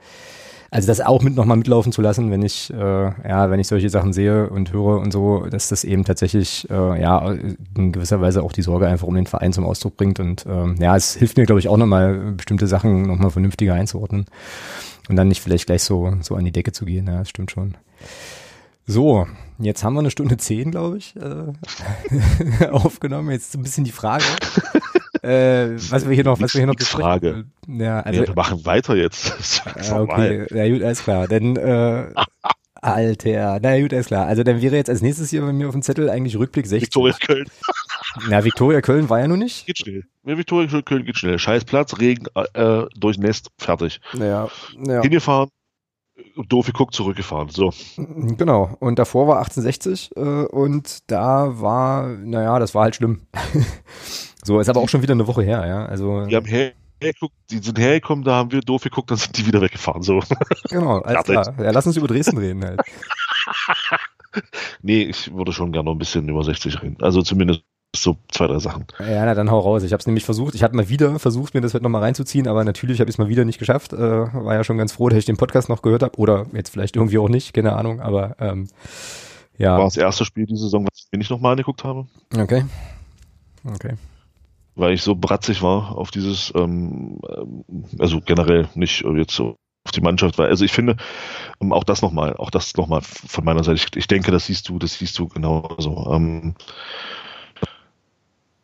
also 0.71 0.89
das 0.89 1.01
auch 1.01 1.23
mit 1.23 1.35
nochmal 1.37 1.57
mitlaufen 1.57 1.93
zu 1.93 2.03
lassen, 2.03 2.31
wenn 2.31 2.43
ich, 2.43 2.73
äh, 2.73 2.77
ja, 2.77 3.51
wenn 3.51 3.61
ich 3.61 3.69
solche 3.69 3.91
Sachen 3.91 4.13
sehe 4.13 4.49
und 4.51 4.73
höre 4.73 4.99
und 4.99 5.13
so, 5.13 5.47
dass 5.47 5.69
das 5.69 5.85
eben 5.85 6.05
tatsächlich, 6.05 6.69
äh, 6.71 7.01
ja, 7.01 7.31
in 7.77 7.93
gewisser 7.93 8.21
Weise 8.21 8.43
auch 8.43 8.53
die 8.53 8.63
Sorge 8.63 8.87
einfach 8.87 9.07
um 9.07 9.15
den 9.15 9.27
Verein 9.27 9.53
zum 9.53 9.65
Ausdruck 9.65 9.97
bringt. 9.97 10.21
Und 10.21 10.45
ähm, 10.49 10.77
ja, 10.81 10.97
es 10.97 11.15
hilft 11.15 11.37
mir, 11.37 11.47
glaube 11.47 11.61
ich, 11.61 11.69
auch 11.69 11.77
nochmal 11.77 12.33
bestimmte 12.33 12.67
Sachen 12.67 13.03
nochmal 13.03 13.31
vernünftiger 13.31 13.75
einzuordnen. 13.75 14.27
Und 15.09 15.17
dann 15.17 15.29
nicht 15.29 15.43
vielleicht 15.43 15.67
gleich 15.67 15.83
so, 15.83 16.17
so 16.23 16.35
an 16.35 16.45
die 16.45 16.53
Decke 16.53 16.73
zu 16.73 16.85
gehen, 16.85 17.07
ja, 17.07 17.19
das 17.19 17.29
stimmt 17.29 17.51
schon. 17.51 17.77
So, 18.87 19.27
jetzt 19.59 19.83
haben 19.83 19.95
wir 19.95 20.01
eine 20.01 20.11
Stunde 20.11 20.37
zehn, 20.37 20.71
glaube 20.71 20.99
ich, 20.99 21.15
äh, 21.17 22.67
aufgenommen. 22.71 23.31
Jetzt 23.31 23.49
ist 23.49 23.57
ein 23.57 23.63
bisschen 23.63 23.85
die 23.85 23.93
Frage 23.93 24.25
äh, 25.25 25.77
was 25.91 26.07
wir 26.07 26.15
hier 26.15 26.25
noch, 26.25 26.41
was 26.41 26.55
wir 26.55 26.61
hier 26.61 26.67
noch 26.67 26.75
besprechen. 26.75 27.03
Frage. 27.03 27.45
Ja, 27.67 28.01
also, 28.01 28.21
ja, 28.21 28.29
wir 28.29 28.35
machen 28.35 28.65
weiter 28.65 28.95
jetzt. 28.97 29.63
Ah, 29.91 30.01
okay, 30.01 30.47
ja 30.51 30.69
gut, 30.69 30.83
alles 30.83 31.03
klar. 31.03 31.29
Denn 31.29 31.57
äh, 31.57 32.07
Alter, 32.85 33.61
na 33.63 33.81
gut, 33.81 33.95
alles 33.95 34.09
klar. 34.09 34.27
Also 34.27 34.43
dann 34.43 34.61
wäre 34.61 34.77
jetzt 34.77 34.91
als 34.91 35.01
nächstes 35.01 35.31
hier 35.31 35.41
bei 35.41 35.53
mir 35.53 35.69
auf 35.69 35.73
dem 35.73 35.81
Zettel 35.81 36.11
eigentlich 36.11 36.37
Rückblick 36.37 36.67
16. 36.67 36.83
Viktoria 36.83 37.17
Köln. 37.19 37.47
Na, 38.29 38.45
Viktoria 38.45 38.81
Köln 38.83 39.09
war 39.09 39.21
ja 39.21 39.27
noch 39.27 39.39
nicht. 39.39 39.67
Geht 39.67 39.79
schnell. 39.79 40.05
Ja, 40.25 40.37
Viktoria 40.37 40.83
Köln 40.83 41.05
geht 41.05 41.17
schnell. 41.17 41.39
Scheißplatz, 41.39 41.99
Regen, 41.99 42.27
äh, 42.55 42.85
Nest, 43.19 43.51
fertig. 43.59 44.01
Ja, 44.13 44.49
ja. 44.87 45.01
Hingefahren, 45.01 45.49
doof 46.49 46.67
geguckt, 46.67 46.95
zurückgefahren. 46.95 47.49
So. 47.49 47.73
Genau. 47.97 48.77
Und 48.81 48.99
davor 48.99 49.29
war 49.29 49.39
1860 49.39 50.11
äh, 50.17 50.21
und 50.21 51.11
da 51.11 51.61
war, 51.61 52.09
naja, 52.09 52.59
das 52.59 52.75
war 52.75 52.85
halt 52.85 52.97
schlimm. 52.97 53.23
So, 54.45 54.61
ist 54.61 54.69
aber 54.69 54.81
auch 54.81 54.89
schon 54.89 55.03
wieder 55.03 55.13
eine 55.13 55.27
Woche 55.27 55.43
her, 55.43 55.67
ja. 55.67 55.87
Also, 55.87 56.27
die 56.27 56.37
haben 56.37 56.45
hergeguckt, 56.47 57.35
die 57.51 57.59
sind 57.59 57.79
hergekommen, 57.79 58.25
da 58.25 58.35
haben 58.37 58.53
wir 58.53 58.61
doof 58.61 58.83
geguckt, 58.83 59.11
dann 59.11 59.17
sind 59.17 59.37
die 59.39 59.47
wieder 59.47 59.61
weggefahren. 59.63 60.03
So. 60.03 60.21
Genau, 60.69 60.99
alles 61.01 61.25
klar. 61.25 61.55
Ja, 61.59 61.71
lass 61.71 61.87
uns 61.87 61.97
über 61.97 62.07
Dresden 62.07 62.37
reden 62.37 62.63
halt. 62.63 62.81
nee, 64.83 65.03
ich 65.03 65.35
würde 65.35 65.53
schon 65.53 65.73
gerne 65.73 65.87
noch 65.87 65.93
ein 65.93 65.99
bisschen 65.99 66.29
über 66.29 66.45
60 66.45 66.83
reden. 66.83 66.97
Also 67.01 67.23
zumindest 67.23 67.63
so 67.97 68.17
zwei, 68.31 68.49
drei 68.49 68.59
Sachen. 68.59 68.87
Ja, 68.99 69.25
na 69.25 69.35
dann 69.35 69.51
hau 69.51 69.61
raus. 69.61 69.83
Ich 69.83 69.93
habe 69.93 70.01
es 70.01 70.07
nämlich 70.07 70.25
versucht, 70.25 70.55
ich 70.55 70.63
hatte 70.63 70.77
mal 70.77 70.89
wieder 70.89 71.19
versucht, 71.19 71.55
mir 71.55 71.61
das 71.61 71.73
heute 71.73 71.85
nochmal 71.85 72.03
reinzuziehen, 72.03 72.49
aber 72.49 72.65
natürlich 72.65 73.01
habe 73.01 73.09
ich 73.09 73.15
es 73.15 73.19
mal 73.19 73.29
wieder 73.29 73.45
nicht 73.45 73.59
geschafft. 73.59 73.93
Äh, 73.93 73.99
war 73.99 74.55
ja 74.55 74.65
schon 74.65 74.77
ganz 74.77 74.93
froh, 74.93 75.09
dass 75.09 75.19
ich 75.19 75.25
den 75.25 75.37
Podcast 75.37 75.69
noch 75.71 75.81
gehört 75.81 76.03
habe 76.03 76.19
oder 76.19 76.47
jetzt 76.53 76.71
vielleicht 76.71 76.97
irgendwie 76.97 77.19
auch 77.19 77.29
nicht, 77.29 77.55
keine 77.55 77.75
Ahnung, 77.75 78.01
aber 78.01 78.37
ähm, 78.41 78.69
ja. 79.57 79.79
War 79.79 79.85
das 79.85 79.97
erste 79.97 80.25
Spiel 80.25 80.47
die 80.47 80.57
Saison, 80.57 80.85
was 80.85 81.05
ich 81.05 81.07
mir 81.13 81.19
nicht 81.19 81.31
nochmal 81.31 81.53
angeguckt 81.53 81.85
habe. 81.85 82.07
Okay. 82.37 82.65
Okay 83.65 83.95
weil 84.75 84.95
ich 84.95 85.03
so 85.03 85.15
bratzig 85.15 85.63
war 85.63 85.97
auf 85.97 86.11
dieses, 86.11 86.53
ähm, 86.57 87.21
ähm 87.37 87.65
also 87.99 88.21
generell 88.21 88.69
nicht 88.75 89.05
jetzt 89.17 89.35
so 89.35 89.57
auf 89.85 89.93
die 89.93 90.01
Mannschaft, 90.01 90.39
weil 90.39 90.49
also 90.49 90.65
ich 90.65 90.73
finde 90.73 90.97
ähm, 91.61 91.73
auch 91.73 91.85
das 91.85 92.03
nochmal, 92.03 92.37
auch 92.37 92.51
das 92.51 92.77
nochmal 92.77 93.03
von 93.03 93.45
meiner 93.45 93.63
Seite. 93.63 93.77
Ich, 93.77 93.97
ich, 93.97 94.07
denke, 94.07 94.31
das 94.31 94.47
siehst 94.47 94.69
du, 94.69 94.79
das 94.79 94.95
siehst 94.95 95.19
du 95.19 95.29
genauso. 95.29 96.11
Ähm, 96.13 96.55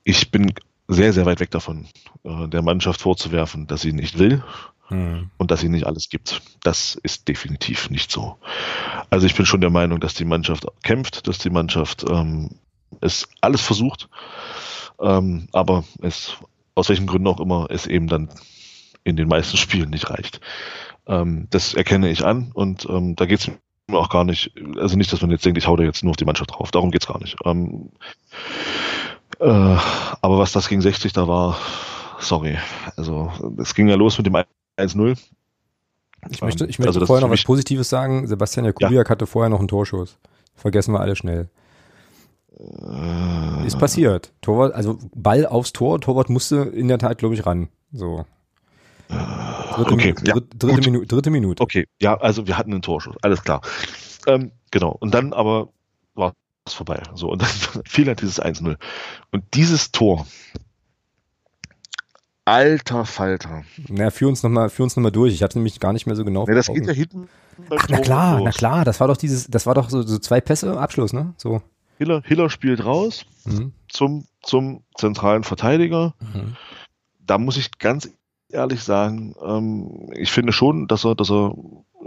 ich 0.02 0.30
bin 0.30 0.52
sehr, 0.88 1.12
sehr 1.12 1.26
weit 1.26 1.40
weg 1.40 1.50
davon, 1.50 1.86
äh, 2.24 2.48
der 2.48 2.62
Mannschaft 2.62 3.00
vorzuwerfen, 3.00 3.66
dass 3.66 3.82
sie 3.82 3.92
nicht 3.92 4.18
will 4.18 4.42
hm. 4.88 5.30
und 5.36 5.50
dass 5.50 5.60
sie 5.60 5.68
nicht 5.68 5.86
alles 5.86 6.08
gibt. 6.08 6.42
Das 6.62 6.98
ist 7.02 7.28
definitiv 7.28 7.90
nicht 7.90 8.10
so. 8.10 8.38
Also 9.10 9.26
ich 9.26 9.34
bin 9.34 9.46
schon 9.46 9.60
der 9.60 9.70
Meinung, 9.70 10.00
dass 10.00 10.14
die 10.14 10.24
Mannschaft 10.24 10.66
kämpft, 10.82 11.28
dass 11.28 11.38
die 11.38 11.50
Mannschaft 11.50 12.04
ähm, 12.10 12.50
es 13.00 13.28
alles 13.40 13.60
versucht 13.60 14.08
ähm, 15.00 15.48
aber 15.52 15.84
es, 16.02 16.36
aus 16.74 16.88
welchen 16.88 17.06
Gründen 17.06 17.28
auch 17.28 17.40
immer, 17.40 17.66
es 17.70 17.86
eben 17.86 18.06
dann 18.06 18.30
in 19.04 19.16
den 19.16 19.28
meisten 19.28 19.56
Spielen 19.56 19.90
nicht 19.90 20.10
reicht. 20.10 20.40
Ähm, 21.06 21.46
das 21.50 21.74
erkenne 21.74 22.10
ich 22.10 22.24
an 22.24 22.50
und 22.54 22.86
ähm, 22.88 23.16
da 23.16 23.26
geht 23.26 23.40
es 23.40 23.50
mir 23.88 23.98
auch 23.98 24.10
gar 24.10 24.24
nicht, 24.24 24.52
also 24.76 24.96
nicht, 24.96 25.12
dass 25.12 25.20
man 25.22 25.30
jetzt 25.30 25.44
denkt, 25.44 25.58
ich 25.58 25.66
hau 25.66 25.76
da 25.76 25.82
jetzt 25.82 26.04
nur 26.04 26.10
auf 26.10 26.16
die 26.16 26.24
Mannschaft 26.24 26.52
drauf, 26.52 26.70
darum 26.70 26.90
geht's 26.90 27.06
gar 27.06 27.18
nicht. 27.18 27.36
Ähm, 27.44 27.90
äh, 29.40 29.44
aber 29.46 30.38
was 30.38 30.52
das 30.52 30.68
gegen 30.68 30.80
60 30.80 31.12
da 31.12 31.26
war, 31.26 31.58
sorry. 32.20 32.58
Also 32.96 33.32
es 33.58 33.74
ging 33.74 33.88
ja 33.88 33.96
los 33.96 34.18
mit 34.18 34.26
dem 34.26 34.36
1-0. 34.78 35.18
Ich 36.28 36.42
möchte, 36.42 36.66
ich 36.66 36.78
möchte 36.78 36.88
also 36.88 37.06
vorher 37.06 37.26
noch 37.26 37.32
was 37.32 37.42
Positives 37.42 37.88
sagen. 37.88 38.26
Sebastian 38.26 38.66
Jakubiak 38.66 39.06
ja. 39.06 39.10
hatte 39.10 39.26
vorher 39.26 39.48
noch 39.48 39.58
einen 39.58 39.68
Torschuss. 39.68 40.18
Vergessen 40.54 40.92
wir 40.92 41.00
alle 41.00 41.16
schnell. 41.16 41.48
Äh, 42.60 43.66
ist 43.66 43.78
passiert. 43.78 44.32
Torwart, 44.42 44.74
also 44.74 44.98
Ball 45.14 45.46
aufs 45.46 45.72
Tor, 45.72 46.00
Torwart 46.00 46.28
musste 46.28 46.56
in 46.56 46.88
der 46.88 46.98
Tat, 46.98 47.18
glaube 47.18 47.34
ich, 47.34 47.46
ran. 47.46 47.68
So. 47.92 48.24
Dritte, 49.08 49.92
okay, 49.92 50.14
ja, 50.24 50.36
dritte, 50.56 50.80
Minute, 50.90 51.06
dritte 51.06 51.30
Minute. 51.30 51.62
Okay, 51.62 51.86
ja, 52.00 52.16
also 52.16 52.46
wir 52.46 52.56
hatten 52.56 52.72
einen 52.72 52.82
Torschuss, 52.82 53.16
alles 53.22 53.42
klar. 53.42 53.60
Ähm, 54.26 54.52
genau, 54.70 54.96
und 55.00 55.12
dann 55.14 55.32
aber 55.32 55.70
war 56.14 56.34
es 56.64 56.74
vorbei. 56.74 57.02
So, 57.14 57.30
und 57.30 57.42
dann 57.42 57.48
fiel 57.86 58.06
halt 58.06 58.20
dieses 58.20 58.40
1-0. 58.40 58.76
Und 59.32 59.44
dieses 59.54 59.90
Tor, 59.90 60.26
alter 62.44 63.04
Falter. 63.04 63.64
Na, 63.88 64.10
führ 64.10 64.28
uns 64.28 64.42
nochmal, 64.42 64.70
führ 64.70 64.84
uns 64.84 64.96
noch 64.96 65.02
mal 65.02 65.10
durch. 65.10 65.32
Ich 65.32 65.42
habe 65.42 65.54
nämlich 65.54 65.80
gar 65.80 65.92
nicht 65.92 66.06
mehr 66.06 66.16
so 66.16 66.24
genau. 66.24 66.46
Ja, 66.46 66.54
das 66.54 66.66
geht 66.66 66.86
ja 66.86 66.92
hinten. 66.92 67.28
Ach, 67.70 67.86
na 67.88 67.98
klar, 67.98 68.40
na 68.42 68.50
klar, 68.50 68.84
das 68.84 69.00
war 69.00 69.08
doch 69.08 69.16
dieses, 69.16 69.48
das 69.48 69.66
war 69.66 69.74
doch 69.74 69.90
so, 69.90 70.02
so 70.02 70.18
zwei 70.18 70.40
Pässe, 70.40 70.78
Abschluss, 70.78 71.12
ne? 71.12 71.34
So. 71.36 71.62
Hiller, 72.00 72.22
Hiller 72.24 72.48
spielt 72.48 72.82
raus 72.82 73.26
mhm. 73.44 73.74
zum, 73.90 74.26
zum 74.42 74.84
zentralen 74.96 75.44
Verteidiger. 75.44 76.14
Mhm. 76.18 76.56
Da 77.18 77.36
muss 77.36 77.58
ich 77.58 77.78
ganz 77.78 78.10
ehrlich 78.48 78.82
sagen, 78.82 79.34
ähm, 79.44 80.10
ich 80.16 80.32
finde 80.32 80.54
schon, 80.54 80.88
dass 80.88 81.04
er, 81.04 81.14
dass 81.14 81.30
er 81.30 81.54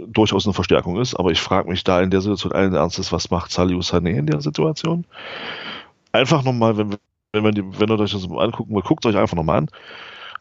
durchaus 0.08 0.46
eine 0.46 0.52
Verstärkung 0.52 1.00
ist, 1.00 1.14
aber 1.14 1.30
ich 1.30 1.40
frage 1.40 1.70
mich 1.70 1.84
da 1.84 2.02
in 2.02 2.10
der 2.10 2.22
Situation 2.22 2.50
allen 2.50 2.74
Ernstes, 2.74 3.12
was 3.12 3.30
macht 3.30 3.52
Saliu 3.52 3.78
Sané 3.78 4.18
in 4.18 4.26
der 4.26 4.40
Situation? 4.40 5.06
Einfach 6.10 6.42
nochmal, 6.42 6.76
wenn, 6.76 6.96
wenn, 7.32 7.44
wenn, 7.44 7.78
wenn 7.78 7.88
ihr 7.88 8.00
euch 8.00 8.12
das 8.12 8.28
mal 8.28 8.44
angucken 8.44 8.74
wollt, 8.74 8.86
guckt 8.86 9.06
euch 9.06 9.16
einfach 9.16 9.36
nochmal 9.36 9.58
an. 9.58 9.68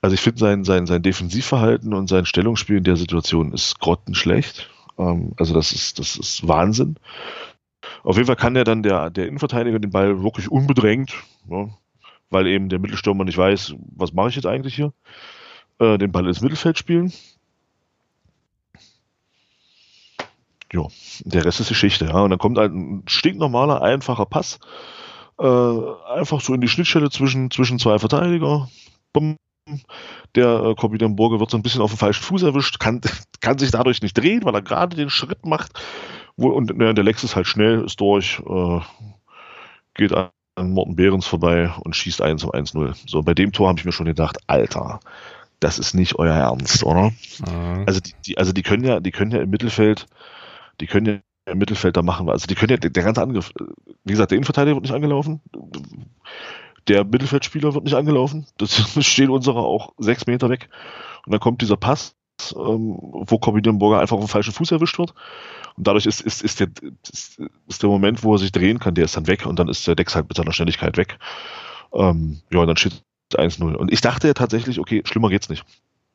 Also 0.02 0.16
ich 0.16 0.22
finde 0.22 0.40
sein, 0.40 0.64
sein, 0.64 0.88
sein 0.88 1.04
Defensivverhalten 1.04 1.94
und 1.94 2.08
sein 2.08 2.26
Stellungsspiel 2.26 2.78
in 2.78 2.84
der 2.84 2.98
Situation 2.98 3.54
ist 3.54 3.80
grottenschlecht. 3.80 4.68
Ähm, 4.98 5.34
also 5.38 5.54
das 5.54 5.72
ist, 5.72 6.00
das 6.00 6.18
ist 6.18 6.48
Wahnsinn. 6.48 6.98
Auf 8.04 8.18
jeden 8.18 8.28
Fall 8.28 8.36
kann 8.36 8.56
ja 8.56 8.64
dann 8.64 8.84
der, 8.84 9.10
der 9.10 9.28
Innenverteidiger 9.28 9.80
den 9.80 9.92
Ball 9.92 10.22
wirklich 10.24 10.52
unbedrängt, 10.52 11.14
ja, 11.50 11.70
weil 12.30 12.48
eben 12.48 12.70
der 12.70 12.80
Mittelstürmer 12.80 13.24
nicht 13.24 13.38
weiß, 13.38 13.76
was 13.96 14.14
mache 14.14 14.30
ich 14.30 14.36
jetzt 14.36 14.46
eigentlich 14.46 14.76
hier, 14.76 14.94
äh, 15.80 15.98
den 15.98 16.12
Ball 16.12 16.28
ins 16.28 16.42
Mittelfeld 16.42 16.78
spielen. 16.78 17.14
Ja, 20.74 20.88
der 21.24 21.46
Rest 21.46 21.60
ist 21.60 21.70
Geschichte, 21.70 22.06
ja. 22.06 22.20
Und 22.20 22.32
dann 22.32 22.40
kommt 22.40 22.58
halt 22.58 22.74
ein 22.74 23.04
stinknormaler, 23.08 23.84
einfacher 23.84 24.26
Pass. 24.26 24.60
Äh, 25.40 25.46
einfach 25.46 26.42
so 26.42 26.54
in 26.54 26.62
die 26.62 26.68
Schnittstelle 26.68 27.12
zwischen, 27.12 27.52
zwischen 27.52 27.78
zwei 27.80 28.00
Verteidiger. 28.00 28.70
Bumm. 29.14 29.38
Der 30.36 30.64
äh, 30.64 30.76
Kobi 30.76 30.98
Demburger 30.98 31.40
wird 31.40 31.52
so 31.52 31.58
ein 31.58 31.64
bisschen 31.64 31.82
auf 31.82 31.92
dem 31.92 31.98
falschen 31.98 32.24
Fuß 32.24 32.44
erwischt, 32.44 32.80
kann, 32.80 33.02
kann 33.40 33.60
sich 33.60 33.72
dadurch 33.72 34.02
nicht 34.02 34.18
drehen, 34.18 34.44
weil 34.44 34.56
er 34.56 34.62
gerade 34.62 34.98
den 34.98 35.12
Schritt 35.12 35.46
macht. 35.46 35.80
Und 36.36 36.76
ne, 36.78 36.94
der 36.94 37.04
Lex 37.04 37.24
ist 37.24 37.36
halt 37.36 37.48
schnell, 37.48 37.84
ist 37.84 38.00
durch, 38.00 38.42
äh, 38.48 38.80
geht 39.94 40.14
an 40.14 40.32
Morten 40.72 40.96
Behrens 40.96 41.26
vorbei 41.28 41.72
und 41.82 41.96
schießt 41.96 42.22
1 42.22 42.42
zum 42.42 42.52
1-0. 42.52 42.96
So, 43.08 43.22
bei 43.22 43.34
dem 43.34 43.52
Tor 43.52 43.70
habe 43.70 43.80
ich 43.80 43.86
mir 43.86 43.92
schon 43.92 44.06
gedacht, 44.06 44.38
Alter, 44.48 45.00
das 45.60 45.80
ist 45.80 45.94
nicht 45.94 46.16
euer 46.16 46.34
Ernst, 46.34 46.84
oder? 46.84 47.12
Mhm. 47.40 47.84
Also, 47.86 48.00
die, 48.00 48.14
die, 48.26 48.38
also 48.38 48.52
die 48.52 48.64
können 48.64 48.84
ja, 48.84 49.00
die 49.00 49.12
können 49.12 49.32
ja 49.32 49.42
im 49.42 49.50
Mittelfeld 49.50 50.08
die 50.82 50.88
können 50.88 51.06
ja 51.06 51.52
im 51.52 51.58
Mittelfeld 51.58 51.98
da 51.98 52.02
machen. 52.02 52.30
Also 52.30 52.48
die 52.48 52.56
können 52.56 52.72
ja, 52.72 52.78
der 52.78 53.04
ganze 53.04 53.22
Angriff, 53.22 53.52
wie 54.04 54.12
gesagt, 54.12 54.32
der 54.32 54.38
Innenverteidiger 54.38 54.76
wird 54.76 54.84
nicht 54.84 54.94
angelaufen, 54.94 55.42
der 56.88 57.04
Mittelfeldspieler 57.04 57.74
wird 57.74 57.84
nicht 57.84 57.96
angelaufen. 57.96 58.46
Das 58.58 58.76
stehen 59.06 59.30
unsere 59.30 59.60
auch 59.60 59.94
sechs 59.98 60.26
Meter 60.28 60.50
weg. 60.50 60.70
Und 61.26 61.32
dann 61.32 61.40
kommt 61.40 61.62
dieser 61.62 61.78
Pass, 61.78 62.16
ähm, 62.56 62.98
wo 63.00 63.38
Kombinierburger 63.38 64.00
einfach 64.00 64.18
auf 64.18 64.24
dem 64.24 64.30
falschen 64.30 64.54
Fuß 64.54 64.72
erwischt 64.72 64.98
wird. 64.98 65.14
Und 65.76 65.88
dadurch 65.88 66.06
ist, 66.06 66.22
ist, 66.22 66.44
ist, 66.44 66.60
der, 66.60 66.68
ist, 67.12 67.42
ist 67.68 67.82
der 67.82 67.90
Moment, 67.90 68.24
wo 68.24 68.36
er 68.36 68.40
sich 68.40 68.52
drehen 68.52 68.80
kann, 68.80 68.96
der 68.96 69.06
ist 69.06 69.18
dann 69.18 69.28
weg 69.28 69.46
und 69.46 69.60
dann 69.60 69.70
ist 69.70 69.88
der 69.88 69.96
Dex 69.96 70.16
halt 70.16 70.28
mit 70.30 70.38
seiner 70.38 70.54
Schnelligkeit 70.54 70.98
weg. 70.98 71.18
Ähm, 71.94 72.42
ja, 72.52 72.60
und 72.60 72.68
dann 72.68 72.78
steht 72.78 73.04
1-0. 73.34 73.74
Und 73.76 73.92
ich 73.92 74.02
dachte 74.02 74.28
ja 74.28 74.34
tatsächlich, 74.34 74.80
okay, 74.80 75.02
schlimmer 75.06 75.30
geht's 75.30 75.50
nicht. 75.50 75.66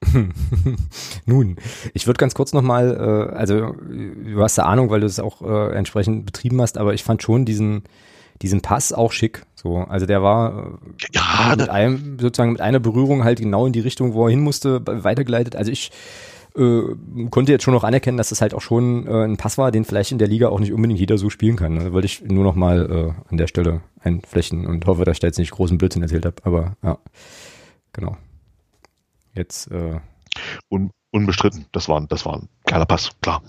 Nun, 1.26 1.56
ich 1.92 2.06
würde 2.06 2.18
ganz 2.18 2.34
kurz 2.34 2.52
nochmal, 2.52 2.96
äh, 2.96 3.36
also 3.36 3.72
du 3.72 4.40
hast 4.40 4.56
ja 4.56 4.64
Ahnung, 4.64 4.90
weil 4.90 5.00
du 5.00 5.06
es 5.06 5.18
auch 5.18 5.42
äh, 5.42 5.74
entsprechend 5.74 6.24
betrieben 6.24 6.60
hast, 6.60 6.78
aber 6.78 6.94
ich 6.94 7.02
fand 7.02 7.22
schon 7.22 7.44
diesen, 7.44 7.82
diesen 8.42 8.60
Pass 8.60 8.92
auch 8.92 9.12
schick. 9.12 9.44
So, 9.54 9.78
also 9.78 10.06
der 10.06 10.22
war 10.22 10.78
äh, 11.00 11.06
ja, 11.12 11.54
mit 11.56 11.68
einem, 11.68 12.18
sozusagen 12.20 12.52
mit 12.52 12.60
einer 12.60 12.80
Berührung 12.80 13.24
halt 13.24 13.40
genau 13.40 13.66
in 13.66 13.72
die 13.72 13.80
Richtung, 13.80 14.14
wo 14.14 14.26
er 14.26 14.30
hin 14.30 14.40
musste, 14.40 14.80
weitergeleitet. 14.84 15.56
Also 15.56 15.72
ich 15.72 15.90
äh, 16.56 16.82
konnte 17.30 17.52
jetzt 17.52 17.64
schon 17.64 17.74
noch 17.74 17.84
anerkennen, 17.84 18.16
dass 18.18 18.28
das 18.30 18.40
halt 18.40 18.54
auch 18.54 18.60
schon 18.60 19.06
äh, 19.06 19.24
ein 19.24 19.36
Pass 19.36 19.58
war, 19.58 19.70
den 19.70 19.84
vielleicht 19.84 20.12
in 20.12 20.18
der 20.18 20.28
Liga 20.28 20.48
auch 20.48 20.60
nicht 20.60 20.72
unbedingt 20.72 21.00
jeder 21.00 21.18
so 21.18 21.30
spielen 21.30 21.56
kann. 21.56 21.78
Also 21.78 21.92
wollte 21.92 22.06
ich 22.06 22.22
nur 22.22 22.44
noch 22.44 22.54
mal 22.54 22.90
äh, 22.90 23.30
an 23.30 23.36
der 23.36 23.46
Stelle 23.46 23.80
einflächen 24.00 24.66
und 24.66 24.86
hoffe, 24.86 25.04
dass 25.04 25.16
ich 25.16 25.20
da 25.20 25.26
jetzt 25.26 25.38
nicht 25.38 25.50
großen 25.50 25.78
Blödsinn 25.78 26.02
erzählt 26.02 26.26
habe. 26.26 26.36
Aber 26.44 26.76
ja, 26.82 26.98
genau. 27.92 28.16
Jetzt. 29.34 29.70
Äh 29.70 30.00
Un, 30.70 30.90
unbestritten, 31.10 31.66
das 31.72 31.88
war, 31.88 32.00
das 32.06 32.24
war 32.26 32.34
ein 32.34 32.48
kleiner 32.64 32.86
Pass, 32.86 33.10
klar. 33.20 33.42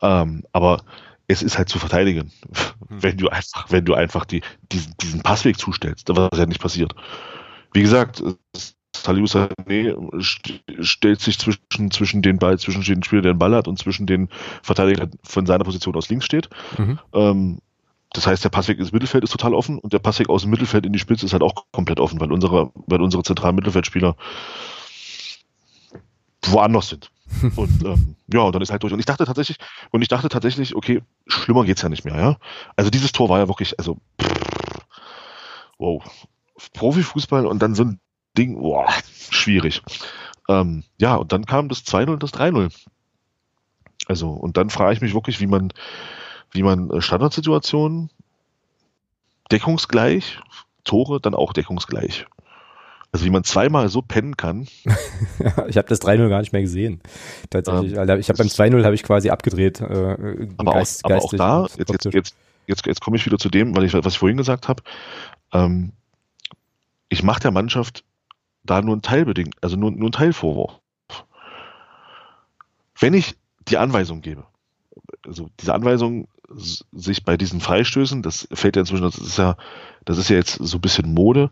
Ähm, 0.00 0.44
aber 0.52 0.82
es 1.28 1.42
ist 1.42 1.58
halt 1.58 1.68
zu 1.68 1.78
verteidigen, 1.78 2.32
hm. 2.88 3.02
wenn 3.02 3.16
du 3.16 3.28
einfach, 3.28 3.70
wenn 3.70 3.84
du 3.84 3.94
einfach 3.94 4.24
die, 4.24 4.42
diesen, 4.72 4.94
diesen 5.00 5.22
Passweg 5.22 5.58
zustellst, 5.58 6.08
was 6.08 6.38
ja 6.38 6.46
nicht 6.46 6.60
passiert. 6.60 6.94
Wie 7.72 7.82
gesagt, 7.82 8.22
Salih 8.96 9.24
Sané 9.24 9.94
stellt 10.80 11.20
sich 11.20 11.38
zwischen, 11.38 11.90
zwischen 11.90 12.22
den 12.22 12.38
Ball, 12.38 12.58
zwischen 12.58 12.82
den 12.82 13.02
Spieler, 13.02 13.22
der 13.22 13.34
den 13.34 13.38
Ball 13.38 13.54
hat 13.54 13.68
und 13.68 13.78
zwischen 13.78 14.06
den 14.06 14.28
Verteidiger 14.62 15.08
von 15.22 15.46
seiner 15.46 15.64
Position 15.64 15.94
aus 15.94 16.08
links 16.08 16.24
steht. 16.24 16.48
Mhm. 16.78 16.98
Ähm, 17.12 17.58
das 18.14 18.26
heißt, 18.26 18.42
der 18.42 18.48
Passweg 18.48 18.78
ins 18.78 18.92
Mittelfeld 18.92 19.22
ist 19.22 19.30
total 19.30 19.52
offen 19.52 19.78
und 19.78 19.92
der 19.92 19.98
Passweg 19.98 20.30
aus 20.30 20.42
dem 20.42 20.50
Mittelfeld 20.50 20.86
in 20.86 20.94
die 20.94 20.98
Spitze 20.98 21.26
ist 21.26 21.34
halt 21.34 21.42
auch 21.42 21.66
komplett 21.72 22.00
offen, 22.00 22.18
weil 22.20 22.32
unsere, 22.32 22.72
weil 22.86 23.02
unsere 23.02 23.22
zentralen 23.22 23.54
Mittelfeldspieler 23.54 24.16
woanders 26.46 26.88
sind. 26.88 27.10
Und 27.56 27.84
ähm, 27.84 28.16
ja, 28.32 28.50
dann 28.50 28.62
ist 28.62 28.70
halt 28.70 28.82
durch. 28.82 28.92
Und 28.92 28.98
ich 28.98 29.06
dachte 29.06 29.24
tatsächlich, 29.24 29.58
und 29.90 30.02
ich 30.02 30.08
dachte 30.08 30.28
tatsächlich, 30.28 30.74
okay, 30.74 31.02
schlimmer 31.26 31.64
geht's 31.64 31.82
ja 31.82 31.88
nicht 31.88 32.04
mehr, 32.04 32.16
ja. 32.16 32.36
Also 32.76 32.90
dieses 32.90 33.12
Tor 33.12 33.28
war 33.28 33.38
ja 33.38 33.48
wirklich, 33.48 33.78
also 33.78 33.98
pff, 34.20 34.80
wow, 35.78 36.02
Profifußball 36.72 37.46
und 37.46 37.60
dann 37.60 37.74
so 37.74 37.84
ein 37.84 38.00
Ding, 38.36 38.60
wow, 38.60 38.88
schwierig. 39.30 39.82
Ähm, 40.48 40.84
ja, 40.98 41.16
und 41.16 41.32
dann 41.32 41.44
kam 41.44 41.68
das 41.68 41.84
2-0 41.84 42.12
und 42.12 42.22
das 42.22 42.32
3-0. 42.32 42.72
Also, 44.06 44.30
und 44.30 44.56
dann 44.56 44.70
frage 44.70 44.94
ich 44.94 45.00
mich 45.00 45.14
wirklich, 45.14 45.40
wie 45.40 45.46
man, 45.46 45.72
wie 46.50 46.62
man 46.62 46.90
äh, 46.90 47.02
Standardsituationen 47.02 48.10
deckungsgleich, 49.50 50.40
Tore 50.84 51.20
dann 51.20 51.34
auch 51.34 51.52
deckungsgleich 51.52 52.26
also 53.12 53.24
wie 53.24 53.30
man 53.30 53.44
zweimal 53.44 53.88
so 53.88 54.02
pennen 54.02 54.36
kann. 54.36 54.62
ich 55.68 55.76
habe 55.76 55.88
das 55.88 56.00
3-0 56.02 56.28
gar 56.28 56.40
nicht 56.40 56.52
mehr 56.52 56.62
gesehen. 56.62 57.00
Tatsächlich. 57.50 57.96
Ähm, 57.96 58.18
ich 58.18 58.28
habe 58.28 58.38
beim 58.38 58.48
2-0 58.48 58.84
habe 58.84 58.94
ich 58.94 59.02
quasi 59.02 59.30
abgedreht. 59.30 59.80
Äh, 59.80 60.48
aber, 60.56 60.72
Geist, 60.72 61.04
auch, 61.04 61.10
aber 61.10 61.22
auch 61.22 61.32
da, 61.32 61.66
jetzt, 61.76 61.90
jetzt, 61.90 62.04
jetzt, 62.14 62.36
jetzt, 62.66 62.86
jetzt 62.86 63.00
komme 63.00 63.16
ich 63.16 63.24
wieder 63.24 63.38
zu 63.38 63.48
dem, 63.48 63.74
weil 63.74 63.84
ich, 63.84 63.94
was 63.94 64.06
ich 64.06 64.18
vorhin 64.18 64.36
gesagt 64.36 64.68
habe. 64.68 64.82
Ähm, 65.52 65.92
ich 67.08 67.22
mache 67.22 67.40
der 67.40 67.50
Mannschaft 67.50 68.04
da 68.62 68.82
nur 68.82 68.96
ein 68.96 69.02
Teilbedingt, 69.02 69.56
also 69.62 69.76
nur, 69.76 69.90
nur 69.90 70.10
ein 70.10 70.12
Teilvorwurf. 70.12 70.78
Wenn 73.00 73.14
ich 73.14 73.36
die 73.68 73.78
Anweisung 73.78 74.20
gebe, 74.20 74.44
also 75.24 75.48
diese 75.60 75.72
Anweisung 75.72 76.28
sich 76.92 77.24
bei 77.24 77.36
diesen 77.36 77.60
Freistößen, 77.60 78.22
das 78.22 78.48
fällt 78.52 78.76
ja 78.76 78.80
inzwischen, 78.80 79.04
das 79.04 79.18
ist 79.18 79.38
ja, 79.38 79.56
das 80.04 80.18
ist 80.18 80.30
ja 80.30 80.36
jetzt 80.36 80.58
so 80.60 80.78
ein 80.78 80.80
bisschen 80.80 81.12
Mode, 81.12 81.50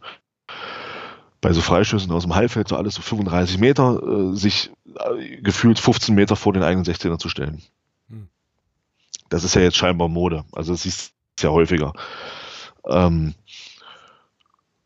bei 1.47 1.53
so 1.53 1.61
Freischüssen 1.61 2.11
aus 2.11 2.25
dem 2.25 2.35
Heilfeld, 2.35 2.67
so 2.67 2.77
alles 2.77 2.97
so 2.97 3.03
35 3.03 3.59
Meter, 3.59 4.03
äh, 4.03 4.35
sich 4.35 4.73
äh, 4.99 5.37
gefühlt 5.37 5.79
15 5.79 6.13
Meter 6.13 6.35
vor 6.35 6.53
den 6.53 6.65
eigenen 6.65 6.85
16er 6.85 7.21
zu 7.21 7.29
stellen. 7.29 7.63
Hm. 8.11 8.27
Das 9.29 9.45
ist 9.45 9.55
ja 9.55 9.63
jetzt 9.63 9.77
scheinbar 9.77 10.09
Mode. 10.09 10.45
Also 10.51 10.73
das 10.73 10.85
ist 10.85 11.13
ja 11.39 11.51
häufiger. 11.51 11.93
Ähm, 12.89 13.37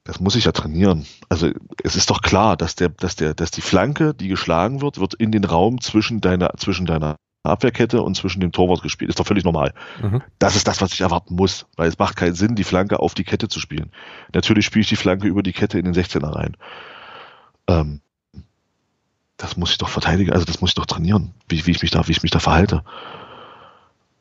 das 0.04 0.20
muss 0.20 0.36
ich 0.36 0.44
ja 0.44 0.52
trainieren. 0.52 1.06
Also 1.30 1.48
es 1.82 1.96
ist 1.96 2.10
doch 2.10 2.20
klar, 2.20 2.58
dass 2.58 2.74
der, 2.74 2.90
dass 2.90 3.16
der, 3.16 3.32
dass 3.32 3.50
die 3.50 3.62
Flanke, 3.62 4.12
die 4.12 4.28
geschlagen 4.28 4.82
wird, 4.82 5.00
wird 5.00 5.14
in 5.14 5.32
den 5.32 5.44
Raum 5.44 5.80
zwischen 5.80 6.20
deiner, 6.20 6.50
zwischen 6.58 6.84
deiner 6.84 7.16
Abwehrkette 7.42 8.02
und 8.02 8.16
zwischen 8.16 8.40
dem 8.40 8.52
Torwart 8.52 8.82
gespielt. 8.82 9.08
Ist 9.08 9.18
doch 9.18 9.26
völlig 9.26 9.44
normal. 9.44 9.72
Mhm. 10.02 10.22
Das 10.38 10.56
ist 10.56 10.68
das, 10.68 10.80
was 10.80 10.92
ich 10.92 11.00
erwarten 11.00 11.34
muss, 11.34 11.66
weil 11.76 11.88
es 11.88 11.98
macht 11.98 12.16
keinen 12.16 12.34
Sinn, 12.34 12.54
die 12.54 12.64
Flanke 12.64 13.00
auf 13.00 13.14
die 13.14 13.24
Kette 13.24 13.48
zu 13.48 13.60
spielen. 13.60 13.90
Natürlich 14.34 14.66
spiele 14.66 14.82
ich 14.82 14.88
die 14.88 14.96
Flanke 14.96 15.26
über 15.26 15.42
die 15.42 15.52
Kette 15.52 15.78
in 15.78 15.86
den 15.86 15.94
16er 15.94 16.34
rein. 16.34 16.56
Ähm, 17.66 18.00
das 19.38 19.56
muss 19.56 19.70
ich 19.70 19.78
doch 19.78 19.88
verteidigen, 19.88 20.32
also 20.32 20.44
das 20.44 20.60
muss 20.60 20.70
ich 20.70 20.74
doch 20.74 20.86
trainieren, 20.86 21.32
wie, 21.48 21.64
wie 21.66 21.70
ich 21.70 21.80
mich 21.80 21.90
da, 21.90 22.06
wie 22.06 22.12
ich 22.12 22.22
mich 22.22 22.30
da 22.30 22.40
verhalte. 22.40 22.84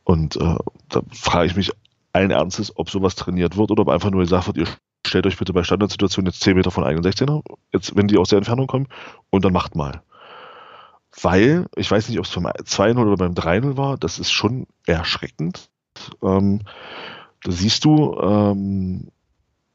Und 0.05 0.37
äh, 0.37 0.55
da 0.87 1.01
frage 1.11 1.47
ich 1.47 1.55
mich 1.57 1.71
allen 2.13 2.31
Ernstes, 2.31 2.75
ob 2.77 2.89
sowas 2.89 3.15
trainiert 3.15 3.57
wird 3.57 3.69
oder 3.69 3.81
ob 3.81 3.89
einfach 3.89 4.11
nur 4.11 4.21
gesagt 4.21 4.47
wird, 4.47 4.57
ihr 4.57 4.67
stellt 5.05 5.27
euch 5.27 5.37
bitte 5.37 5.51
bei 5.51 5.63
Standardsituationen 5.63 6.31
jetzt 6.31 6.41
10 6.41 6.55
Meter 6.55 6.71
von 6.71 6.85
eigenen 6.85 7.03
16er, 7.03 7.43
jetzt, 7.73 7.95
wenn 7.97 8.07
die 8.07 8.17
aus 8.17 8.29
der 8.29 8.37
Entfernung 8.37 8.67
kommen, 8.67 8.87
und 9.29 9.43
dann 9.43 9.53
macht 9.53 9.75
mal 9.75 10.01
weil, 11.21 11.67
ich 11.75 11.89
weiß 11.89 12.09
nicht, 12.09 12.19
ob 12.19 12.25
es 12.25 12.31
beim 12.31 12.45
2-0 12.45 12.97
oder 12.99 13.17
beim 13.17 13.33
3-0 13.33 13.77
war, 13.77 13.97
das 13.97 14.19
ist 14.19 14.31
schon 14.31 14.67
erschreckend. 14.85 15.69
Ähm, 16.21 16.61
da 17.43 17.51
siehst 17.51 17.85
du, 17.85 18.19
ähm, 18.21 19.09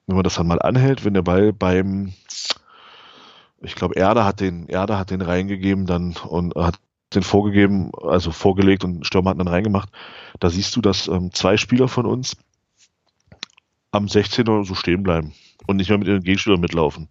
wenn 0.07 0.17
man 0.17 0.25
das 0.25 0.35
dann 0.35 0.47
mal 0.47 0.61
anhält, 0.61 1.05
wenn 1.05 1.15
der 1.15 1.23
Ball 1.23 1.53
beim, 1.53 2.13
ich 3.63 3.75
glaube, 3.75 3.95
Erde 3.97 4.25
hat 4.25 4.41
den, 4.41 4.67
Erde 4.67 4.99
hat 4.99 5.11
den 5.11 5.23
reingegeben 5.23 5.87
dann 5.87 6.15
und 6.29 6.55
hat 6.55 6.79
den 7.15 7.23
vorgegeben, 7.23 7.91
also 8.03 8.33
vorgelegt 8.33 8.85
und 8.85 9.07
Stürmer 9.07 9.31
hat 9.31 9.39
dann 9.39 9.49
reingemacht. 9.49 9.89
Da 10.41 10.51
siehst 10.51 10.75
du, 10.77 10.81
dass 10.81 11.09
ähm, 11.09 11.33
zwei 11.33 11.57
Spieler 11.57 11.89
von 11.89 12.07
uns 12.07 12.37
am 13.93 14.07
16er 14.07 14.65
so 14.65 14.75
stehen 14.75 15.03
bleiben 15.03 15.33
und 15.67 15.77
nicht 15.77 15.89
mehr 15.89 15.99
mit 15.99 16.09
ihren 16.09 16.23
Gegenspielern 16.23 16.61
mitlaufen. 16.61 17.09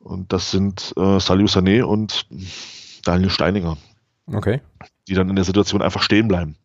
Und 0.00 0.32
das 0.32 0.50
sind 0.50 0.92
äh, 0.96 1.20
Salih 1.20 1.44
Sané 1.44 1.82
und 1.82 2.26
Daniel 3.04 3.30
Steininger. 3.30 3.76
Okay. 4.26 4.60
Die 5.08 5.14
dann 5.14 5.28
in 5.28 5.36
der 5.36 5.44
Situation 5.44 5.82
einfach 5.82 6.02
stehen 6.02 6.28
bleiben 6.28 6.56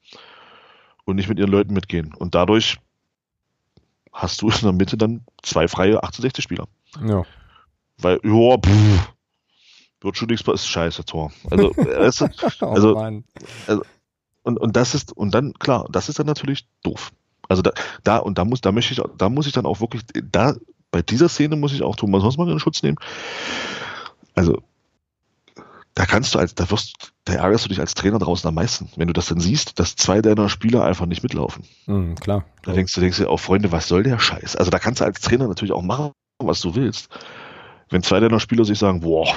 und 1.05 1.17
nicht 1.17 1.29
mit 1.29 1.39
ihren 1.39 1.51
Leuten 1.51 1.73
mitgehen. 1.73 2.13
Und 2.13 2.35
dadurch 2.35 2.77
hast 4.11 4.41
du 4.41 4.49
in 4.49 4.61
der 4.61 4.71
Mitte 4.71 4.97
dann 4.97 5.25
zwei 5.41 5.67
freie 5.67 6.01
68 6.01 6.43
Spieler. 6.43 6.67
Ja. 7.05 7.23
Weil, 7.97 8.19
ja, 8.23 8.57
pff, 8.57 9.13
Wird 10.01 10.17
schon 10.17 10.27
nichts, 10.29 10.47
ist 10.47 10.67
scheiße 10.67 11.05
Tor. 11.05 11.31
Also, 11.49 11.69
du, 11.71 11.81
oh 12.61 12.65
also, 12.65 12.95
also, 13.67 13.83
und, 14.43 14.59
und 14.59 14.75
das 14.75 14.95
ist, 14.95 15.11
und 15.11 15.33
dann, 15.33 15.53
klar, 15.53 15.87
das 15.91 16.07
ist 16.07 16.19
dann 16.19 16.27
natürlich 16.27 16.67
doof. 16.83 17.11
Also 17.49 17.61
da, 17.61 17.71
da, 18.03 18.17
und 18.17 18.37
da 18.37 18.45
muss, 18.45 18.61
da 18.61 18.71
möchte 18.71 18.93
ich, 18.93 19.01
da 19.17 19.29
muss 19.29 19.47
ich 19.47 19.53
dann 19.53 19.65
auch 19.65 19.81
wirklich, 19.81 20.03
da, 20.31 20.55
bei 20.95 21.01
dieser 21.01 21.27
Szene 21.27 21.57
muss 21.57 21.73
ich 21.73 21.83
auch 21.83 21.97
Thomas 21.97 22.23
Hossmann 22.23 22.47
in 22.47 22.57
Schutz 22.57 22.81
nehmen. 22.81 22.95
Also, 24.33 24.63
da 25.93 26.05
kannst 26.05 26.33
du 26.33 26.39
als, 26.39 26.55
da 26.55 26.71
wirst, 26.71 27.11
da 27.25 27.33
ärgerst 27.33 27.65
du 27.65 27.67
dich 27.67 27.81
als 27.81 27.95
Trainer 27.95 28.17
draußen 28.17 28.47
am 28.47 28.55
meisten, 28.55 28.89
wenn 28.95 29.07
du 29.07 29.13
das 29.13 29.25
dann 29.25 29.41
siehst, 29.41 29.77
dass 29.77 29.97
zwei 29.97 30.21
deiner 30.21 30.47
Spieler 30.47 30.85
einfach 30.85 31.05
nicht 31.05 31.21
mitlaufen. 31.21 31.65
Mhm, 31.85 32.15
klar. 32.15 32.45
Da 32.63 32.71
denkst 32.71 32.93
du, 32.93 33.01
denkst 33.01 33.17
du, 33.17 33.29
auch 33.29 33.41
Freunde, 33.41 33.73
was 33.73 33.89
soll 33.89 34.03
der 34.03 34.19
Scheiß? 34.19 34.55
Also 34.55 34.71
da 34.71 34.79
kannst 34.79 35.01
du 35.01 35.03
als 35.03 35.19
Trainer 35.19 35.49
natürlich 35.49 35.73
auch 35.73 35.81
machen, 35.81 36.13
was 36.39 36.61
du 36.61 36.75
willst. 36.75 37.09
Wenn 37.89 38.01
zwei 38.01 38.21
deiner 38.21 38.39
Spieler 38.39 38.63
sich 38.63 38.79
sagen, 38.79 39.01
boah, 39.01 39.27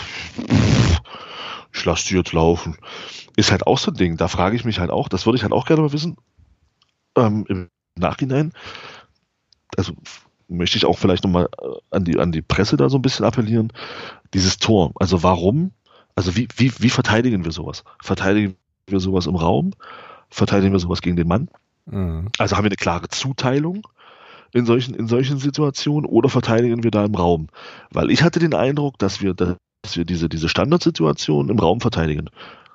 ich 1.72 1.84
lass 1.84 2.04
die 2.04 2.14
jetzt 2.14 2.32
laufen, 2.32 2.76
ist 3.34 3.50
halt 3.50 3.66
auch 3.66 3.78
so 3.78 3.90
ein 3.90 3.96
Ding. 3.96 4.16
Da 4.16 4.28
frage 4.28 4.54
ich 4.54 4.64
mich 4.64 4.78
halt 4.78 4.92
auch, 4.92 5.08
das 5.08 5.26
würde 5.26 5.38
ich 5.38 5.42
halt 5.42 5.52
auch 5.52 5.66
gerne 5.66 5.82
mal 5.82 5.92
wissen, 5.92 6.14
ähm, 7.16 7.44
im 7.48 7.68
Nachhinein. 7.96 8.52
Also 9.76 9.94
möchte 10.48 10.78
ich 10.78 10.86
auch 10.86 10.98
vielleicht 10.98 11.24
nochmal 11.24 11.48
äh, 11.62 11.66
an 11.90 12.04
die, 12.04 12.18
an 12.18 12.32
die 12.32 12.42
Presse 12.42 12.76
da 12.76 12.88
so 12.88 12.98
ein 12.98 13.02
bisschen 13.02 13.24
appellieren. 13.24 13.72
Dieses 14.34 14.58
Tor, 14.58 14.92
also 14.96 15.22
warum 15.22 15.72
also 16.18 16.34
wie, 16.34 16.48
wie, 16.56 16.72
wie 16.80 16.90
verteidigen 16.90 17.44
wir 17.44 17.52
sowas? 17.52 17.84
Verteidigen 18.02 18.56
wir 18.88 18.98
sowas 18.98 19.26
im 19.26 19.36
Raum? 19.36 19.70
Verteidigen 20.30 20.72
wir 20.72 20.80
sowas 20.80 21.00
gegen 21.00 21.14
den 21.14 21.28
Mann? 21.28 21.48
Mhm. 21.86 22.30
Also 22.38 22.56
haben 22.56 22.64
wir 22.64 22.70
eine 22.70 22.74
klare 22.74 23.06
Zuteilung 23.06 23.86
in 24.52 24.66
solchen, 24.66 24.96
in 24.96 25.06
solchen 25.06 25.38
Situationen 25.38 26.10
oder 26.10 26.28
verteidigen 26.28 26.82
wir 26.82 26.90
da 26.90 27.04
im 27.04 27.14
Raum? 27.14 27.46
Weil 27.92 28.10
ich 28.10 28.24
hatte 28.24 28.40
den 28.40 28.52
Eindruck, 28.52 28.98
dass 28.98 29.22
wir, 29.22 29.32
dass 29.32 29.56
wir 29.94 30.04
diese, 30.04 30.28
diese 30.28 30.48
Standardsituation 30.48 31.50
im 31.50 31.58
Raum 31.60 31.80
verteidigen. 31.80 32.30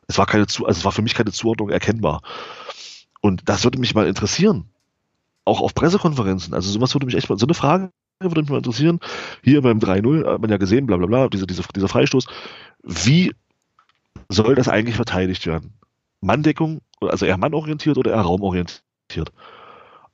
Es 0.07 0.17
war 0.17 0.25
keine 0.25 0.43
also 0.43 0.65
es 0.65 0.85
war 0.85 0.93
für 0.93 1.01
mich 1.01 1.13
keine 1.13 1.33
Zuordnung 1.33 1.69
erkennbar. 1.69 2.21
Und 3.19 3.49
das 3.49 3.65
würde 3.65 3.77
mich 3.77 3.93
mal 3.93 4.07
interessieren. 4.07 4.69
Auch 5.45 5.61
auf 5.61 5.73
Pressekonferenzen. 5.73 6.53
Also 6.53 6.71
sowas 6.71 6.93
würde 6.95 7.05
mich 7.05 7.15
echt 7.15 7.29
mal, 7.29 7.37
so 7.37 7.45
eine 7.45 7.53
Frage 7.53 7.91
würde 8.19 8.41
mich 8.41 8.49
mal 8.49 8.57
interessieren. 8.57 8.99
Hier 9.43 9.61
beim 9.61 9.79
3-0 9.79 10.25
hat 10.25 10.41
man 10.41 10.49
ja 10.49 10.57
gesehen, 10.57 10.85
bla 10.85 10.97
bla 10.97 11.07
bla, 11.07 11.27
diese, 11.27 11.47
diese, 11.47 11.63
dieser 11.75 11.87
Freistoß. 11.87 12.27
Wie 12.83 13.33
soll 14.29 14.55
das 14.55 14.67
eigentlich 14.67 14.95
verteidigt 14.95 15.45
werden? 15.45 15.73
Manndeckung, 16.21 16.81
also 17.01 17.25
eher 17.25 17.37
mannorientiert 17.37 17.97
oder 17.97 18.11
eher 18.11 18.21
raumorientiert? 18.21 19.31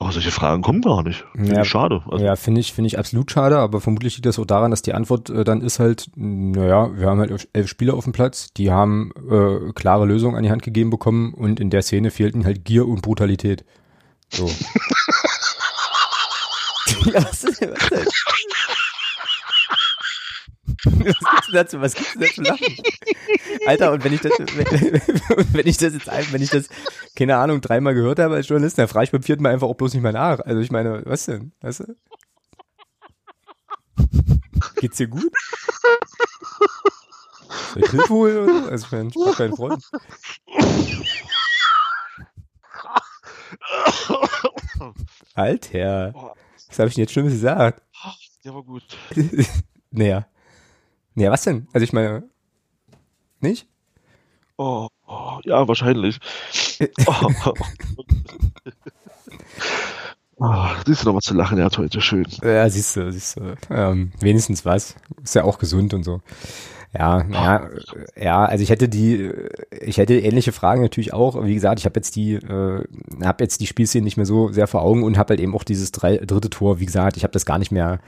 Aber 0.01 0.13
solche 0.13 0.31
Fragen 0.31 0.61
kommen 0.61 0.81
gar 0.81 1.03
nicht. 1.03 1.25
Finde 1.33 1.55
ja, 1.55 1.61
ich 1.61 1.67
schade. 1.67 2.01
Also 2.09 2.23
ja, 2.23 2.37
finde 2.37 2.61
ich, 2.61 2.71
finde 2.71 2.87
ich 2.87 2.97
absolut 2.97 3.29
schade, 3.31 3.57
aber 3.57 3.81
vermutlich 3.81 4.15
liegt 4.15 4.25
das 4.25 4.39
auch 4.39 4.45
daran, 4.45 4.71
dass 4.71 4.81
die 4.81 4.93
Antwort 4.93 5.29
äh, 5.29 5.43
dann 5.43 5.59
ist 5.59 5.79
halt, 5.79 6.09
naja, 6.15 6.97
wir 6.97 7.07
haben 7.07 7.19
halt 7.19 7.49
elf 7.51 7.67
Spieler 7.67 7.95
auf 7.95 8.05
dem 8.05 8.13
Platz, 8.13 8.53
die 8.53 8.71
haben 8.71 9.11
äh, 9.29 9.73
klare 9.73 10.05
Lösungen 10.05 10.37
an 10.37 10.43
die 10.43 10.51
Hand 10.51 10.63
gegeben 10.63 10.89
bekommen 10.89 11.33
und 11.33 11.59
in 11.59 11.69
der 11.69 11.81
Szene 11.81 12.11
fehlten 12.11 12.45
halt 12.45 12.63
Gier 12.63 12.87
und 12.87 13.01
Brutalität. 13.01 13.65
So. 14.31 14.49
was, 17.13 17.43
ist, 17.43 17.61
was, 17.61 17.91
was, 17.91 18.07
was 20.85 21.03
gibt's 21.03 21.45
denn 21.47 21.55
dazu? 21.55 21.81
Was 21.81 21.95
gibt's 21.95 22.13
denn 22.13 22.21
dazu 22.21 22.41
lachen? 22.41 22.75
Alter, 23.65 23.91
und 23.91 24.03
wenn 24.03 24.13
ich 24.13 24.21
das, 24.21 24.31
wenn, 24.39 24.65
wenn 25.53 25.67
ich 25.67 25.77
das 25.77 25.93
jetzt, 25.93 26.07
wenn 26.31 26.41
ich 26.41 26.49
das, 26.49 26.69
keine 27.15 27.37
Ahnung, 27.37 27.61
dreimal 27.61 27.93
gehört 27.93 28.19
habe 28.19 28.35
als 28.35 28.47
Journalist, 28.47 28.77
dann 28.77 28.87
frage 28.87 29.05
ich 29.05 29.11
beim 29.11 29.23
vierten 29.23 29.43
Mal 29.43 29.53
einfach 29.53 29.67
auch 29.67 29.75
bloß 29.75 29.93
nicht 29.93 30.03
mehr 30.03 30.13
nach. 30.13 30.39
Also 30.39 30.61
ich 30.61 30.71
meine, 30.71 31.03
was 31.05 31.25
denn? 31.25 31.53
Weißt 31.61 31.81
du? 31.81 31.95
Geht's 34.77 34.97
dir 34.97 35.07
gut? 35.07 35.31
Soll 37.73 37.83
ich 37.83 37.91
Hilfe 37.91 38.09
holen 38.09 38.37
oder 38.37 38.61
so? 38.63 38.69
Also 38.69 38.85
ich 38.85 38.91
meine, 38.91 39.09
ich 39.09 39.15
brauch 39.15 39.37
keinen 39.37 39.55
Freund. 39.55 39.83
Alter. 45.35 46.35
Was 46.69 46.79
habe 46.79 46.87
ich 46.87 46.95
denn 46.95 47.03
jetzt 47.03 47.11
Schlimmes 47.11 47.33
gesagt? 47.33 47.81
Der 48.45 48.53
war 48.53 48.63
gut. 48.63 48.83
naja. 49.91 50.25
Naja, 51.15 51.31
was 51.31 51.43
denn? 51.43 51.67
Also 51.73 51.83
ich 51.83 51.91
meine, 51.91 52.29
nicht? 53.41 53.67
Oh, 54.57 54.87
oh 55.07 55.39
ja, 55.43 55.67
wahrscheinlich. 55.67 56.19
oh, 57.07 57.31
oh. 60.37 60.67
siehst 60.85 61.03
du 61.03 61.07
noch 61.07 61.15
was 61.15 61.23
zu 61.23 61.33
lachen, 61.33 61.57
er 61.57 61.65
hat 61.65 61.77
heute 61.77 62.01
schön. 62.01 62.27
Ja, 62.41 62.69
siehst 62.69 62.95
du, 62.95 63.11
siehst 63.11 63.37
du. 63.37 63.55
Ähm, 63.69 64.11
wenigstens 64.19 64.63
was. 64.63 64.95
Ist 65.23 65.35
ja 65.35 65.43
auch 65.43 65.57
gesund 65.57 65.93
und 65.93 66.03
so. 66.03 66.21
Ja, 66.91 67.23
naja, 67.23 67.69
ja, 68.19 68.45
also 68.45 68.63
ich 68.63 68.71
hätte 68.71 68.89
die, 68.89 69.31
ich 69.79 69.97
hätte 69.99 70.17
ähnliche 70.17 70.51
Fragen 70.51 70.81
natürlich 70.81 71.13
auch. 71.13 71.43
Wie 71.45 71.53
gesagt, 71.53 71.79
ich 71.79 71.85
habe 71.85 71.99
jetzt 71.99 72.15
die, 72.15 72.33
äh, 72.33 72.83
habe 73.23 73.43
jetzt 73.43 73.61
die 73.61 73.67
Spielszene 73.67 74.03
nicht 74.03 74.17
mehr 74.17 74.25
so 74.25 74.51
sehr 74.51 74.65
vor 74.65 74.81
Augen 74.81 75.03
und 75.03 75.17
habe 75.17 75.33
halt 75.33 75.39
eben 75.39 75.55
auch 75.55 75.63
dieses 75.63 75.91
drei, 75.91 76.17
dritte 76.17 76.49
Tor. 76.49 76.79
Wie 76.79 76.87
gesagt, 76.87 77.15
ich 77.15 77.23
habe 77.23 77.31
das 77.31 77.45
gar 77.45 77.59
nicht 77.59 77.71
mehr 77.71 77.99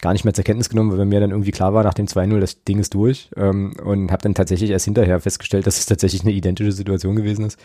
gar 0.00 0.12
nicht 0.12 0.24
mehr 0.24 0.34
zur 0.34 0.44
Kenntnis 0.44 0.68
genommen, 0.68 0.96
weil 0.96 1.04
mir 1.06 1.20
dann 1.20 1.30
irgendwie 1.30 1.50
klar 1.50 1.74
war, 1.74 1.82
nach 1.82 1.94
dem 1.94 2.06
2-0, 2.06 2.38
das 2.38 2.62
Ding 2.62 2.78
ist 2.78 2.94
durch 2.94 3.30
ähm, 3.36 3.74
und 3.84 4.12
habe 4.12 4.22
dann 4.22 4.34
tatsächlich 4.34 4.70
erst 4.70 4.84
hinterher 4.84 5.20
festgestellt, 5.20 5.66
dass 5.66 5.78
es 5.78 5.86
tatsächlich 5.86 6.22
eine 6.22 6.32
identische 6.32 6.72
Situation 6.72 7.16
gewesen 7.16 7.46
ist. 7.46 7.58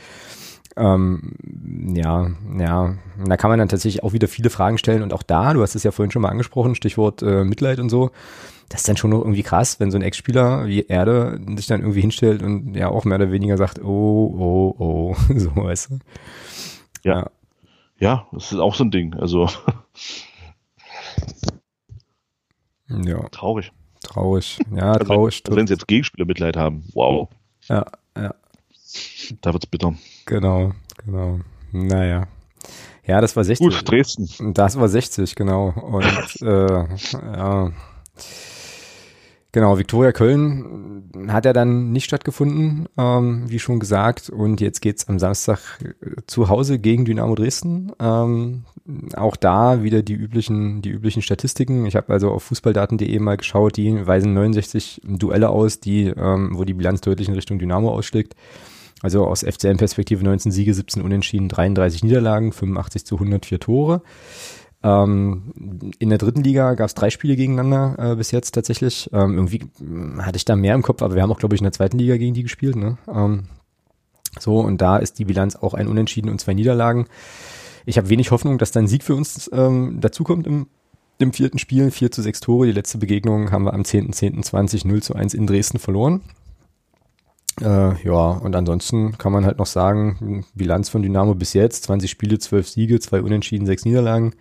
Ähm, 0.75 1.33
ja, 1.95 2.31
ja, 2.57 2.95
da 3.25 3.37
kann 3.37 3.51
man 3.51 3.59
dann 3.59 3.69
tatsächlich 3.69 4.03
auch 4.03 4.13
wieder 4.13 4.27
viele 4.27 4.49
Fragen 4.49 4.79
stellen 4.79 5.03
und 5.03 5.13
auch 5.13 5.21
da, 5.21 5.53
du 5.53 5.61
hast 5.61 5.75
es 5.75 5.83
ja 5.83 5.91
vorhin 5.91 6.11
schon 6.11 6.23
mal 6.23 6.29
angesprochen, 6.29 6.73
Stichwort 6.73 7.21
äh, 7.21 7.43
Mitleid 7.43 7.79
und 7.79 7.89
so, 7.89 8.09
das 8.69 8.81
ist 8.81 8.89
dann 8.89 8.97
schon 8.97 9.11
noch 9.11 9.19
irgendwie 9.19 9.43
krass, 9.43 9.79
wenn 9.79 9.91
so 9.91 9.97
ein 9.97 10.01
Ex-Spieler 10.01 10.65
wie 10.65 10.85
Erde 10.87 11.39
sich 11.57 11.67
dann 11.67 11.81
irgendwie 11.81 12.01
hinstellt 12.01 12.41
und 12.41 12.73
ja 12.73 12.87
auch 12.87 13.05
mehr 13.05 13.17
oder 13.17 13.31
weniger 13.31 13.57
sagt, 13.57 13.83
oh, 13.83 13.85
oh, 13.87 14.75
oh, 14.79 15.15
so 15.35 15.55
weißt 15.55 15.91
du. 15.91 15.99
Ja. 17.03 17.19
Ja, 17.19 17.29
ja 17.99 18.27
das 18.31 18.51
ist 18.51 18.59
auch 18.59 18.73
so 18.73 18.83
ein 18.83 18.91
Ding, 18.91 19.13
also 19.13 19.47
Ja. 23.01 23.27
Traurig. 23.29 23.71
Traurig. 24.03 24.59
Ja, 24.75 24.93
also 24.93 25.05
traurig. 25.05 25.41
Also 25.45 25.57
wenn 25.57 25.67
sie 25.67 25.73
jetzt 25.73 25.87
Gegenspieler 25.87 26.25
Mitleid 26.25 26.57
haben, 26.57 26.83
wow. 26.93 27.29
Ja, 27.67 27.85
ja. 28.17 28.35
Da 29.41 29.53
wird's 29.53 29.65
bitter. 29.65 29.95
Genau, 30.25 30.71
genau. 31.05 31.39
Naja. 31.71 32.27
Ja, 33.05 33.19
das 33.19 33.35
war 33.35 33.43
60. 33.43 33.67
Gut, 33.67 33.89
Dresden. 33.89 34.53
Das 34.53 34.79
war 34.79 34.87
60, 34.87 35.35
genau. 35.35 35.69
Und 35.69 36.41
äh, 36.41 36.85
ja. 37.35 37.71
Genau, 39.51 39.77
Viktoria 39.77 40.11
Köln 40.13 41.11
hat 41.27 41.45
ja 41.45 41.53
dann 41.53 41.91
nicht 41.91 42.05
stattgefunden, 42.05 42.89
ähm, 42.97 43.43
wie 43.47 43.59
schon 43.59 43.79
gesagt. 43.79 44.31
Und 44.31 44.61
jetzt 44.61 44.81
geht's 44.81 45.07
am 45.07 45.19
Samstag 45.19 45.59
äh, 45.83 46.21
zu 46.25 46.49
Hause 46.49 46.79
gegen 46.79 47.05
Dynamo 47.05 47.35
Dresden. 47.35 47.91
Ähm, 47.99 48.63
auch 49.15 49.35
da 49.35 49.83
wieder 49.83 50.01
die 50.01 50.15
üblichen, 50.15 50.81
die 50.81 50.89
üblichen 50.89 51.21
Statistiken. 51.21 51.85
Ich 51.85 51.95
habe 51.95 52.11
also 52.11 52.31
auf 52.31 52.43
fußballdaten.de 52.43 53.19
mal 53.19 53.37
geschaut, 53.37 53.77
die 53.77 54.07
weisen 54.07 54.33
69 54.33 55.01
Duelle 55.05 55.49
aus, 55.49 55.79
die, 55.79 56.07
ähm, 56.07 56.51
wo 56.53 56.63
die 56.63 56.73
Bilanz 56.73 57.01
deutlich 57.01 57.27
in 57.27 57.35
Richtung 57.35 57.59
Dynamo 57.59 57.91
ausschlägt. 57.91 58.35
Also 59.03 59.27
aus 59.27 59.43
FCM-Perspektive 59.43 60.23
19 60.23 60.51
Siege, 60.51 60.73
17 60.73 61.03
Unentschieden, 61.03 61.49
33 61.49 62.03
Niederlagen, 62.05 62.53
85 62.53 63.05
zu 63.05 63.15
104 63.15 63.59
Tore. 63.59 64.01
Ähm, 64.81 65.91
in 65.99 66.09
der 66.09 66.17
dritten 66.17 66.41
Liga 66.41 66.73
gab 66.73 66.87
es 66.87 66.93
drei 66.93 67.09
Spiele 67.09 67.35
gegeneinander 67.35 68.11
äh, 68.11 68.15
bis 68.15 68.31
jetzt 68.31 68.51
tatsächlich. 68.51 69.09
Ähm, 69.11 69.35
irgendwie 69.35 69.59
hatte 70.19 70.37
ich 70.37 70.45
da 70.45 70.55
mehr 70.55 70.73
im 70.73 70.83
Kopf, 70.83 71.01
aber 71.01 71.15
wir 71.15 71.21
haben 71.21 71.31
auch, 71.31 71.39
glaube 71.39 71.53
ich, 71.53 71.61
in 71.61 71.65
der 71.65 71.73
zweiten 71.73 71.99
Liga 71.99 72.15
gegen 72.15 72.33
die 72.33 72.43
gespielt. 72.43 72.77
Ne? 72.77 72.97
Ähm, 73.13 73.43
so, 74.39 74.61
und 74.61 74.81
da 74.81 74.97
ist 74.97 75.19
die 75.19 75.25
Bilanz 75.25 75.57
auch 75.57 75.73
ein 75.73 75.87
Unentschieden 75.87 76.29
und 76.29 76.39
zwei 76.39 76.53
Niederlagen. 76.53 77.07
Ich 77.85 77.97
habe 77.97 78.07
wenig 78.07 78.31
Hoffnung, 78.31 78.57
dass 78.57 78.71
da 78.71 78.79
ein 78.79 78.87
Sieg 78.87 79.03
für 79.03 79.15
uns 79.15 79.51
ähm, 79.53 79.99
dazukommt 79.99 80.47
im, 80.47 80.67
im 81.19 81.33
vierten 81.33 81.59
Spiel. 81.59 81.91
4 81.91 82.11
zu 82.11 82.21
6 82.21 82.39
Tore. 82.39 82.67
Die 82.67 82.71
letzte 82.71 82.99
Begegnung 82.99 83.51
haben 83.51 83.65
wir 83.65 83.73
am 83.73 83.81
10.10.20 83.81 84.87
0 84.87 85.03
zu 85.03 85.13
1 85.13 85.33
in 85.33 85.45
Dresden 85.45 85.79
verloren. 85.79 86.21
Äh, 87.61 88.03
ja, 88.03 88.29
und 88.29 88.55
ansonsten 88.55 89.17
kann 89.17 89.31
man 89.31 89.45
halt 89.45 89.59
noch 89.59 89.67
sagen, 89.67 90.45
Bilanz 90.55 90.89
von 90.89 91.01
Dynamo 91.01 91.35
bis 91.35 91.53
jetzt, 91.53 91.83
20 91.83 92.09
Spiele, 92.09 92.39
12 92.39 92.67
Siege, 92.67 92.99
2 92.99 93.21
Unentschieden, 93.21 93.65
6 93.65 93.85
Niederlagen. 93.85 94.33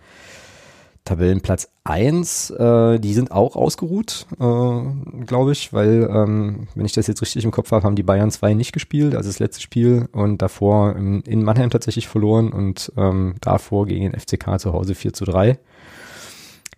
Tabellenplatz 1.05 1.69
1, 1.83 2.51
äh, 2.51 2.99
die 2.99 3.13
sind 3.13 3.31
auch 3.31 3.57
ausgeruht, 3.57 4.25
äh, 4.39 5.25
glaube 5.25 5.51
ich, 5.51 5.73
weil, 5.73 6.09
ähm, 6.09 6.67
wenn 6.75 6.85
ich 6.85 6.93
das 6.93 7.07
jetzt 7.07 7.21
richtig 7.21 7.43
im 7.43 7.51
Kopf 7.51 7.71
habe, 7.71 7.83
haben 7.83 7.97
die 7.97 8.03
Bayern 8.03 8.31
2 8.31 8.53
nicht 8.53 8.71
gespielt, 8.71 9.13
also 9.13 9.27
das 9.27 9.39
letzte 9.39 9.61
Spiel 9.61 10.07
und 10.13 10.41
davor 10.41 10.95
in, 10.95 11.21
in 11.23 11.43
Mannheim 11.43 11.69
tatsächlich 11.69 12.07
verloren 12.07 12.53
und 12.53 12.91
ähm, 12.95 13.35
davor 13.41 13.85
gegen 13.85 14.09
den 14.09 14.17
FCK 14.17 14.59
zu 14.59 14.71
Hause 14.71 14.95
4 14.95 15.11
zu 15.11 15.25
3. 15.25 15.59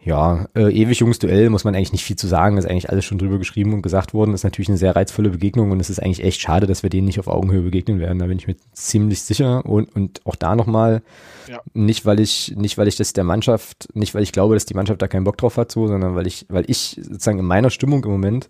Ja, 0.06 0.46
äh, 0.56 0.72
ewig 0.72 1.00
junges 1.00 1.18
Duell 1.18 1.50
muss 1.50 1.64
man 1.64 1.74
eigentlich 1.74 1.92
nicht 1.92 2.04
viel 2.04 2.16
zu 2.16 2.28
sagen, 2.28 2.58
ist 2.58 2.70
eigentlich 2.70 2.92
alles 2.92 3.06
schon 3.06 3.18
drüber 3.18 3.40
geschrieben 3.40 3.74
und 3.74 3.82
gesagt 3.82 4.14
worden. 4.14 4.36
Ist 4.36 4.44
natürlich 4.44 4.70
eine 4.70 4.78
sehr 4.78 4.96
reizvolle 4.96 5.32
Begegnung 5.32 5.72
und 5.72 5.80
es 5.80 5.90
ist 5.90 6.00
eigentlich 6.00 6.24
echt 6.24 6.40
schade, 6.40 6.68
dass 6.68 6.84
wir 6.84 6.92
denen 6.92 7.08
nicht 7.08 7.20
auf 7.20 7.28
Augenhöhe 7.28 7.64
begegnen 7.64 8.00
werden. 8.00 8.20
Da 8.20 8.28
bin 8.28 8.38
ich 8.38 8.46
mir 8.46 8.56
ziemlich 8.72 9.24
sicher 9.24 9.66
und, 9.66 9.96
und 9.96 10.22
auch 10.24 10.36
da 10.36 10.56
nochmal, 10.56 11.02
ja. 11.50 11.60
nicht 11.74 12.06
weil 12.06 12.20
ich, 12.20 12.54
nicht 12.56 12.78
weil 12.78 12.88
ich 12.88 12.98
das 12.98 13.14
der 13.14 13.24
Mannschaft, 13.24 13.88
nicht 13.96 14.14
weil 14.14 14.22
ich 14.22 14.32
glaube, 14.32 14.54
dass 14.54 14.68
die 14.68 14.76
Mannschaft 14.76 15.02
da 15.02 15.08
keinen 15.08 15.24
Bock 15.24 15.38
drauf 15.40 15.58
hat, 15.58 15.72
so, 15.72 15.88
sondern 15.88 16.14
weil 16.14 16.28
ich, 16.28 16.46
weil 16.50 16.66
ich 16.68 17.00
sozusagen 17.02 17.40
in 17.40 17.46
meiner 17.46 17.72
Stimmung 17.72 18.04
im 18.04 18.12
Moment 18.12 18.48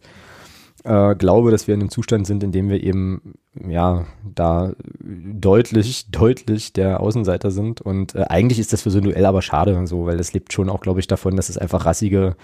äh, 0.86 1.16
glaube, 1.16 1.52
dass 1.52 1.68
wir 1.68 1.74
in 1.74 1.82
einem 1.82 1.90
Zustand 1.90 2.28
sind, 2.28 2.44
in 2.44 2.52
dem 2.52 2.70
wir 2.70 2.82
eben 2.84 3.34
ja 3.68 4.06
da 4.24 4.74
deutlich, 5.02 6.10
deutlich 6.12 6.74
der 6.74 7.00
Außenseiter 7.00 7.52
sind. 7.52 7.82
Und 7.82 8.16
äh, 8.16 8.26
eigentlich 8.30 8.60
ist 8.60 8.72
das 8.72 8.84
für 8.84 8.92
so 8.92 9.00
ein 9.00 9.04
Duell 9.04 9.26
aber 9.26 9.42
schade, 9.42 9.86
so, 9.88 10.06
weil 10.06 10.18
das 10.18 10.34
lebt 10.34 10.54
schon 10.54 10.70
auch, 10.70 10.82
glaube 10.82 11.00
ich, 11.00 11.08
davon, 11.08 11.36
dass 11.36 11.50
es 11.50 11.58
einfach 11.58 11.86
rassige, 11.86 12.36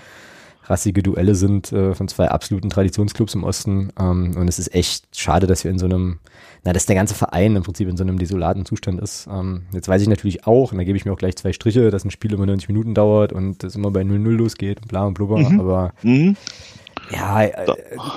rassige 0.64 1.04
Duelle 1.04 1.36
sind 1.36 1.72
äh, 1.72 1.94
von 1.94 2.08
zwei 2.08 2.30
absoluten 2.30 2.70
Traditionsclubs 2.70 3.36
im 3.36 3.44
Osten. 3.44 3.90
Ähm, 4.00 4.36
und 4.36 4.48
es 4.48 4.58
ist 4.58 4.74
echt 4.74 5.16
schade, 5.16 5.46
dass 5.46 5.64
wir 5.64 5.70
in 5.70 5.80
so 5.80 5.86
einem, 5.86 6.18
na, 6.64 6.74
dass 6.74 6.88
der 6.88 6.96
ganze 6.96 7.14
Verein 7.14 7.56
im 7.56 7.64
Prinzip 7.64 7.88
in 7.90 7.98
so 7.98 8.04
einem 8.04 8.18
desolaten 8.18 8.66
Zustand 8.66 9.00
ist. 9.02 9.28
Ähm, 9.32 9.64
jetzt 9.72 9.88
weiß 9.88 10.02
ich 10.02 10.08
natürlich 10.08 10.48
auch, 10.48 10.72
und 10.72 10.80
da 10.80 10.84
gebe 10.84 10.98
ich 10.98 11.06
mir 11.06 11.14
auch 11.14 11.18
gleich 11.18 11.36
zwei 11.36 11.54
Striche, 11.54 11.92
dass 11.92 12.06
ein 12.06 12.12
Spiel 12.12 12.34
immer 12.34 12.48
90 12.48 12.70
Minuten 12.70 12.96
dauert 12.96 13.34
und 13.34 13.64
es 13.64 13.76
immer 13.76 13.92
bei 13.92 14.02
0-0 14.02 14.30
losgeht 14.32 14.82
und 14.82 14.88
bla 14.88 15.06
und 15.06 15.14
blubber, 15.14 15.38
mhm. 15.38 15.60
aber 15.60 15.94
mhm. 16.02 16.36
Ja, 17.12 17.44
äh, 17.44 17.68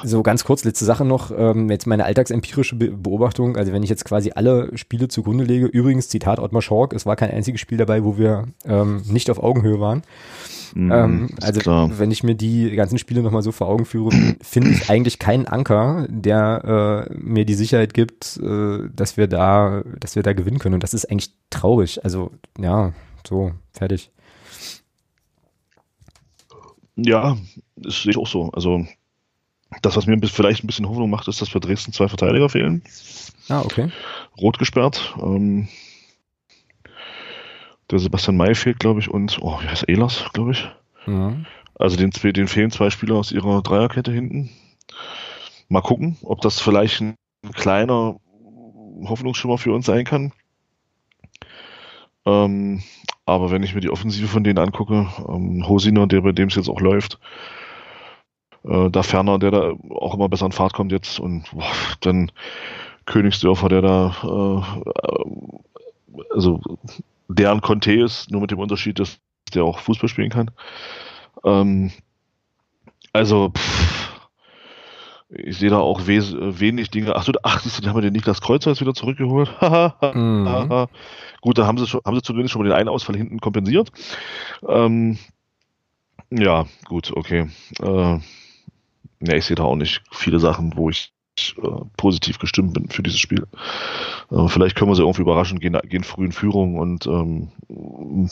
so 0.03 0.23
ganz 0.23 0.45
kurz, 0.45 0.65
letzte 0.65 0.85
Sache 0.85 1.05
noch, 1.05 1.31
ähm, 1.37 1.71
jetzt 1.71 1.87
meine 1.87 2.05
alltagsempirische 2.05 2.77
Beobachtung, 2.77 3.57
also 3.57 3.73
wenn 3.73 3.83
ich 3.83 3.91
jetzt 3.91 4.05
quasi 4.05 4.33
alle 4.35 4.77
Spiele 4.77 5.09
zugrunde 5.09 5.45
lege, 5.45 5.67
übrigens 5.67 6.09
Zitat 6.09 6.39
Ottmar 6.39 6.63
Schork, 6.63 6.93
es 6.93 7.07
war 7.07 7.17
kein 7.17 7.31
einziges 7.31 7.61
Spiel 7.61 7.79
dabei, 7.79 8.05
wo 8.05 8.19
wir 8.19 8.45
ähm, 8.65 9.03
nicht 9.07 9.31
auf 9.31 9.43
Augenhöhe 9.43 9.81
waren. 9.81 10.03
Mm, 10.75 10.93
ähm, 10.93 11.29
also 11.41 11.61
klar. 11.61 11.91
wenn 11.99 12.11
ich 12.11 12.23
mir 12.25 12.35
die 12.35 12.71
ganzen 12.75 12.99
Spiele 12.99 13.23
nochmal 13.23 13.43
so 13.43 13.53
vor 13.53 13.69
Augen 13.69 13.85
führe, 13.85 14.11
finde 14.41 14.71
ich 14.71 14.91
eigentlich 14.91 15.19
keinen 15.19 15.47
Anker, 15.47 16.07
der 16.09 17.07
äh, 17.11 17.15
mir 17.17 17.45
die 17.45 17.55
Sicherheit 17.55 17.95
gibt, 17.95 18.39
äh, 18.43 18.89
dass 18.95 19.17
wir 19.17 19.27
da, 19.27 19.83
dass 20.01 20.17
wir 20.17 20.23
da 20.23 20.33
gewinnen 20.33 20.59
können. 20.59 20.75
Und 20.75 20.83
das 20.83 20.95
ist 20.95 21.11
eigentlich 21.11 21.33
traurig. 21.51 22.05
Also 22.05 22.33
ja, 22.59 22.93
so, 23.27 23.53
fertig. 23.73 24.11
Ja, 26.97 27.37
das 27.77 28.03
sehe 28.03 28.13
ich 28.13 28.19
auch 28.19 28.27
so. 28.27 28.51
Also 28.53 28.87
das, 29.83 29.97
was 29.97 30.07
mir 30.07 30.19
vielleicht 30.23 30.63
ein 30.63 30.67
bisschen 30.67 30.89
Hoffnung 30.89 31.11
macht, 31.11 31.29
ist, 31.29 31.41
dass 31.41 31.49
für 31.49 31.61
Dresden 31.61 31.93
zwei 31.93 32.09
Verteidiger 32.09 32.49
fehlen. 32.49 32.83
Ah, 33.49 33.63
okay. 33.63 33.91
Rot 34.39 34.59
gesperrt. 34.59 35.15
Ähm, 35.21 35.69
der 37.91 37.99
Sebastian 37.99 38.37
May 38.37 38.55
fehlt, 38.55 38.79
glaube 38.79 39.01
ich, 39.01 39.11
und, 39.11 39.39
oh, 39.41 39.61
wie 39.61 39.69
heißt 39.69 39.89
Elas, 39.89 40.25
glaube 40.33 40.53
ich. 40.53 40.69
Mhm. 41.07 41.47
Also 41.75 41.97
den, 41.97 42.11
den 42.11 42.49
fehlen 42.49 42.71
zwei 42.71 42.91
Spieler 42.91 43.17
aus 43.17 43.33
ihrer 43.33 43.63
Dreierkette 43.63 44.13
hinten. 44.13 44.51
Mal 45.69 45.83
gucken, 45.83 46.17
ob 46.23 46.41
das 46.41 46.61
vielleicht 46.61 47.01
ein 47.01 47.17
kleiner 47.53 48.17
Hoffnungsschimmer 49.05 49.59
für 49.59 49.73
uns 49.73 49.87
sein 49.87 50.05
kann. 50.05 50.33
Ähm, 52.25 52.83
aber 53.27 53.51
wenn 53.51 53.63
ich 53.63 53.75
mir 53.75 53.81
die 53.81 53.91
Offensive 53.91 54.29
von 54.29 54.45
denen 54.45 54.59
angucke, 54.59 55.07
ähm, 55.29 55.67
Hosiner, 55.69 56.07
der 56.07 56.21
bei 56.21 56.33
dem 56.33 56.49
es 56.49 56.55
jetzt 56.57 56.69
auch 56.69 56.81
läuft, 56.81 57.19
äh, 58.65 58.91
da 58.91 59.03
Ferner, 59.03 59.39
der 59.39 59.51
da 59.51 59.73
auch 59.91 60.15
immer 60.15 60.29
besser 60.29 60.47
in 60.47 60.53
Fahrt 60.53 60.75
kommt 60.75 60.93
jetzt 60.93 61.19
und 61.19 61.51
boah, 61.53 61.73
dann 62.01 62.31
Königsdörfer, 63.07 63.69
der 63.69 63.83
da 63.83 64.17
äh, 64.23 66.21
also 66.31 66.61
deren 67.29 67.61
Conte 67.61 67.93
ist, 67.93 68.31
nur 68.31 68.41
mit 68.41 68.51
dem 68.51 68.59
Unterschied, 68.59 68.99
dass 68.99 69.19
der 69.53 69.65
auch 69.65 69.79
Fußball 69.79 70.09
spielen 70.09 70.31
kann. 70.31 70.51
Ähm, 71.45 71.93
also 73.13 73.51
pff, 73.51 73.84
ich 75.29 75.59
sehe 75.59 75.71
da 75.71 75.79
auch 75.79 76.07
we 76.07 76.21
wenig 76.61 76.91
Dinge. 76.91 77.17
Ach, 77.17 77.25
so, 77.25 77.33
ach, 77.43 77.61
siehst 77.61 77.79
du, 77.79 77.83
die 77.83 77.89
haben 77.89 78.01
den 78.01 78.13
Niklas 78.13 78.41
Kreuzer 78.41 78.71
jetzt 78.71 78.81
wieder 78.81 78.95
zurückgeholt. 78.95 79.51
mhm. 79.61 80.87
Gut, 81.41 81.59
da 81.59 81.67
haben 81.67 81.79
sie, 81.79 81.87
schon, 81.87 82.01
haben 82.05 82.17
sie 82.17 82.23
zumindest 82.23 82.53
schon 82.53 82.63
mal 82.63 82.69
den 82.69 82.77
einen 82.77 82.89
Ausfall 82.89 83.17
hinten 83.17 83.41
kompensiert. 83.41 83.91
Ähm, 84.67 85.19
ja, 86.31 86.67
gut, 86.87 87.13
okay. 87.15 87.49
Äh, 87.81 88.19
ja, 89.21 89.35
ich 89.35 89.45
sehe 89.45 89.57
da 89.57 89.65
auch 89.65 89.77
nicht 89.77 90.03
viele 90.11 90.41
Sachen, 90.41 90.77
wo 90.77 90.91
ich 90.91 91.15
äh, 91.39 91.69
positiv 91.97 92.39
gestimmt 92.39 92.75
bin 92.75 92.89
für 92.89 93.03
dieses 93.03 93.19
Spiel. 93.19 93.47
Äh, 94.31 94.49
vielleicht 94.49 94.77
können 94.77 94.91
wir 94.91 94.95
sie 94.95 95.03
irgendwie 95.03 95.23
überraschen, 95.23 95.59
gehen, 95.59 95.77
gehen 95.85 96.05
früh 96.05 96.27
in 96.27 96.33
Führung 96.33 96.77
und 96.77 97.07
ähm, 97.07 97.49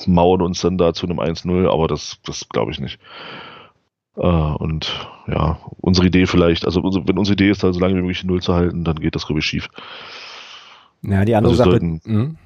mauern 0.07 0.43
uns 0.43 0.61
dann 0.61 0.79
da 0.79 0.95
zu 0.95 1.07
einem 1.07 1.19
1-0, 1.19 1.69
aber 1.69 1.89
das, 1.89 2.19
das 2.25 2.49
glaube 2.49 2.71
ich 2.71 2.79
nicht. 2.79 3.01
Äh, 4.17 4.21
und 4.21 5.09
ja, 5.27 5.59
unsere 5.81 6.07
Idee 6.07 6.27
vielleicht, 6.27 6.65
also 6.65 6.83
wenn 6.83 7.19
unsere 7.19 7.35
Idee 7.35 7.51
ist, 7.51 7.63
da 7.63 7.73
so 7.73 7.81
lange 7.81 7.95
wie 7.97 8.01
möglich 8.01 8.25
Null 8.25 8.43
zu 8.43 8.55
halten, 8.55 8.85
dann 8.85 8.97
geht 8.97 9.15
das, 9.15 9.27
glaube 9.27 9.41
ich, 9.41 9.47
schief. 9.47 9.69
Ja, 11.03 11.25
die 11.25 11.35
andere 11.35 11.53
also 11.53 11.65
Sache. 11.65 11.71
Sollten, 11.71 12.01
mhm 12.05 12.37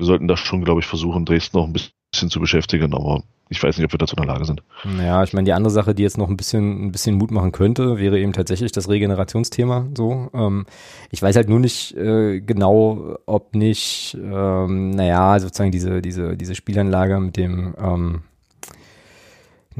wir 0.00 0.06
sollten 0.06 0.26
das 0.26 0.40
schon, 0.40 0.64
glaube 0.64 0.80
ich, 0.80 0.86
versuchen, 0.86 1.24
Dresden 1.24 1.58
noch 1.58 1.66
ein 1.66 1.72
bisschen 1.74 2.30
zu 2.30 2.40
beschäftigen, 2.40 2.94
aber 2.94 3.22
ich 3.50 3.62
weiß 3.62 3.76
nicht, 3.76 3.84
ob 3.84 3.92
wir 3.92 3.98
dazu 3.98 4.16
in 4.16 4.22
der 4.22 4.32
Lage 4.32 4.46
sind. 4.46 4.62
Ja, 4.98 5.22
ich 5.22 5.32
meine, 5.32 5.44
die 5.44 5.52
andere 5.52 5.70
Sache, 5.70 5.94
die 5.94 6.02
jetzt 6.02 6.16
noch 6.16 6.28
ein 6.28 6.36
bisschen, 6.36 6.86
ein 6.86 6.92
bisschen 6.92 7.16
Mut 7.16 7.30
machen 7.30 7.52
könnte, 7.52 7.98
wäre 7.98 8.18
eben 8.18 8.32
tatsächlich 8.32 8.72
das 8.72 8.88
Regenerationsthema. 8.88 9.88
So, 9.96 10.30
ähm, 10.32 10.66
ich 11.10 11.20
weiß 11.20 11.36
halt 11.36 11.48
nur 11.48 11.60
nicht 11.60 11.94
äh, 11.96 12.40
genau, 12.40 13.18
ob 13.26 13.54
nicht, 13.54 14.16
ähm, 14.20 14.90
naja, 14.90 15.38
sozusagen 15.38 15.70
diese, 15.70 16.00
diese, 16.00 16.36
diese 16.36 16.54
Spielanlage 16.54 17.20
mit 17.20 17.36
dem, 17.36 17.74
ähm, 17.78 18.22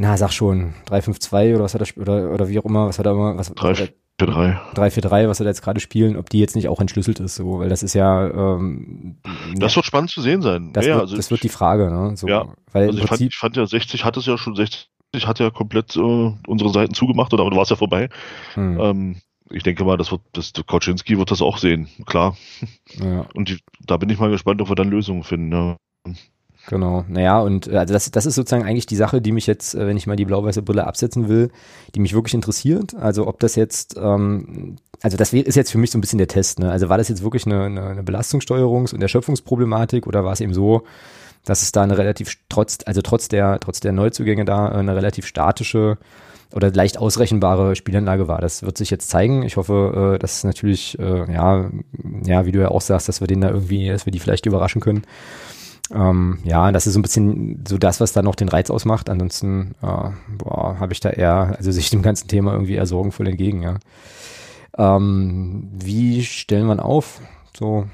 na, 0.00 0.16
sag 0.16 0.32
schon, 0.32 0.72
3-5-2 0.88 1.54
oder 1.54 1.64
was 1.64 1.74
hat 1.74 1.82
er, 1.82 2.00
oder, 2.00 2.30
oder 2.30 2.48
wie 2.48 2.58
auch 2.58 2.64
immer, 2.64 2.88
was 2.88 2.98
hat 2.98 3.04
er 3.04 3.12
immer, 3.12 3.36
was, 3.36 3.52
3, 3.52 3.90
3-4-3. 4.18 4.58
3-4-3, 4.74 5.28
was 5.28 5.40
wir 5.40 5.44
da 5.44 5.50
jetzt 5.50 5.62
gerade 5.62 5.78
spielen, 5.78 6.16
ob 6.16 6.30
die 6.30 6.40
jetzt 6.40 6.56
nicht 6.56 6.68
auch 6.68 6.80
entschlüsselt 6.80 7.20
ist, 7.20 7.34
so, 7.34 7.58
weil 7.58 7.68
das 7.68 7.82
ist 7.82 7.92
ja. 7.92 8.28
Ähm, 8.28 9.18
das 9.56 9.76
wird 9.76 9.84
spannend 9.84 10.10
zu 10.10 10.22
sehen 10.22 10.40
sein. 10.40 10.72
Das, 10.72 10.86
ja, 10.86 10.94
wird, 10.94 11.02
also 11.02 11.16
das 11.16 11.30
wird 11.30 11.42
die 11.42 11.50
Frage, 11.50 11.90
ne? 11.90 12.16
So, 12.16 12.28
ja, 12.28 12.46
weil 12.72 12.88
also 12.88 12.98
ich, 12.98 13.06
fand, 13.06 13.20
ich 13.20 13.36
fand 13.36 13.56
ja 13.56 13.66
60 13.66 14.04
hat 14.04 14.16
es 14.16 14.24
ja 14.24 14.38
schon 14.38 14.56
60 14.56 14.88
hat 15.26 15.38
ja 15.38 15.50
komplett 15.50 15.94
äh, 15.96 16.00
unsere 16.46 16.70
Seiten 16.70 16.94
zugemacht, 16.94 17.34
oder 17.34 17.42
aber 17.42 17.50
du 17.50 17.58
warst 17.58 17.70
ja 17.70 17.76
vorbei. 17.76 18.08
Hm. 18.54 18.80
Ähm, 18.80 19.16
ich 19.50 19.64
denke 19.64 19.84
mal, 19.84 19.98
das 19.98 20.10
wird, 20.12 20.22
das 20.32 20.52
Koczynski 20.66 21.18
wird 21.18 21.30
das 21.30 21.42
auch 21.42 21.58
sehen, 21.58 21.88
klar. 22.06 22.36
Ja. 22.94 23.26
Und 23.34 23.50
die, 23.50 23.58
da 23.80 23.98
bin 23.98 24.08
ich 24.08 24.18
mal 24.18 24.30
gespannt, 24.30 24.62
ob 24.62 24.70
wir 24.70 24.76
dann 24.76 24.88
Lösungen 24.88 25.24
finden. 25.24 25.52
Ja. 25.52 25.76
Genau, 26.66 27.04
naja, 27.08 27.40
und 27.40 27.66
äh, 27.68 27.78
also 27.78 27.94
das, 27.94 28.10
das 28.10 28.26
ist 28.26 28.34
sozusagen 28.34 28.64
eigentlich 28.64 28.86
die 28.86 28.96
Sache, 28.96 29.20
die 29.20 29.32
mich 29.32 29.46
jetzt, 29.46 29.74
äh, 29.74 29.86
wenn 29.86 29.96
ich 29.96 30.06
mal 30.06 30.16
die 30.16 30.24
blau-weiße 30.24 30.62
Brille 30.62 30.86
absetzen 30.86 31.28
will, 31.28 31.50
die 31.94 32.00
mich 32.00 32.14
wirklich 32.14 32.34
interessiert. 32.34 32.94
Also 32.94 33.26
ob 33.26 33.40
das 33.40 33.56
jetzt, 33.56 33.96
ähm, 33.96 34.76
also 35.02 35.16
das 35.16 35.32
ist 35.32 35.56
jetzt 35.56 35.72
für 35.72 35.78
mich 35.78 35.90
so 35.90 35.98
ein 35.98 36.00
bisschen 36.00 36.18
der 36.18 36.28
Test. 36.28 36.58
Ne? 36.58 36.70
Also 36.70 36.88
war 36.88 36.98
das 36.98 37.08
jetzt 37.08 37.22
wirklich 37.22 37.46
eine, 37.46 37.64
eine, 37.64 37.86
eine 37.86 38.02
Belastungssteuerungs- 38.02 38.94
und 38.94 39.02
Erschöpfungsproblematik 39.02 40.06
oder 40.06 40.24
war 40.24 40.32
es 40.32 40.40
eben 40.40 40.52
so, 40.52 40.82
dass 41.44 41.62
es 41.62 41.72
da 41.72 41.82
eine 41.82 41.96
relativ 41.96 42.36
trotz, 42.50 42.78
also 42.84 43.00
trotz 43.00 43.28
der, 43.28 43.58
trotz 43.60 43.80
der 43.80 43.92
Neuzugänge 43.92 44.44
da 44.44 44.68
äh, 44.68 44.74
eine 44.74 44.94
relativ 44.94 45.26
statische 45.26 45.96
oder 46.52 46.70
leicht 46.70 46.98
ausrechenbare 46.98 47.74
Spielanlage 47.74 48.28
war. 48.28 48.40
Das 48.40 48.62
wird 48.62 48.76
sich 48.76 48.90
jetzt 48.90 49.08
zeigen. 49.08 49.44
Ich 49.44 49.56
hoffe, 49.56 50.18
dass 50.20 50.42
natürlich, 50.42 50.98
ja, 50.98 51.70
ja, 52.24 52.44
wie 52.44 52.50
du 52.50 52.58
ja 52.58 52.72
auch 52.72 52.80
sagst, 52.80 53.08
dass 53.08 53.20
wir 53.20 53.28
den 53.28 53.40
da 53.40 53.50
irgendwie, 53.50 53.86
dass 53.86 54.04
wir 54.04 54.10
die 54.10 54.18
vielleicht 54.18 54.46
überraschen 54.46 54.80
können. 54.80 55.04
Ähm, 55.92 56.38
ja, 56.44 56.70
das 56.72 56.86
ist 56.86 56.94
so 56.94 57.00
ein 57.00 57.02
bisschen 57.02 57.64
so 57.66 57.78
das, 57.78 58.00
was 58.00 58.12
da 58.12 58.22
noch 58.22 58.34
den 58.34 58.48
Reiz 58.48 58.70
ausmacht. 58.70 59.10
Ansonsten 59.10 59.74
äh, 59.82 59.86
habe 59.86 60.92
ich 60.92 61.00
da 61.00 61.10
eher, 61.10 61.54
also 61.56 61.70
sich 61.72 61.90
dem 61.90 62.02
ganzen 62.02 62.28
Thema 62.28 62.52
irgendwie 62.52 62.74
eher 62.74 62.86
sorgenvoll 62.86 63.28
entgegen, 63.28 63.62
ja. 63.62 63.78
Ähm, 64.78 65.68
wie 65.72 66.22
stellen 66.24 66.66
wir 66.66 66.84
auf? 66.84 67.20
So, 67.58 67.86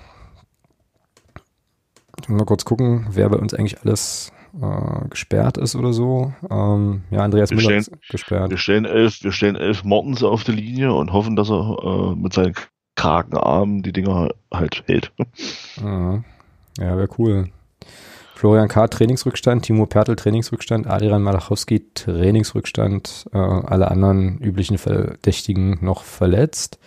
mal 2.29 2.45
kurz 2.45 2.65
gucken, 2.65 3.07
wer 3.11 3.29
bei 3.29 3.39
uns 3.39 3.55
eigentlich 3.55 3.81
alles 3.83 4.33
äh, 4.61 5.09
gesperrt 5.09 5.59
ist 5.59 5.77
oder 5.77 5.93
so. 5.93 6.33
Ähm, 6.51 7.03
ja, 7.11 7.21
Andreas 7.21 7.51
wir 7.51 7.57
Müller 7.57 7.81
stellen, 7.81 7.81
ist 7.81 8.09
gesperrt. 8.11 8.51
Wir 8.51 8.59
stellen 8.59 8.85
elf, 8.85 9.23
wir 9.23 9.33
stellen 9.33 9.57
elf 9.57 9.85
Mortens 9.85 10.23
auf 10.23 10.45
die 10.45 10.53
Linie 10.53 10.93
und 10.93 11.13
hoffen, 11.13 11.37
dass 11.37 11.51
er 11.51 11.77
äh, 11.83 12.15
mit 12.17 12.33
seinen 12.33 12.55
kargen 12.95 13.37
Armen 13.37 13.83
die 13.83 13.93
Dinger 13.93 14.31
halt 14.53 14.85
hält. 14.87 15.13
Ja, 15.79 16.25
ja 16.79 16.97
wäre 16.97 17.09
cool. 17.19 17.51
Florian 18.37 18.69
K. 18.69 18.87
Trainingsrückstand, 18.87 19.65
Timo 19.65 19.87
Pertl 19.87 20.15
Trainingsrückstand, 20.15 20.87
Adrian 20.87 21.23
Malachowski 21.23 21.87
Trainingsrückstand, 21.95 23.31
äh, 23.33 23.39
alle 23.39 23.91
anderen 23.91 24.39
üblichen 24.41 24.77
Verdächtigen 24.77 25.79
noch 25.81 26.03
verletzt. 26.03 26.79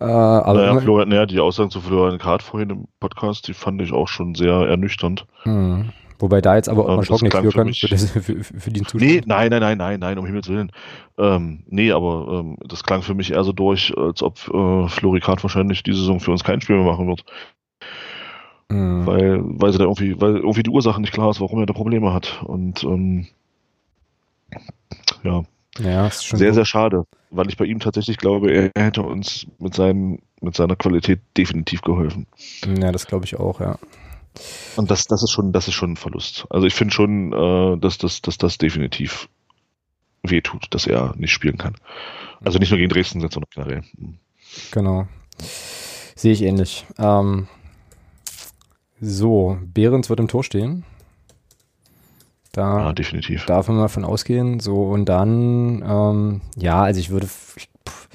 Äh, 0.00 0.04
aber 0.04 0.54
naja, 0.54 0.80
Florian, 0.80 1.10
naja, 1.10 1.26
die 1.26 1.38
Aussagen 1.38 1.70
zu 1.70 1.82
Florian 1.82 2.18
K. 2.18 2.38
vorhin 2.38 2.70
im 2.70 2.88
Podcast, 2.98 3.46
die 3.46 3.52
fand 3.52 3.82
ich 3.82 3.92
auch 3.92 4.08
schon 4.08 4.34
sehr 4.34 4.54
ernüchternd. 4.54 5.26
Hm. 5.42 5.90
Wobei 6.18 6.40
da 6.40 6.56
jetzt 6.56 6.70
aber 6.70 6.88
auch 6.88 6.96
mal 6.96 7.04
Schock 7.04 7.20
nicht 7.20 7.36
für 7.36 7.50
kann, 7.50 7.74
für, 7.74 7.88
das, 7.88 8.10
für, 8.10 8.22
für, 8.22 8.70
den 8.70 8.86
Zustand. 8.86 9.02
Nee, 9.02 9.20
nein, 9.26 9.50
nein, 9.50 9.60
nein, 9.60 9.76
nein, 9.76 10.00
nein, 10.00 10.18
um 10.18 10.24
Himmels 10.24 10.48
Willen. 10.48 10.72
Ähm, 11.18 11.64
nee, 11.66 11.92
aber 11.92 12.40
ähm, 12.40 12.56
das 12.66 12.84
klang 12.84 13.02
für 13.02 13.14
mich 13.14 13.32
eher 13.32 13.44
so 13.44 13.52
durch, 13.52 13.92
als 13.98 14.22
ob 14.22 14.38
äh, 14.48 14.88
Florian 14.88 15.42
wahrscheinlich 15.42 15.82
die 15.82 15.92
Saison 15.92 16.20
für 16.20 16.30
uns 16.30 16.42
kein 16.42 16.62
Spiel 16.62 16.76
mehr 16.76 16.90
machen 16.90 17.06
wird. 17.06 17.22
Mhm. 18.68 19.06
Weil, 19.06 19.40
weil 19.42 19.72
sie 19.72 19.78
da 19.78 19.84
irgendwie, 19.84 20.20
weil 20.20 20.36
irgendwie 20.36 20.62
die 20.62 20.70
Ursache 20.70 21.00
nicht 21.00 21.12
klar 21.12 21.30
ist, 21.30 21.40
warum 21.40 21.60
er 21.60 21.66
da 21.66 21.72
Probleme 21.72 22.12
hat. 22.12 22.42
Und 22.44 22.84
ähm, 22.84 23.26
ja. 25.22 25.44
Ja, 25.78 26.06
ist 26.06 26.26
schon 26.26 26.38
sehr, 26.38 26.48
gut. 26.48 26.56
sehr 26.56 26.64
schade, 26.66 27.06
weil 27.30 27.48
ich 27.48 27.56
bei 27.56 27.64
ihm 27.64 27.80
tatsächlich 27.80 28.18
glaube, 28.18 28.52
er 28.52 28.70
hätte 28.76 29.02
uns 29.02 29.46
mit, 29.58 29.74
seinem, 29.74 30.18
mit 30.42 30.54
seiner 30.54 30.76
Qualität 30.76 31.20
definitiv 31.36 31.80
geholfen. 31.80 32.26
Ja, 32.78 32.92
das 32.92 33.06
glaube 33.06 33.24
ich 33.24 33.38
auch, 33.38 33.58
ja. 33.60 33.78
Und 34.76 34.90
das, 34.90 35.06
das 35.06 35.22
ist 35.22 35.30
schon, 35.30 35.52
das 35.52 35.68
ist 35.68 35.74
schon 35.74 35.92
ein 35.92 35.96
Verlust. 35.96 36.46
Also 36.50 36.66
ich 36.66 36.74
finde 36.74 36.92
schon, 36.92 37.32
äh, 37.32 37.78
dass, 37.78 37.98
dass, 37.98 38.20
dass 38.20 38.36
das 38.36 38.58
definitiv 38.58 39.28
wehtut, 40.22 40.66
dass 40.70 40.86
er 40.86 41.14
nicht 41.16 41.32
spielen 41.32 41.58
kann. 41.58 41.74
Also 42.44 42.58
nicht 42.58 42.70
nur 42.70 42.78
gegen 42.78 42.90
Dresden, 42.90 43.20
sondern 43.20 43.44
generell. 43.50 43.82
Genau. 44.70 45.06
Sehe 46.16 46.32
ich 46.32 46.42
ähnlich. 46.42 46.86
Ähm, 46.98 47.48
so, 49.04 49.58
Behrens 49.74 50.08
wird 50.08 50.20
im 50.20 50.28
Tor 50.28 50.44
stehen. 50.44 50.84
Da 52.52 52.78
ja, 52.78 52.92
definitiv. 52.92 53.44
darf 53.46 53.66
man 53.66 53.78
mal 53.78 53.88
von 53.88 54.04
ausgehen. 54.04 54.60
So, 54.60 54.84
und 54.84 55.06
dann, 55.06 55.82
ähm, 55.84 56.40
ja, 56.56 56.82
also 56.82 57.00
ich 57.00 57.10
würde, 57.10 57.26
pff, 57.26 58.08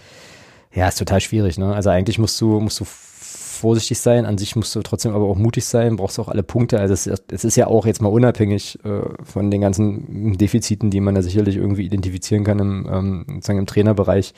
ja, 0.74 0.88
ist 0.88 0.98
total 0.98 1.20
schwierig, 1.20 1.58
ne? 1.58 1.76
Also 1.76 1.90
eigentlich 1.90 2.20
musst 2.20 2.40
du, 2.40 2.62
musst 2.62 2.80
du 2.80 2.86
vorsichtig 2.86 4.00
sein, 4.00 4.26
an 4.26 4.38
sich 4.38 4.56
musst 4.56 4.76
du 4.76 4.82
trotzdem 4.82 5.14
aber 5.14 5.26
auch 5.26 5.36
mutig 5.36 5.66
sein, 5.66 5.98
brauchst 5.98 6.20
auch 6.20 6.30
alle 6.30 6.44
Punkte. 6.44 6.80
Also 6.80 6.94
es, 6.94 7.08
es 7.32 7.44
ist 7.44 7.58
ja 7.58 7.68
auch 7.68 7.86
jetzt 7.86 8.02
mal 8.02 8.10
unabhängig 8.10 8.80
äh, 8.86 9.02
von 9.24 9.52
den 9.52 9.60
ganzen 9.60 10.38
Defiziten, 10.38 10.90
die 10.90 11.02
man 11.02 11.16
da 11.16 11.22
sicherlich 11.22 11.58
irgendwie 11.58 11.86
identifizieren 11.86 12.46
kann 12.46 12.60
im, 12.60 12.90
ähm, 12.90 13.26
sozusagen 13.28 13.60
im 13.60 13.66
Trainerbereich, 13.66 14.34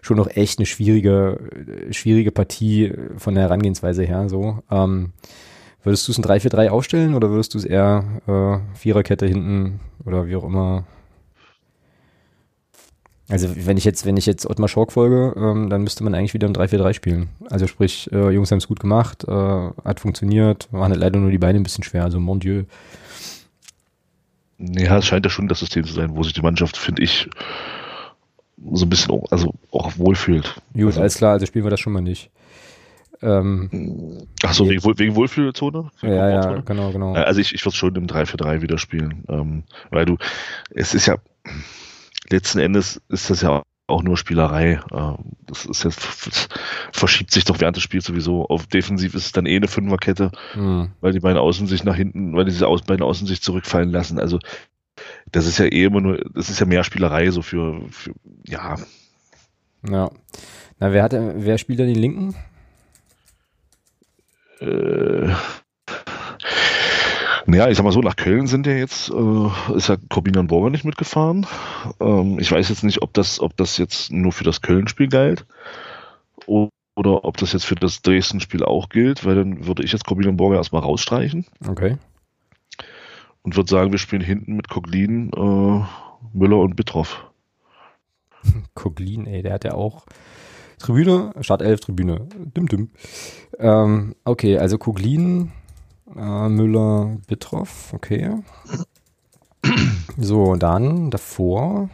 schon 0.00 0.16
noch 0.16 0.28
echt 0.28 0.58
eine 0.58 0.66
schwierige, 0.66 1.38
schwierige 1.90 2.32
Partie 2.32 2.92
von 3.18 3.34
der 3.34 3.44
Herangehensweise 3.44 4.02
her. 4.02 4.28
So. 4.28 4.62
Ähm, 4.68 5.12
würdest 5.82 6.06
du 6.06 6.12
es 6.12 6.18
ein 6.18 6.24
3-4-3 6.24 6.68
aufstellen 6.68 7.14
oder 7.14 7.30
würdest 7.30 7.54
du 7.54 7.58
es 7.58 7.64
eher 7.64 8.04
äh, 8.26 8.76
Viererkette 8.78 9.26
hinten 9.26 9.80
oder 10.04 10.26
wie 10.26 10.36
auch 10.36 10.44
immer 10.44 10.84
also 13.32 13.48
wenn 13.56 13.78
ich 13.78 13.84
jetzt, 13.84 14.04
wenn 14.04 14.18
ich 14.18 14.26
jetzt 14.26 14.44
Ottmar 14.44 14.68
Schork 14.68 14.92
folge, 14.92 15.32
ähm, 15.38 15.70
dann 15.70 15.82
müsste 15.82 16.04
man 16.04 16.14
eigentlich 16.14 16.34
wieder 16.34 16.46
ein 16.46 16.54
3-4-3 16.54 16.92
spielen. 16.92 17.28
Also 17.48 17.66
sprich, 17.66 18.12
äh, 18.12 18.30
Jungs 18.30 18.50
haben 18.50 18.58
es 18.58 18.68
gut 18.68 18.78
gemacht, 18.78 19.24
äh, 19.26 19.30
hat 19.32 20.00
funktioniert, 20.00 20.68
waren 20.70 20.90
halt 20.90 21.00
leider 21.00 21.18
nur 21.18 21.30
die 21.30 21.38
Beine 21.38 21.58
ein 21.58 21.62
bisschen 21.62 21.82
schwer, 21.82 22.04
also 22.04 22.20
mon 22.20 22.40
Dieu. 22.40 22.64
Ja, 24.58 24.98
es 24.98 25.06
scheint 25.06 25.24
ja 25.24 25.30
schon 25.30 25.48
das 25.48 25.60
System 25.60 25.84
zu 25.84 25.94
sein, 25.94 26.14
wo 26.14 26.22
sich 26.22 26.34
die 26.34 26.42
Mannschaft, 26.42 26.76
finde 26.76 27.02
ich, 27.02 27.30
so 28.72 28.84
ein 28.84 28.90
bisschen 28.90 29.12
auch, 29.12 29.24
also 29.30 29.54
auch 29.70 29.96
wohlfühlt. 29.96 30.60
Gut, 30.74 30.86
also, 30.86 31.00
alles 31.00 31.16
klar, 31.16 31.32
also 31.32 31.46
spielen 31.46 31.64
wir 31.64 31.70
das 31.70 31.80
schon 31.80 31.94
mal 31.94 32.02
nicht. 32.02 32.30
Ähm, 33.22 34.26
Ach 34.42 34.52
so, 34.52 34.68
wegen, 34.68 34.82
wegen 34.98 35.14
Wohlfühlzone? 35.14 35.90
Wegen 36.00 36.12
ja, 36.12 36.28
ja, 36.28 36.60
genau, 36.60 36.90
genau. 36.90 37.12
Also 37.14 37.40
ich, 37.40 37.54
ich 37.54 37.64
würde 37.64 37.76
schon 37.76 37.94
im 37.94 38.06
3-4-3 38.06 38.62
wieder 38.62 38.78
spielen, 38.78 39.24
ähm, 39.28 39.64
weil 39.90 40.04
du, 40.04 40.16
es 40.70 40.94
ist 40.94 41.06
ja, 41.06 41.16
letzten 42.30 42.58
Endes 42.58 43.00
ist 43.08 43.30
das 43.30 43.42
ja 43.42 43.62
auch 43.86 44.02
nur 44.02 44.16
Spielerei. 44.16 44.80
Ähm, 44.92 45.16
das 45.46 45.66
ist 45.66 45.84
jetzt, 45.84 46.26
das 46.26 46.48
verschiebt 46.92 47.30
sich 47.30 47.44
doch 47.44 47.60
während 47.60 47.76
des 47.76 47.84
Spiels 47.84 48.04
sowieso. 48.04 48.46
Auf 48.46 48.66
defensiv 48.66 49.14
ist 49.14 49.26
es 49.26 49.32
dann 49.32 49.46
eh 49.46 49.56
eine 49.56 49.68
Fünferkette, 49.68 50.32
mhm. 50.54 50.90
weil 51.00 51.12
die 51.12 51.20
beiden 51.20 51.38
Außen 51.38 51.66
sich 51.66 51.84
nach 51.84 51.96
hinten, 51.96 52.34
weil 52.34 52.44
diese 52.44 52.66
beiden 52.66 53.02
Außen 53.02 53.26
sich 53.26 53.42
zurückfallen 53.42 53.90
lassen. 53.90 54.18
Also, 54.18 54.38
das 55.30 55.46
ist 55.46 55.58
ja 55.58 55.66
eh 55.66 55.84
immer 55.84 56.00
nur, 56.00 56.24
das 56.34 56.50
ist 56.50 56.60
ja 56.60 56.66
mehr 56.66 56.84
Spielerei 56.84 57.30
so 57.30 57.42
für, 57.42 57.80
für 57.90 58.12
ja. 58.46 58.76
Ja. 59.88 60.10
Na, 60.78 60.92
wer 60.92 61.02
hat, 61.02 61.12
wer 61.12 61.58
spielt 61.58 61.80
da 61.80 61.84
die 61.84 61.94
Linken? 61.94 62.34
Äh, 64.62 65.34
naja, 67.46 67.68
ich 67.68 67.76
sag 67.76 67.84
mal 67.84 67.92
so, 67.92 68.00
nach 68.00 68.16
Köln 68.16 68.46
sind 68.46 68.66
ja 68.66 68.72
jetzt, 68.72 69.10
äh, 69.10 69.76
ist 69.76 69.88
ja 69.88 69.96
Corbinian 70.08 70.42
und 70.44 70.46
Borger 70.46 70.70
nicht 70.70 70.84
mitgefahren. 70.84 71.46
Ähm, 72.00 72.38
ich 72.38 72.50
weiß 72.50 72.68
jetzt 72.68 72.84
nicht, 72.84 73.02
ob 73.02 73.12
das, 73.14 73.40
ob 73.40 73.56
das 73.56 73.78
jetzt 73.78 74.12
nur 74.12 74.32
für 74.32 74.44
das 74.44 74.62
Köln-Spiel 74.62 75.08
galt 75.08 75.44
oder 76.46 77.24
ob 77.24 77.36
das 77.36 77.52
jetzt 77.52 77.64
für 77.64 77.74
das 77.74 78.02
Dresden-Spiel 78.02 78.64
auch 78.64 78.88
gilt, 78.88 79.24
weil 79.24 79.34
dann 79.34 79.66
würde 79.66 79.82
ich 79.82 79.92
jetzt 79.92 80.04
Corbinian 80.04 80.32
und 80.32 80.36
Borger 80.36 80.56
erstmal 80.56 80.82
rausstreichen. 80.82 81.46
Okay. 81.66 81.98
Und 83.42 83.56
würde 83.56 83.68
sagen, 83.68 83.90
wir 83.90 83.98
spielen 83.98 84.22
hinten 84.22 84.54
mit 84.54 84.68
Koglin, 84.68 85.30
äh, 85.32 85.84
Müller 86.32 86.58
und 86.58 86.76
Bittroff. 86.76 87.26
Koglin, 88.74 89.26
ey, 89.26 89.42
der 89.42 89.54
hat 89.54 89.64
ja 89.64 89.74
auch 89.74 90.06
Tribüne, 90.82 91.32
Startelf 91.40 91.80
Tribüne. 91.80 92.26
Dim, 92.56 92.66
dim. 92.66 92.90
Ähm, 93.58 94.16
okay, 94.24 94.58
also 94.58 94.78
Koglin, 94.78 95.52
äh, 96.16 96.48
Müller, 96.48 97.18
Bittroff, 97.28 97.92
okay. 97.92 98.36
So, 100.16 100.56
dann 100.56 101.10
davor. 101.10 101.88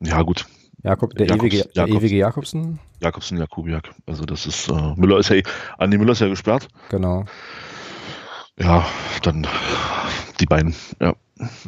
Ja, 0.00 0.22
gut. 0.22 0.46
Jakob, 0.82 1.14
der, 1.14 1.26
Jakobs, 1.26 1.54
ewige, 1.54 1.68
der 1.74 1.88
ewige 1.88 2.16
Jakobsen. 2.16 2.78
Jakobsen, 3.00 3.38
Jakubiak. 3.38 3.90
Also 4.06 4.24
das 4.24 4.46
ist, 4.46 4.68
äh, 4.68 4.94
Müller 4.96 5.18
ist 5.18 5.30
ja, 5.30 5.40
Andi 5.78 5.98
Müller 5.98 6.12
ist 6.12 6.20
ja 6.20 6.28
gesperrt. 6.28 6.68
Genau. 6.90 7.24
Ja, 8.58 8.84
dann 9.22 9.46
die 10.40 10.46
beiden, 10.46 10.74
ja. 11.00 11.14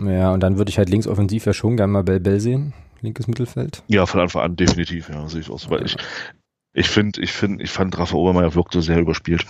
Ja, 0.04 0.32
und 0.32 0.40
dann 0.40 0.58
würde 0.58 0.70
ich 0.70 0.78
halt 0.78 0.88
links 0.88 1.06
offensiv 1.06 1.46
ja 1.46 1.52
schon 1.52 1.76
gerne 1.76 1.92
mal 1.92 2.02
Bell 2.02 2.18
Bell 2.20 2.40
sehen. 2.40 2.72
Linkes 3.00 3.26
Mittelfeld. 3.26 3.82
Ja, 3.88 4.06
von 4.06 4.20
Anfang 4.20 4.42
an 4.42 4.56
definitiv, 4.56 5.08
ja, 5.08 5.28
sehe 5.28 5.40
ich 5.40 5.50
aus. 5.50 5.70
Weil 5.70 5.84
ich, 5.84 5.96
ich 6.72 6.88
finde, 6.88 7.20
ich 7.20 7.32
finde, 7.32 7.62
ich 7.64 7.70
fand 7.70 7.98
Rafa 7.98 8.16
Obermeier 8.16 8.54
wirkte 8.54 8.82
sehr 8.82 8.98
überspielt. 8.98 9.46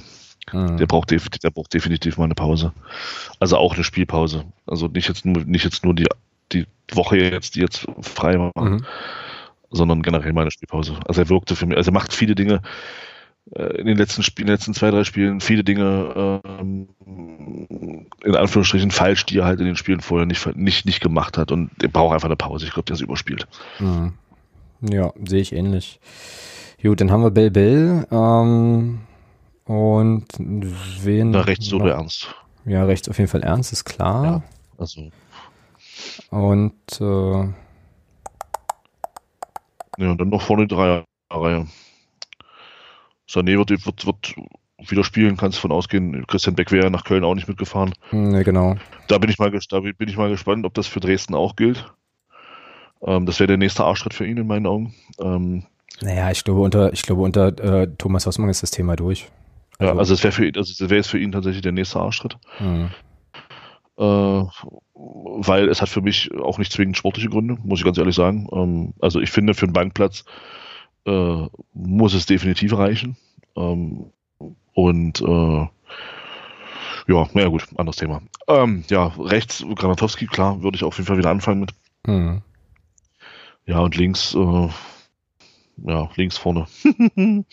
Mhm. 0.52 0.76
Der, 0.76 0.86
braucht 0.86 1.10
der 1.10 1.50
braucht 1.50 1.72
definitiv 1.74 2.18
mal 2.18 2.24
eine 2.24 2.34
Pause. 2.34 2.72
Also 3.38 3.56
auch 3.56 3.74
eine 3.74 3.84
Spielpause. 3.84 4.44
Also 4.66 4.88
nicht 4.88 5.08
jetzt 5.08 5.24
nur, 5.24 5.44
nicht 5.44 5.64
jetzt 5.64 5.84
nur 5.84 5.94
die, 5.94 6.06
die 6.52 6.66
Woche 6.92 7.16
jetzt, 7.18 7.54
die 7.54 7.60
jetzt 7.60 7.86
frei 8.00 8.38
war, 8.38 8.52
mhm. 8.56 8.84
sondern 9.70 10.02
generell 10.02 10.32
mal 10.32 10.42
eine 10.42 10.50
Spielpause. 10.50 10.98
Also 11.06 11.22
er 11.22 11.28
wirkte 11.28 11.56
für 11.56 11.66
mich, 11.66 11.76
also 11.76 11.90
er 11.90 11.94
macht 11.94 12.12
viele 12.12 12.34
Dinge 12.34 12.62
in 13.52 13.86
den 13.86 13.96
letzten 13.96 14.22
Spielen, 14.22 14.48
letzten 14.48 14.74
zwei, 14.74 14.90
drei 14.90 15.04
Spielen, 15.04 15.40
viele 15.40 15.64
Dinge 15.64 16.40
ähm, 16.54 16.88
in 18.22 18.36
Anführungsstrichen 18.36 18.90
falsch, 18.90 19.26
die 19.26 19.38
er 19.38 19.44
halt 19.44 19.60
in 19.60 19.66
den 19.66 19.76
Spielen 19.76 20.00
vorher 20.00 20.26
nicht, 20.26 20.56
nicht, 20.56 20.86
nicht 20.86 21.00
gemacht 21.00 21.36
hat. 21.36 21.50
Und 21.50 21.70
er 21.82 21.88
braucht 21.88 22.14
einfach 22.14 22.28
eine 22.28 22.36
Pause. 22.36 22.66
Ich 22.66 22.72
glaube, 22.72 22.86
der 22.86 22.94
ist 22.94 23.00
überspielt. 23.00 23.48
Mhm. 23.80 24.12
Ja, 24.82 25.12
sehe 25.24 25.40
ich 25.40 25.52
ähnlich. 25.52 26.00
Gut, 26.82 27.00
dann 27.00 27.10
haben 27.10 27.22
wir 27.22 27.30
Bell 27.30 27.50
Bell. 27.50 28.06
Ähm, 28.10 29.00
und 29.64 30.26
wen. 30.38 31.30
Na, 31.30 31.40
rechts 31.40 31.72
oder 31.72 31.94
ernst. 31.94 32.34
Ja, 32.64 32.84
rechts 32.84 33.08
auf 33.08 33.18
jeden 33.18 33.30
Fall 33.30 33.42
ernst, 33.42 33.72
ist 33.72 33.84
klar. 33.84 34.24
Ja, 34.24 34.42
also. 34.78 35.10
Und 36.30 37.00
äh, 37.00 37.52
ja, 39.98 40.10
und 40.10 40.20
dann 40.20 40.28
noch 40.28 40.42
vorne 40.42 40.66
die 40.66 40.74
Dreierreihe. 40.74 41.66
Sané 43.30 43.56
wird, 43.56 43.70
wird, 43.70 44.06
wird 44.06 44.34
wieder 44.88 45.04
spielen, 45.04 45.36
kannst 45.36 45.58
du 45.58 45.62
von 45.62 45.72
ausgehen. 45.72 46.26
Christian 46.26 46.56
Beck 46.56 46.72
wäre 46.72 46.90
nach 46.90 47.04
Köln 47.04 47.24
auch 47.24 47.34
nicht 47.34 47.48
mitgefahren. 47.48 47.92
Ne, 48.10 48.42
genau. 48.44 48.76
Da 49.08 49.18
bin 49.18 49.30
ich 49.30 49.38
mal, 49.38 49.50
da 49.50 49.80
bin 49.80 50.08
ich 50.08 50.16
mal 50.16 50.30
gespannt, 50.30 50.64
ob 50.64 50.74
das 50.74 50.86
für 50.86 51.00
Dresden 51.00 51.34
auch 51.34 51.54
gilt. 51.54 51.92
Ähm, 53.02 53.26
das 53.26 53.38
wäre 53.38 53.48
der 53.48 53.56
nächste 53.56 53.84
Arschschritt 53.84 54.14
für 54.14 54.26
ihn 54.26 54.36
in 54.36 54.46
meinen 54.46 54.66
Augen. 54.66 54.94
Ähm, 55.20 55.64
naja, 56.00 56.30
ich 56.30 56.44
glaube, 56.44 56.60
unter, 56.60 56.92
ich 56.92 57.02
glaube, 57.02 57.22
unter 57.22 57.48
äh, 57.58 57.88
Thomas 57.98 58.26
Hossmann 58.26 58.48
ist 58.48 58.62
das 58.62 58.70
Thema 58.70 58.96
durch. 58.96 59.28
Also, 59.78 59.92
ja, 59.92 59.98
also 59.98 60.14
es 60.14 60.22
wäre 60.24 60.32
für 60.32 60.50
also 60.56 60.86
jetzt 60.86 61.08
für 61.08 61.18
ihn 61.18 61.32
tatsächlich 61.32 61.62
der 61.62 61.72
nächste 61.72 62.00
Arschtritt. 62.00 62.36
Mhm. 62.58 62.90
Äh, 63.98 64.44
weil 64.94 65.68
es 65.68 65.80
hat 65.80 65.88
für 65.88 66.00
mich 66.00 66.30
auch 66.34 66.58
nicht 66.58 66.72
zwingend 66.72 66.96
sportliche 66.96 67.28
Gründe, 67.28 67.58
muss 67.62 67.80
ich 67.80 67.84
ganz 67.84 67.98
ehrlich 67.98 68.14
sagen. 68.14 68.48
Ähm, 68.52 68.94
also 69.00 69.20
ich 69.20 69.30
finde, 69.30 69.54
für 69.54 69.66
einen 69.66 69.72
Bankplatz 69.72 70.24
äh, 71.06 71.46
muss 71.72 72.14
es 72.14 72.26
definitiv 72.26 72.76
reichen. 72.76 73.16
Ähm, 73.56 74.12
und 74.74 75.20
äh, 75.20 75.68
ja, 77.08 77.28
naja 77.32 77.48
gut, 77.48 77.66
anderes 77.76 77.96
Thema. 77.96 78.22
Ähm, 78.48 78.84
ja, 78.88 79.12
rechts 79.18 79.64
Granatowski, 79.74 80.26
klar, 80.26 80.62
würde 80.62 80.76
ich 80.76 80.84
auf 80.84 80.96
jeden 80.96 81.06
Fall 81.06 81.18
wieder 81.18 81.30
anfangen 81.30 81.60
mit. 81.60 81.70
Mhm. 82.06 82.42
Ja, 83.66 83.80
und 83.80 83.96
links, 83.96 84.34
äh, 84.34 84.68
ja, 85.86 86.10
links 86.16 86.36
vorne. 86.36 86.66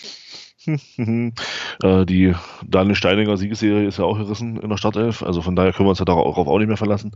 äh, 1.84 2.06
die 2.06 2.36
Daniel 2.65 2.95
Steininger 2.95 3.38
Siegesserie 3.38 3.88
ist 3.88 3.99
ja 3.99 4.06
auch 4.06 4.18
gerissen 4.18 4.60
in 4.60 4.69
der 4.69 4.78
Startelf, 4.78 5.24
also 5.24 5.41
von 5.41 5.56
daher 5.56 5.74
können 5.74 5.88
wir 5.88 5.91
uns 5.91 5.99
ja 5.99 6.06
darauf 6.06 6.48
auch 6.48 6.57
nicht 6.60 6.68
mehr 6.68 6.78
verlassen. 6.78 7.11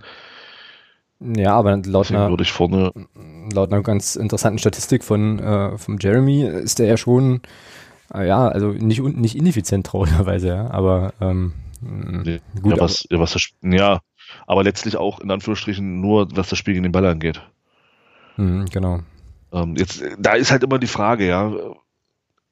Ja, 1.23 1.53
aber 1.53 1.77
laut 1.85 2.10
einer, 2.10 2.30
würde 2.30 2.43
ich 2.43 2.52
vorne 2.52 2.91
laut 3.53 3.72
einer 3.72 3.84
ganz 3.84 4.15
interessanten 4.15 4.57
Statistik 4.57 5.03
von, 5.03 5.39
äh, 5.39 5.77
von 5.77 5.98
Jeremy 5.99 6.43
ist 6.43 6.80
der 6.80 6.88
ja 6.88 6.98
schon, 6.98 7.41
äh, 8.14 8.27
ja, 8.27 8.48
also 8.48 8.69
nicht, 8.69 9.02
nicht 9.02 9.35
ineffizient 9.35 9.85
traurigerweise, 9.85 10.48
ja, 10.48 10.72
aber 10.72 11.14
ähm, 11.22 11.53
gut. 12.61 12.76
Ja, 12.76 12.80
was, 12.80 13.06
ja, 13.10 13.19
was 13.19 13.34
das, 13.34 13.49
ja, 13.61 13.99
aber 14.48 14.64
letztlich 14.64 14.98
auch 14.98 15.19
in 15.19 15.30
Anführungsstrichen 15.30 16.02
nur, 16.02 16.27
was 16.35 16.49
das 16.49 16.57
Spiel 16.57 16.73
gegen 16.73 16.84
den 16.84 16.91
Ball 16.91 17.06
angeht. 17.06 17.41
Mhm, 18.38 18.65
genau. 18.65 19.02
Ähm, 19.53 19.76
jetzt, 19.76 20.03
da 20.18 20.34
ist 20.34 20.52
halt 20.52 20.64
immer 20.64 20.80
die 20.80 20.88
Frage, 20.88 21.27
ja, 21.27 21.53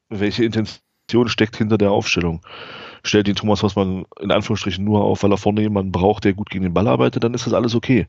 welche 0.10 0.44
Intention 0.44 1.28
steckt 1.28 1.58
hinter 1.58 1.78
der 1.78 1.92
Aufstellung. 1.92 2.42
Stellt 3.04 3.28
ihn 3.28 3.36
Thomas 3.36 3.64
Hossmann 3.64 4.06
in 4.20 4.32
Anführungsstrichen 4.32 4.84
nur 4.84 5.04
auf, 5.04 5.24
weil 5.24 5.32
er 5.32 5.38
vorne 5.38 5.62
jemanden 5.62 5.92
braucht, 5.92 6.26
der 6.26 6.34
gut 6.34 6.50
gegen 6.50 6.66
den 6.66 6.74
Ball 6.74 6.88
arbeitet, 6.88 7.24
dann 7.24 7.34
ist 7.34 7.46
das 7.46 7.54
alles 7.54 7.74
okay. 7.74 8.08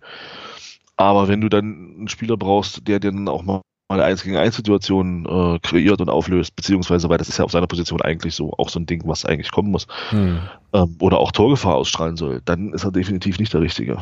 Aber 1.01 1.29
wenn 1.29 1.41
du 1.41 1.49
dann 1.49 1.95
einen 1.97 2.09
Spieler 2.09 2.37
brauchst, 2.37 2.87
der 2.87 3.01
dir 3.01 3.11
dann 3.11 3.27
auch 3.27 3.43
mal 3.43 3.63
eine 3.89 4.05
1 4.05 4.23
gegen 4.23 4.37
1 4.37 4.55
Situation 4.55 5.25
äh, 5.25 5.59
kreiert 5.61 6.03
und 6.03 6.11
auflöst, 6.11 6.55
beziehungsweise, 6.55 7.09
weil 7.09 7.17
das 7.17 7.31
ist 7.31 7.39
ja 7.39 7.45
auf 7.47 7.53
seiner 7.53 7.67
Position 7.67 8.03
eigentlich 8.03 8.35
so 8.35 8.53
auch 8.59 8.69
so 8.69 8.79
ein 8.79 8.85
Ding, 8.85 9.01
was 9.07 9.25
eigentlich 9.25 9.51
kommen 9.51 9.71
muss, 9.71 9.87
hm. 10.11 10.41
ähm, 10.75 10.97
oder 11.01 11.19
auch 11.19 11.33
Torgefahr 11.33 11.75
ausstrahlen 11.75 12.19
soll, 12.19 12.43
dann 12.45 12.75
ist 12.75 12.85
er 12.85 12.93
definitiv 12.93 13.39
nicht 13.39 13.55
der 13.55 13.63
Richtige. 13.63 13.97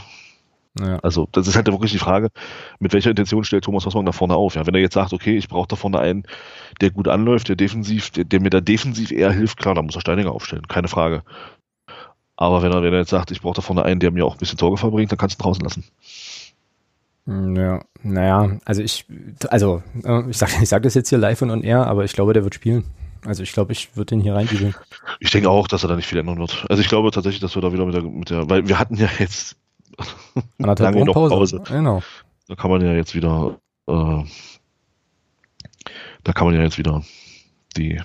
Ja. 0.80 0.98
Also 0.98 1.28
das 1.30 1.46
ist 1.46 1.54
halt 1.54 1.68
wirklich 1.68 1.92
die 1.92 1.98
Frage, 1.98 2.30
mit 2.80 2.92
welcher 2.92 3.10
Intention 3.10 3.44
stellt 3.44 3.62
Thomas 3.62 3.86
Hossmann 3.86 4.04
da 4.04 4.10
vorne 4.10 4.34
auf? 4.34 4.56
Ja, 4.56 4.66
wenn 4.66 4.74
er 4.74 4.80
jetzt 4.80 4.94
sagt, 4.94 5.12
okay, 5.12 5.36
ich 5.36 5.48
brauche 5.48 5.68
da 5.68 5.76
vorne 5.76 6.00
einen, 6.00 6.24
der 6.80 6.90
gut 6.90 7.06
anläuft, 7.06 7.48
der 7.48 7.54
defensiv, 7.54 8.10
der, 8.10 8.24
der 8.24 8.40
mir 8.40 8.50
da 8.50 8.60
defensiv 8.60 9.12
eher 9.12 9.30
hilft, 9.30 9.58
klar, 9.58 9.76
dann 9.76 9.86
muss 9.86 9.94
er 9.94 10.00
Steininger 10.00 10.32
aufstellen, 10.32 10.66
keine 10.66 10.88
Frage. 10.88 11.22
Aber 12.34 12.62
wenn 12.62 12.72
er, 12.72 12.82
wenn 12.82 12.92
er 12.92 13.00
jetzt 13.00 13.10
sagt, 13.10 13.30
ich 13.30 13.40
brauche 13.40 13.54
da 13.54 13.62
vorne 13.62 13.84
einen, 13.84 14.00
der 14.00 14.10
mir 14.10 14.24
auch 14.24 14.34
ein 14.34 14.38
bisschen 14.38 14.58
Torgefahr 14.58 14.90
bringt, 14.90 15.12
dann 15.12 15.18
kannst 15.18 15.38
du 15.38 15.42
ihn 15.42 15.44
draußen 15.44 15.64
lassen. 15.64 15.84
Hm, 17.28 17.56
ja, 17.56 17.84
naja, 18.02 18.58
also 18.64 18.80
ich, 18.80 19.04
also 19.50 19.82
äh, 20.02 20.30
ich 20.30 20.38
sage 20.38 20.52
ich 20.62 20.68
sag 20.68 20.82
das 20.82 20.94
jetzt 20.94 21.10
hier 21.10 21.18
live 21.18 21.42
und 21.42 21.50
on 21.50 21.62
air, 21.62 21.86
aber 21.86 22.04
ich 22.04 22.14
glaube, 22.14 22.32
der 22.32 22.42
wird 22.42 22.54
spielen. 22.54 22.84
Also 23.26 23.42
ich 23.42 23.52
glaube, 23.52 23.72
ich 23.72 23.94
würde 23.96 24.10
den 24.10 24.20
hier 24.20 24.34
reinbügeln. 24.34 24.74
Ich 25.20 25.30
denke 25.30 25.50
auch, 25.50 25.68
dass 25.68 25.82
er 25.82 25.88
da 25.88 25.96
nicht 25.96 26.06
viel 26.06 26.18
ändern 26.18 26.38
wird. 26.38 26.64
Also 26.70 26.80
ich 26.80 26.88
glaube 26.88 27.10
tatsächlich, 27.10 27.40
dass 27.40 27.54
wir 27.54 27.60
da 27.60 27.72
wieder 27.72 27.84
mit 27.84 27.94
der, 27.94 28.02
mit 28.02 28.30
der 28.30 28.48
weil 28.48 28.66
wir 28.66 28.78
hatten 28.78 28.94
ja 28.94 29.08
jetzt 29.18 29.56
Anderthalb 30.58 30.94
lange 30.94 31.12
Pause. 31.12 31.34
Pause. 31.34 31.62
Genau. 31.66 32.02
Da 32.46 32.54
kann 32.54 32.70
man 32.70 32.80
ja 32.80 32.94
jetzt 32.94 33.14
wieder, 33.14 33.58
äh, 33.88 34.22
da 36.24 36.32
kann 36.32 36.46
man 36.46 36.54
ja 36.54 36.62
jetzt 36.62 36.78
wieder 36.78 37.04
die 37.76 38.00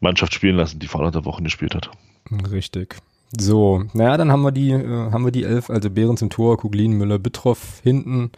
Mannschaft 0.00 0.34
spielen 0.34 0.56
lassen, 0.56 0.78
die 0.78 0.88
vor 0.88 1.00
anderthalb 1.00 1.24
Wochen 1.24 1.44
gespielt 1.44 1.74
hat. 1.74 1.90
Richtig. 2.50 2.96
So, 3.38 3.84
naja, 3.94 4.18
dann 4.18 4.30
haben 4.30 4.42
wir 4.42 4.52
die, 4.52 4.70
äh, 4.72 5.10
haben 5.10 5.24
wir 5.24 5.32
die 5.32 5.44
elf, 5.44 5.70
also 5.70 5.88
Behrens 5.88 6.20
im 6.20 6.28
Tor, 6.28 6.58
Kuglin, 6.58 6.92
Müller, 6.92 7.18
Bittroff 7.18 7.80
hinten, 7.82 8.30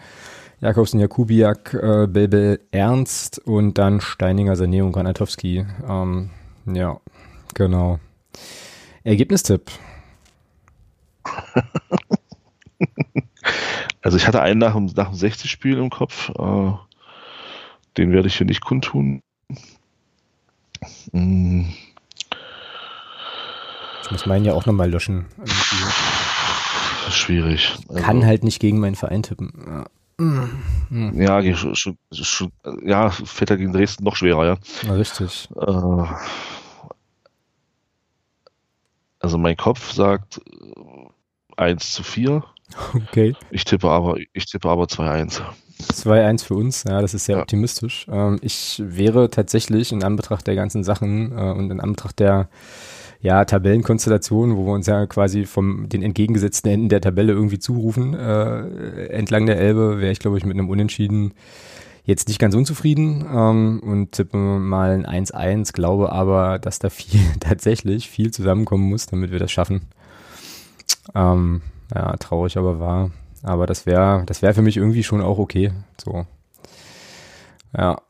Jakobsen, 0.61 1.01
Jakubiak, 1.01 1.75
äh, 1.75 2.07
Belbel, 2.07 2.61
Ernst 2.71 3.41
und 3.41 3.77
dann 3.77 4.01
Steininger, 4.01 4.55
Sané 4.55 4.85
und 4.85 4.93
Granatowski. 4.93 5.67
Ähm, 5.89 6.31
ja, 6.67 7.01
genau. 7.55 7.99
Ergebnistipp. 9.03 9.73
also 14.03 14.17
ich 14.17 14.29
hatte 14.29 14.43
einen 14.43 14.61
nach 14.61 14.75
dem, 14.75 14.87
nach 14.87 15.11
dem 15.11 15.19
60-Spiel 15.19 15.77
im 15.77 15.91
Kopf. 15.91 16.31
Äh, 16.31 16.73
den 17.97 18.13
werde 18.13 18.29
ich 18.29 18.37
hier 18.37 18.47
nicht 18.47 18.65
kundtun. 18.65 19.21
Hm. 21.13 21.67
Ich 24.05 24.11
muss 24.11 24.27
meinen 24.27 24.45
ja 24.45 24.53
auch 24.53 24.67
nochmal 24.67 24.91
löschen. 24.91 25.25
Schwierig. 27.11 27.75
Also, 27.89 28.03
Kann 28.03 28.27
halt 28.27 28.45
nicht 28.45 28.61
gegen 28.61 28.79
meinen 28.79 28.97
Verein 28.97 29.23
tippen. 29.23 29.53
Ja. 29.67 29.87
Ja, 30.91 31.57
schon, 31.57 31.99
schon, 32.13 32.53
ja, 32.85 33.11
fällt 33.11 33.51
er 33.51 33.57
gegen 33.57 33.73
Dresden 33.73 34.05
noch 34.05 34.15
schwerer, 34.15 34.47
ja. 34.47 34.57
Na, 34.87 34.95
richtig. 34.95 35.49
Äh, 35.57 36.05
also 39.19 39.39
mein 39.39 39.57
Kopf 39.57 39.93
sagt 39.93 40.41
1 41.57 41.93
zu 41.93 42.03
4. 42.03 42.45
Okay. 42.95 43.35
Ich 43.51 43.65
tippe 43.65 43.89
aber, 43.89 44.19
ich 44.33 44.47
tippe 44.47 44.69
aber 44.69 44.85
2-1. 44.85 45.41
2-1 45.81 46.45
für 46.45 46.55
uns, 46.55 46.85
ja, 46.85 47.01
das 47.01 47.15
ist 47.15 47.25
sehr 47.25 47.37
ja. 47.37 47.43
optimistisch. 47.43 48.07
Ähm, 48.09 48.39
ich 48.41 48.81
wäre 48.85 49.31
tatsächlich 49.31 49.93
in 49.93 50.05
Anbetracht 50.05 50.47
der 50.47 50.55
ganzen 50.55 50.85
Sachen 50.85 51.33
äh, 51.33 51.51
und 51.53 51.71
in 51.71 51.81
Anbetracht 51.81 52.21
der 52.21 52.49
ja, 53.25 53.47
Tabellenkonstellation, 53.47 54.55
wo 54.59 54.67
wir 54.67 54.75
uns 54.75 54.87
ja 54.87 55.07
quasi 55.07 55.47
vom 55.47 55.89
den 55.89 56.03
entgegengesetzten 56.03 56.71
Enden 56.71 56.89
der 56.91 57.01
Tabelle 57.01 57.33
irgendwie 57.33 57.59
zurufen, 57.59 58.13
äh, 58.13 59.07
entlang 59.07 59.47
der 59.47 59.59
Elbe, 59.59 59.99
wäre 59.99 60.13
ich, 60.13 60.19
glaube 60.19 60.37
ich, 60.37 60.45
mit 60.45 60.59
einem 60.59 60.69
Unentschieden 60.69 61.33
jetzt 62.05 62.29
nicht 62.29 62.39
ganz 62.39 62.55
unzufrieden 62.55 63.25
ähm, 63.35 63.81
und 63.83 64.13
tippe 64.13 64.37
mal 64.37 65.03
ein 65.07 65.25
1-1, 65.25 65.73
glaube 65.73 66.13
aber, 66.13 66.59
dass 66.59 66.81
da 66.81 66.91
viel 66.91 67.19
tatsächlich 67.41 68.11
viel 68.11 68.31
zusammenkommen 68.31 68.91
muss, 68.91 69.07
damit 69.07 69.33
wir 69.33 69.39
das 69.39 69.51
schaffen. 69.51 69.89
Ähm, 71.15 71.63
ja, 71.95 72.19
traurig 72.19 72.59
aber 72.59 72.79
wahr. 72.79 73.11
Aber 73.43 73.67
das 73.67 73.87
wäre, 73.87 74.25
das 74.27 74.43
wäre 74.43 74.53
für 74.53 74.61
mich 74.61 74.77
irgendwie 74.77 75.03
schon 75.03 75.23
auch 75.23 75.39
okay. 75.39 75.73
So. 75.97 76.27
Ja, 77.75 78.03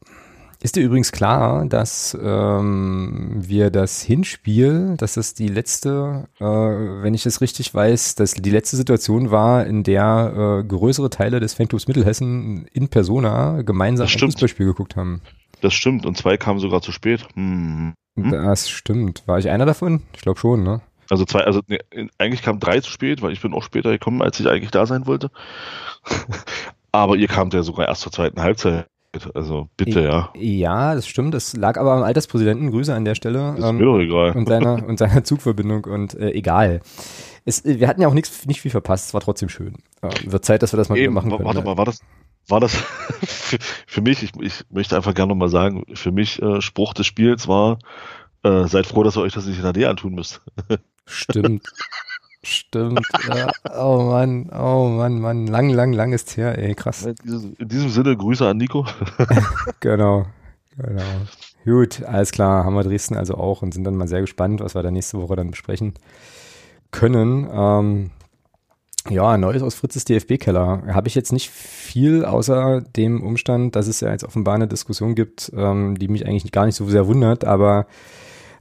ist 0.65 0.77
dir 0.77 0.83
übrigens 0.83 1.13
klar, 1.13 1.67
dass 1.67 2.17
ähm, 2.19 3.33
wir 3.37 3.69
das 3.69 4.01
Hinspiel, 4.01 4.95
dass 4.97 5.13
das 5.13 5.35
die 5.35 5.49
letzte, 5.49 6.27
äh, 6.41 6.45
wenn 6.45 7.13
ich 7.13 7.27
es 7.27 7.43
richtig 7.43 7.75
weiß, 7.75 8.15
dass 8.15 8.33
die 8.33 8.51
letzte 8.51 8.79
Situation 8.79 9.31
war, 9.31 9.67
in 9.67 9.83
der 9.83 10.63
äh, 10.63 10.67
größere 10.67 11.11
Teile 11.11 11.39
des 11.39 11.53
Fanclubs 11.53 11.87
Mittelhessen 11.87 12.67
in 12.73 12.89
Persona 12.89 13.61
gemeinsam 13.61 14.07
ein 14.07 14.19
Fußballspiel 14.19 14.65
geguckt 14.65 14.97
haben? 14.97 15.21
Das 15.61 15.75
stimmt 15.75 16.07
und 16.07 16.17
zwei 16.17 16.39
kamen 16.39 16.61
sogar 16.61 16.81
zu 16.81 16.93
spät. 16.93 17.29
Hm. 17.35 17.93
Hm? 18.17 18.31
Das 18.31 18.71
stimmt. 18.71 19.23
War 19.27 19.39
ich 19.39 19.51
einer 19.51 19.67
davon? 19.67 20.01
Ich 20.15 20.23
glaube 20.23 20.41
schon, 20.41 20.63
ne? 20.63 20.81
Also 21.11 21.27
zwei, 21.27 21.41
also 21.41 21.61
ne, 21.67 21.81
eigentlich 22.17 22.41
kamen 22.41 22.59
drei 22.59 22.81
zu 22.81 22.91
spät, 22.91 23.21
weil 23.21 23.35
ich 23.35 23.43
bin 23.43 23.53
auch 23.53 23.65
später 23.65 23.91
gekommen, 23.91 24.23
als 24.23 24.41
ich 24.41 24.49
eigentlich 24.49 24.71
da 24.71 24.87
sein 24.87 25.07
wollte. 25.07 25.31
Aber 26.91 27.17
ihr 27.17 27.29
kamt 27.29 27.53
ja 27.53 27.63
sogar 27.63 27.87
erst 27.87 28.01
zur 28.01 28.13
zweiten 28.13 28.41
Halbzeit. 28.41 28.87
Also 29.35 29.69
bitte, 29.77 30.03
ja. 30.03 30.31
Ja, 30.35 30.95
das 30.95 31.07
stimmt. 31.07 31.35
Das 31.35 31.57
lag 31.57 31.79
aber 31.79 31.93
am 31.93 32.03
Alterspräsidenten. 32.03 32.71
Grüße 32.71 32.95
an 32.95 33.05
der 33.05 33.15
Stelle. 33.15 33.55
Ist 33.57 33.65
ähm, 33.65 33.79
mir 33.79 33.85
doch 33.85 33.99
egal. 33.99 34.33
Und 34.33 34.49
seiner, 34.49 34.85
und 34.87 34.99
seiner 34.99 35.25
Zugverbindung 35.25 35.85
und 35.85 36.15
äh, 36.15 36.31
egal. 36.31 36.81
Es, 37.45 37.65
wir 37.65 37.89
hatten 37.89 38.01
ja 38.01 38.09
auch 38.09 38.15
nichts, 38.15 38.47
nicht 38.47 38.61
viel 38.61 38.71
verpasst. 38.71 39.09
Es 39.09 39.15
war 39.15 39.21
trotzdem 39.21 39.49
schön. 39.49 39.75
Äh, 40.03 40.11
wird 40.31 40.45
Zeit, 40.45 40.63
dass 40.63 40.73
wir 40.73 40.77
das 40.77 40.89
mal 40.89 40.97
Eben, 40.97 41.15
wieder 41.15 41.23
machen 41.23 41.31
können. 41.31 41.45
Warte 41.45 41.63
mal, 41.63 41.77
war 41.77 41.85
das, 41.85 42.01
war 42.49 42.61
das 42.61 42.75
für, 43.23 43.59
für, 43.87 44.01
mich, 44.01 44.23
ich, 44.23 44.33
ich 44.41 44.65
möchte 44.71 44.97
einfach 44.97 45.15
gerne 45.15 45.31
nochmal 45.31 45.49
sagen, 45.49 45.85
für 45.95 46.13
mich 46.13 46.41
äh, 46.43 46.61
Spruch 46.61 46.95
des 46.95 47.07
Spiels 47.07 47.49
war, 47.49 47.79
äh, 48.43 48.67
seid 48.67 48.87
froh, 48.87 49.03
dass 49.03 49.17
ihr 49.17 49.23
euch 49.23 49.35
das 49.35 49.47
nicht 49.47 49.59
in 49.59 49.73
der 49.73 49.73
HD 49.73 49.89
antun 49.89 50.15
müsst. 50.15 50.43
Stimmt. 51.07 51.63
Stimmt, 52.45 53.01
ja. 53.29 53.51
Oh 53.75 54.03
Mann, 54.03 54.51
oh 54.51 54.89
Mann, 54.89 55.19
Mann. 55.21 55.47
Lang, 55.47 55.71
lang, 55.71 55.93
lang 55.95 56.13
ist 56.13 56.37
her, 56.37 56.59
ey, 56.59 56.75
krass. 56.75 57.07
In 57.07 57.69
diesem 57.69 57.89
Sinne, 57.89 58.17
Grüße 58.17 58.47
an 58.47 58.59
Nico. 58.59 58.87
genau, 59.81 60.27
genau. 60.77 61.03
Gut, 61.65 62.03
alles 62.03 62.33
klar, 62.33 62.65
haben 62.65 62.75
wir 62.75 62.85
Dresden 62.85 63.17
also 63.17 63.35
auch 63.35 63.63
und 63.63 63.73
sind 63.73 63.85
dann 63.85 63.97
mal 63.97 64.09
sehr 64.09 64.21
gespannt, 64.21 64.61
was 64.61 64.75
wir 64.75 64.83
da 64.83 64.91
nächste 64.91 65.21
Woche 65.21 65.37
dann 65.37 65.51
besprechen 65.51 65.95
können. 66.91 67.49
Ähm, 67.51 68.11
ja, 69.09 69.37
Neues 69.39 69.63
aus 69.63 69.75
Fritzes 69.75 70.05
DFB-Keller. 70.05 70.83
Habe 70.89 71.09
ich 71.09 71.15
jetzt 71.15 71.33
nicht 71.33 71.51
viel, 71.51 72.25
außer 72.25 72.83
dem 72.83 73.23
Umstand, 73.23 73.77
dass 73.77 73.87
es 73.87 74.01
ja 74.01 74.11
jetzt 74.11 74.25
offenbar 74.25 74.55
eine 74.55 74.69
Diskussion 74.69 75.15
gibt, 75.15 75.51
ähm, 75.57 75.99
die 75.99 76.09
mich 76.09 76.27
eigentlich 76.27 76.53
gar 76.53 76.67
nicht 76.67 76.77
so 76.77 76.87
sehr 76.89 77.07
wundert, 77.07 77.45
aber 77.45 77.87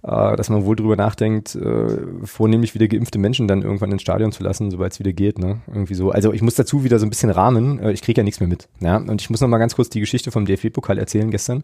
äh, 0.03 0.35
dass 0.35 0.49
man 0.49 0.65
wohl 0.65 0.75
drüber 0.75 0.97
nachdenkt, 0.97 1.55
äh, 1.55 1.97
vornehmlich 2.25 2.73
wieder 2.73 2.88
geimpfte 2.89 3.17
Menschen 3.17 3.47
dann 3.47 3.61
irgendwann 3.61 3.91
ins 3.91 4.01
Stadion 4.01 4.34
zu 4.34 4.43
lassen, 4.43 4.69
sobald 4.69 4.91
es 4.91 4.99
wieder 4.99 5.13
geht, 5.13 5.39
ne? 5.39 5.61
Irgendwie 5.67 5.93
so. 5.93 6.11
Also 6.11 6.34
ich 6.34 6.41
muss 6.41 6.55
dazu 6.55 6.84
wieder 6.84 6.99
so 6.99 7.05
ein 7.05 7.09
bisschen 7.09 7.30
rahmen, 7.30 7.80
äh, 7.80 7.93
ich 7.93 8.01
kriege 8.01 8.19
ja 8.19 8.23
nichts 8.23 8.41
mehr 8.41 8.49
mit. 8.49 8.67
Ja? 8.81 8.97
Und 8.97 9.21
ich 9.21 9.30
muss 9.30 9.39
noch 9.39 9.47
mal 9.47 9.59
ganz 9.59 9.75
kurz 9.75 9.89
die 9.89 10.01
Geschichte 10.01 10.31
vom 10.31 10.45
DFB-Pokal 10.45 10.97
erzählen 10.97 11.31
gestern. 11.31 11.63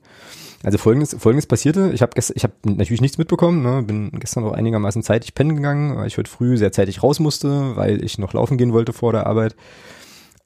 Also 0.63 0.77
folgendes, 0.77 1.15
folgendes 1.19 1.47
passierte, 1.47 1.91
ich 1.93 2.01
habe 2.01 2.11
ich 2.17 2.43
hab 2.43 2.51
natürlich 2.65 3.01
nichts 3.01 3.17
mitbekommen, 3.17 3.61
ne? 3.61 3.83
bin 3.83 4.11
gestern 4.19 4.45
auch 4.45 4.53
einigermaßen 4.53 5.03
zeitig 5.03 5.33
pennen 5.35 5.57
geganng, 5.57 5.97
weil 5.97 6.07
ich 6.07 6.17
heute 6.17 6.31
früh 6.31 6.57
sehr 6.57 6.71
zeitig 6.71 7.03
raus 7.03 7.19
musste, 7.19 7.75
weil 7.75 8.03
ich 8.03 8.17
noch 8.19 8.31
laufen 8.31 8.57
gehen 8.57 8.71
wollte 8.71 8.93
vor 8.93 9.11
der 9.11 9.27
Arbeit. 9.27 9.55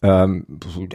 Ähm, 0.01 0.45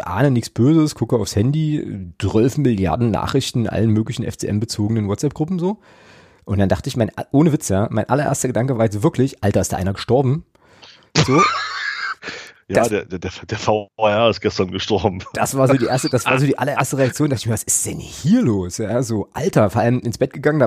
ahne 0.01 0.31
nichts 0.33 0.51
Böses, 0.51 0.95
gucke 0.95 1.17
aufs 1.17 1.37
Handy, 1.37 2.13
12 2.21 2.59
Milliarden 2.59 3.11
Nachrichten 3.11 3.61
in 3.61 3.69
allen 3.69 3.91
möglichen 3.91 4.25
FCM-bezogenen 4.25 5.09
WhatsApp-Gruppen 5.09 5.59
so. 5.59 5.79
Und 6.49 6.59
dann 6.59 6.71
dachte 6.71 6.89
ich, 6.89 6.97
mein, 6.97 7.11
ohne 7.31 7.53
Witz, 7.53 7.69
ja, 7.69 7.89
mein 7.91 8.09
allererster 8.09 8.49
Gedanke 8.49 8.79
war 8.79 8.87
jetzt 8.87 9.03
wirklich, 9.03 9.45
Alter, 9.45 9.61
ist 9.61 9.71
da 9.71 9.77
einer 9.77 9.93
gestorben? 9.93 10.47
So. 11.15 11.43
Ja, 12.71 12.81
das, 12.81 12.89
der, 12.91 13.05
der, 13.07 13.19
der 13.19 13.59
VR 13.59 14.29
ist 14.29 14.43
gestern 14.43 14.71
gestorben. 14.71 15.21
Das 15.33 15.57
war 15.57 15.69
so 15.69 15.75
die 15.75 15.87
erste, 15.87 16.11
das 16.11 16.27
war 16.27 16.39
so 16.39 16.45
die 16.45 16.59
allererste 16.59 16.99
Reaktion. 16.99 17.31
Da 17.31 17.37
dachte 17.37 17.45
ich 17.45 17.47
mir, 17.47 17.55
was 17.55 17.63
ist 17.63 17.87
denn 17.87 17.99
hier 17.99 18.43
los? 18.43 18.77
Ja, 18.79 19.03
so, 19.03 19.29
Alter, 19.33 19.71
vor 19.71 19.81
allem 19.81 20.01
ins 20.01 20.19
Bett 20.19 20.33
gegangen, 20.33 20.59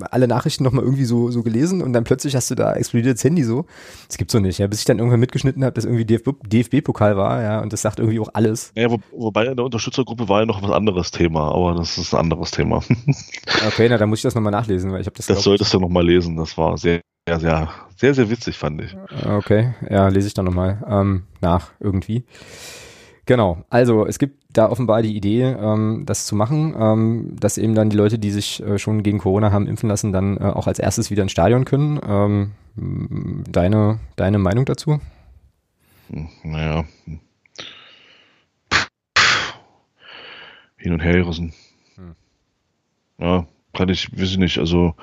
da 0.00 0.06
alle 0.10 0.28
Nachrichten 0.28 0.64
nochmal 0.64 0.84
irgendwie 0.84 1.04
so, 1.04 1.30
so 1.30 1.42
gelesen 1.42 1.80
und 1.80 1.94
dann 1.94 2.04
plötzlich 2.04 2.36
hast 2.36 2.50
du 2.50 2.54
da 2.56 2.74
explodiertes 2.74 3.24
Handy 3.24 3.42
so. 3.42 3.64
Das 4.06 4.18
gibt's 4.18 4.32
so 4.32 4.40
nicht, 4.40 4.58
ja, 4.58 4.66
bis 4.66 4.80
ich 4.80 4.84
dann 4.84 4.98
irgendwann 4.98 5.20
mitgeschnitten 5.20 5.64
habe, 5.64 5.72
dass 5.72 5.84
irgendwie 5.84 6.04
DFB-Pokal 6.04 7.16
war, 7.16 7.42
ja, 7.42 7.60
und 7.60 7.72
das 7.72 7.82
sagt 7.82 8.00
irgendwie 8.00 8.20
auch 8.20 8.30
alles. 8.34 8.72
Ja, 8.76 8.90
wo, 8.90 8.98
wobei 9.12 9.46
in 9.46 9.56
der 9.56 9.64
Unterstützergruppe 9.64 10.28
war 10.28 10.40
ja 10.40 10.46
noch 10.46 10.62
was 10.62 10.70
anderes 10.70 11.10
Thema, 11.10 11.54
aber 11.54 11.74
das 11.74 11.96
ist 11.96 12.12
ein 12.12 12.20
anderes 12.20 12.50
Thema. 12.50 12.82
okay, 13.66 13.88
na, 13.88 13.96
dann 13.96 14.10
muss 14.10 14.18
ich 14.18 14.24
das 14.24 14.34
nochmal 14.34 14.52
nachlesen, 14.52 14.92
weil 14.92 15.00
ich 15.00 15.06
habe 15.06 15.16
das. 15.16 15.26
Das 15.26 15.42
solltest 15.42 15.72
du 15.72 15.80
nochmal 15.80 16.04
lesen, 16.04 16.36
das 16.36 16.58
war 16.58 16.76
sehr 16.76 17.00
sehr, 17.26 17.40
sehr, 17.40 17.68
sehr, 17.96 18.14
sehr 18.14 18.30
witzig, 18.30 18.56
fand 18.56 18.80
ich. 18.82 18.96
Okay, 19.24 19.74
ja, 19.90 20.08
lese 20.08 20.28
ich 20.28 20.34
dann 20.34 20.44
nochmal 20.44 20.82
ähm, 20.88 21.24
nach 21.40 21.72
irgendwie. 21.80 22.24
Genau, 23.26 23.64
also 23.68 24.06
es 24.06 24.20
gibt 24.20 24.44
da 24.52 24.70
offenbar 24.70 25.02
die 25.02 25.16
Idee, 25.16 25.42
ähm, 25.42 26.04
das 26.06 26.26
zu 26.26 26.36
machen, 26.36 26.76
ähm, 26.78 27.36
dass 27.40 27.58
eben 27.58 27.74
dann 27.74 27.90
die 27.90 27.96
Leute, 27.96 28.20
die 28.20 28.30
sich 28.30 28.62
äh, 28.62 28.78
schon 28.78 29.02
gegen 29.02 29.18
Corona 29.18 29.50
haben 29.50 29.66
impfen 29.66 29.88
lassen, 29.88 30.12
dann 30.12 30.36
äh, 30.36 30.44
auch 30.44 30.68
als 30.68 30.78
erstes 30.78 31.10
wieder 31.10 31.24
ins 31.24 31.32
Stadion 31.32 31.64
können. 31.64 32.00
Ähm, 32.06 32.52
deine, 33.50 33.98
deine 34.14 34.38
Meinung 34.38 34.64
dazu? 34.64 35.00
Hm, 36.10 36.28
naja. 36.44 36.84
Hin 40.76 40.92
und 40.92 41.00
her 41.00 41.14
gerissen. 41.14 41.52
Hm. 41.96 42.14
Ja, 43.18 43.46
kann 43.72 43.88
ich, 43.88 44.12
weiß 44.12 44.30
ich 44.30 44.38
nicht. 44.38 44.58
Also 44.58 44.94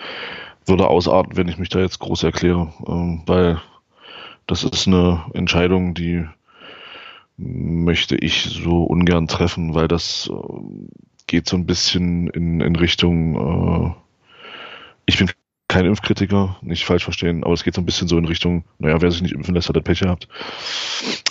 würde 0.67 0.87
ausarten, 0.87 1.37
wenn 1.37 1.47
ich 1.47 1.57
mich 1.57 1.69
da 1.69 1.79
jetzt 1.79 1.99
groß 1.99 2.23
erkläre, 2.23 2.73
ähm, 2.87 3.23
weil 3.25 3.61
das 4.47 4.63
ist 4.63 4.87
eine 4.87 5.25
Entscheidung, 5.33 5.93
die 5.93 6.25
möchte 7.37 8.15
ich 8.15 8.43
so 8.43 8.83
ungern 8.83 9.27
treffen, 9.27 9.73
weil 9.73 9.87
das 9.87 10.29
äh, 10.31 10.53
geht 11.27 11.47
so 11.47 11.57
ein 11.57 11.65
bisschen 11.65 12.27
in, 12.27 12.61
in 12.61 12.75
Richtung, 12.75 13.35
äh, 13.35 13.93
ich 15.05 15.17
bin 15.17 15.29
kein 15.67 15.85
Impfkritiker, 15.85 16.57
nicht 16.61 16.85
falsch 16.85 17.03
verstehen, 17.03 17.43
aber 17.43 17.53
es 17.53 17.63
geht 17.63 17.73
so 17.73 17.81
ein 17.81 17.85
bisschen 17.85 18.07
so 18.07 18.17
in 18.17 18.25
Richtung, 18.25 18.63
naja, 18.77 19.01
wer 19.01 19.09
sich 19.09 19.23
nicht 19.23 19.33
impfen 19.33 19.55
lässt, 19.55 19.69
hat 19.69 19.75
das 19.75 19.83
Pech 19.83 20.01
gehabt. 20.01 20.27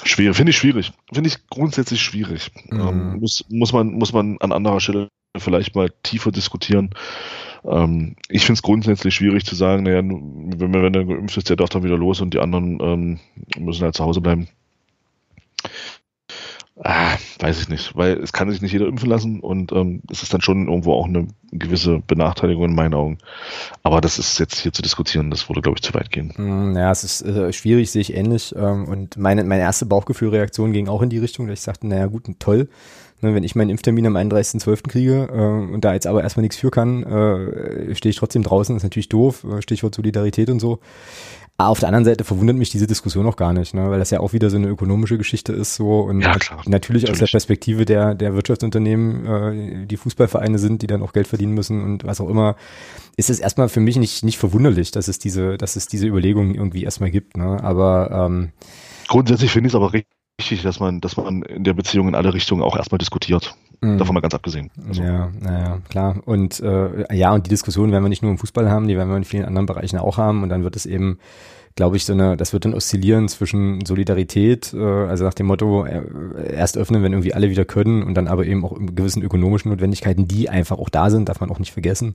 Schwierig, 0.04 0.36
finde 0.36 0.50
ich 0.50 0.56
schwierig. 0.56 0.92
Finde 1.12 1.28
ich 1.28 1.46
grundsätzlich 1.48 2.02
schwierig. 2.02 2.50
Mhm. 2.68 2.80
Ähm, 2.80 3.20
muss, 3.20 3.44
muss, 3.50 3.72
man, 3.72 3.92
muss 3.92 4.12
man 4.12 4.38
an 4.40 4.50
anderer 4.50 4.80
Stelle 4.80 5.08
vielleicht 5.38 5.76
mal 5.76 5.92
tiefer 6.02 6.32
diskutieren. 6.32 6.90
Ähm, 7.64 8.16
ich 8.28 8.44
finde 8.44 8.58
es 8.58 8.62
grundsätzlich 8.62 9.14
schwierig 9.14 9.44
zu 9.44 9.54
sagen, 9.54 9.84
naja, 9.84 9.98
wenn, 9.98 10.72
wenn 10.72 10.94
er 10.94 11.04
geimpft 11.04 11.36
ist, 11.36 11.48
der 11.48 11.56
darf 11.56 11.70
dann 11.70 11.84
wieder 11.84 11.98
los 11.98 12.20
und 12.20 12.34
die 12.34 12.40
anderen 12.40 12.78
ähm, 12.80 13.20
müssen 13.58 13.84
halt 13.84 13.94
zu 13.94 14.04
Hause 14.04 14.20
bleiben. 14.20 14.48
Ah, 16.84 17.16
weiß 17.38 17.60
ich 17.60 17.68
nicht, 17.68 17.94
weil 17.94 18.18
es 18.18 18.32
kann 18.32 18.50
sich 18.50 18.62
nicht 18.62 18.72
jeder 18.72 18.88
impfen 18.88 19.08
lassen 19.08 19.40
und 19.40 19.70
ähm, 19.72 20.02
es 20.10 20.22
ist 20.22 20.34
dann 20.34 20.40
schon 20.40 20.66
irgendwo 20.66 20.94
auch 20.94 21.06
eine 21.06 21.28
gewisse 21.52 22.00
Benachteiligung 22.00 22.64
in 22.64 22.74
meinen 22.74 22.94
Augen. 22.94 23.18
Aber 23.82 24.00
das 24.00 24.18
ist 24.18 24.40
jetzt 24.40 24.58
hier 24.58 24.72
zu 24.72 24.82
diskutieren, 24.82 25.30
das 25.30 25.48
würde, 25.48 25.60
glaube 25.60 25.76
ich, 25.78 25.82
zu 25.82 25.94
weit 25.94 26.10
gehen. 26.10 26.32
Mm, 26.36 26.76
ja, 26.76 26.90
es 26.90 27.04
ist 27.04 27.22
äh, 27.22 27.52
schwierig, 27.52 27.90
sehe 27.90 28.00
ich 28.00 28.14
ähnlich. 28.14 28.54
Ähm, 28.56 28.88
und 28.88 29.16
meine, 29.16 29.44
meine 29.44 29.62
erste 29.62 29.86
Bauchgefühlreaktion 29.86 30.72
ging 30.72 30.88
auch 30.88 31.02
in 31.02 31.10
die 31.10 31.18
Richtung, 31.18 31.46
dass 31.46 31.60
ich 31.60 31.62
sagte, 31.62 31.86
naja 31.86 32.06
gut, 32.06 32.24
toll, 32.40 32.68
ne, 33.22 33.34
wenn 33.34 33.44
ich 33.44 33.54
meinen 33.54 33.70
Impftermin 33.70 34.06
am 34.06 34.16
31.12. 34.16 34.88
kriege 34.88 35.28
äh, 35.32 35.72
und 35.72 35.84
da 35.84 35.94
jetzt 35.94 36.06
aber 36.06 36.22
erstmal 36.22 36.42
nichts 36.42 36.56
für 36.56 36.70
kann, 36.70 37.02
äh, 37.02 37.94
stehe 37.94 38.10
ich 38.10 38.16
trotzdem 38.16 38.42
draußen, 38.42 38.76
ist 38.76 38.82
natürlich 38.82 39.08
doof, 39.08 39.44
äh, 39.44 39.62
Stichwort 39.62 39.94
Solidarität 39.94 40.50
und 40.50 40.60
so. 40.60 40.80
Auf 41.58 41.78
der 41.78 41.88
anderen 41.88 42.04
Seite 42.04 42.24
verwundert 42.24 42.56
mich 42.56 42.70
diese 42.70 42.86
Diskussion 42.86 43.26
auch 43.26 43.36
gar 43.36 43.52
nicht, 43.52 43.74
ne? 43.74 43.88
weil 43.90 43.98
das 43.98 44.10
ja 44.10 44.20
auch 44.20 44.32
wieder 44.32 44.50
so 44.50 44.56
eine 44.56 44.68
ökonomische 44.68 45.18
Geschichte 45.18 45.52
ist 45.52 45.76
so 45.76 46.00
und 46.00 46.20
ja, 46.20 46.34
klar, 46.36 46.58
natürlich, 46.66 47.04
natürlich, 47.04 47.10
aus 47.10 47.18
der 47.18 47.26
Perspektive 47.26 47.84
der, 47.84 48.14
der 48.14 48.34
Wirtschaftsunternehmen, 48.34 49.26
äh, 49.26 49.86
die 49.86 49.96
Fußballvereine 49.96 50.58
sind, 50.58 50.82
die 50.82 50.86
dann 50.86 51.02
auch 51.02 51.12
Geld 51.12 51.28
verdienen 51.28 51.52
müssen 51.52 51.84
und 51.84 52.04
was 52.04 52.20
auch 52.20 52.28
immer, 52.28 52.56
ist 53.16 53.30
es 53.30 53.38
erstmal 53.38 53.68
für 53.68 53.80
mich 53.80 53.96
nicht, 53.96 54.24
nicht 54.24 54.38
verwunderlich, 54.38 54.90
dass 54.90 55.08
es 55.08 55.18
diese, 55.18 55.56
dass 55.56 55.76
es 55.76 55.86
diese 55.86 56.06
Überlegungen 56.06 56.54
irgendwie 56.54 56.82
erstmal 56.82 57.10
gibt. 57.10 57.36
Ne? 57.36 57.62
Aber 57.62 58.10
ähm, 58.10 58.52
grundsätzlich 59.06 59.52
finde 59.52 59.68
ich 59.68 59.72
es 59.72 59.76
aber 59.76 59.92
wichtig, 60.38 60.62
dass 60.62 60.80
man, 60.80 61.00
dass 61.00 61.16
man 61.16 61.42
in 61.42 61.64
der 61.64 61.74
Beziehung 61.74 62.08
in 62.08 62.14
alle 62.14 62.34
Richtungen 62.34 62.62
auch 62.62 62.76
erstmal 62.76 62.98
diskutiert. 62.98 63.54
Mhm. 63.80 63.98
Davon 63.98 64.14
mal 64.14 64.20
ganz 64.20 64.34
abgesehen. 64.34 64.70
Also. 64.86 65.02
Ja, 65.02 65.30
naja, 65.40 65.78
klar. 65.88 66.16
Und 66.24 66.60
äh, 66.60 67.16
ja, 67.16 67.32
und 67.32 67.46
die 67.46 67.50
Diskussion 67.50 67.90
werden 67.90 68.04
wir 68.04 68.08
nicht 68.08 68.22
nur 68.22 68.30
im 68.30 68.38
Fußball 68.38 68.70
haben, 68.70 68.86
die 68.88 68.96
werden 68.96 69.10
wir 69.10 69.16
in 69.16 69.24
vielen 69.24 69.44
anderen 69.44 69.66
Bereichen 69.66 69.98
auch 69.98 70.18
haben. 70.18 70.42
Und 70.42 70.48
dann 70.48 70.62
wird 70.62 70.76
es 70.76 70.86
eben, 70.86 71.18
glaube 71.74 71.96
ich, 71.96 72.04
so 72.04 72.12
eine, 72.12 72.36
das 72.36 72.52
wird 72.52 72.64
dann 72.64 72.74
oszillieren 72.74 73.28
zwischen 73.28 73.84
Solidarität, 73.84 74.72
äh, 74.72 74.78
also 74.78 75.24
nach 75.24 75.34
dem 75.34 75.46
Motto, 75.46 75.84
äh, 75.84 76.02
erst 76.54 76.78
öffnen, 76.78 77.02
wenn 77.02 77.12
irgendwie 77.12 77.34
alle 77.34 77.50
wieder 77.50 77.64
können 77.64 78.02
und 78.02 78.14
dann 78.14 78.28
aber 78.28 78.46
eben 78.46 78.64
auch 78.64 78.76
gewissen 78.78 79.22
ökonomischen 79.22 79.70
Notwendigkeiten, 79.70 80.28
die 80.28 80.48
einfach 80.48 80.78
auch 80.78 80.88
da 80.88 81.10
sind, 81.10 81.28
darf 81.28 81.40
man 81.40 81.50
auch 81.50 81.58
nicht 81.58 81.72
vergessen. 81.72 82.14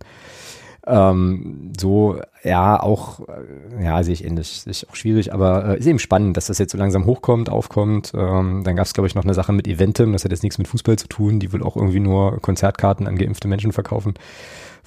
Ähm, 0.87 1.73
so, 1.77 2.21
ja, 2.43 2.81
auch, 2.81 3.19
äh, 3.27 3.83
ja, 3.83 4.01
sehe 4.03 4.13
ich 4.13 4.23
ähnlich, 4.23 4.61
sehe 4.61 4.71
ich 4.71 4.89
auch 4.89 4.95
schwierig, 4.95 5.33
aber 5.33 5.65
äh, 5.75 5.79
ist 5.79 5.85
eben 5.85 5.99
spannend, 5.99 6.37
dass 6.37 6.47
das 6.47 6.59
jetzt 6.59 6.71
so 6.71 6.77
langsam 6.77 7.05
hochkommt, 7.05 7.49
aufkommt. 7.49 8.13
Ähm, 8.15 8.63
dann 8.63 8.75
gab 8.77 8.85
es, 8.85 8.93
glaube 8.93 9.07
ich, 9.07 9.15
noch 9.15 9.25
eine 9.25 9.33
Sache 9.33 9.51
mit 9.51 9.67
Eventem, 9.67 10.13
das 10.13 10.23
hat 10.23 10.31
jetzt 10.31 10.43
nichts 10.43 10.57
mit 10.57 10.67
Fußball 10.67 10.97
zu 10.97 11.07
tun, 11.07 11.39
die 11.39 11.51
will 11.51 11.61
auch 11.61 11.75
irgendwie 11.75 11.99
nur 11.99 12.39
Konzertkarten 12.39 13.05
an 13.05 13.17
geimpfte 13.17 13.49
Menschen 13.49 13.73
verkaufen 13.73 14.13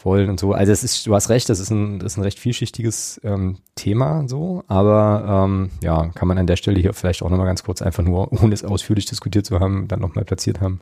wollen 0.04 0.30
und 0.30 0.40
so. 0.40 0.52
Also 0.52 0.72
es 0.72 0.82
ist, 0.82 1.06
du 1.06 1.14
hast 1.14 1.28
recht, 1.28 1.48
das 1.48 1.60
ist 1.60 1.70
ein, 1.70 1.98
das 1.98 2.12
ist 2.12 2.18
ein 2.18 2.22
recht 2.22 2.38
vielschichtiges 2.38 3.20
ähm, 3.22 3.58
Thema 3.74 4.24
so, 4.26 4.64
aber 4.68 5.44
ähm, 5.46 5.70
ja, 5.82 6.08
kann 6.14 6.28
man 6.28 6.38
an 6.38 6.46
der 6.46 6.56
Stelle 6.56 6.80
hier 6.80 6.94
vielleicht 6.94 7.22
auch 7.22 7.30
nochmal 7.30 7.46
ganz 7.46 7.62
kurz 7.62 7.82
einfach 7.82 8.02
nur, 8.02 8.32
ohne 8.32 8.54
es 8.54 8.64
ausführlich 8.64 9.06
diskutiert 9.06 9.46
zu 9.46 9.60
haben, 9.60 9.88
dann 9.88 10.00
nochmal 10.00 10.24
platziert 10.24 10.60
haben. 10.60 10.80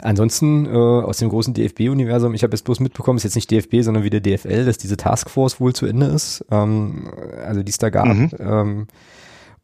Ansonsten 0.00 0.66
äh, 0.66 0.70
aus 0.70 1.18
dem 1.18 1.28
großen 1.28 1.54
DFB-Universum, 1.54 2.34
ich 2.34 2.42
habe 2.42 2.52
jetzt 2.52 2.64
bloß 2.64 2.80
mitbekommen, 2.80 3.16
ist 3.16 3.24
jetzt 3.24 3.34
nicht 3.34 3.50
DFB, 3.50 3.82
sondern 3.82 4.04
wieder 4.04 4.20
DFL, 4.20 4.64
dass 4.64 4.78
diese 4.78 4.96
Taskforce 4.96 5.60
wohl 5.60 5.74
zu 5.74 5.86
Ende 5.86 6.06
ist, 6.06 6.44
ähm, 6.50 7.10
also 7.44 7.62
die 7.62 7.70
es 7.70 7.78
da 7.78 7.90
gab. 7.90 8.06
Mhm. 8.06 8.30
Ähm, 8.38 8.86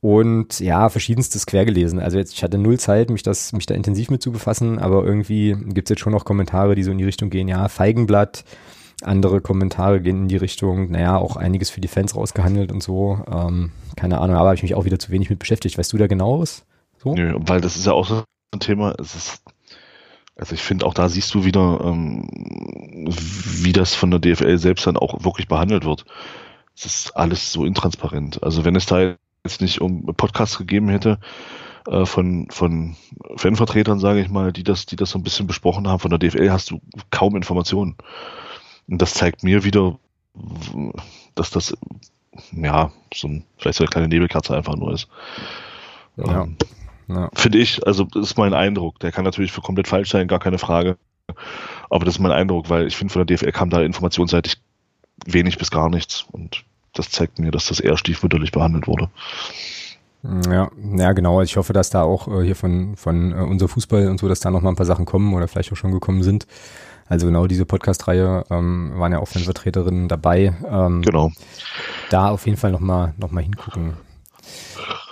und 0.01 0.61
ja, 0.61 0.91
verschiedenstes 0.91 1.47
quer 1.47 1.65
gelesen. 1.65 1.99
Also 1.99 2.19
jetzt, 2.19 2.35
ich 2.35 2.43
hatte 2.43 2.59
null 2.59 2.79
Zeit, 2.79 3.09
mich 3.11 3.23
das, 3.23 3.53
mich 3.53 3.65
da 3.65 3.75
intensiv 3.75 4.11
mit 4.11 4.21
zu 4.23 4.33
befassen, 4.33 4.79
aber 4.79 5.05
irgendwie 5.05 5.57
gibt's 5.69 5.89
jetzt 5.89 6.01
schon 6.01 6.13
noch 6.13 6.25
Kommentare, 6.25 6.75
die 6.75 6.83
so 6.83 6.91
in 6.91 6.99
die 6.99 7.05
Richtung 7.05 7.31
gehen, 7.31 7.49
ja, 7.49 7.69
Feigenblatt, 7.69 8.45
andere 9.03 9.41
Kommentare 9.41 10.01
gehen 10.01 10.23
in 10.23 10.29
die 10.29 10.37
Richtung, 10.37 10.91
naja, 10.91 11.17
auch 11.17 11.37
einiges 11.37 11.71
für 11.71 11.81
die 11.81 11.89
Fans 11.89 12.17
rausgehandelt 12.17 12.71
und 12.71 12.83
so. 12.83 13.21
Ähm, 13.31 13.71
keine 13.97 14.19
Ahnung, 14.19 14.37
aber 14.37 14.49
habe 14.49 14.57
ich 14.57 14.63
mich 14.63 14.75
auch 14.75 14.85
wieder 14.85 14.99
zu 14.99 15.11
wenig 15.11 15.31
mit 15.31 15.39
beschäftigt. 15.39 15.79
Weißt 15.79 15.93
du 15.93 15.97
da 15.97 16.07
genaueres? 16.07 16.67
So? 17.03 17.15
Nö, 17.15 17.37
weil 17.39 17.61
das 17.61 17.77
ist 17.77 17.87
ja 17.87 17.93
auch 17.93 18.07
so 18.07 18.25
ein 18.53 18.61
Thema, 18.61 18.95
es 18.99 19.15
ist 19.15 19.43
also 20.37 20.55
ich 20.55 20.63
finde 20.63 20.87
auch 20.87 20.95
da 20.95 21.09
siehst 21.09 21.33
du 21.35 21.45
wieder, 21.45 21.81
ähm, 21.83 22.29
wie 23.63 23.73
das 23.73 23.95
von 23.95 24.11
der 24.11 24.21
DFL 24.21 24.59
selbst 24.59 24.87
dann 24.87 24.97
auch 24.97 25.25
wirklich 25.25 25.49
behandelt 25.49 25.85
wird. 25.85 26.05
Es 26.77 26.87
ist 26.87 27.17
alles 27.17 27.53
so 27.53 27.65
intransparent. 27.65 28.43
Also 28.43 28.65
wenn 28.65 28.75
es 28.75 28.87
da 28.87 29.15
jetzt 29.45 29.61
nicht 29.61 29.81
um 29.81 30.07
Podcasts 30.17 30.59
gegeben 30.59 30.89
hätte 30.89 31.19
äh, 31.87 32.05
von, 32.05 32.49
von 32.51 32.97
Fanvertretern, 33.37 34.01
sage 34.01 34.21
ich 34.21 34.29
mal, 34.29 34.53
die 34.53 34.65
das, 34.65 34.87
die 34.87 34.97
das 34.97 35.11
so 35.11 35.19
ein 35.19 35.23
bisschen 35.23 35.47
besprochen 35.47 35.87
haben, 35.87 36.01
von 36.01 36.11
der 36.11 36.19
DFL 36.19 36.51
hast 36.51 36.71
du 36.71 36.81
kaum 37.11 37.37
Informationen. 37.37 37.97
Und 38.89 39.01
das 39.01 39.15
zeigt 39.15 39.45
mir 39.45 39.63
wieder, 39.63 39.99
dass 41.37 41.51
das 41.51 41.77
ja 42.53 42.91
so 43.15 43.29
ein, 43.29 43.45
vielleicht 43.57 43.79
so 43.79 43.85
eine 43.85 43.91
kleine 43.91 44.09
Nebelkerze 44.09 44.57
einfach 44.57 44.75
nur 44.75 44.93
ist. 44.93 45.09
Ja. 46.17 46.43
Ähm, 46.43 46.57
ja. 47.09 47.31
Finde 47.35 47.59
ich, 47.59 47.87
also 47.87 48.05
das 48.05 48.31
ist 48.31 48.39
mein 48.39 48.55
Eindruck. 48.55 48.99
Der 49.01 49.13
kann 49.13 49.25
natürlich 49.25 49.53
für 49.53 49.61
komplett 49.61 49.89
falsch 49.89 50.11
sein, 50.11 50.29
gar 50.29 50.39
keine 50.39 50.59
Frage. 50.59 50.97
Aber 51.91 52.05
das 52.05 52.17
ist 52.17 52.21
mein 52.21 52.33
Eindruck, 52.33 52.71
weil 52.71 52.87
ich 52.87 52.97
finde, 52.97 53.13
von 53.13 53.27
der 53.27 53.37
DFL 53.37 53.53
kam 53.53 53.71
da 53.71 53.83
informationsseitig 53.83 54.57
wenig 55.27 55.59
bis 55.59 55.71
gar 55.71 55.89
nichts. 55.89 56.27
Und 56.31 56.65
das 56.93 57.11
zeigt 57.11 57.39
mir, 57.39 57.51
dass 57.51 57.69
das 57.69 57.81
eher 57.81 57.97
stiefmütterlich 57.97 58.53
behandelt 58.53 58.87
wurde. 58.87 59.11
Ja, 60.51 60.71
ja, 60.97 61.13
genau. 61.13 61.43
Ich 61.43 61.57
hoffe, 61.57 61.75
dass 61.75 61.91
da 61.91 62.03
auch 62.03 62.29
äh, 62.29 62.45
hier 62.45 62.57
von, 62.57 62.97
von 62.97 63.33
äh, 63.33 63.43
unser 63.43 63.69
Fußball 63.69 64.09
und 64.09 64.19
so, 64.19 64.29
dass 64.29 64.41
da 64.41 64.51
noch 64.51 64.63
mal 64.63 64.71
ein 64.71 64.77
paar 64.77 64.87
Sachen 64.87 65.05
kommen 65.05 65.35
oder 65.35 65.49
vielleicht 65.49 65.71
auch 65.73 65.77
schon 65.77 65.93
gekommen 65.93 66.23
sind. 66.23 66.47
Also 67.07 67.27
genau 67.27 67.47
diese 67.47 67.67
Podcast-Reihe 67.67 68.45
ähm, 68.51 68.93
waren 68.97 69.13
ja 69.13 69.19
auch 69.19 69.29
von 69.29 69.43
Vertreterinnen 69.43 70.09
dabei. 70.09 70.55
Ähm, 70.67 71.03
genau. 71.03 71.31
Da 72.09 72.31
auf 72.31 72.47
jeden 72.47 72.57
Fall 72.57 72.73
noch 72.73 72.81
mal, 72.81 73.13
noch 73.19 73.31
mal 73.31 73.43
hingucken. 73.43 73.99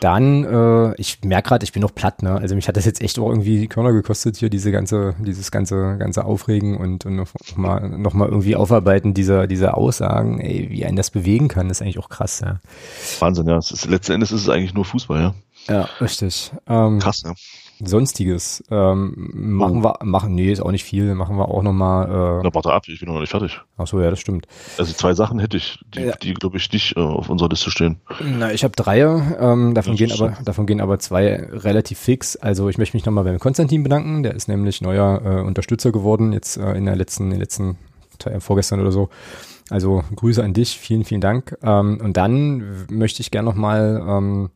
Dann, 0.02 0.42
äh, 0.42 0.94
ich 1.00 1.22
merke 1.22 1.50
gerade, 1.50 1.62
ich 1.62 1.70
bin 1.70 1.80
noch 1.80 1.94
platt, 1.94 2.24
ne? 2.24 2.32
Also 2.34 2.56
mich 2.56 2.66
hat 2.66 2.76
das 2.76 2.84
jetzt 2.84 3.00
echt 3.00 3.20
auch 3.20 3.28
irgendwie 3.28 3.60
die 3.60 3.68
Körner 3.68 3.92
gekostet, 3.92 4.36
hier 4.36 4.50
diese 4.50 4.72
ganze, 4.72 5.14
dieses 5.20 5.52
ganze, 5.52 5.96
ganze 5.96 6.24
Aufregen 6.24 6.76
und, 6.76 7.06
und 7.06 7.14
noch, 7.14 7.28
mal, 7.56 7.88
noch 7.88 8.12
mal 8.12 8.28
irgendwie 8.28 8.56
aufarbeiten 8.56 9.14
dieser, 9.14 9.46
dieser 9.46 9.76
Aussagen, 9.78 10.40
ey, 10.40 10.66
wie 10.70 10.84
einen 10.84 10.96
das 10.96 11.12
bewegen 11.12 11.46
kann, 11.46 11.70
ist 11.70 11.82
eigentlich 11.82 12.00
auch 12.00 12.08
krass, 12.08 12.40
ja. 12.40 12.58
Wahnsinn, 13.20 13.46
ja. 13.46 13.58
Ist, 13.58 13.86
letzten 13.86 14.14
Endes 14.14 14.32
ist 14.32 14.40
es 14.40 14.48
eigentlich 14.48 14.74
nur 14.74 14.84
Fußball, 14.84 15.20
ja. 15.20 15.34
Ja, 15.68 15.88
richtig. 16.00 16.50
Ähm, 16.66 16.98
krass, 16.98 17.22
ja. 17.24 17.34
Sonstiges. 17.80 18.62
Ähm, 18.70 19.30
machen 19.34 19.78
oh. 19.78 19.84
wir, 19.84 19.98
machen, 20.04 20.34
nee, 20.34 20.52
ist 20.52 20.60
auch 20.60 20.70
nicht 20.70 20.84
viel, 20.84 21.14
machen 21.14 21.36
wir 21.36 21.48
auch 21.48 21.62
nochmal. 21.62 22.06
Äh, 22.06 22.42
Na, 22.44 22.54
warte 22.54 22.72
ab, 22.72 22.84
ich 22.88 23.00
bin 23.00 23.08
noch 23.08 23.20
nicht 23.20 23.30
fertig. 23.30 23.60
Ach 23.76 23.86
so, 23.86 24.00
ja, 24.00 24.10
das 24.10 24.20
stimmt. 24.20 24.46
Also 24.78 24.92
zwei 24.92 25.14
Sachen 25.14 25.38
hätte 25.38 25.56
ich, 25.56 25.78
die, 25.94 26.02
ja. 26.02 26.16
die 26.16 26.34
glaube 26.34 26.58
ich, 26.58 26.72
nicht 26.72 26.96
äh, 26.96 27.00
auf 27.00 27.28
unserer 27.28 27.48
Liste 27.48 27.70
stehen. 27.70 28.00
Na, 28.20 28.52
ich 28.52 28.64
habe 28.64 28.74
drei, 28.76 29.00
ähm, 29.00 29.74
davon, 29.74 29.96
gehen 29.96 30.12
aber, 30.12 30.36
davon 30.44 30.66
gehen 30.66 30.80
aber 30.80 30.98
zwei 30.98 31.48
relativ 31.50 31.98
fix. 31.98 32.36
Also 32.36 32.68
ich 32.68 32.78
möchte 32.78 32.96
mich 32.96 33.04
nochmal 33.04 33.24
beim 33.24 33.38
Konstantin 33.38 33.82
bedanken, 33.82 34.22
der 34.22 34.34
ist 34.34 34.48
nämlich 34.48 34.80
neuer 34.80 35.22
äh, 35.24 35.40
Unterstützer 35.42 35.92
geworden, 35.92 36.32
jetzt 36.32 36.56
äh, 36.56 36.72
in 36.72 36.84
der 36.84 36.96
letzten, 36.96 37.24
in 37.24 37.30
der 37.30 37.40
letzten, 37.40 37.76
vorgestern 38.38 38.80
oder 38.80 38.92
so. 38.92 39.08
Also 39.70 40.04
Grüße 40.14 40.44
an 40.44 40.52
dich, 40.52 40.78
vielen, 40.78 41.04
vielen 41.04 41.20
Dank. 41.20 41.56
Ähm, 41.62 41.98
und 42.02 42.16
dann 42.16 42.86
möchte 42.90 43.22
ich 43.22 43.30
gerne 43.30 43.48
nochmal 43.48 44.04
ähm, 44.06 44.50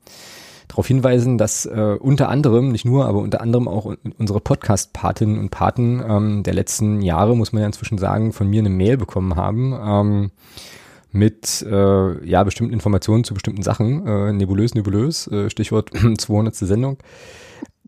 darauf 0.68 0.86
hinweisen, 0.86 1.38
dass 1.38 1.66
äh, 1.66 1.96
unter 2.00 2.28
anderem, 2.28 2.70
nicht 2.72 2.84
nur, 2.84 3.06
aber 3.06 3.20
unter 3.20 3.40
anderem 3.40 3.68
auch 3.68 3.94
unsere 4.18 4.40
Podcast-Patinnen 4.40 5.38
und 5.38 5.50
Paten 5.50 6.02
ähm, 6.06 6.42
der 6.42 6.54
letzten 6.54 7.02
Jahre, 7.02 7.36
muss 7.36 7.52
man 7.52 7.62
ja 7.62 7.66
inzwischen 7.66 7.98
sagen, 7.98 8.32
von 8.32 8.48
mir 8.48 8.60
eine 8.60 8.70
Mail 8.70 8.96
bekommen 8.96 9.36
haben. 9.36 9.72
Ähm, 9.72 10.30
mit 11.12 11.62
äh, 11.62 12.28
ja 12.28 12.44
bestimmten 12.44 12.72
Informationen 12.72 13.24
zu 13.24 13.34
bestimmten 13.34 13.62
Sachen, 13.62 14.06
äh, 14.06 14.32
nebulös, 14.32 14.74
nebulös, 14.74 15.26
äh, 15.28 15.50
Stichwort 15.50 15.90
200. 16.18 16.54
Sendung. 16.54 16.98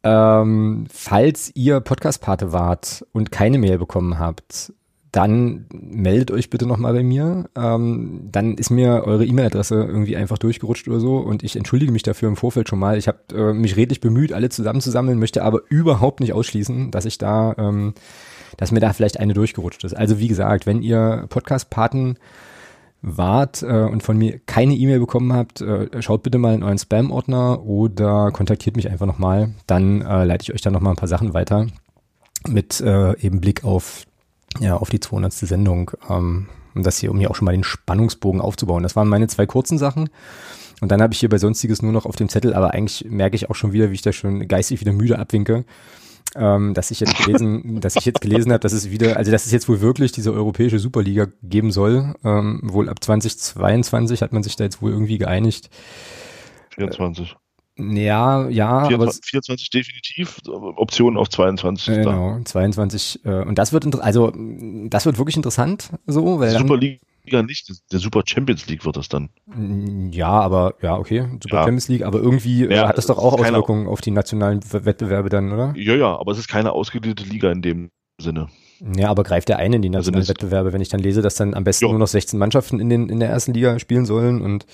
Ähm, 0.02 0.86
falls 0.90 1.50
ihr 1.54 1.80
Podcast-Pate 1.80 2.52
wart 2.52 3.04
und 3.12 3.32
keine 3.32 3.58
Mail 3.58 3.78
bekommen 3.78 4.18
habt, 4.18 4.72
dann 5.12 5.66
meldet 5.72 6.30
euch 6.30 6.50
bitte 6.50 6.66
nochmal 6.66 6.92
bei 6.92 7.02
mir. 7.02 7.48
Ähm, 7.56 8.28
dann 8.30 8.54
ist 8.54 8.70
mir 8.70 9.04
eure 9.04 9.24
E-Mail-Adresse 9.24 9.74
irgendwie 9.74 10.16
einfach 10.16 10.38
durchgerutscht 10.38 10.88
oder 10.88 11.00
so 11.00 11.16
und 11.16 11.42
ich 11.42 11.56
entschuldige 11.56 11.92
mich 11.92 12.02
dafür 12.02 12.28
im 12.28 12.36
Vorfeld 12.36 12.68
schon 12.68 12.78
mal. 12.78 12.98
Ich 12.98 13.08
habe 13.08 13.18
äh, 13.34 13.52
mich 13.52 13.76
redlich 13.76 14.00
bemüht, 14.00 14.32
alle 14.32 14.50
zusammenzusammeln, 14.50 15.18
möchte 15.18 15.42
aber 15.42 15.62
überhaupt 15.68 16.20
nicht 16.20 16.32
ausschließen, 16.32 16.90
dass 16.90 17.04
ich 17.04 17.18
da, 17.18 17.54
ähm, 17.58 17.94
dass 18.56 18.72
mir 18.72 18.80
da 18.80 18.92
vielleicht 18.92 19.18
eine 19.18 19.34
durchgerutscht 19.34 19.84
ist. 19.84 19.94
Also 19.94 20.18
wie 20.18 20.28
gesagt, 20.28 20.66
wenn 20.66 20.82
ihr 20.82 21.26
Podcast-Paten 21.28 22.18
wart 23.00 23.62
äh, 23.62 23.84
und 23.84 24.02
von 24.02 24.18
mir 24.18 24.40
keine 24.40 24.74
E-Mail 24.74 25.00
bekommen 25.00 25.32
habt, 25.32 25.60
äh, 25.60 26.02
schaut 26.02 26.22
bitte 26.22 26.38
mal 26.38 26.54
in 26.54 26.62
euren 26.62 26.78
Spam-Ordner 26.78 27.62
oder 27.62 28.30
kontaktiert 28.32 28.76
mich 28.76 28.90
einfach 28.90 29.06
nochmal. 29.06 29.54
Dann 29.66 30.02
äh, 30.02 30.24
leite 30.24 30.42
ich 30.42 30.52
euch 30.52 30.62
dann 30.62 30.72
nochmal 30.72 30.92
ein 30.92 30.98
paar 30.98 31.08
Sachen 31.08 31.32
weiter 31.32 31.66
mit 32.46 32.80
äh, 32.80 33.18
eben 33.20 33.40
Blick 33.40 33.64
auf, 33.64 34.04
ja, 34.60 34.76
auf 34.76 34.90
die 34.90 35.00
200. 35.00 35.32
Sendung. 35.32 35.90
Ähm, 36.08 36.48
und 36.74 36.86
das 36.86 36.98
hier, 36.98 37.10
um 37.10 37.18
hier 37.18 37.30
auch 37.30 37.34
schon 37.34 37.46
mal 37.46 37.52
den 37.52 37.64
Spannungsbogen 37.64 38.40
aufzubauen. 38.40 38.82
Das 38.82 38.94
waren 38.94 39.08
meine 39.08 39.26
zwei 39.26 39.46
kurzen 39.46 39.78
Sachen. 39.78 40.10
Und 40.80 40.92
dann 40.92 41.02
habe 41.02 41.12
ich 41.12 41.20
hier 41.20 41.28
bei 41.28 41.38
Sonstiges 41.38 41.82
nur 41.82 41.92
noch 41.92 42.06
auf 42.06 42.14
dem 42.14 42.28
Zettel, 42.28 42.54
aber 42.54 42.72
eigentlich 42.72 43.04
merke 43.08 43.34
ich 43.34 43.50
auch 43.50 43.56
schon 43.56 43.72
wieder, 43.72 43.90
wie 43.90 43.94
ich 43.94 44.02
da 44.02 44.12
schon 44.12 44.46
geistig 44.46 44.80
wieder 44.80 44.92
müde 44.92 45.18
abwinke 45.18 45.64
ähm, 46.36 46.74
dass 46.74 46.90
ich 46.90 47.00
jetzt 47.00 47.16
gelesen, 47.16 47.80
dass 47.80 47.96
ich 47.96 48.04
jetzt 48.04 48.20
gelesen 48.20 48.52
habe, 48.52 48.60
dass 48.60 48.72
es 48.72 48.90
wieder, 48.90 49.16
also 49.16 49.30
dass 49.30 49.46
es 49.46 49.52
jetzt 49.52 49.68
wohl 49.68 49.80
wirklich 49.80 50.12
diese 50.12 50.32
europäische 50.32 50.78
Superliga 50.78 51.26
geben 51.42 51.70
soll. 51.70 52.14
Ähm, 52.24 52.60
wohl 52.62 52.88
ab 52.88 53.02
2022 53.02 54.22
hat 54.22 54.32
man 54.32 54.42
sich 54.42 54.56
da 54.56 54.64
jetzt 54.64 54.82
wohl 54.82 54.90
irgendwie 54.90 55.18
geeinigt. 55.18 55.70
24. 56.74 57.36
Ja, 57.78 58.48
ja. 58.48 58.86
24, 58.86 58.94
aber 58.94 59.12
24 59.12 59.70
definitiv, 59.70 60.38
Optionen 60.48 61.18
auf 61.18 61.28
22. 61.28 61.94
Genau, 61.94 62.40
22. 62.44 63.24
Äh, 63.24 63.42
und 63.44 63.56
das 63.56 63.72
wird, 63.72 64.00
also 64.00 64.32
das 64.34 65.06
wird 65.06 65.18
wirklich 65.18 65.36
interessant, 65.36 65.90
so, 66.06 66.40
weil. 66.40 66.50
Superliga 66.50 66.98
Liga 67.28 67.42
nicht, 67.42 67.70
der 67.92 67.98
Super 67.98 68.22
Champions 68.24 68.66
League 68.68 68.84
wird 68.84 68.96
das 68.96 69.08
dann. 69.08 69.28
Ja, 70.10 70.28
aber 70.28 70.74
ja, 70.82 70.96
okay, 70.96 71.28
Super 71.42 71.56
ja. 71.56 71.62
Champions 71.64 71.88
League, 71.88 72.02
aber 72.02 72.18
irgendwie 72.18 72.64
äh, 72.64 72.74
ja, 72.74 72.88
hat 72.88 72.98
das 72.98 73.06
doch 73.06 73.18
auch 73.18 73.38
Auswirkungen 73.38 73.86
auf 73.86 74.00
die 74.00 74.10
nationalen 74.10 74.60
Wettbewerbe 74.72 75.28
dann, 75.28 75.52
oder? 75.52 75.74
Ja, 75.76 75.94
ja, 75.94 76.18
aber 76.18 76.32
es 76.32 76.38
ist 76.38 76.48
keine 76.48 76.72
ausgedehnte 76.72 77.24
Liga 77.24 77.50
in 77.52 77.62
dem 77.62 77.90
Sinne. 78.20 78.48
Ja, 78.96 79.10
aber 79.10 79.24
greift 79.24 79.48
der 79.48 79.58
ein 79.58 79.72
in 79.72 79.82
die 79.82 79.88
also 79.88 79.98
nationalen 79.98 80.22
also 80.22 80.30
Wettbewerbe, 80.30 80.72
wenn 80.72 80.80
ich 80.80 80.88
dann 80.88 81.00
lese, 81.00 81.20
dass 81.20 81.34
dann 81.34 81.54
am 81.54 81.64
besten 81.64 81.84
jo. 81.84 81.90
nur 81.90 81.98
noch 81.98 82.06
16 82.06 82.38
Mannschaften 82.38 82.80
in, 82.80 82.88
den, 82.88 83.08
in 83.08 83.20
der 83.20 83.28
ersten 83.28 83.52
Liga 83.52 83.78
spielen 83.78 84.06
sollen 84.06 84.40
und 84.40 84.66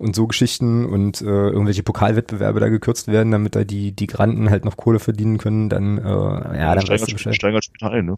und 0.00 0.16
so 0.16 0.26
Geschichten 0.26 0.86
und 0.86 1.20
äh, 1.20 1.24
irgendwelche 1.24 1.82
Pokalwettbewerbe 1.82 2.58
da 2.58 2.68
gekürzt 2.70 3.06
werden, 3.06 3.30
damit 3.30 3.54
da 3.54 3.64
die, 3.64 3.92
die 3.92 4.06
Granden 4.06 4.48
halt 4.48 4.64
noch 4.64 4.78
Kohle 4.78 4.98
verdienen 4.98 5.36
können, 5.36 5.68
dann, 5.68 5.98
äh, 5.98 6.02
ja, 6.02 6.74
dann 6.74 6.80
steigert, 6.80 7.12
weißt 7.12 7.26
du 7.26 7.34
steigert 7.34 7.64
später 7.64 7.90
ein, 7.90 8.06
ne? 8.06 8.16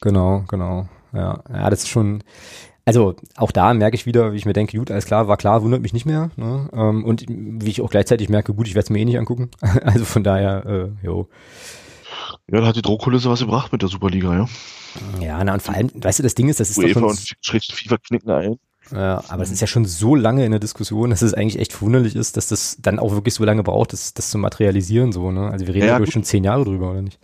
Genau, 0.00 0.44
genau. 0.48 0.88
Ja, 1.12 1.42
ja, 1.52 1.68
das 1.68 1.80
ist 1.80 1.88
schon, 1.88 2.24
also 2.86 3.16
auch 3.36 3.52
da 3.52 3.74
merke 3.74 3.96
ich 3.96 4.06
wieder, 4.06 4.32
wie 4.32 4.38
ich 4.38 4.46
mir 4.46 4.54
denke, 4.54 4.78
gut, 4.78 4.90
alles 4.90 5.04
klar, 5.04 5.28
war 5.28 5.36
klar, 5.36 5.62
wundert 5.62 5.82
mich 5.82 5.92
nicht 5.92 6.06
mehr. 6.06 6.30
Ne? 6.36 6.70
Ähm, 6.72 7.04
und 7.04 7.26
wie 7.28 7.68
ich 7.68 7.82
auch 7.82 7.90
gleichzeitig 7.90 8.30
merke, 8.30 8.54
gut, 8.54 8.66
ich 8.66 8.74
werde 8.74 8.84
es 8.84 8.90
mir 8.90 9.00
eh 9.00 9.04
nicht 9.04 9.18
angucken. 9.18 9.50
also 9.82 10.06
von 10.06 10.24
daher, 10.24 10.64
äh, 10.64 11.06
jo. 11.06 11.28
Ja, 12.50 12.62
da 12.62 12.66
hat 12.66 12.76
die 12.76 12.82
Druckkulisse 12.82 13.28
was 13.28 13.40
gebracht 13.40 13.72
mit 13.72 13.82
der 13.82 13.90
Superliga, 13.90 14.34
ja. 14.34 14.48
Ja, 15.20 15.44
na 15.44 15.52
und 15.52 15.60
vor 15.60 15.74
allem, 15.74 15.90
weißt 15.94 16.20
du, 16.20 16.22
das 16.22 16.34
Ding 16.34 16.48
ist, 16.48 16.60
das 16.60 16.70
ist 16.70 16.78
UEFA 16.78 17.00
doch 17.00 17.14
schon... 17.14 17.56
und 17.56 17.74
FIFA 17.74 17.98
knicken 17.98 18.30
ein. 18.30 18.58
Ja, 18.92 19.22
aber 19.28 19.42
es 19.42 19.50
ist 19.50 19.60
ja 19.60 19.66
schon 19.66 19.84
so 19.84 20.14
lange 20.14 20.44
in 20.44 20.50
der 20.50 20.60
Diskussion, 20.60 21.10
dass 21.10 21.22
es 21.22 21.34
eigentlich 21.34 21.58
echt 21.58 21.72
verwunderlich 21.72 22.16
ist, 22.16 22.36
dass 22.36 22.48
das 22.48 22.78
dann 22.80 22.98
auch 22.98 23.12
wirklich 23.12 23.34
so 23.34 23.44
lange 23.44 23.62
braucht, 23.62 23.92
das, 23.92 24.14
das 24.14 24.30
zu 24.30 24.38
materialisieren, 24.38 25.12
so, 25.12 25.30
ne? 25.30 25.50
Also 25.50 25.66
wir 25.66 25.74
reden 25.74 25.86
ja, 25.86 25.98
ja 25.98 26.06
schon 26.10 26.24
zehn 26.24 26.44
Jahre 26.44 26.64
drüber, 26.64 26.90
oder 26.92 27.02
nicht? 27.02 27.18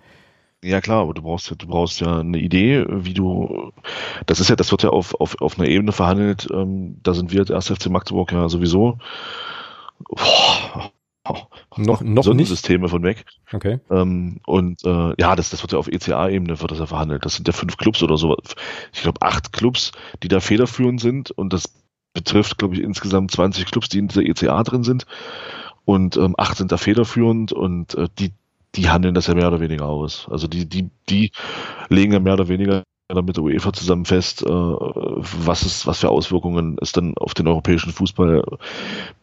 Ja 0.63 0.81
klar, 0.81 1.03
aber 1.03 1.15
du 1.15 1.23
brauchst 1.23 1.51
ja, 1.51 1.57
du 1.57 1.67
brauchst 1.67 2.01
ja 2.01 2.21
eine 2.21 2.39
Idee, 2.39 2.87
wie 2.89 3.15
du, 3.15 3.73
das 4.27 4.41
ist 4.41 4.49
ja, 4.49 4.57
das 4.57 4.71
wird 4.71 4.83
ja 4.83 4.91
auf, 4.91 5.15
auf, 5.21 5.41
auf 5.41 5.59
einer 5.59 5.69
Ebene 5.69 5.93
verhandelt, 5.93 6.49
ähm, 6.53 6.99
da 7.03 7.13
sind 7.13 7.33
wir 7.33 7.41
als 7.41 7.51
1. 7.51 7.79
FC 7.79 7.91
Magdeburg 7.91 8.33
ja 8.33 8.49
sowieso 8.49 8.99
boah, 10.09 10.91
noch, 11.77 12.03
noch 12.03 12.35
nicht 12.35 12.49
Systeme 12.49 12.89
von 12.89 13.03
weg. 13.03 13.25
Okay. 13.53 13.81
Ähm, 13.91 14.41
und 14.47 14.85
äh, 14.85 15.15
ja, 15.19 15.37
das, 15.37 15.51
das 15.51 15.63
wird 15.63 15.73
ja 15.73 15.79
auf 15.79 15.89
ECA-Ebene 15.89 16.61
wird 16.61 16.71
das 16.71 16.79
ja 16.79 16.87
verhandelt. 16.87 17.25
Das 17.25 17.35
sind 17.35 17.47
ja 17.47 17.53
fünf 17.53 17.77
Clubs 17.77 18.03
oder 18.03 18.17
so. 18.17 18.37
Ich 18.93 19.03
glaube 19.03 19.23
acht 19.23 19.53
Clubs, 19.53 19.93
die 20.23 20.29
da 20.29 20.41
federführend 20.41 21.01
sind 21.01 21.31
und 21.31 21.53
das 21.53 21.73
betrifft, 22.13 22.59
glaube 22.59 22.75
ich, 22.75 22.83
insgesamt 22.83 23.31
20 23.33 23.67
Clubs, 23.67 23.89
die 23.89 23.99
in 23.99 24.09
dieser 24.09 24.23
ECA 24.23 24.63
drin 24.63 24.85
sind. 24.85 25.07
Und 25.85 26.17
ähm, 26.17 26.35
acht 26.39 26.57
sind 26.57 26.73
da 26.73 26.77
federführend 26.77 27.53
und 27.53 27.95
äh, 27.95 28.09
die 28.19 28.33
die 28.77 28.91
handeln 28.91 29.15
das 29.15 29.27
ja 29.27 29.35
mehr 29.35 29.49
oder 29.49 29.61
weniger 29.61 29.87
aus. 29.87 30.27
Also 30.31 30.47
die, 30.47 30.69
die, 30.69 30.91
die 31.09 31.31
legen 31.89 32.13
ja 32.13 32.21
mehr 32.21 32.35
oder 32.35 32.49
weniger 32.49 32.83
mit 33.13 33.37
der 33.37 33.45
UEFA 33.45 33.73
zusammen 33.73 34.07
fest, 34.07 34.43
äh, 34.43 34.49
was 34.49 35.63
ist, 35.63 35.87
was 35.87 36.01
für 36.01 36.09
Auswirkungen 36.09 36.79
es 36.81 36.93
dann 36.93 37.15
auf 37.19 37.35
den 37.35 37.47
europäischen 37.49 37.93
Fußball 37.93 38.43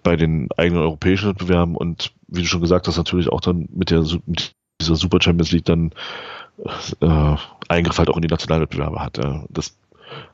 bei 0.03 0.15
den 0.15 0.49
eigenen 0.55 0.83
europäischen 0.83 1.29
Wettbewerben 1.29 1.75
und 1.75 2.13
wie 2.27 2.41
du 2.41 2.47
schon 2.47 2.61
gesagt 2.61 2.87
hast, 2.87 2.97
natürlich 2.97 3.29
auch 3.29 3.41
dann 3.41 3.67
mit 3.71 3.89
der 3.89 4.05
mit 4.25 4.53
dieser 4.79 4.95
Super 4.95 5.19
Champions 5.21 5.51
League 5.51 5.65
dann 5.65 5.93
äh, 7.01 7.35
Eingriff 7.69 7.97
halt 7.97 8.09
auch 8.09 8.17
in 8.17 8.21
die 8.21 8.27
Nationalwettbewerbe 8.27 8.99
hat. 8.99 9.17
Ja. 9.17 9.45
Das 9.49 9.77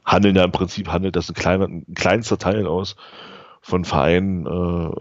handeln 0.03 0.35
ja 0.35 0.43
im 0.43 0.51
Prinzip 0.51 0.89
handelt 0.89 1.15
das 1.15 1.29
ein 1.29 1.35
kleiner, 1.35 1.65
ein 1.65 1.85
kleinster 1.95 2.37
Teil 2.37 2.67
aus 2.67 2.95
von 3.61 3.85
Vereinen 3.85 4.45
äh, 4.45 4.91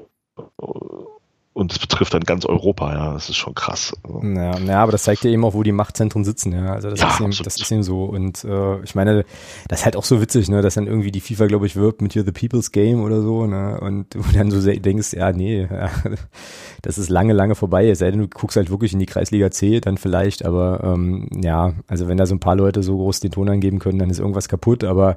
und 1.56 1.72
es 1.72 1.78
betrifft 1.78 2.12
dann 2.12 2.20
ganz 2.24 2.44
Europa, 2.44 2.92
ja, 2.92 3.14
das 3.14 3.30
ist 3.30 3.36
schon 3.36 3.54
krass. 3.54 3.96
Ja, 4.22 4.58
ja, 4.58 4.82
aber 4.82 4.92
das 4.92 5.04
zeigt 5.04 5.24
ja 5.24 5.30
eben 5.30 5.42
auch, 5.42 5.54
wo 5.54 5.62
die 5.62 5.72
Machtzentren 5.72 6.22
sitzen, 6.22 6.52
ja. 6.52 6.74
Also 6.74 6.90
das, 6.90 7.00
ja, 7.00 7.08
ist, 7.08 7.20
eben, 7.20 7.44
das 7.44 7.58
ist 7.58 7.72
eben 7.72 7.82
so. 7.82 8.04
Und 8.04 8.44
äh, 8.44 8.82
ich 8.82 8.94
meine, 8.94 9.24
das 9.66 9.78
ist 9.78 9.84
halt 9.86 9.96
auch 9.96 10.04
so 10.04 10.20
witzig, 10.20 10.50
ne, 10.50 10.60
dass 10.60 10.74
dann 10.74 10.86
irgendwie 10.86 11.10
die 11.10 11.22
FIFA, 11.22 11.46
glaube 11.46 11.64
ich, 11.64 11.74
wirbt 11.74 12.02
mit 12.02 12.12
hier 12.12 12.26
The 12.26 12.32
People's 12.32 12.72
Game 12.72 13.02
oder 13.02 13.22
so, 13.22 13.46
ne? 13.46 13.80
Und 13.80 14.14
du 14.14 14.20
dann 14.34 14.50
so 14.50 14.60
denkst, 14.70 15.14
ja, 15.14 15.32
nee, 15.32 15.62
ja, 15.62 15.88
das 16.82 16.98
ist 16.98 17.08
lange, 17.08 17.32
lange 17.32 17.54
vorbei. 17.54 17.88
Es 17.88 18.00
sei 18.00 18.10
denn, 18.10 18.20
du 18.20 18.28
guckst 18.28 18.58
halt 18.58 18.68
wirklich 18.68 18.92
in 18.92 18.98
die 18.98 19.06
Kreisliga 19.06 19.50
C, 19.50 19.80
dann 19.80 19.96
vielleicht, 19.96 20.44
aber 20.44 20.84
ähm, 20.84 21.26
ja, 21.42 21.72
also 21.86 22.06
wenn 22.06 22.18
da 22.18 22.26
so 22.26 22.34
ein 22.34 22.40
paar 22.40 22.56
Leute 22.56 22.82
so 22.82 22.98
groß 22.98 23.20
den 23.20 23.30
Ton 23.30 23.48
angeben 23.48 23.78
können, 23.78 23.98
dann 23.98 24.10
ist 24.10 24.18
irgendwas 24.18 24.50
kaputt. 24.50 24.84
Aber 24.84 25.16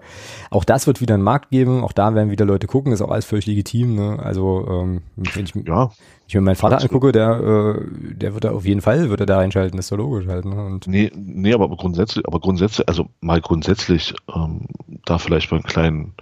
auch 0.52 0.64
das 0.64 0.88
wird 0.88 1.02
wieder 1.02 1.16
einen 1.16 1.24
Markt 1.24 1.50
geben, 1.50 1.84
auch 1.84 1.92
da 1.92 2.16
werden 2.16 2.32
wieder 2.32 2.46
Leute 2.46 2.68
gucken, 2.68 2.94
ist 2.94 3.02
auch 3.02 3.12
alles 3.12 3.26
völlig 3.26 3.46
legitim, 3.46 3.96
ne? 3.96 4.20
Also 4.20 4.66
ähm, 4.70 5.02
wenn 5.18 5.44
ich 5.44 5.54
ja 5.68 5.92
ich 6.30 6.36
mir 6.36 6.42
meinen 6.42 6.56
Vater 6.56 6.80
angucke, 6.80 7.12
der, 7.12 7.40
äh, 7.40 8.14
der 8.14 8.36
wird 8.36 8.44
da 8.44 8.52
auf 8.52 8.64
jeden 8.64 8.82
Fall, 8.82 9.10
wird 9.10 9.20
er 9.20 9.26
da 9.26 9.40
einschalten, 9.40 9.78
das 9.78 9.88
ist 9.88 9.92
doch 9.92 9.98
logisch 9.98 10.28
halt. 10.28 10.46
Ne? 10.46 10.64
Und 10.64 10.86
nee, 10.86 11.12
nee, 11.16 11.54
aber 11.54 11.68
grundsätzlich, 11.76 12.28
aber 12.28 12.40
grundsätzlich, 12.40 12.88
also 12.88 13.10
mal 13.20 13.42
grundsätzlich, 13.42 14.14
ähm, 14.36 14.68
da 15.06 15.18
vielleicht 15.18 15.50
mal 15.50 15.58
einen 15.58 15.66
kleinen, 15.66 16.14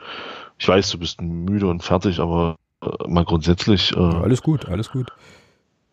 ich 0.58 0.68
weiß, 0.68 0.92
du 0.92 1.00
bist 1.00 1.22
müde 1.22 1.68
und 1.68 1.84
fertig, 1.84 2.22
aber 2.22 2.56
äh, 2.82 2.88
mal 3.10 3.26
grundsätzlich. 3.26 3.92
Äh, 3.98 4.00
ja, 4.00 4.22
alles 4.22 4.42
gut, 4.42 4.70
alles 4.70 4.90
gut. 4.92 5.12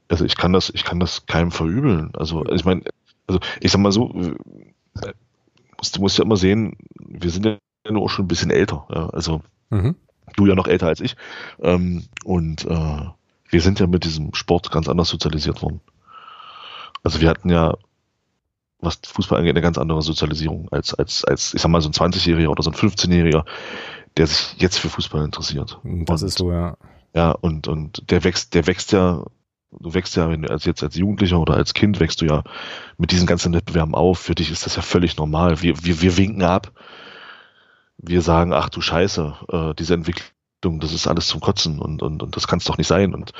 Also 0.06 0.24
ich 0.24 0.36
kann 0.36 0.52
das, 0.52 0.70
ich 0.70 0.84
kann 0.84 1.00
das 1.00 1.26
keinem 1.26 1.50
verübeln. 1.50 2.12
Also 2.14 2.46
ich 2.46 2.64
meine, 2.64 2.82
also 3.26 3.40
ich 3.60 3.72
sag 3.72 3.80
mal 3.80 3.90
so, 3.90 4.12
äh, 4.14 5.12
du 5.92 6.00
musst 6.00 6.18
ja 6.18 6.24
immer 6.24 6.36
sehen, 6.36 6.76
wir 7.00 7.30
sind 7.30 7.46
ja 7.46 7.56
nur 7.90 8.08
schon 8.08 8.26
ein 8.26 8.28
bisschen 8.28 8.52
älter. 8.52 8.86
Ja? 8.94 9.08
Also 9.08 9.42
mhm. 9.70 9.96
du 10.36 10.46
ja 10.46 10.54
noch 10.54 10.68
älter 10.68 10.86
als 10.86 11.00
ich. 11.00 11.16
Ähm, 11.60 12.04
und 12.22 12.64
äh, 12.64 13.06
wir 13.48 13.60
sind 13.60 13.80
ja 13.80 13.86
mit 13.86 14.04
diesem 14.04 14.34
Sport 14.34 14.70
ganz 14.70 14.88
anders 14.88 15.08
sozialisiert 15.08 15.62
worden. 15.62 15.80
Also 17.02 17.20
wir 17.20 17.28
hatten 17.28 17.50
ja, 17.50 17.76
was 18.80 19.00
Fußball 19.06 19.38
angeht, 19.38 19.54
eine 19.54 19.62
ganz 19.62 19.78
andere 19.78 20.02
Sozialisierung 20.02 20.68
als, 20.72 20.94
als, 20.94 21.24
als 21.24 21.54
ich 21.54 21.60
sag 21.60 21.70
mal, 21.70 21.80
so 21.80 21.88
ein 21.88 21.92
20-Jähriger 21.92 22.48
oder 22.48 22.62
so 22.62 22.70
ein 22.70 22.76
15-Jähriger, 22.76 23.44
der 24.16 24.26
sich 24.26 24.56
jetzt 24.58 24.78
für 24.78 24.88
Fußball 24.88 25.24
interessiert. 25.24 25.78
Das 25.82 26.22
und, 26.22 26.28
ist 26.28 26.38
so, 26.38 26.50
ja. 26.50 26.76
Ja, 27.14 27.30
und, 27.30 27.68
und 27.68 28.10
der 28.10 28.24
wächst, 28.24 28.54
der 28.54 28.66
wächst 28.66 28.90
ja, 28.92 29.24
du 29.70 29.94
wächst 29.94 30.16
ja, 30.16 30.28
wenn 30.28 30.42
du 30.42 30.50
als 30.50 30.64
jetzt 30.64 30.82
als 30.82 30.96
Jugendlicher 30.96 31.38
oder 31.38 31.54
als 31.54 31.74
Kind 31.74 32.00
wächst 32.00 32.20
du 32.20 32.26
ja 32.26 32.42
mit 32.98 33.12
diesen 33.12 33.26
ganzen 33.26 33.52
Wettbewerben 33.54 33.94
auf. 33.94 34.18
Für 34.18 34.34
dich 34.34 34.50
ist 34.50 34.66
das 34.66 34.76
ja 34.76 34.82
völlig 34.82 35.16
normal. 35.16 35.62
Wir, 35.62 35.84
wir, 35.84 36.00
wir 36.02 36.16
winken 36.16 36.42
ab. 36.42 36.72
Wir 37.98 38.22
sagen, 38.22 38.52
ach 38.52 38.68
du 38.68 38.80
Scheiße, 38.80 39.34
äh, 39.48 39.74
diese 39.74 39.94
Entwicklung 39.94 40.28
das 40.64 40.92
ist 40.92 41.06
alles 41.06 41.26
zum 41.26 41.40
Kotzen 41.40 41.78
und, 41.78 42.02
und, 42.02 42.22
und 42.22 42.36
das 42.36 42.46
kann 42.46 42.58
es 42.58 42.64
doch 42.64 42.78
nicht 42.78 42.88
sein. 42.88 43.14
Und 43.14 43.32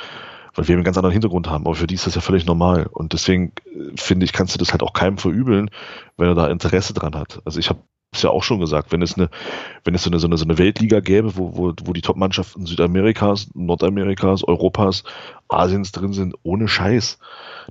weil 0.55 0.67
wir 0.67 0.75
einen 0.75 0.83
ganz 0.83 0.97
anderen 0.97 1.13
Hintergrund 1.13 1.49
haben, 1.49 1.65
aber 1.65 1.75
für 1.75 1.87
die 1.87 1.95
ist 1.95 2.07
das 2.07 2.15
ja 2.15 2.21
völlig 2.21 2.45
normal. 2.45 2.87
Und 2.91 3.13
deswegen 3.13 3.51
äh, 3.65 3.91
finde 3.95 4.25
ich, 4.25 4.33
kannst 4.33 4.55
du 4.55 4.59
das 4.59 4.71
halt 4.71 4.83
auch 4.83 4.93
keinem 4.93 5.17
verübeln, 5.17 5.69
wenn 6.17 6.27
er 6.27 6.35
da 6.35 6.47
Interesse 6.47 6.93
dran 6.93 7.15
hat. 7.15 7.41
Also 7.45 7.59
ich 7.59 7.69
habe 7.69 7.79
es 8.13 8.21
ja 8.21 8.29
auch 8.29 8.43
schon 8.43 8.59
gesagt, 8.59 8.91
wenn 8.91 9.01
es 9.01 9.17
eine, 9.17 9.29
wenn 9.83 9.93
es 9.93 10.03
so 10.03 10.09
eine, 10.09 10.19
so 10.19 10.27
eine, 10.27 10.37
so 10.37 10.45
eine 10.45 10.57
Weltliga 10.57 11.01
gäbe, 11.01 11.35
wo, 11.35 11.57
wo, 11.57 11.73
wo 11.83 11.93
die 11.93 12.01
Top-Mannschaften 12.01 12.65
Südamerikas, 12.65 13.49
Nordamerikas, 13.53 14.43
Europas, 14.43 15.03
Asiens 15.49 15.91
drin 15.91 16.13
sind, 16.13 16.35
ohne 16.43 16.67
Scheiß. 16.67 17.19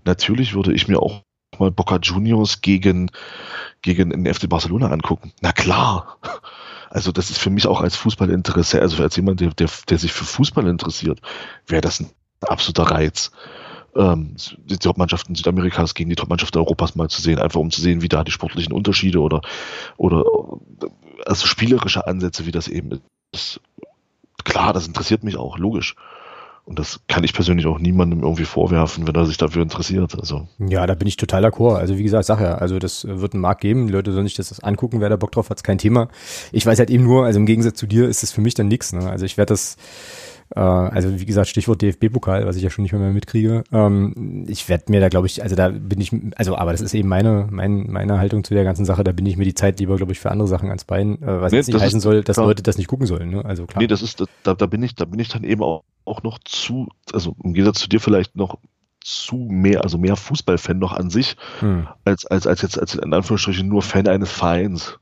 Natürlich 0.04 0.54
würde 0.54 0.72
ich 0.72 0.86
mir 0.86 1.00
auch 1.00 1.22
mal 1.58 1.70
Boca 1.70 1.98
Juniors 2.02 2.60
gegen, 2.60 3.10
gegen 3.80 4.10
den 4.10 4.32
FC 4.32 4.48
Barcelona 4.48 4.88
angucken. 4.88 5.32
Na 5.40 5.52
klar. 5.52 6.18
Also 6.94 7.10
das 7.10 7.28
ist 7.28 7.38
für 7.38 7.50
mich 7.50 7.66
auch 7.66 7.80
als 7.80 7.96
Fußballinteresse, 7.96 8.80
also 8.80 9.02
als 9.02 9.16
jemand, 9.16 9.40
der, 9.40 9.50
der, 9.50 9.68
der 9.88 9.98
sich 9.98 10.12
für 10.12 10.24
Fußball 10.24 10.68
interessiert, 10.68 11.20
wäre 11.66 11.80
das 11.80 11.98
ein 11.98 12.08
absoluter 12.40 12.84
Reiz. 12.84 13.32
Ähm, 13.96 14.36
die 14.58 14.78
Topmannschaften 14.78 15.34
Südamerikas 15.34 15.94
gegen 15.94 16.10
die 16.10 16.14
Topmannschaft 16.14 16.56
Europas 16.56 16.94
mal 16.94 17.08
zu 17.10 17.20
sehen, 17.20 17.40
einfach 17.40 17.58
um 17.58 17.72
zu 17.72 17.80
sehen, 17.80 18.00
wie 18.00 18.08
da 18.08 18.22
die 18.22 18.30
sportlichen 18.30 18.72
Unterschiede 18.72 19.20
oder, 19.20 19.40
oder 19.96 20.22
also 21.26 21.48
spielerische 21.48 22.06
Ansätze, 22.06 22.46
wie 22.46 22.52
das 22.52 22.68
eben 22.68 23.00
ist. 23.32 23.60
Klar, 24.44 24.72
das 24.72 24.86
interessiert 24.86 25.24
mich 25.24 25.36
auch, 25.36 25.58
logisch. 25.58 25.96
Und 26.66 26.78
das 26.78 27.00
kann 27.08 27.24
ich 27.24 27.34
persönlich 27.34 27.66
auch 27.66 27.78
niemandem 27.78 28.22
irgendwie 28.22 28.46
vorwerfen, 28.46 29.06
wenn 29.06 29.14
er 29.14 29.26
sich 29.26 29.36
dafür 29.36 29.62
interessiert. 29.62 30.18
Also. 30.18 30.48
Ja, 30.58 30.86
da 30.86 30.94
bin 30.94 31.06
ich 31.06 31.16
total 31.16 31.44
d'accord. 31.44 31.76
Also 31.76 31.98
wie 31.98 32.02
gesagt, 32.02 32.24
sag 32.24 32.40
ja, 32.40 32.54
also 32.54 32.78
das 32.78 33.06
wird 33.06 33.34
einen 33.34 33.42
Markt 33.42 33.60
geben. 33.60 33.86
Die 33.86 33.92
Leute 33.92 34.12
sollen 34.12 34.26
sich 34.26 34.34
das 34.36 34.60
angucken, 34.60 35.00
wer 35.00 35.10
da 35.10 35.16
Bock 35.16 35.32
drauf 35.32 35.50
hat, 35.50 35.58
ist 35.58 35.62
kein 35.62 35.76
Thema. 35.76 36.08
Ich 36.52 36.64
weiß 36.64 36.78
halt 36.78 36.88
eben 36.88 37.04
nur, 37.04 37.26
also 37.26 37.38
im 37.38 37.44
Gegensatz 37.44 37.78
zu 37.78 37.86
dir 37.86 38.08
ist 38.08 38.22
es 38.22 38.32
für 38.32 38.40
mich 38.40 38.54
dann 38.54 38.68
nichts. 38.68 38.94
Ne? 38.94 39.10
Also 39.10 39.26
ich 39.26 39.36
werde 39.36 39.52
das 39.52 39.74
äh, 39.74 39.78
also 40.60 41.20
wie 41.20 41.24
gesagt, 41.24 41.48
Stichwort 41.48 41.82
DFB-Pokal, 41.82 42.46
was 42.46 42.56
ich 42.56 42.62
ja 42.62 42.70
schon 42.70 42.82
nicht 42.82 42.92
mehr, 42.92 43.00
mehr 43.00 43.10
mitkriege. 43.10 43.64
Ähm, 43.72 44.44
ich 44.48 44.68
werde 44.68 44.84
mir 44.88 45.00
da, 45.00 45.08
glaube 45.08 45.26
ich, 45.26 45.42
also 45.42 45.56
da 45.56 45.68
bin 45.68 46.00
ich, 46.00 46.12
also 46.36 46.56
aber 46.56 46.72
das 46.72 46.80
ist 46.80 46.94
eben 46.94 47.08
meine, 47.08 47.48
mein, 47.50 47.90
meine 47.90 48.18
Haltung 48.18 48.44
zu 48.44 48.54
der 48.54 48.62
ganzen 48.62 48.84
Sache, 48.84 49.02
da 49.02 49.12
bin 49.12 49.26
ich 49.26 49.36
mir 49.36 49.44
die 49.44 49.54
Zeit 49.54 49.80
lieber, 49.80 49.96
glaube 49.96 50.12
ich, 50.12 50.20
für 50.20 50.30
andere 50.30 50.46
Sachen 50.46 50.68
ans 50.68 50.84
Bein, 50.84 51.20
äh, 51.22 51.40
was 51.40 51.50
nee, 51.50 51.58
jetzt 51.58 51.68
nicht 51.68 51.80
heißen 51.80 52.00
soll, 52.00 52.22
dass 52.22 52.36
klar. 52.36 52.46
Leute 52.46 52.62
das 52.62 52.78
nicht 52.78 52.86
gucken 52.86 53.06
sollen. 53.06 53.30
Ne? 53.30 53.44
Also 53.44 53.66
klar. 53.66 53.82
Nee, 53.82 53.88
das 53.88 54.02
ist, 54.02 54.24
da, 54.44 54.54
da 54.54 54.66
bin 54.66 54.82
ich, 54.82 54.94
da 54.94 55.04
bin 55.04 55.18
ich 55.18 55.28
dann 55.28 55.42
eben 55.42 55.62
auch, 55.62 55.82
auch 56.04 56.22
noch 56.22 56.38
zu, 56.44 56.88
also 57.12 57.34
im 57.42 57.52
Gegensatz 57.54 57.80
zu 57.80 57.88
dir 57.88 58.00
vielleicht 58.00 58.36
noch 58.36 58.58
zu 59.00 59.36
mehr, 59.36 59.82
also 59.82 59.98
mehr 59.98 60.16
Fußballfan 60.16 60.78
noch 60.78 60.92
an 60.92 61.10
sich, 61.10 61.36
hm. 61.60 61.88
als, 62.04 62.26
als, 62.26 62.46
als 62.46 62.62
jetzt 62.62 62.78
als 62.78 62.94
in 62.94 63.12
Anführungsstrichen 63.12 63.68
nur 63.68 63.82
Fan 63.82 64.06
eines 64.06 64.30
Vereins. 64.30 64.98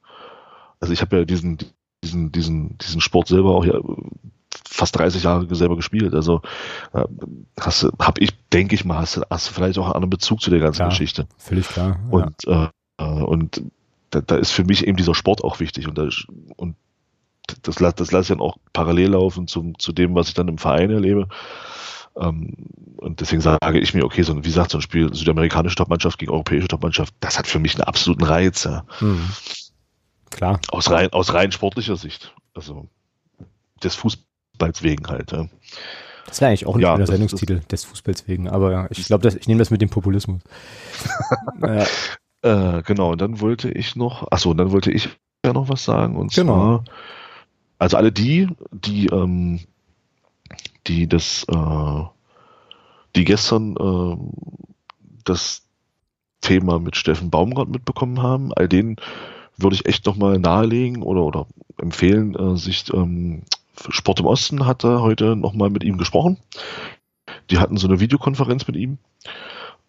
Also 0.80 0.92
ich 0.92 1.02
habe 1.02 1.18
ja 1.18 1.24
diesen, 1.24 1.58
diesen, 2.02 2.32
diesen, 2.32 2.78
diesen 2.78 3.00
Sport 3.00 3.28
selber 3.28 3.54
auch 3.54 3.64
ja 3.64 3.78
fast 4.68 4.98
30 4.98 5.22
Jahre 5.22 5.54
selber 5.54 5.76
gespielt. 5.76 6.14
Also 6.14 6.42
äh, 6.92 7.04
hast 7.60 7.86
hab 7.98 8.20
ich, 8.20 8.30
denke 8.52 8.74
ich 8.74 8.84
mal, 8.84 8.98
hast, 8.98 9.20
hast 9.30 9.48
du 9.48 9.54
vielleicht 9.54 9.78
auch 9.78 9.86
einen 9.86 9.94
anderen 9.94 10.10
Bezug 10.10 10.40
zu 10.40 10.50
der 10.50 10.60
ganzen 10.60 10.78
klar, 10.78 10.88
Geschichte. 10.90 11.26
Völlig 11.38 11.68
klar. 11.68 11.98
Und, 12.10 12.34
ja. 12.46 12.70
äh, 12.98 13.04
und 13.04 13.62
da, 14.10 14.20
da, 14.20 14.36
ist 14.36 14.50
für 14.50 14.64
mich 14.64 14.86
eben 14.86 14.96
dieser 14.96 15.14
Sport 15.14 15.44
auch 15.44 15.60
wichtig 15.60 15.88
und, 15.88 15.96
da, 15.96 16.08
und 16.56 16.76
das, 17.62 17.76
das 17.76 18.12
lasse 18.12 18.20
ich 18.20 18.28
dann 18.28 18.40
auch 18.40 18.56
parallel 18.72 19.10
laufen 19.10 19.46
zum, 19.46 19.78
zu 19.78 19.92
dem, 19.92 20.14
was 20.14 20.28
ich 20.28 20.34
dann 20.34 20.48
im 20.48 20.58
Verein 20.58 20.90
erlebe. 20.90 21.28
Ähm, 22.16 22.54
und 22.96 23.20
deswegen 23.20 23.40
sage 23.40 23.78
ich 23.78 23.94
mir, 23.94 24.04
okay, 24.04 24.22
so, 24.22 24.36
wie 24.36 24.42
gesagt, 24.42 24.70
so 24.70 24.78
ein 24.78 24.82
Spiel 24.82 25.12
südamerikanische 25.14 25.76
Topmannschaft 25.76 26.18
gegen 26.18 26.30
europäische 26.30 26.68
Topmannschaft, 26.68 27.14
das 27.20 27.38
hat 27.38 27.46
für 27.46 27.58
mich 27.58 27.74
einen 27.74 27.84
absoluten 27.84 28.24
Reiz. 28.24 28.64
Ja. 28.64 28.84
Hm. 28.98 29.28
Klar. 30.30 30.60
Aus 30.70 30.90
rein, 30.90 31.12
aus 31.12 31.34
rein 31.34 31.52
sportlicher 31.52 31.96
Sicht. 31.96 32.34
Also 32.54 32.88
des 33.82 33.94
Fußballs 33.94 34.31
Fußballs 34.52 34.82
wegen 34.82 35.06
halt. 35.08 35.32
Das 36.26 36.40
wäre 36.40 36.48
eigentlich 36.48 36.66
auch 36.66 36.76
ein 36.76 36.80
ja, 36.80 36.94
schöner 36.94 37.06
Sendungstitel, 37.06 37.60
des 37.70 37.84
Fußballs 37.84 38.28
wegen. 38.28 38.48
Aber 38.48 38.72
ja, 38.72 38.86
ich 38.90 39.04
glaube, 39.04 39.28
ich 39.28 39.48
nehme 39.48 39.58
das 39.58 39.70
mit 39.70 39.82
dem 39.82 39.90
Populismus. 39.90 40.40
ja. 41.60 42.78
äh, 42.78 42.82
genau, 42.82 43.12
und 43.12 43.20
dann 43.20 43.40
wollte 43.40 43.70
ich 43.70 43.96
noch, 43.96 44.30
achso, 44.30 44.54
dann 44.54 44.72
wollte 44.72 44.90
ich 44.90 45.08
ja 45.44 45.52
noch 45.52 45.68
was 45.68 45.84
sagen. 45.84 46.16
Und 46.16 46.32
genau. 46.32 46.54
zwar, 46.54 46.84
also 47.78 47.96
alle 47.96 48.12
die, 48.12 48.48
die, 48.70 49.06
ähm, 49.06 49.60
die 50.86 51.08
das, 51.08 51.44
äh, 51.48 52.02
die 53.16 53.24
gestern 53.24 53.76
äh, 53.76 54.16
das 55.24 55.62
Thema 56.40 56.78
mit 56.78 56.96
Steffen 56.96 57.30
Baumgart 57.30 57.68
mitbekommen 57.68 58.22
haben, 58.22 58.52
all 58.54 58.68
denen 58.68 58.96
würde 59.56 59.76
ich 59.76 59.86
echt 59.86 60.06
nochmal 60.06 60.38
nahelegen 60.38 61.02
oder, 61.02 61.22
oder 61.22 61.46
empfehlen, 61.78 62.34
äh, 62.34 62.56
sich 62.56 62.92
ähm, 62.92 63.42
Sport 63.88 64.20
im 64.20 64.26
Osten 64.26 64.66
hatte 64.66 65.00
heute 65.00 65.36
nochmal 65.36 65.70
mit 65.70 65.84
ihm 65.84 65.98
gesprochen. 65.98 66.38
Die 67.50 67.58
hatten 67.58 67.76
so 67.76 67.88
eine 67.88 68.00
Videokonferenz 68.00 68.66
mit 68.66 68.76
ihm. 68.76 68.98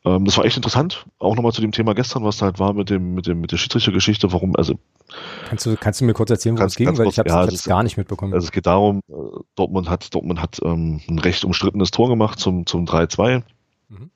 Ähm, 0.06 0.26
das 0.26 0.38
war 0.38 0.46
echt 0.46 0.58
interessant. 0.58 1.06
Auch 1.20 1.36
nochmal 1.36 1.54
zu 1.54 1.62
dem 1.62 1.72
Thema 1.72 1.94
gestern, 1.94 2.24
was 2.24 2.38
da 2.38 2.48
halt 2.48 2.60
war 2.60 2.74
mit 2.74 2.90
dem, 2.90 3.14
mit 3.14 3.28
dem, 3.28 3.42
mit 3.42 3.52
der 3.52 3.58
Schiedsrichtergeschichte, 3.58 4.32
warum, 4.34 4.56
also. 4.56 4.76
Kannst 5.48 5.66
du, 5.66 5.78
kannst 5.78 6.02
du 6.02 6.06
mir 6.06 6.14
kurz 6.14 6.30
erzählen, 6.30 6.56
worum 6.56 6.68
es 6.68 6.76
ging? 6.76 6.98
Weil 6.98 7.08
ich 7.08 7.20
habe 7.20 7.30
ja, 7.30 7.44
es 7.46 7.64
gar 7.64 7.84
nicht 7.84 7.98
mitbekommen. 7.98 8.34
Also 8.34 8.46
es 8.46 8.52
geht 8.52 8.66
darum, 8.66 9.02
äh, 9.10 9.14
Dortmund 9.56 9.90
hat, 9.90 10.14
Dortmund 10.14 10.42
hat 10.42 10.60
ähm, 10.64 11.02
ein 11.08 11.20
recht 11.20 11.46
umstrittenes 11.46 11.92
Tor 11.92 12.10
gemacht 12.10 12.40
zum, 12.40 12.66
zum 12.66 12.86
3-2. 12.86 13.44
Mhm. 13.90 14.12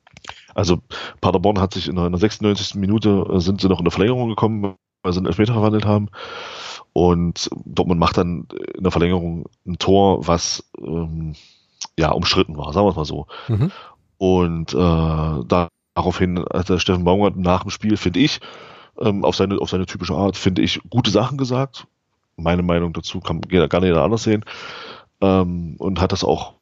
Also 0.54 0.80
Paderborn 1.22 1.60
hat 1.60 1.74
sich 1.74 1.88
in 1.88 1.96
der 1.96 2.18
96. 2.18 2.76
Minute 2.76 3.26
äh, 3.32 3.40
sind 3.40 3.62
sie 3.62 3.70
noch 3.70 3.80
in 3.80 3.86
der 3.86 3.92
Verlängerung 3.92 4.30
gekommen, 4.30 4.76
weil 5.04 5.14
sie 5.14 5.20
einen 5.20 5.28
Elfmeter 5.28 5.54
verwandelt 5.54 5.86
haben. 5.86 6.10
Und 6.98 7.52
Dortmund 7.64 8.00
macht 8.00 8.18
dann 8.18 8.48
in 8.74 8.82
der 8.82 8.92
Verlängerung 8.92 9.46
ein 9.68 9.78
Tor, 9.78 10.28
was 10.28 10.68
ähm, 10.80 11.36
ja 11.96 12.10
umstritten 12.10 12.58
war, 12.58 12.74
sagen 12.74 12.88
wir 12.88 12.90
es 12.90 12.96
mal 12.96 13.06
so. 13.06 13.28
Mhm. 13.48 13.72
Und 14.18 14.74
äh, 14.74 15.68
daraufhin 15.94 16.44
hat 16.52 16.70
der 16.70 16.80
Steffen 16.80 17.04
Baumgart 17.04 17.36
nach 17.36 17.62
dem 17.62 17.70
Spiel, 17.70 17.98
finde 17.98 18.22
ich, 18.22 18.40
ähm, 19.00 19.24
auf, 19.24 19.36
seine, 19.36 19.60
auf 19.60 19.70
seine 19.70 19.86
typische 19.86 20.16
Art, 20.16 20.38
finde 20.38 20.64
ich, 20.64 20.82
gute 20.90 21.12
Sachen 21.12 21.38
gesagt. 21.38 21.86
Meine 22.36 22.64
Meinung 22.64 22.94
dazu 22.94 23.20
kann 23.20 23.42
gar 23.42 23.80
nicht 23.80 23.94
anders 23.94 24.24
sehen. 24.24 24.44
Ähm, 25.22 25.76
und 25.78 26.02
hat 26.02 26.12
das 26.12 26.24
auch 26.24 26.54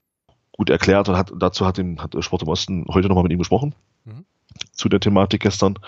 gut 0.52 0.70
erklärt 0.70 1.08
und 1.08 1.16
hat 1.16 1.32
dazu 1.40 1.66
hat, 1.66 1.78
den, 1.78 2.02
hat 2.02 2.14
Sport 2.22 2.42
im 2.42 2.50
Osten 2.50 2.86
heute 2.90 3.08
nochmal 3.08 3.24
mit 3.24 3.32
ihm 3.32 3.40
gesprochen. 3.40 3.74
Mhm. 4.04 4.26
Zu 4.74 4.90
der 4.90 5.00
Thematik 5.00 5.44
gestern. 5.44 5.80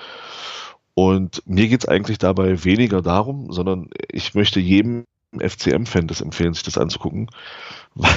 Und 0.98 1.44
mir 1.46 1.68
geht 1.68 1.84
es 1.84 1.88
eigentlich 1.88 2.18
dabei 2.18 2.64
weniger 2.64 3.04
darum, 3.04 3.52
sondern 3.52 3.92
ich 4.12 4.34
möchte 4.34 4.60
jedem 4.60 5.06
FCM-Fan 5.38 6.08
das 6.08 6.22
empfehlen, 6.22 6.56
sich 6.56 6.64
das 6.64 6.80
anzugucken, 6.80 7.30
weil, 7.94 8.16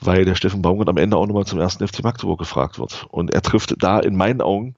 weil 0.00 0.24
der 0.24 0.34
Steffen 0.34 0.62
Baumgart 0.62 0.88
am 0.88 0.96
Ende 0.96 1.18
auch 1.18 1.26
nochmal 1.26 1.44
zum 1.44 1.60
ersten 1.60 1.86
FC 1.86 2.02
Magdeburg 2.02 2.38
gefragt 2.38 2.78
wird. 2.78 3.06
Und 3.10 3.34
er 3.34 3.42
trifft 3.42 3.74
da 3.82 4.00
in 4.00 4.16
meinen 4.16 4.40
Augen 4.40 4.76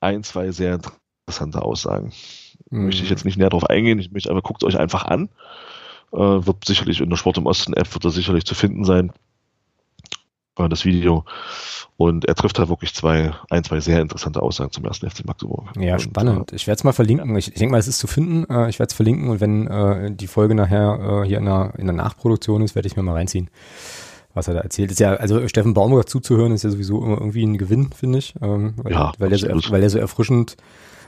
ein, 0.00 0.22
zwei 0.22 0.52
sehr 0.52 0.80
interessante 1.26 1.60
Aussagen. 1.60 2.14
Mhm. 2.70 2.86
Möchte 2.86 3.02
ich 3.02 3.10
jetzt 3.10 3.26
nicht 3.26 3.36
näher 3.36 3.50
drauf 3.50 3.68
eingehen, 3.68 3.98
ich 3.98 4.10
möchte 4.10 4.30
aber 4.30 4.40
guckt 4.40 4.64
euch 4.64 4.78
einfach 4.78 5.04
an. 5.04 5.28
Äh, 6.14 6.16
wird 6.16 6.64
sicherlich 6.64 7.02
in 7.02 7.10
der 7.10 7.18
Sport 7.18 7.36
im 7.36 7.44
Osten 7.44 7.74
App 7.74 7.92
wird 7.92 8.06
er 8.06 8.10
sicherlich 8.10 8.46
zu 8.46 8.54
finden 8.54 8.86
sein. 8.86 9.12
Äh, 10.64 10.68
das 10.68 10.84
Video. 10.84 11.24
Und 11.96 12.24
er 12.24 12.34
trifft 12.34 12.58
da 12.58 12.68
wirklich 12.68 12.94
zwei, 12.94 13.32
ein, 13.50 13.62
zwei 13.62 13.80
sehr 13.80 14.00
interessante 14.00 14.40
Aussagen 14.40 14.72
zum 14.72 14.86
ersten 14.86 15.10
FC 15.10 15.26
Magdeburg. 15.26 15.68
Ja, 15.78 15.94
und, 15.94 16.00
spannend. 16.00 16.50
Äh, 16.50 16.56
ich 16.56 16.66
werde 16.66 16.78
es 16.78 16.84
mal 16.84 16.92
verlinken. 16.92 17.36
Ich, 17.36 17.48
ich 17.48 17.54
denke 17.54 17.72
mal, 17.72 17.78
es 17.78 17.88
ist 17.88 17.98
zu 17.98 18.06
finden. 18.06 18.44
Äh, 18.50 18.70
ich 18.70 18.78
werde 18.78 18.88
es 18.90 18.94
verlinken 18.94 19.28
und 19.28 19.40
wenn 19.40 19.66
äh, 19.66 20.10
die 20.10 20.26
Folge 20.26 20.54
nachher 20.54 21.22
äh, 21.24 21.28
hier 21.28 21.38
in 21.38 21.44
der, 21.44 21.74
in 21.76 21.86
der 21.86 21.94
Nachproduktion 21.94 22.62
ist, 22.62 22.74
werde 22.74 22.88
ich 22.88 22.96
mir 22.96 23.02
mal 23.02 23.12
reinziehen, 23.12 23.50
was 24.32 24.48
er 24.48 24.54
da 24.54 24.60
erzählt. 24.60 24.90
Ist 24.90 25.00
ja, 25.00 25.12
also 25.14 25.46
Steffen 25.48 25.74
Baumgart 25.74 26.08
zuzuhören, 26.08 26.52
ist 26.52 26.64
ja 26.64 26.70
sowieso 26.70 27.04
immer 27.04 27.18
irgendwie 27.18 27.44
ein 27.44 27.58
Gewinn, 27.58 27.90
finde 27.92 28.18
ich. 28.18 28.34
Ähm, 28.40 28.74
weil, 28.78 28.92
ja, 28.92 29.12
weil, 29.18 29.32
er 29.32 29.38
so, 29.38 29.48
weil 29.70 29.82
er 29.82 29.90
so 29.90 29.98
erfrischend 29.98 30.56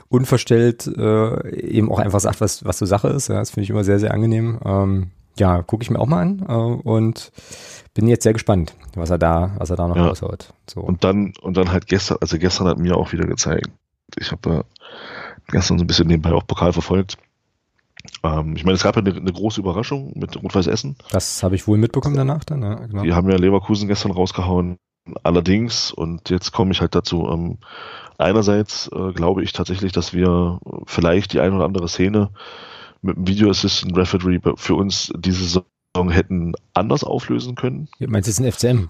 unverstellt 0.09 0.85
äh, 0.85 1.59
eben 1.59 1.91
auch 1.91 1.97
einfach 1.97 2.19
sagt, 2.19 2.39
was, 2.39 2.63
was 2.65 2.77
so 2.77 2.85
Sache 2.85 3.07
ist. 3.07 3.29
Ja, 3.29 3.39
das 3.39 3.49
finde 3.49 3.63
ich 3.63 3.71
immer 3.71 3.83
sehr, 3.83 3.97
sehr 3.97 4.13
angenehm. 4.13 4.59
Ähm, 4.63 5.07
ja, 5.39 5.63
gucke 5.63 5.81
ich 5.81 5.89
mir 5.89 5.99
auch 5.99 6.05
mal 6.05 6.21
an 6.21 6.45
äh, 6.47 6.53
und 6.53 7.31
bin 7.93 8.07
jetzt 8.07 8.23
sehr 8.23 8.33
gespannt, 8.33 8.73
was 8.95 9.09
er 9.09 9.17
da, 9.17 9.55
was 9.57 9.69
er 9.69 9.75
da 9.75 9.87
noch 9.87 9.95
ja. 9.95 10.07
raushaut. 10.07 10.53
So. 10.69 10.81
Und 10.81 11.03
dann, 11.03 11.33
und 11.41 11.57
dann 11.57 11.71
halt 11.71 11.87
gestern, 11.87 12.17
also 12.21 12.37
gestern 12.37 12.67
hat 12.67 12.77
mir 12.77 12.97
auch 12.97 13.11
wieder 13.11 13.25
gezeigt, 13.25 13.69
ich 14.17 14.31
habe 14.31 14.49
äh, 14.49 14.63
gestern 15.51 15.77
so 15.77 15.83
ein 15.83 15.87
bisschen 15.87 16.07
nebenbei 16.07 16.33
auch 16.33 16.45
Pokal 16.45 16.73
verfolgt. 16.73 17.17
Ähm, 18.23 18.55
ich 18.55 18.63
meine, 18.63 18.75
es 18.75 18.83
gab 18.83 18.95
ja 18.95 19.01
eine, 19.01 19.15
eine 19.15 19.31
große 19.31 19.61
Überraschung 19.61 20.11
mit 20.15 20.41
Rot-Weiß 20.41 20.67
Essen. 20.67 20.95
Das 21.11 21.43
habe 21.43 21.55
ich 21.55 21.67
wohl 21.67 21.77
mitbekommen 21.77 22.15
danach 22.15 22.43
dann, 22.43 22.61
ja, 22.61 22.75
genau. 22.75 23.03
Die 23.03 23.13
haben 23.13 23.29
ja 23.29 23.37
Leverkusen 23.37 23.87
gestern 23.87 24.11
rausgehauen. 24.11 24.77
Allerdings, 25.23 25.91
und 25.91 26.29
jetzt 26.29 26.51
komme 26.51 26.71
ich 26.71 26.81
halt 26.81 26.95
dazu, 26.95 27.27
ähm, 27.29 27.57
einerseits 28.17 28.89
äh, 28.93 29.11
glaube 29.11 29.43
ich 29.43 29.51
tatsächlich, 29.51 29.91
dass 29.91 30.13
wir 30.13 30.59
vielleicht 30.85 31.33
die 31.33 31.41
ein 31.41 31.53
oder 31.53 31.65
andere 31.65 31.89
Szene 31.89 32.29
mit 33.01 33.17
dem 33.17 33.27
Video 33.27 33.49
Assistant 33.49 33.97
Referee 33.97 34.39
für 34.55 34.75
uns 34.75 35.11
diese 35.17 35.43
Saison 35.43 35.63
hätten 36.09 36.53
anders 36.73 37.03
auflösen 37.03 37.55
können. 37.55 37.87
Du 37.99 38.07
meinst, 38.07 38.27
es 38.27 38.39
ist 38.39 38.45
ein 38.45 38.51
FCM? 38.51 38.89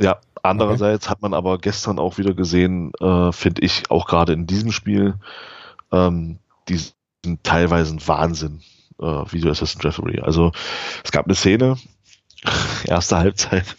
Ja, 0.00 0.20
andererseits 0.42 1.06
okay. 1.06 1.10
hat 1.10 1.22
man 1.22 1.34
aber 1.34 1.58
gestern 1.58 1.98
auch 1.98 2.18
wieder 2.18 2.34
gesehen, 2.34 2.92
äh, 3.00 3.32
finde 3.32 3.62
ich, 3.62 3.90
auch 3.90 4.06
gerade 4.06 4.32
in 4.32 4.46
diesem 4.46 4.72
Spiel, 4.72 5.14
ähm, 5.90 6.38
diesen 6.68 6.94
teilweise 7.42 7.96
Wahnsinn, 8.06 8.62
äh, 8.98 9.04
Video 9.04 9.50
Assistant 9.50 9.84
Referee. 9.84 10.20
Also 10.20 10.52
es 11.04 11.12
gab 11.12 11.26
eine 11.26 11.34
Szene, 11.34 11.76
erste 12.84 13.18
Halbzeit, 13.18 13.76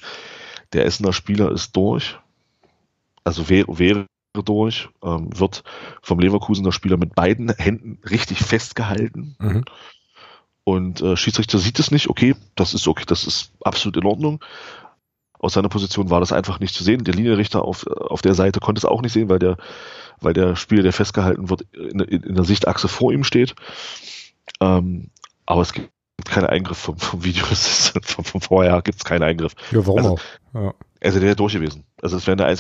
der 0.73 0.85
Essener 0.85 1.13
Spieler 1.13 1.51
ist 1.51 1.75
durch, 1.75 2.17
also 3.23 3.49
wäre, 3.49 3.79
wäre 3.79 4.05
durch, 4.33 4.89
ähm, 5.03 5.29
wird 5.37 5.63
vom 6.01 6.19
Leverkusener 6.19 6.71
Spieler 6.71 6.97
mit 6.97 7.15
beiden 7.15 7.53
Händen 7.53 7.99
richtig 8.09 8.39
festgehalten. 8.39 9.35
Mhm. 9.39 9.63
Und 10.63 11.01
äh, 11.01 11.17
Schiedsrichter 11.17 11.59
sieht 11.59 11.79
es 11.79 11.91
nicht, 11.91 12.09
okay, 12.09 12.35
das 12.55 12.73
ist 12.73 12.87
okay, 12.87 13.03
das 13.05 13.25
ist 13.25 13.51
absolut 13.61 13.97
in 13.97 14.05
Ordnung. 14.05 14.43
Aus 15.39 15.53
seiner 15.53 15.67
Position 15.67 16.09
war 16.09 16.21
das 16.21 16.31
einfach 16.31 16.59
nicht 16.59 16.73
zu 16.73 16.85
sehen. 16.85 17.03
Der 17.03 17.13
Linienrichter 17.13 17.65
auf, 17.65 17.85
auf 17.85 18.21
der 18.21 18.33
Seite 18.33 18.61
konnte 18.61 18.79
es 18.79 18.85
auch 18.85 19.01
nicht 19.01 19.11
sehen, 19.11 19.27
weil 19.27 19.39
der, 19.39 19.57
weil 20.21 20.33
der 20.33 20.55
Spieler, 20.55 20.83
der 20.83 20.93
festgehalten 20.93 21.49
wird, 21.49 21.63
in, 21.73 21.99
in 21.99 22.35
der 22.35 22.45
Sichtachse 22.45 22.87
vor 22.87 23.11
ihm 23.11 23.25
steht. 23.25 23.55
Ähm, 24.61 25.09
aber 25.45 25.61
es 25.61 25.73
gibt 25.73 25.91
keinen 26.25 26.45
Eingriff 26.45 26.77
vom, 26.77 26.97
vom 26.97 27.25
Video, 27.25 27.43
vom, 28.03 28.23
vom 28.23 28.41
vorher 28.41 28.81
gibt 28.81 28.99
es 28.99 29.03
keinen 29.03 29.23
Eingriff. 29.23 29.53
Ja, 29.71 29.85
warum 29.85 29.97
also, 29.97 30.09
auch? 30.13 30.21
Ja. 30.53 30.73
Also 31.01 31.19
der 31.19 31.27
wäre 31.27 31.35
durch 31.35 31.53
gewesen. 31.53 31.83
Also 32.01 32.15
es 32.15 32.25
wäre 32.25 32.45
eine 32.45 32.55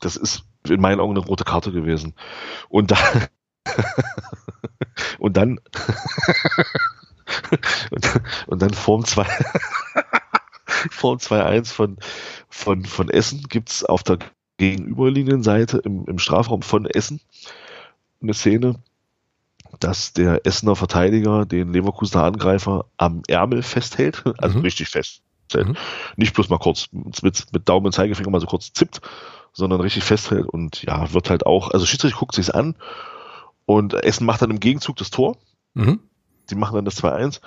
das 0.00 0.16
ist 0.16 0.44
in 0.68 0.80
meinen 0.80 1.00
Augen 1.00 1.16
eine 1.16 1.26
rote 1.26 1.44
Karte 1.44 1.72
gewesen. 1.72 2.14
Und 2.68 2.92
dann 2.92 3.26
und 5.18 5.36
dann 5.36 5.58
und, 7.90 8.20
und 8.46 8.62
dann 8.62 8.74
Form 8.74 9.04
2 9.04 9.26
vor 10.90 11.16
2-1 11.16 11.72
von, 11.72 11.96
von, 12.48 12.84
von 12.84 13.08
Essen 13.08 13.42
gibt's 13.48 13.84
auf 13.84 14.02
der 14.02 14.18
gegenüberliegenden 14.58 15.42
Seite 15.42 15.78
im, 15.78 16.04
im 16.06 16.18
Strafraum 16.18 16.62
von 16.62 16.86
Essen 16.86 17.20
eine 18.20 18.34
Szene, 18.34 18.76
dass 19.80 20.12
der 20.12 20.44
Essener 20.44 20.76
Verteidiger 20.76 21.46
den 21.46 21.72
Leverkusener 21.72 22.24
Angreifer 22.24 22.86
am 22.96 23.22
Ärmel 23.28 23.62
festhält, 23.62 24.24
also 24.38 24.58
mhm. 24.58 24.64
richtig 24.64 24.88
fest. 24.88 25.22
Mhm. 25.54 25.76
Nicht 26.16 26.34
bloß 26.34 26.50
mal 26.50 26.58
kurz 26.58 26.88
mit, 26.92 27.46
mit 27.52 27.68
Daumen 27.68 27.86
und 27.86 27.92
Zeigefinger 27.92 28.30
mal 28.30 28.40
so 28.40 28.46
kurz 28.46 28.72
zippt, 28.72 29.00
sondern 29.52 29.80
richtig 29.80 30.04
festhält 30.04 30.46
und 30.46 30.82
ja, 30.82 31.12
wird 31.12 31.30
halt 31.30 31.46
auch, 31.46 31.70
also 31.70 31.86
Schiedsrichter 31.86 32.18
guckt 32.18 32.34
sich's 32.34 32.50
an 32.50 32.74
und 33.64 33.94
Essen 33.94 34.26
macht 34.26 34.42
dann 34.42 34.50
im 34.50 34.60
Gegenzug 34.60 34.96
das 34.96 35.10
Tor. 35.10 35.38
Mhm. 35.74 36.00
Die 36.50 36.54
machen 36.54 36.74
dann 36.74 36.84
das 36.84 37.02
2-1. 37.02 37.40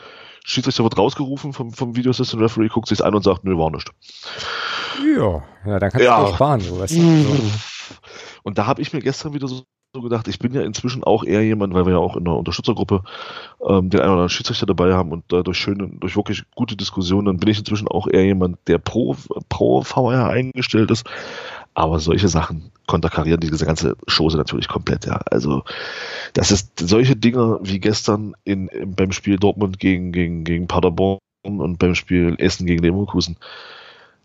Schiedsrichter 0.43 0.83
wird 0.83 0.97
rausgerufen 0.97 1.53
vom, 1.53 1.71
vom 1.71 1.95
Video 1.95 2.09
Assistant 2.09 2.41
Referee, 2.41 2.67
guckt 2.67 2.87
sich's 2.87 3.01
an 3.01 3.13
und 3.13 3.23
sagt, 3.23 3.43
nö, 3.43 3.57
war 3.57 3.69
nicht. 3.71 3.91
Ja, 5.15 5.43
ja 5.65 5.79
dann 5.79 5.91
kannst 5.91 6.05
ja. 6.05 6.19
du 6.19 6.27
auch 6.27 6.35
sparen. 6.35 6.61
So, 6.61 6.79
weißt 6.79 6.95
du? 6.95 7.51
Und 8.43 8.57
da 8.57 8.65
habe 8.65 8.81
ich 8.81 8.91
mir 8.91 9.01
gestern 9.01 9.33
wieder 9.33 9.47
so 9.47 9.63
so 9.93 10.01
gedacht, 10.01 10.29
ich 10.29 10.39
bin 10.39 10.53
ja 10.53 10.61
inzwischen 10.61 11.03
auch 11.03 11.25
eher 11.25 11.43
jemand, 11.43 11.73
weil 11.73 11.85
wir 11.85 11.93
ja 11.93 11.99
auch 11.99 12.15
in 12.15 12.23
der 12.23 12.33
Unterstützergruppe 12.33 13.03
ähm, 13.67 13.89
den 13.89 13.99
einen 13.99 14.09
oder 14.09 14.11
anderen 14.11 14.29
Schiedsrichter 14.29 14.65
dabei 14.65 14.93
haben 14.93 15.11
und 15.11 15.25
dadurch 15.27 15.57
schöne, 15.57 15.89
durch 15.99 16.15
wirklich 16.15 16.43
gute 16.55 16.77
Diskussionen, 16.77 17.25
dann 17.25 17.37
bin 17.37 17.49
ich 17.49 17.59
inzwischen 17.59 17.89
auch 17.89 18.07
eher 18.07 18.23
jemand, 18.23 18.57
der 18.67 18.77
pro, 18.77 19.17
pro 19.49 19.81
VR 19.81 20.29
eingestellt 20.29 20.91
ist. 20.91 21.05
Aber 21.73 21.99
solche 21.99 22.27
Sachen 22.27 22.71
konterkarieren 22.87 23.39
diese 23.39 23.65
ganze 23.65 23.95
Chose 24.07 24.37
natürlich 24.37 24.67
komplett, 24.67 25.05
ja. 25.05 25.21
Also, 25.29 25.63
das 26.33 26.51
ist 26.51 26.79
solche 26.79 27.15
Dinge 27.15 27.59
wie 27.61 27.79
gestern 27.79 28.35
in, 28.43 28.69
beim 28.95 29.11
Spiel 29.11 29.37
Dortmund 29.37 29.79
gegen, 29.79 30.11
gegen, 30.11 30.43
gegen 30.43 30.67
Paderborn 30.67 31.19
und 31.43 31.79
beim 31.79 31.95
Spiel 31.95 32.35
Essen 32.37 32.65
gegen 32.65 32.83
Leverkusen 32.83 33.37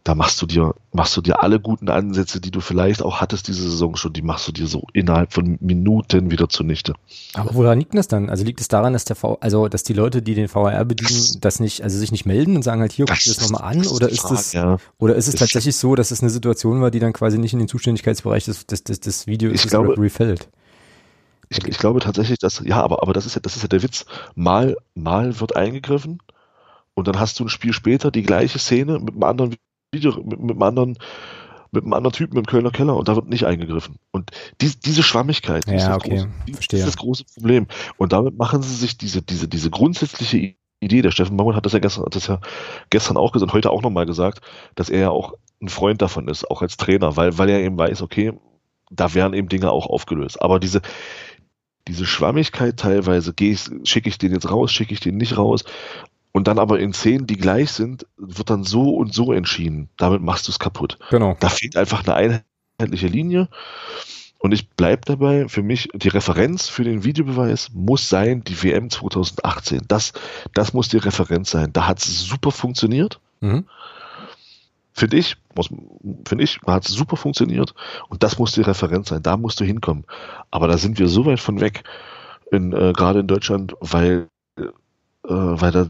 da 0.06 0.14
machst 0.14 0.40
du 0.40 0.46
dir, 0.46 0.72
machst 0.92 1.16
du 1.16 1.20
dir 1.20 1.42
alle 1.42 1.58
guten 1.58 1.88
Ansätze, 1.88 2.40
die 2.40 2.52
du 2.52 2.60
vielleicht 2.60 3.02
auch 3.02 3.20
hattest 3.20 3.48
diese 3.48 3.62
Saison 3.62 3.96
schon, 3.96 4.12
die 4.12 4.22
machst 4.22 4.46
du 4.46 4.52
dir 4.52 4.68
so 4.68 4.84
innerhalb 4.92 5.32
von 5.32 5.58
Minuten 5.60 6.30
wieder 6.30 6.48
zunichte. 6.48 6.94
Aber 7.34 7.54
woran 7.54 7.80
liegt 7.80 7.92
das 7.92 8.06
dann? 8.06 8.30
Also 8.30 8.44
liegt 8.44 8.60
es 8.60 8.68
daran, 8.68 8.92
dass 8.92 9.04
der 9.04 9.16
V, 9.16 9.38
also 9.40 9.66
dass 9.66 9.82
die 9.82 9.94
Leute, 9.94 10.22
die 10.22 10.36
den 10.36 10.48
VAR 10.48 10.84
bedienen, 10.84 11.38
das 11.40 11.58
nicht, 11.58 11.82
also 11.82 11.98
sich 11.98 12.12
nicht 12.12 12.24
melden 12.24 12.54
und 12.54 12.62
sagen 12.62 12.82
halt 12.82 12.92
hier, 12.92 13.04
guck 13.04 13.18
dir 13.18 13.34
das 13.34 13.50
nochmal 13.50 13.68
an, 13.68 13.84
oder 13.88 14.08
ist 14.08 14.30
es, 14.30 14.52
ja. 14.52 14.76
oder 14.98 15.16
ist 15.16 15.26
es 15.26 15.34
tatsächlich 15.34 15.74
so, 15.74 15.96
dass 15.96 16.12
es 16.12 16.20
eine 16.20 16.30
Situation 16.30 16.80
war, 16.80 16.92
die 16.92 17.00
dann 17.00 17.12
quasi 17.12 17.38
nicht 17.38 17.52
in 17.52 17.58
den 17.58 17.68
Zuständigkeitsbereich 17.68 18.44
des, 18.44 18.64
des, 18.64 18.84
des, 18.84 19.00
des 19.00 19.26
Videos 19.26 19.64
ich 19.64 19.68
glaube, 19.68 20.08
fällt? 20.08 20.48
Ich, 21.48 21.64
ich 21.64 21.78
glaube 21.78 21.98
tatsächlich, 21.98 22.38
dass, 22.38 22.62
ja, 22.64 22.80
aber, 22.80 23.02
aber 23.02 23.12
das 23.12 23.26
ist 23.26 23.34
ja, 23.34 23.40
das 23.40 23.56
ist 23.56 23.62
ja 23.62 23.68
der 23.68 23.82
Witz. 23.82 24.06
Mal, 24.36 24.76
mal 24.94 25.40
wird 25.40 25.56
eingegriffen 25.56 26.20
und 26.94 27.08
dann 27.08 27.18
hast 27.18 27.40
du 27.40 27.44
ein 27.44 27.48
Spiel 27.48 27.72
später 27.72 28.12
die 28.12 28.22
gleiche 28.22 28.60
Szene 28.60 29.00
mit 29.00 29.14
einem 29.14 29.24
anderen 29.24 29.56
Video 29.92 30.12
mit, 30.22 30.40
mit 30.40 30.50
einem 30.50 30.62
anderen 30.62 30.98
mit 31.72 31.84
einem 31.84 31.92
anderen 31.92 32.12
Typen 32.12 32.38
im 32.38 32.46
Kölner 32.46 32.70
Keller 32.70 32.96
und 32.96 33.08
da 33.08 33.16
wird 33.16 33.28
nicht 33.28 33.44
eingegriffen. 33.44 33.96
Und 34.10 34.30
die, 34.60 34.72
diese 34.84 35.02
Schwammigkeit, 35.02 35.66
die 35.66 35.72
ja, 35.72 35.76
ist, 35.76 35.86
das 35.86 35.96
okay. 35.96 36.10
große, 36.10 36.28
die 36.46 36.76
ist 36.76 36.86
das 36.86 36.96
große 36.96 37.24
Problem. 37.34 37.66
Und 37.96 38.12
damit 38.12 38.38
machen 38.38 38.62
sie 38.62 38.74
sich 38.74 38.96
diese, 38.96 39.20
diese, 39.20 39.48
diese 39.48 39.68
grundsätzliche 39.68 40.54
Idee, 40.80 41.02
der 41.02 41.10
Steffen 41.10 41.36
Baumann 41.36 41.56
hat 41.56 41.66
das 41.66 41.72
ja 41.72 41.78
gestern, 41.78 42.04
das 42.10 42.26
ja 42.26 42.40
gestern 42.90 43.16
auch 43.16 43.32
gesagt, 43.32 43.52
heute 43.52 43.70
auch 43.70 43.82
nochmal 43.82 44.06
gesagt, 44.06 44.40
dass 44.74 44.90
er 44.90 45.00
ja 45.00 45.10
auch 45.10 45.34
ein 45.60 45.68
Freund 45.68 46.02
davon 46.02 46.28
ist, 46.28 46.50
auch 46.50 46.62
als 46.62 46.76
Trainer, 46.76 47.16
weil, 47.16 47.36
weil 47.38 47.48
er 47.48 47.60
eben 47.60 47.78
weiß, 47.78 48.02
okay, 48.02 48.32
da 48.90 49.14
werden 49.14 49.34
eben 49.34 49.48
Dinge 49.48 49.70
auch 49.70 49.86
aufgelöst. 49.86 50.40
Aber 50.42 50.60
diese, 50.60 50.82
diese 51.88 52.04
Schwammigkeit 52.04 52.76
teilweise, 52.78 53.34
schicke 53.84 54.08
ich 54.08 54.18
den 54.18 54.32
jetzt 54.32 54.50
raus, 54.50 54.72
schicke 54.72 54.92
ich 54.92 55.00
den 55.00 55.16
nicht 55.16 55.38
raus, 55.38 55.64
und 56.36 56.48
dann 56.48 56.58
aber 56.58 56.78
in 56.78 56.92
Szenen, 56.92 57.26
die 57.26 57.38
gleich 57.38 57.70
sind, 57.72 58.06
wird 58.18 58.50
dann 58.50 58.62
so 58.62 58.94
und 58.94 59.14
so 59.14 59.32
entschieden. 59.32 59.88
Damit 59.96 60.20
machst 60.20 60.46
du 60.46 60.52
es 60.52 60.58
kaputt. 60.58 60.98
Genau. 61.08 61.34
Da 61.40 61.48
fehlt 61.48 61.78
einfach 61.78 62.06
eine 62.06 62.42
einheitliche 62.78 63.06
Linie. 63.06 63.48
Und 64.38 64.52
ich 64.52 64.68
bleibe 64.68 65.00
dabei, 65.06 65.48
für 65.48 65.62
mich, 65.62 65.88
die 65.94 66.08
Referenz 66.08 66.68
für 66.68 66.84
den 66.84 67.04
Videobeweis 67.04 67.70
muss 67.72 68.10
sein, 68.10 68.44
die 68.44 68.62
WM 68.62 68.90
2018. 68.90 69.84
Das, 69.88 70.12
das 70.52 70.74
muss 70.74 70.90
die 70.90 70.98
Referenz 70.98 71.52
sein. 71.52 71.72
Da 71.72 71.86
hat 71.86 72.00
es 72.00 72.24
super 72.26 72.50
funktioniert. 72.50 73.18
Mhm. 73.40 73.64
Finde 74.92 75.16
ich, 75.16 75.38
finde 76.26 76.44
ich, 76.44 76.60
hat 76.66 76.86
es 76.86 76.92
super 76.92 77.16
funktioniert. 77.16 77.72
Und 78.10 78.22
das 78.22 78.38
muss 78.38 78.52
die 78.52 78.60
Referenz 78.60 79.08
sein. 79.08 79.22
Da 79.22 79.38
musst 79.38 79.58
du 79.60 79.64
hinkommen. 79.64 80.04
Aber 80.50 80.68
da 80.68 80.76
sind 80.76 80.98
wir 80.98 81.08
so 81.08 81.24
weit 81.24 81.40
von 81.40 81.62
weg, 81.62 81.82
äh, 82.52 82.58
gerade 82.58 83.20
in 83.20 83.26
Deutschland, 83.26 83.74
weil 83.80 84.28
äh, 85.26 85.32
weil 85.32 85.72
da 85.72 85.88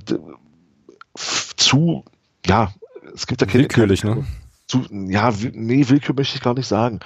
zu, 1.56 2.04
ja, 2.46 2.72
es 3.14 3.26
gibt 3.26 3.40
ja 3.40 3.46
keine. 3.46 3.64
Willkürlich, 3.64 4.02
keine, 4.02 4.16
ne? 4.16 4.26
Zu, 4.68 4.84
ja, 4.90 5.32
nee, 5.52 5.88
Willkür 5.88 6.14
möchte 6.14 6.36
ich 6.36 6.42
gar 6.42 6.54
nicht 6.54 6.66
sagen. 6.66 7.00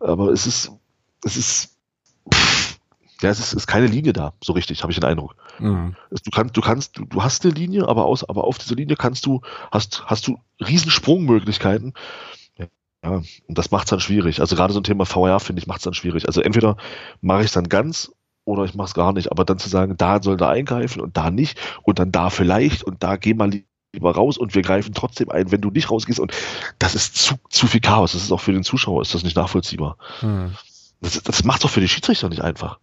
Aber 0.00 0.28
es 0.28 0.46
ist, 0.46 0.72
es 1.24 1.36
ist, 1.36 1.76
pff, 2.32 2.78
ja, 3.22 3.30
es 3.30 3.38
ist, 3.38 3.54
ist 3.54 3.66
keine 3.66 3.86
Linie 3.86 4.12
da, 4.12 4.34
so 4.42 4.52
richtig, 4.52 4.82
habe 4.82 4.92
ich 4.92 4.98
den 4.98 5.08
Eindruck. 5.08 5.36
Mhm. 5.58 5.96
Du 6.10 6.30
kannst, 6.30 6.56
du 6.56 6.60
kannst, 6.60 6.98
du, 6.98 7.04
du 7.06 7.22
hast 7.22 7.44
eine 7.44 7.54
Linie, 7.54 7.88
aber 7.88 8.04
aus, 8.04 8.28
aber 8.28 8.44
auf 8.44 8.58
dieser 8.58 8.74
Linie 8.74 8.96
kannst 8.96 9.24
du, 9.26 9.40
hast, 9.72 10.04
hast 10.06 10.26
du 10.26 10.38
Riesensprungmöglichkeiten. 10.60 11.94
Ja, 13.02 13.22
und 13.46 13.58
das 13.58 13.70
macht 13.70 13.84
es 13.84 13.90
dann 13.90 14.00
schwierig. 14.00 14.40
Also 14.40 14.56
gerade 14.56 14.72
so 14.72 14.80
ein 14.80 14.84
Thema 14.84 15.06
VR, 15.06 15.38
finde 15.38 15.60
ich, 15.60 15.68
macht 15.68 15.78
es 15.78 15.84
dann 15.84 15.94
schwierig. 15.94 16.26
Also 16.26 16.40
entweder 16.40 16.76
mache 17.20 17.40
ich 17.40 17.46
es 17.46 17.52
dann 17.52 17.68
ganz 17.68 18.10
oder 18.46 18.64
ich 18.64 18.74
mache 18.74 18.86
es 18.86 18.94
gar 18.94 19.12
nicht. 19.12 19.30
Aber 19.30 19.44
dann 19.44 19.58
zu 19.58 19.68
sagen, 19.68 19.96
da 19.98 20.22
soll 20.22 20.38
da 20.38 20.48
eingreifen 20.48 21.02
und 21.02 21.16
da 21.16 21.30
nicht 21.30 21.58
und 21.82 21.98
dann 21.98 22.12
da 22.12 22.30
vielleicht 22.30 22.82
und 22.84 23.02
da 23.02 23.16
geh 23.16 23.34
mal 23.34 23.50
lieber 23.92 24.14
raus 24.14 24.38
und 24.38 24.54
wir 24.54 24.62
greifen 24.62 24.94
trotzdem 24.94 25.30
ein, 25.30 25.50
wenn 25.52 25.60
du 25.60 25.70
nicht 25.70 25.90
rausgehst. 25.90 26.20
Und 26.20 26.32
das 26.78 26.94
ist 26.94 27.16
zu, 27.16 27.34
zu 27.50 27.66
viel 27.66 27.80
Chaos. 27.80 28.12
Das 28.12 28.22
ist 28.22 28.32
auch 28.32 28.40
für 28.40 28.52
den 28.52 28.64
Zuschauer 28.64 29.02
ist 29.02 29.14
das 29.14 29.24
nicht 29.24 29.36
nachvollziehbar. 29.36 29.98
Hm. 30.20 30.54
Das, 31.00 31.22
das 31.22 31.44
macht 31.44 31.64
doch 31.64 31.70
für 31.70 31.80
die 31.80 31.88
Schiedsrichter 31.88 32.28
nicht 32.28 32.42
einfach. 32.42 32.78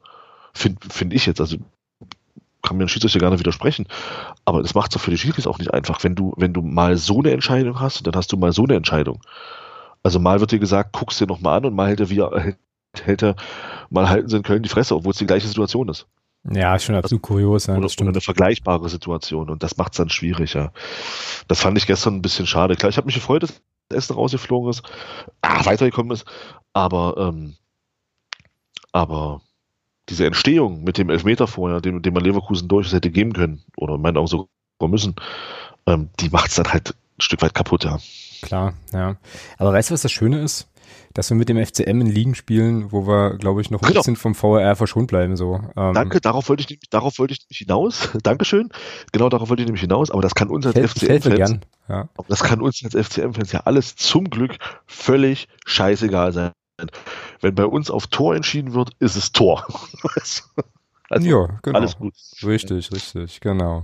Finde 0.53 0.80
find 0.90 1.14
ich 1.14 1.26
jetzt. 1.26 1.41
Also 1.41 1.57
kann 2.61 2.77
mir 2.77 2.85
ein 2.85 2.90
Schiedsrichter 2.90 3.19
gerne 3.19 3.40
widersprechen. 3.40 3.88
Aber 4.45 4.61
das 4.61 4.73
macht 4.73 4.91
es 4.91 4.94
doch 4.94 5.02
für 5.02 5.11
die 5.11 5.18
Schiedsrichter 5.18 5.49
auch 5.49 5.60
nicht 5.60 5.73
einfach. 5.73 6.03
Wenn 6.03 6.15
du, 6.15 6.34
wenn 6.38 6.53
du 6.53 6.61
mal 6.61 6.98
so 6.98 7.19
eine 7.19 7.31
Entscheidung 7.31 7.80
hast, 7.80 8.06
dann 8.06 8.15
hast 8.15 8.31
du 8.31 8.38
mal 8.38 8.53
so 8.53 8.64
eine 8.64 8.76
Entscheidung. 8.76 9.22
Also 10.02 10.19
mal 10.19 10.40
wird 10.40 10.52
dir 10.52 10.60
gesagt, 10.60 10.91
guck's 10.94 11.18
dir 11.18 11.27
nochmal 11.27 11.57
an 11.57 11.65
und 11.65 11.76
mal 11.76 11.88
hält 11.88 12.02
er, 12.02 12.10
wie, 12.10 12.22
hält 13.02 13.23
er 13.23 13.35
mal 13.94 14.10
halten 14.10 14.28
sie 14.28 14.38
in 14.38 14.44
Köln 14.44 14.64
die 14.64 14.70
Fresse, 14.70 14.95
obwohl 14.95 15.11
es 15.11 15.18
die 15.18 15.26
gleiche 15.26 15.48
Situation 15.48 15.90
ist. 15.90 16.07
Ja, 16.52 16.78
schon 16.78 16.95
absolut 16.95 17.22
kurios. 17.22 17.68
Ja, 17.68 17.78
oder, 17.78 17.86
oder 17.86 18.10
eine 18.10 18.22
vergleichbare 18.22 18.90
Situation 18.90 19.49
und 19.49 19.64
das 19.64 19.78
macht 19.78 19.94
es 19.94 19.98
dann 19.98 20.10
schwierig, 20.10 20.53
ja. 20.53 20.74
Das 21.48 21.61
fand 21.61 21.78
ich 21.78 21.88
gestern 21.88 22.15
ein 22.15 22.22
bisschen 22.22 22.48
schade. 22.48 22.76
Klar, 22.76 22.90
ich 22.90 22.98
habe 22.98 23.06
mich 23.06 23.15
gefreut, 23.15 23.44
dass 23.44 23.61
das 23.88 23.98
Essen 23.98 24.15
rausgeflogen 24.15 24.70
ist, 24.70 24.84
ah, 25.41 25.65
weitergekommen 25.65 26.11
ist, 26.11 26.26
aber, 26.74 27.15
ähm, 27.18 27.56
aber 28.91 29.41
diese 30.10 30.26
Entstehung 30.26 30.84
mit 30.84 30.98
dem 30.98 31.10
Elfmeter 31.10 31.48
vorher, 31.48 31.80
dem, 31.80 32.02
dem 32.02 32.14
man 32.14 32.24
Leverkusen 32.24 32.68
durchaus 32.68 32.94
hätte 32.94 33.10
geben 33.10 33.32
können, 33.32 33.64
oder 33.78 33.95
in 33.95 34.02
meinen 34.02 34.18
Augen 34.18 34.28
sogar 34.28 34.48
müssen, 34.90 35.15
ähm, 35.86 36.10
die 36.20 36.30
macht 36.30 36.49
es 36.49 36.56
dann 36.56 36.74
halt 36.74 36.90
ein 36.90 37.22
Stück 37.22 37.41
weit 37.41 37.53
kaputt, 37.53 37.86
ja. 37.86 37.99
Klar, 38.41 38.74
ja. 38.91 39.15
Aber 39.57 39.72
weißt 39.72 39.90
du, 39.90 39.94
was 39.94 40.02
das 40.02 40.11
Schöne 40.11 40.41
ist? 40.41 40.68
Dass 41.14 41.30
wir 41.30 41.38
mit 41.38 41.49
dem 41.49 41.64
FCM 41.64 42.01
in 42.01 42.07
Ligen 42.07 42.35
spielen, 42.35 42.91
wo 42.91 43.07
wir, 43.07 43.38
glaube 43.38 43.61
ich, 43.61 43.69
noch 43.69 43.81
ein 43.81 43.88
genau. 43.88 43.99
bisschen 43.99 44.15
vom 44.15 44.35
VRR 44.35 44.76
verschont 44.76 45.07
bleiben. 45.07 45.35
So. 45.35 45.60
Ähm, 45.76 45.93
Danke, 45.93 46.22
darauf 46.22 46.49
wollte 46.49 46.61
ich 46.61 46.69
nämlich, 46.69 46.89
darauf 46.89 47.19
wollte 47.19 47.34
ich 47.34 47.41
nämlich 47.41 47.60
hinaus. 47.60 48.10
Dankeschön. 48.23 48.69
Genau 49.11 49.30
darauf 49.30 49.49
wollte 49.49 49.61
ich 49.61 49.68
nämlich 49.68 49.81
hinaus, 49.81 50.11
aber 50.11 50.22
das 50.22 50.35
kann 50.35 50.49
uns 50.49 50.65
als 50.65 50.77
FCM-Fans, 50.77 51.60
ja. 51.89 52.10
das 52.27 52.43
kann 52.43 52.61
uns 52.61 52.84
als 52.84 52.95
FCM-Fans 53.07 53.51
ja 53.51 53.61
alles 53.61 53.95
zum 53.95 54.30
Glück 54.30 54.57
völlig 54.85 55.47
scheißegal 55.65 56.31
sein. 56.31 56.51
Wenn 57.41 57.55
bei 57.55 57.65
uns 57.65 57.91
auf 57.91 58.07
Tor 58.07 58.35
entschieden 58.35 58.73
wird, 58.73 58.91
ist 58.99 59.15
es 59.15 59.31
Tor. 59.31 59.65
also, 61.10 61.30
ja, 61.30 61.60
genau. 61.61 61.77
Alles 61.77 61.97
gut. 61.97 62.14
Richtig, 62.43 62.91
richtig, 62.91 63.41
genau. 63.41 63.84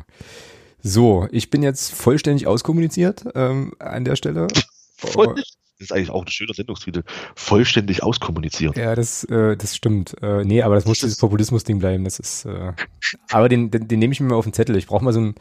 So, 0.82 1.28
ich 1.32 1.50
bin 1.50 1.62
jetzt 1.62 1.94
vollständig 1.94 2.48
auskommuniziert 2.48 3.26
ähm, 3.36 3.74
an 3.80 4.06
der 4.06 4.16
Stelle. 4.16 4.48
Voll, 4.96 5.42
das 5.80 5.92
ist 5.92 5.92
eigentlich 5.94 6.10
auch 6.10 6.26
ein 6.26 6.32
schöner 6.32 6.54
Sendungstitel. 6.54 7.04
Vollständig 7.36 8.04
auskommunizieren. 8.04 8.74
Ja, 8.78 8.96
das, 8.96 9.24
äh, 9.24 9.56
das 9.56 9.78
stimmt. 9.78 10.14
Äh, 10.22 10.44
nee, 10.44 10.62
aber 10.62 10.76
das 10.76 10.86
muss 10.86 11.00
dieses 11.00 11.18
Populismus-Ding 11.18 11.80
bleiben. 11.80 12.04
Das 12.04 12.20
ist, 12.20 12.44
äh, 12.46 12.74
aber 13.32 13.48
den, 13.48 13.72
den, 13.72 13.88
den 13.88 14.00
nehme 14.00 14.12
ich 14.12 14.20
mir 14.20 14.28
mal 14.28 14.36
auf 14.36 14.46
den 14.46 14.52
Zettel. 14.52 14.76
Ich 14.76 14.88
brauche 14.88 15.06
mal 15.06 15.14
so 15.14 15.22
ein, 15.22 15.36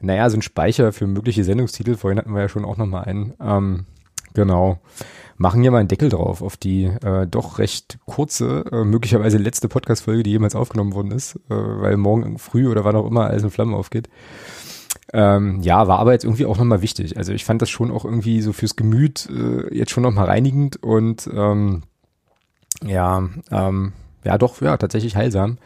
naja, 0.00 0.28
so 0.28 0.36
ein 0.36 0.42
Speicher 0.42 0.92
für 0.92 1.06
mögliche 1.06 1.44
Sendungstitel. 1.44 1.96
Vorhin 1.96 2.18
hatten 2.18 2.34
wir 2.34 2.40
ja 2.40 2.48
schon 2.48 2.64
auch 2.64 2.76
nochmal 2.76 3.04
einen. 3.04 3.34
Ähm, 3.40 3.86
genau. 4.34 4.80
Machen 5.36 5.62
hier 5.62 5.70
mal 5.70 5.78
einen 5.78 5.88
Deckel 5.88 6.08
drauf 6.08 6.42
auf 6.42 6.56
die 6.56 6.86
äh, 6.86 7.28
doch 7.28 7.58
recht 7.58 7.98
kurze, 8.06 8.64
äh, 8.72 8.84
möglicherweise 8.84 9.38
letzte 9.38 9.68
Podcast-Folge, 9.68 10.24
die 10.24 10.30
jemals 10.30 10.56
aufgenommen 10.56 10.94
worden 10.94 11.12
ist, 11.12 11.36
äh, 11.48 11.54
weil 11.54 11.96
morgen 11.96 12.38
früh 12.38 12.68
oder 12.68 12.84
wann 12.84 12.96
auch 12.96 13.06
immer 13.06 13.28
alles 13.28 13.44
in 13.44 13.50
Flammen 13.50 13.74
aufgeht. 13.74 14.08
Ähm, 15.12 15.60
ja, 15.62 15.88
war 15.88 15.98
aber 15.98 16.12
jetzt 16.12 16.24
irgendwie 16.24 16.46
auch 16.46 16.58
nochmal 16.58 16.82
wichtig. 16.82 17.16
Also 17.16 17.32
ich 17.32 17.44
fand 17.44 17.60
das 17.62 17.70
schon 17.70 17.90
auch 17.90 18.04
irgendwie 18.04 18.40
so 18.42 18.52
fürs 18.52 18.76
Gemüt 18.76 19.28
äh, 19.30 19.74
jetzt 19.74 19.90
schon 19.90 20.02
nochmal 20.04 20.26
reinigend 20.26 20.82
und 20.82 21.28
ähm, 21.32 21.82
ja, 22.84 23.28
ähm, 23.50 23.92
ja 24.24 24.38
doch, 24.38 24.60
ja, 24.60 24.76
tatsächlich 24.76 25.16
heilsam. 25.16 25.58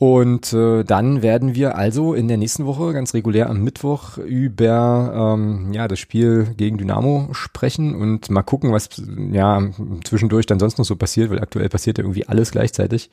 Und 0.00 0.52
äh, 0.52 0.84
dann 0.84 1.22
werden 1.22 1.56
wir 1.56 1.74
also 1.74 2.14
in 2.14 2.28
der 2.28 2.36
nächsten 2.36 2.66
Woche 2.66 2.92
ganz 2.92 3.14
regulär 3.14 3.50
am 3.50 3.64
Mittwoch 3.64 4.16
über 4.18 5.34
ähm, 5.36 5.72
ja 5.72 5.88
das 5.88 5.98
Spiel 5.98 6.54
gegen 6.56 6.78
Dynamo 6.78 7.30
sprechen 7.32 7.96
und 7.96 8.30
mal 8.30 8.44
gucken, 8.44 8.72
was 8.72 8.90
ja 9.32 9.60
zwischendurch 10.04 10.46
dann 10.46 10.60
sonst 10.60 10.78
noch 10.78 10.84
so 10.84 10.94
passiert, 10.94 11.30
weil 11.30 11.40
aktuell 11.40 11.68
passiert 11.68 11.98
ja 11.98 12.04
irgendwie 12.04 12.28
alles 12.28 12.52
gleichzeitig. 12.52 13.10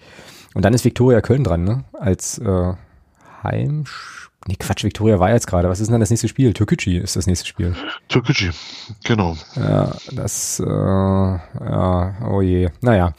Und 0.53 0.63
dann 0.63 0.75
ist 0.75 0.85
Viktoria 0.85 1.21
Köln 1.21 1.43
dran, 1.43 1.63
ne? 1.63 1.85
Als 1.93 2.37
äh, 2.37 2.73
Heim. 3.41 3.85
Nee, 4.47 4.55
Quatsch, 4.59 4.83
Viktoria 4.83 5.19
war 5.19 5.31
jetzt 5.31 5.47
gerade. 5.47 5.69
Was 5.69 5.79
ist 5.79 5.89
denn 5.89 5.99
das 5.99 6.11
nächste 6.11 6.27
Spiel? 6.27 6.53
Türkgücü 6.53 6.99
ist 6.99 7.15
das 7.15 7.25
nächste 7.25 7.47
Spiel. 7.47 7.75
Türkgücü, 8.09 8.51
genau. 9.03 9.35
Ja, 9.55 9.91
das, 10.11 10.59
äh, 10.59 10.65
ja, 10.65 12.13
oh 12.29 12.41
je. 12.41 12.69
Naja, 12.81 13.13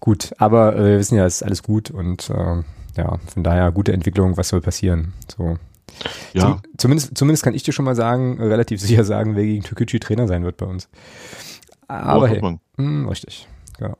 gut. 0.00 0.32
Aber 0.38 0.74
äh, 0.74 0.84
wir 0.84 0.98
wissen 0.98 1.16
ja, 1.16 1.26
es 1.26 1.36
ist 1.36 1.42
alles 1.42 1.62
gut 1.62 1.90
und 1.90 2.30
äh, 2.30 2.62
ja, 2.96 3.18
von 3.32 3.42
daher 3.42 3.70
gute 3.70 3.92
Entwicklung, 3.92 4.36
was 4.38 4.48
soll 4.48 4.62
passieren? 4.62 5.12
So. 5.36 5.58
Ja. 6.32 6.40
Zum, 6.42 6.62
zumindest, 6.78 7.18
zumindest 7.18 7.44
kann 7.44 7.54
ich 7.54 7.62
dir 7.62 7.72
schon 7.72 7.84
mal 7.84 7.94
sagen, 7.94 8.40
relativ 8.40 8.80
sicher 8.80 9.04
sagen, 9.04 9.36
wer 9.36 9.44
gegen 9.44 9.62
Türkgücü 9.62 10.00
Trainer 10.00 10.26
sein 10.26 10.42
wird 10.42 10.56
bei 10.56 10.66
uns. 10.66 10.88
Aber 11.86 12.22
Oh, 12.22 12.26
hey, 12.26 12.40
mh, 12.78 13.10
richtig, 13.10 13.46
genau. 13.78 13.96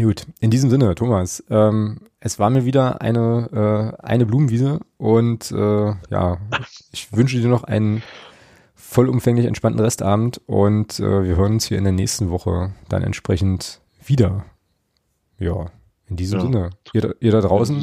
Gut, 0.00 0.26
in 0.38 0.50
diesem 0.50 0.70
Sinne, 0.70 0.94
Thomas, 0.94 1.42
ähm, 1.50 1.98
es 2.20 2.38
war 2.38 2.50
mir 2.50 2.64
wieder 2.64 3.00
eine, 3.00 3.94
äh, 4.00 4.02
eine 4.06 4.26
Blumenwiese 4.26 4.80
und 4.96 5.50
äh, 5.50 5.86
ja, 6.10 6.38
ich 6.92 7.12
wünsche 7.12 7.40
dir 7.40 7.48
noch 7.48 7.64
einen 7.64 8.02
vollumfänglich 8.76 9.46
entspannten 9.46 9.80
Restabend 9.80 10.40
und 10.46 11.00
äh, 11.00 11.24
wir 11.24 11.36
hören 11.36 11.54
uns 11.54 11.66
hier 11.66 11.78
in 11.78 11.84
der 11.84 11.92
nächsten 11.92 12.30
Woche 12.30 12.72
dann 12.88 13.02
entsprechend 13.02 13.80
wieder. 14.04 14.44
Ja, 15.38 15.66
in 16.08 16.16
diesem 16.16 16.38
Ja. 16.38 16.44
Sinne, 16.44 16.70
ihr, 16.92 17.00
da- 17.00 17.12
ihr 17.18 17.32
da 17.32 17.40
draußen, 17.40 17.80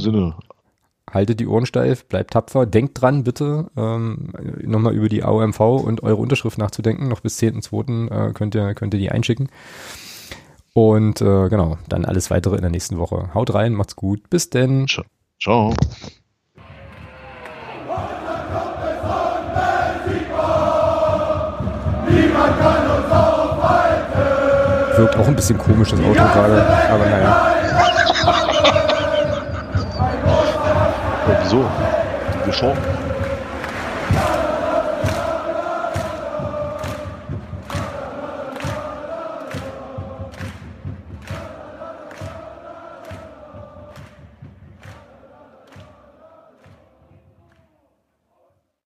haltet 1.12 1.40
die 1.42 1.48
Ohren 1.48 1.66
steif, 1.66 2.06
bleibt 2.06 2.32
tapfer, 2.32 2.66
denkt 2.66 3.00
dran 3.02 3.24
bitte, 3.26 3.70
ähm, 3.76 4.32
nochmal 4.64 4.96
über 4.96 5.10
die 5.10 5.24
AOMV 5.24 5.60
und 5.60 6.02
eure 6.02 6.16
Unterschrift 6.18 6.58
nachzudenken. 6.58 7.08
Noch 7.10 7.20
bis 7.20 7.38
10.2. 7.40 8.10
Äh, 8.30 8.34
könnt, 8.34 8.56
ihr, 8.56 8.74
könnt 8.74 8.94
ihr 8.94 9.00
die 9.00 9.12
einschicken. 9.12 9.50
Und 10.78 11.22
äh, 11.22 11.48
genau, 11.48 11.78
dann 11.88 12.04
alles 12.04 12.30
weitere 12.30 12.56
in 12.56 12.62
der 12.62 12.70
nächsten 12.70 12.98
Woche. 12.98 13.34
Haut 13.34 13.54
rein, 13.54 13.72
macht's 13.72 13.96
gut, 13.96 14.30
bis 14.30 14.50
denn. 14.50 14.88
Ciao. 15.42 15.74
Wirkt 24.98 25.16
auch 25.16 25.28
ein 25.28 25.36
bisschen 25.38 25.58
komisch, 25.58 25.92
das 25.92 26.00
Auto 26.02 26.12
gerade, 26.14 26.68
aber 26.92 27.06
naja. 27.06 27.56
Ja, 31.30 31.40
wieso? 31.42 31.66
Wir 32.44 32.54
schauen. 32.54 32.78